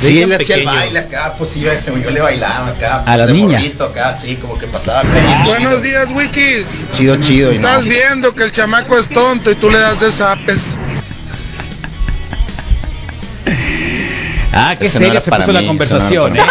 Sí, 0.00 0.22
él 0.22 0.32
hacía 0.32 0.54
el 0.54 0.64
baile 0.64 0.96
acá, 1.00 1.34
pues 1.36 1.56
iba, 1.56 1.72
ese, 1.72 1.90
yo 2.00 2.10
le 2.12 2.20
bailaba 2.20 2.68
acá. 2.68 3.02
¿A 3.04 3.16
la 3.16 3.26
niña? 3.26 3.58
morrito 3.58 3.82
acá, 3.82 4.14
sí, 4.14 4.36
como 4.36 4.56
que 4.56 4.68
pasaba 4.68 5.00
acá. 5.00 5.08
Buenos 5.46 5.82
días, 5.82 6.06
Wikis. 6.14 6.86
Chido, 6.92 7.16
chido. 7.16 7.52
Y 7.52 7.58
no. 7.58 7.66
Estás 7.68 7.84
viendo 7.84 8.32
que 8.32 8.44
el 8.44 8.52
chamaco 8.52 8.96
es 8.96 9.08
tonto 9.08 9.50
y 9.50 9.56
tú 9.56 9.68
le 9.68 9.78
das 9.80 9.98
de 10.00 10.12
zapes. 10.12 10.76
Ah, 14.52 14.76
qué 14.78 14.86
Ese 14.86 14.94
no 14.94 14.98
seria 15.00 15.12
era 15.14 15.20
se 15.20 15.30
para 15.30 15.44
puso 15.44 15.52
la 15.52 15.60
mí, 15.60 15.66
no 15.66 15.70
conversación, 15.70 16.36
era 16.36 16.44
¿eh? 16.44 16.48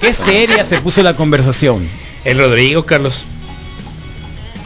Qué 0.00 0.12
seria 0.14 0.64
se 0.64 0.80
puso 0.80 1.02
la 1.02 1.14
conversación. 1.16 1.86
El 2.24 2.38
Rodrigo, 2.38 2.84
Carlos. 2.84 3.24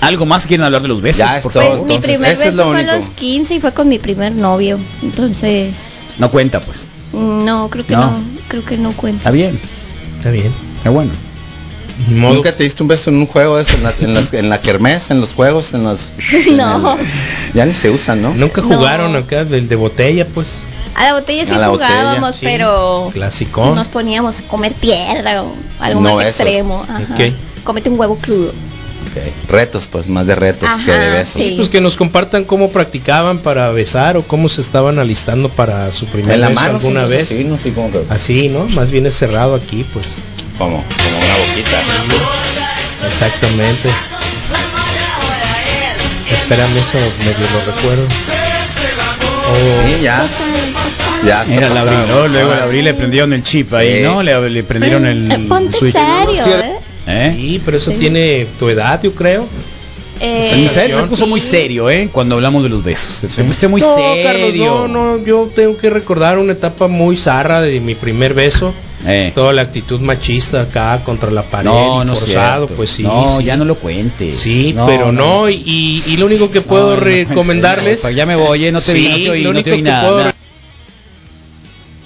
¿Algo 0.01 0.27
más 0.27 0.47
quieren 0.47 0.65
hablar 0.65 0.83
de 0.83 0.89
los 0.89 1.01
besos? 1.01 1.19
Ya 1.21 1.39
es 1.39 1.49
todo. 1.49 1.53
Pues 1.71 1.83
mi 1.83 1.99
primer 1.99 2.33
es 2.33 2.39
beso 2.39 2.51
lo 2.53 2.71
fue 2.71 2.81
a 2.89 2.99
los 2.99 3.09
15 3.11 3.55
y 3.55 3.61
fue 3.61 3.73
con 3.73 3.89
mi 3.89 3.99
primer 3.99 4.33
novio. 4.33 4.79
Entonces, 5.03 5.75
No 6.19 6.31
cuenta, 6.31 6.61
pues. 6.61 6.85
no, 7.13 7.69
creo 7.71 7.87
que 7.87 7.95
No. 7.95 8.11
no, 8.11 8.19
creo 8.49 8.65
que 8.65 8.77
no 8.77 8.93
cuenta. 8.93 9.19
Está 9.21 9.31
bien, 9.31 9.59
Está 10.19 10.31
bien. 10.31 10.53
está 10.77 10.91
bueno. 10.91 11.11
Modo. 12.09 12.35
¿Nunca 12.35 12.55
te 12.57 12.65
diste 12.65 12.83
un 12.83 12.89
beso 12.89 13.11
en 13.11 13.17
un 13.17 13.27
juego 13.27 13.57
de 13.57 13.63
eso, 13.63 13.75
en, 13.77 13.83
las- 13.85 14.01
en, 14.03 14.15
las- 14.15 14.33
en 14.33 14.49
la 14.49 14.61
kermés, 14.61 15.11
en 15.11 15.21
los 15.21 15.33
juegos, 15.35 15.75
en 15.75 15.85
los... 15.85 16.11
en 16.33 16.57
No. 16.57 16.97
el- 16.99 17.07
ya 17.55 17.65
ni 17.67 17.73
se 17.73 17.91
usan, 17.91 18.21
¿no? 18.21 18.35
Nunca 18.35 18.61
No. 18.63 18.69
jugaron 18.69 19.15
acá 19.17 19.45
del 19.45 19.69
de 19.69 19.77
botella, 19.77 20.27
pues. 20.27 20.63
A 20.97 21.05
la 21.05 21.15
botella 21.15 21.45
sí 21.47 21.53
A 21.53 21.67
jugábamos, 21.69 22.21
botella, 22.21 22.33
sí. 22.33 22.39
pero 22.45 23.11
Clasicón. 23.13 23.75
nos 23.75 23.89
poníamos 23.89 24.39
a 24.39 24.43
comer 24.43 24.73
tierra 24.75 25.43
o 25.43 25.53
algo 25.81 26.01
No 26.01 26.17
más 26.17 26.27
extremo. 26.27 26.85
Ajá. 26.89 27.15
Ok. 27.15 27.33
Cómete 27.65 27.91
un 27.91 27.99
huevo 27.99 28.17
crudo. 28.17 28.49
Ok. 28.51 29.51
Retos, 29.51 29.87
pues, 29.87 30.09
más 30.09 30.27
de 30.27 30.35
retos 30.35 30.69
que 30.85 30.91
de 30.93 31.11
besos. 31.11 31.43
sí. 31.45 31.55
Pues 31.57 31.69
que 31.69 31.81
nos 31.81 31.97
compartan 31.97 32.45
cómo 32.45 32.71
practicaban 32.71 33.39
para 33.39 33.71
besar 33.71 34.17
o 34.17 34.23
cómo 34.23 34.49
se 34.49 34.61
estaban 34.61 34.99
alistando 34.99 35.49
para 35.49 35.93
su 35.93 36.07
primer 36.07 36.33
En 36.35 36.41
la 36.41 36.49
beso 36.49 36.61
mano 36.61 36.77
alguna 36.79 37.07
sí, 37.07 37.13
vez. 37.13 37.25
así, 37.31 37.45
no 37.45 37.59
sé 37.59 37.73
cómo 37.73 37.91
que- 37.93 38.05
Así, 38.11 38.49
¿no? 38.49 38.65
Más 38.75 38.91
bien 38.91 39.07
es 39.07 39.17
cerrado 39.17 39.55
aquí, 39.55 39.85
pues. 39.93 40.17
Como, 40.59 40.77
como 40.83 41.19
una 41.19 41.37
boquita. 41.39 41.79
Exactamente. 43.07 43.89
Espérame, 46.31 46.77
eso 46.77 46.99
medio 46.99 47.47
lo 47.53 47.73
recuerdo. 47.73 48.07
Oh, 49.47 49.87
Sí, 49.87 50.03
ya. 50.03 50.27
Ya. 51.25 51.45
Era 51.51 51.69
la. 51.71 51.85
Luego 51.85 52.13
Ahora 52.13 52.57
la 52.57 52.65
abril 52.65 52.85
le 52.85 52.95
prendieron 52.95 53.33
el 53.33 53.43
chip 53.43 53.73
ahí. 53.75 54.03
¿no? 54.03 54.23
Le, 54.23 54.51
le 54.51 54.63
prendieron 54.63 55.07
el 55.07 55.47
Ponte 55.49 55.77
switch. 55.77 55.97
serio, 55.97 56.59
¿eh? 56.61 56.75
¿Eh? 57.07 57.33
Sí, 57.37 57.63
pero 57.65 57.77
eso 57.77 57.91
tiene 57.93 58.47
tu 58.59 58.69
edad, 58.69 59.01
yo 59.03 59.15
creo. 59.15 59.47
Eh, 60.21 60.69
se 60.73 60.89
puso 61.09 61.27
muy 61.27 61.41
serio, 61.41 61.91
¿eh? 61.91 62.09
Cuando 62.13 62.37
hablamos 62.37 62.63
de 62.63 62.69
los 62.69 62.83
besos. 62.85 63.15
Se 63.15 63.27
pusiste 63.29 63.69
muy 63.69 63.81
no, 63.81 63.95
serio. 63.95 64.23
Carlos, 64.25 64.57
no, 64.57 64.89
no, 64.89 65.25
yo 65.25 65.51
tengo 65.55 65.77
que 65.77 65.91
recordar 65.91 66.39
una 66.39 66.53
etapa 66.53 66.89
muy 66.89 67.17
zarra 67.17 67.61
de 67.63 67.81
mi 67.81 67.95
primer 67.95 68.33
beso. 68.35 68.73
Eh. 69.07 69.33
Toda 69.35 69.53
la 69.53 69.63
actitud 69.63 70.01
machista 70.01 70.63
acá 70.63 71.03
contra 71.05 71.31
la 71.31 71.43
pared 71.43 71.67
No, 71.67 72.03
forzado, 72.15 72.67
pues 72.69 72.89
sí. 72.91 73.03
No, 73.03 73.37
sí. 73.39 73.45
ya 73.45 73.57
no 73.57 73.65
lo 73.67 73.75
cuentes. 73.75 74.39
Sí, 74.39 74.75
pero 74.87 75.13
no, 75.13 75.51
y- 75.51 75.63
y, 75.67 76.03
y 76.07 76.17
lo 76.17 76.27
único 76.27 76.51
que 76.51 76.63
puedo 76.63 76.97
recomendarles, 76.97 78.03
no, 78.05 78.11
ya 78.11 78.25
me 78.25 78.37
voy, 78.37 78.65
eh, 78.65 78.73
no 78.73 78.81
te 78.81 78.93
Sí, 78.93 78.99
vi, 78.99 79.09
no 79.09 79.17
te 79.17 79.31
oí, 79.31 79.43
lo 79.43 79.53
no 79.53 79.63
te 79.63 79.73
oí 79.73 79.77
que 79.79 79.83
nada, 79.83 80.09
puedo 80.11 80.33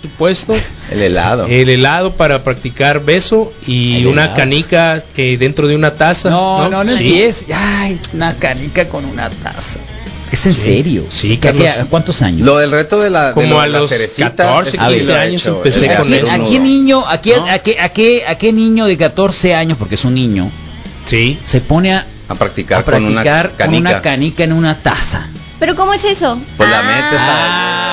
supuesto, 0.03 0.55
El 0.91 1.03
helado. 1.03 1.47
el 1.47 1.69
helado 1.69 2.13
para 2.13 2.43
practicar 2.45 3.05
beso 3.05 3.53
y 3.67 3.99
El 3.99 4.07
una 4.09 4.23
helado. 4.25 4.37
canica 4.37 5.03
eh, 5.17 5.37
dentro 5.39 5.67
de 5.69 5.75
una 5.77 5.93
taza. 5.95 6.31
No, 6.31 6.69
no, 6.69 6.85
no 6.85 6.91
Sí. 6.97 7.05
empieces. 7.09 7.47
Ay, 7.55 8.01
una 8.15 8.35
canica 8.37 8.89
con 8.89 9.05
una 9.05 9.29
taza. 9.31 9.81
¿Es 10.31 10.45
en 10.45 10.53
Sí. 10.55 10.61
serio? 10.61 11.05
Sí, 11.09 11.29
¿A 11.29 11.35
qué- 11.37 11.39
Carlos. 11.41 11.79
¿A 11.79 11.85
cuántos 11.87 12.21
años? 12.23 12.47
Lo 12.47 12.59
del 12.59 12.71
reto 12.71 13.01
de 13.01 13.09
la, 13.11 13.33
Como 13.33 13.61
a 13.61 13.67
la 13.67 13.79
los 13.81 13.89
cerecita, 13.89 14.31
14, 14.37 14.77
ese 14.77 14.79
sí 14.87 14.93
15 14.93 15.07
lo 15.07 15.17
he 15.17 15.21
años 15.21 15.41
hecho, 15.43 15.57
empecé 15.57 15.87
con 15.97 16.13
eso. 16.15 16.31
¿A 16.33 16.39
qué 16.51 16.59
niño, 16.61 17.05
a 17.09 17.21
qué, 17.23 17.37
¿No? 17.37 17.47
a 17.47 17.59
qué, 17.61 17.81
a 17.81 17.89
qué, 17.89 18.25
a 18.29 18.35
qué 18.37 18.53
niño 18.53 18.85
de 18.87 18.97
14 18.99 19.55
años, 19.55 19.79
porque 19.79 19.95
es 19.95 20.05
un 20.05 20.15
niño, 20.15 20.51
Sí. 21.07 21.39
se 21.47 21.61
pone 21.63 21.95
a, 21.95 22.07
A 22.29 22.35
practicar, 22.35 22.81
a 22.81 22.85
practicar 22.85 23.51
con 23.53 23.57
con 23.57 23.69
una 23.75 23.81
una 23.81 23.91
canica. 23.93 24.03
canica 24.03 24.45
en 24.45 24.53
una 24.53 24.75
taza? 24.77 25.27
Pero 25.59 25.75
¿cómo 25.75 25.95
es 25.95 26.05
eso? 26.05 26.39
Pues 26.59 26.69
la 26.71 26.83
metes 26.83 27.19
Ah. 27.21 27.88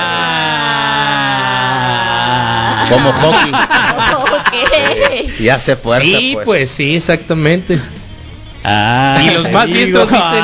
Como 2.88 3.12
hockey. 3.20 3.52
Ok. 3.52 5.40
Y 5.40 5.48
hace 5.48 5.76
fuerza, 5.76 6.04
sí, 6.04 6.30
pues. 6.34 6.44
pues. 6.46 6.70
sí, 6.70 6.96
exactamente. 6.96 7.80
Ah, 8.64 9.20
Y 9.22 9.30
los 9.30 9.50
más 9.52 9.66
diestros 9.66 10.08
digo. 10.10 10.22
dicen, 10.24 10.40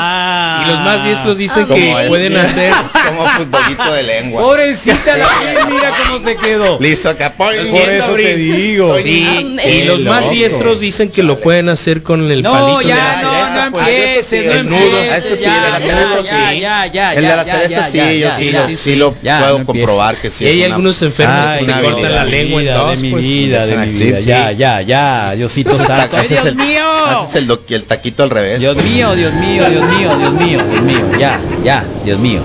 y 0.63 0.67
los 0.69 0.79
más 0.79 1.03
diestros 1.05 1.37
dicen 1.37 1.65
que 1.67 1.91
es. 2.03 2.07
pueden 2.07 2.37
hacer 2.37 2.73
Como 3.07 3.27
futbolito 3.29 3.93
de 3.93 4.03
lengua. 4.03 4.41
Pobrecita 4.41 5.17
la 5.17 5.25
Abril, 5.25 5.57
mira 5.75 5.91
cómo 6.05 6.19
se 6.23 6.35
quedó. 6.37 6.79
Listo 6.79 7.09
acá. 7.09 7.33
por 7.33 7.53
eso 7.53 8.13
te 8.15 8.35
digo. 8.35 8.97
Sí, 8.99 9.55
y 9.65 9.83
los 9.83 10.03
más 10.03 10.29
diestros 10.31 10.79
dicen 10.79 11.09
que 11.09 11.23
lo 11.23 11.39
pueden 11.39 11.69
hacer 11.69 12.03
con 12.03 12.29
el 12.31 12.41
No, 12.43 12.51
palito 12.51 12.81
ya, 12.81 12.95
de 13.17 13.23
no, 13.23 13.31
cereza, 13.31 13.65
no 13.65 13.71
pues. 13.71 13.85
no 14.31 14.51
el 14.53 14.69
nudo. 14.69 14.79
empieces, 14.99 15.25
Eso 15.25 15.35
sí, 15.35 15.41
ya, 15.43 15.53
de 15.63 15.71
la 15.71 15.79
ya, 15.79 15.85
cereza 15.85 16.21
ya, 16.23 16.51
sí. 16.53 16.59
ya, 16.59 16.85
ya, 16.87 17.13
El 17.13 17.21
de 17.23 17.35
la 17.35 17.43
cereza 17.43 17.85
sí, 17.85 18.19
yo 18.19 18.29
sí, 18.37 18.51
lo, 18.51 18.77
sí 18.77 18.95
lo 18.95 19.15
Ya, 19.23 19.39
puedo 19.39 19.59
no 19.59 19.65
comprobar 19.65 20.15
que 20.17 20.29
sí. 20.29 20.45
Y 20.45 20.47
hay 20.47 20.63
algunos 20.63 21.01
enfermos 21.01 21.47
que 21.59 21.65
se 21.65 21.71
cortan 21.81 22.15
la 22.15 22.25
lengua 22.25 22.63
dos, 22.63 22.95
de 22.95 22.97
mi 23.01 23.11
pues. 23.11 23.23
vida, 23.23 23.65
de 23.65 23.77
mi 23.77 23.91
vida. 23.91 24.19
Ya, 24.19 24.51
ya, 24.51 24.81
ya, 24.81 25.31
Diosito 25.35 25.77
santo. 25.77 26.17
Dios 26.27 26.45
el- 26.45 26.55
mío. 26.55 26.83
Haces 27.05 27.47
el, 27.69 27.83
taquito 27.83 28.23
al 28.23 28.29
revés. 28.29 28.59
Dios 28.59 28.75
mío, 28.77 29.15
Dios 29.15 29.33
mío, 29.33 29.69
Dios 29.69 29.85
mío, 29.97 30.15
Dios 30.17 30.33
mío, 30.33 30.52
Dios 30.61 30.81
mío. 30.83 30.99
Ya, 31.19 31.39
ya, 31.63 31.83
Dios 32.05 32.19
mío. 32.19 32.39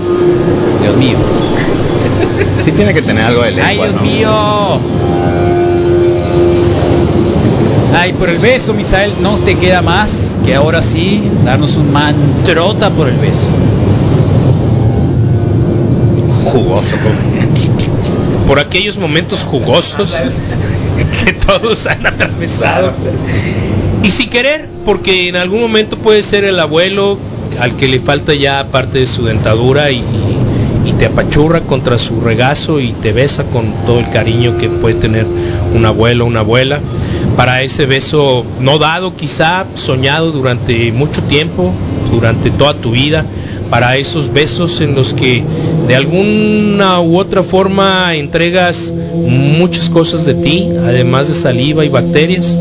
Dios 0.81 0.95
mío. 0.97 1.17
Sí 2.63 2.71
tiene 2.71 2.93
que 2.93 3.01
tener 3.01 3.23
algo 3.23 3.41
de 3.41 3.51
lengua, 3.51 3.67
Ay, 3.67 3.77
Dios 3.77 3.93
¿no? 3.93 4.01
mío. 4.01 4.79
Ay, 7.95 8.13
por 8.13 8.29
el 8.29 8.37
beso, 8.37 8.73
Misael, 8.73 9.13
no 9.21 9.37
te 9.37 9.55
queda 9.57 9.81
más 9.81 10.37
que 10.45 10.55
ahora 10.55 10.81
sí 10.81 11.23
darnos 11.43 11.75
un 11.75 11.91
mantrota 11.91 12.89
por 12.91 13.07
el 13.09 13.15
beso. 13.17 13.43
Jugoso. 16.45 16.95
por 18.47 18.59
aquellos 18.59 18.97
momentos 18.97 19.43
jugosos 19.43 20.15
que 21.23 21.33
todos 21.33 21.85
han 21.87 22.05
atravesado. 22.05 22.91
Y 24.01 24.11
sin 24.11 24.29
querer, 24.29 24.69
porque 24.85 25.27
en 25.27 25.35
algún 25.35 25.61
momento 25.61 25.97
puede 25.97 26.23
ser 26.23 26.43
el 26.45 26.59
abuelo 26.59 27.17
al 27.59 27.75
que 27.75 27.87
le 27.87 27.99
falta 27.99 28.33
ya 28.33 28.67
parte 28.71 28.99
de 28.99 29.07
su 29.07 29.25
dentadura 29.25 29.91
y, 29.91 30.03
te 30.97 31.05
apachurra 31.05 31.61
contra 31.61 31.97
su 31.97 32.19
regazo 32.19 32.81
y 32.81 32.91
te 32.91 33.13
besa 33.13 33.45
con 33.45 33.71
todo 33.85 33.99
el 33.99 34.09
cariño 34.09 34.57
que 34.57 34.67
puede 34.67 34.95
tener 34.95 35.25
un 35.73 35.85
abuelo 35.85 36.25
una 36.25 36.41
abuela. 36.41 36.79
Para 37.37 37.61
ese 37.61 37.85
beso 37.85 38.43
no 38.59 38.79
dado 38.79 39.15
quizá, 39.15 39.65
soñado 39.75 40.31
durante 40.31 40.91
mucho 40.91 41.21
tiempo, 41.23 41.71
durante 42.11 42.51
toda 42.51 42.73
tu 42.73 42.91
vida, 42.91 43.23
para 43.69 43.95
esos 43.95 44.33
besos 44.33 44.81
en 44.81 44.95
los 44.95 45.13
que 45.13 45.41
de 45.87 45.95
alguna 45.95 46.99
u 46.99 47.17
otra 47.17 47.43
forma 47.43 48.15
entregas 48.15 48.93
muchas 49.13 49.89
cosas 49.89 50.25
de 50.25 50.33
ti, 50.33 50.67
además 50.85 51.27
de 51.29 51.33
saliva 51.33 51.85
y 51.85 51.89
bacterias, 51.89 52.57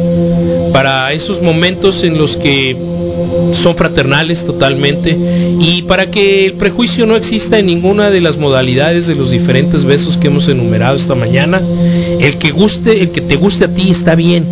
para 0.72 1.12
esos 1.12 1.42
momentos 1.42 2.04
en 2.04 2.18
los 2.18 2.36
que 2.36 2.76
son 3.52 3.76
fraternales 3.76 4.44
totalmente 4.44 5.16
y 5.60 5.82
para 5.82 6.10
que 6.10 6.46
el 6.46 6.54
prejuicio 6.54 7.06
no 7.06 7.16
exista 7.16 7.58
en 7.58 7.66
ninguna 7.66 8.10
de 8.10 8.20
las 8.20 8.36
modalidades 8.36 9.06
de 9.06 9.14
los 9.14 9.30
diferentes 9.30 9.84
besos 9.84 10.16
que 10.16 10.28
hemos 10.28 10.48
enumerado 10.48 10.96
esta 10.96 11.14
mañana, 11.14 11.60
el 12.20 12.38
que 12.38 12.50
guste, 12.50 13.00
el 13.02 13.10
que 13.10 13.20
te 13.20 13.36
guste 13.36 13.64
a 13.64 13.74
ti 13.74 13.90
está 13.90 14.14
bien, 14.14 14.44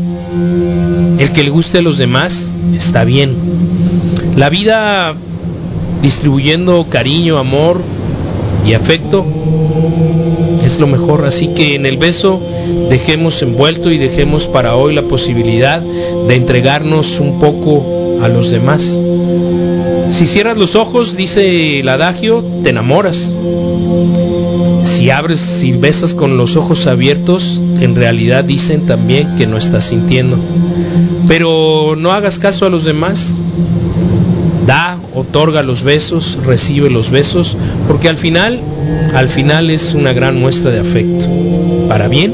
el 1.18 1.32
que 1.32 1.42
le 1.42 1.50
guste 1.50 1.78
a 1.78 1.82
los 1.82 1.98
demás 1.98 2.54
está 2.76 3.04
bien. 3.04 3.34
La 4.36 4.50
vida 4.50 5.14
distribuyendo 6.02 6.86
cariño, 6.90 7.38
amor 7.38 7.80
y 8.66 8.74
afecto 8.74 9.24
es 10.64 10.78
lo 10.78 10.86
mejor. 10.86 11.24
Así 11.24 11.48
que 11.48 11.74
en 11.74 11.86
el 11.86 11.96
beso 11.96 12.40
dejemos 12.90 13.40
envuelto 13.42 13.90
y 13.90 13.98
dejemos 13.98 14.46
para 14.46 14.76
hoy 14.76 14.94
la 14.94 15.02
posibilidad 15.02 15.80
de 15.80 16.34
entregarnos 16.34 17.20
un 17.20 17.40
poco 17.40 18.05
a 18.22 18.28
los 18.28 18.50
demás. 18.50 18.98
Si 20.10 20.26
cierras 20.26 20.56
los 20.56 20.74
ojos, 20.74 21.16
dice 21.16 21.80
el 21.80 21.88
adagio, 21.88 22.44
te 22.62 22.70
enamoras. 22.70 23.32
Si 24.82 25.10
abres, 25.10 25.40
si 25.40 25.72
besas 25.72 26.14
con 26.14 26.36
los 26.36 26.56
ojos 26.56 26.86
abiertos, 26.86 27.62
en 27.80 27.96
realidad 27.96 28.44
dicen 28.44 28.86
también 28.86 29.36
que 29.36 29.46
no 29.46 29.58
estás 29.58 29.86
sintiendo. 29.86 30.38
Pero 31.26 31.94
no 31.98 32.12
hagas 32.12 32.38
caso 32.38 32.66
a 32.66 32.70
los 32.70 32.84
demás, 32.84 33.36
da, 34.66 34.96
otorga 35.14 35.62
los 35.62 35.82
besos, 35.82 36.38
recibe 36.44 36.88
los 36.88 37.10
besos, 37.10 37.56
porque 37.88 38.08
al 38.08 38.16
final, 38.16 38.60
al 39.14 39.28
final 39.28 39.70
es 39.70 39.94
una 39.94 40.12
gran 40.12 40.38
muestra 40.40 40.70
de 40.70 40.80
afecto, 40.80 41.26
para 41.88 42.08
bien 42.08 42.32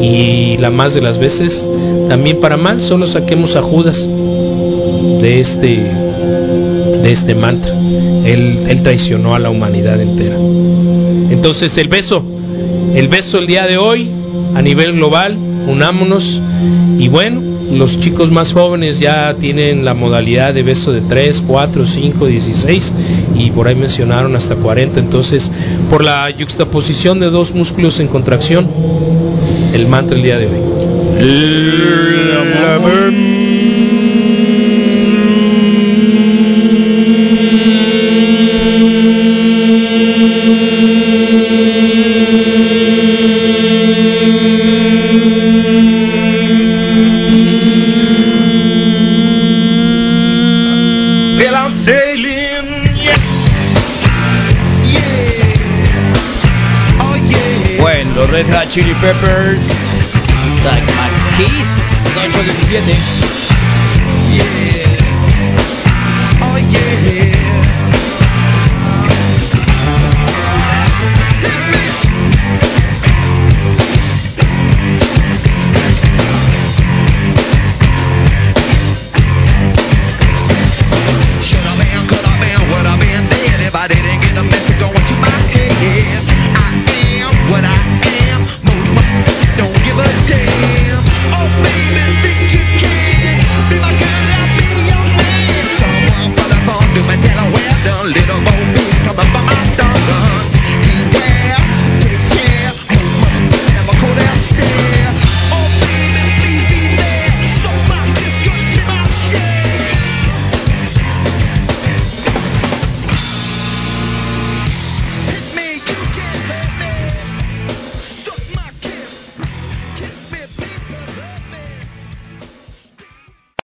y 0.00 0.56
la 0.58 0.70
más 0.70 0.94
de 0.94 1.00
las 1.00 1.18
veces 1.18 1.68
también 2.08 2.40
para 2.40 2.56
mal, 2.56 2.80
solo 2.80 3.06
saquemos 3.06 3.56
a 3.56 3.62
Judas 3.62 4.08
de 5.20 5.40
este 5.40 5.90
de 7.02 7.12
este 7.12 7.34
mantra. 7.34 7.72
Él, 8.24 8.58
él 8.68 8.82
traicionó 8.82 9.34
a 9.34 9.38
la 9.38 9.50
humanidad 9.50 10.00
entera. 10.00 10.36
Entonces 11.30 11.76
el 11.78 11.88
beso, 11.88 12.24
el 12.94 13.08
beso 13.08 13.38
el 13.38 13.46
día 13.46 13.66
de 13.66 13.78
hoy 13.78 14.08
a 14.54 14.62
nivel 14.62 14.94
global, 14.94 15.36
unámonos 15.66 16.40
y 16.98 17.08
bueno, 17.08 17.40
los 17.72 18.00
chicos 18.00 18.30
más 18.30 18.52
jóvenes 18.52 18.98
ya 18.98 19.34
tienen 19.34 19.84
la 19.84 19.94
modalidad 19.94 20.54
de 20.54 20.62
beso 20.62 20.92
de 20.92 21.00
3, 21.02 21.44
4, 21.46 21.86
5, 21.86 22.26
16 22.26 22.94
y 23.36 23.50
por 23.50 23.68
ahí 23.68 23.74
mencionaron 23.74 24.34
hasta 24.36 24.56
40. 24.56 24.98
Entonces, 25.00 25.50
por 25.90 26.02
la 26.02 26.28
yuxtaposición 26.30 27.20
de 27.20 27.30
dos 27.30 27.54
músculos 27.54 28.00
en 28.00 28.08
contracción, 28.08 28.66
el 29.74 29.86
mantra 29.86 30.16
el 30.16 30.22
día 30.22 30.38
de 30.38 30.46
hoy. 30.46 30.60
Chili 58.70 58.92
Peppers. 59.00 59.77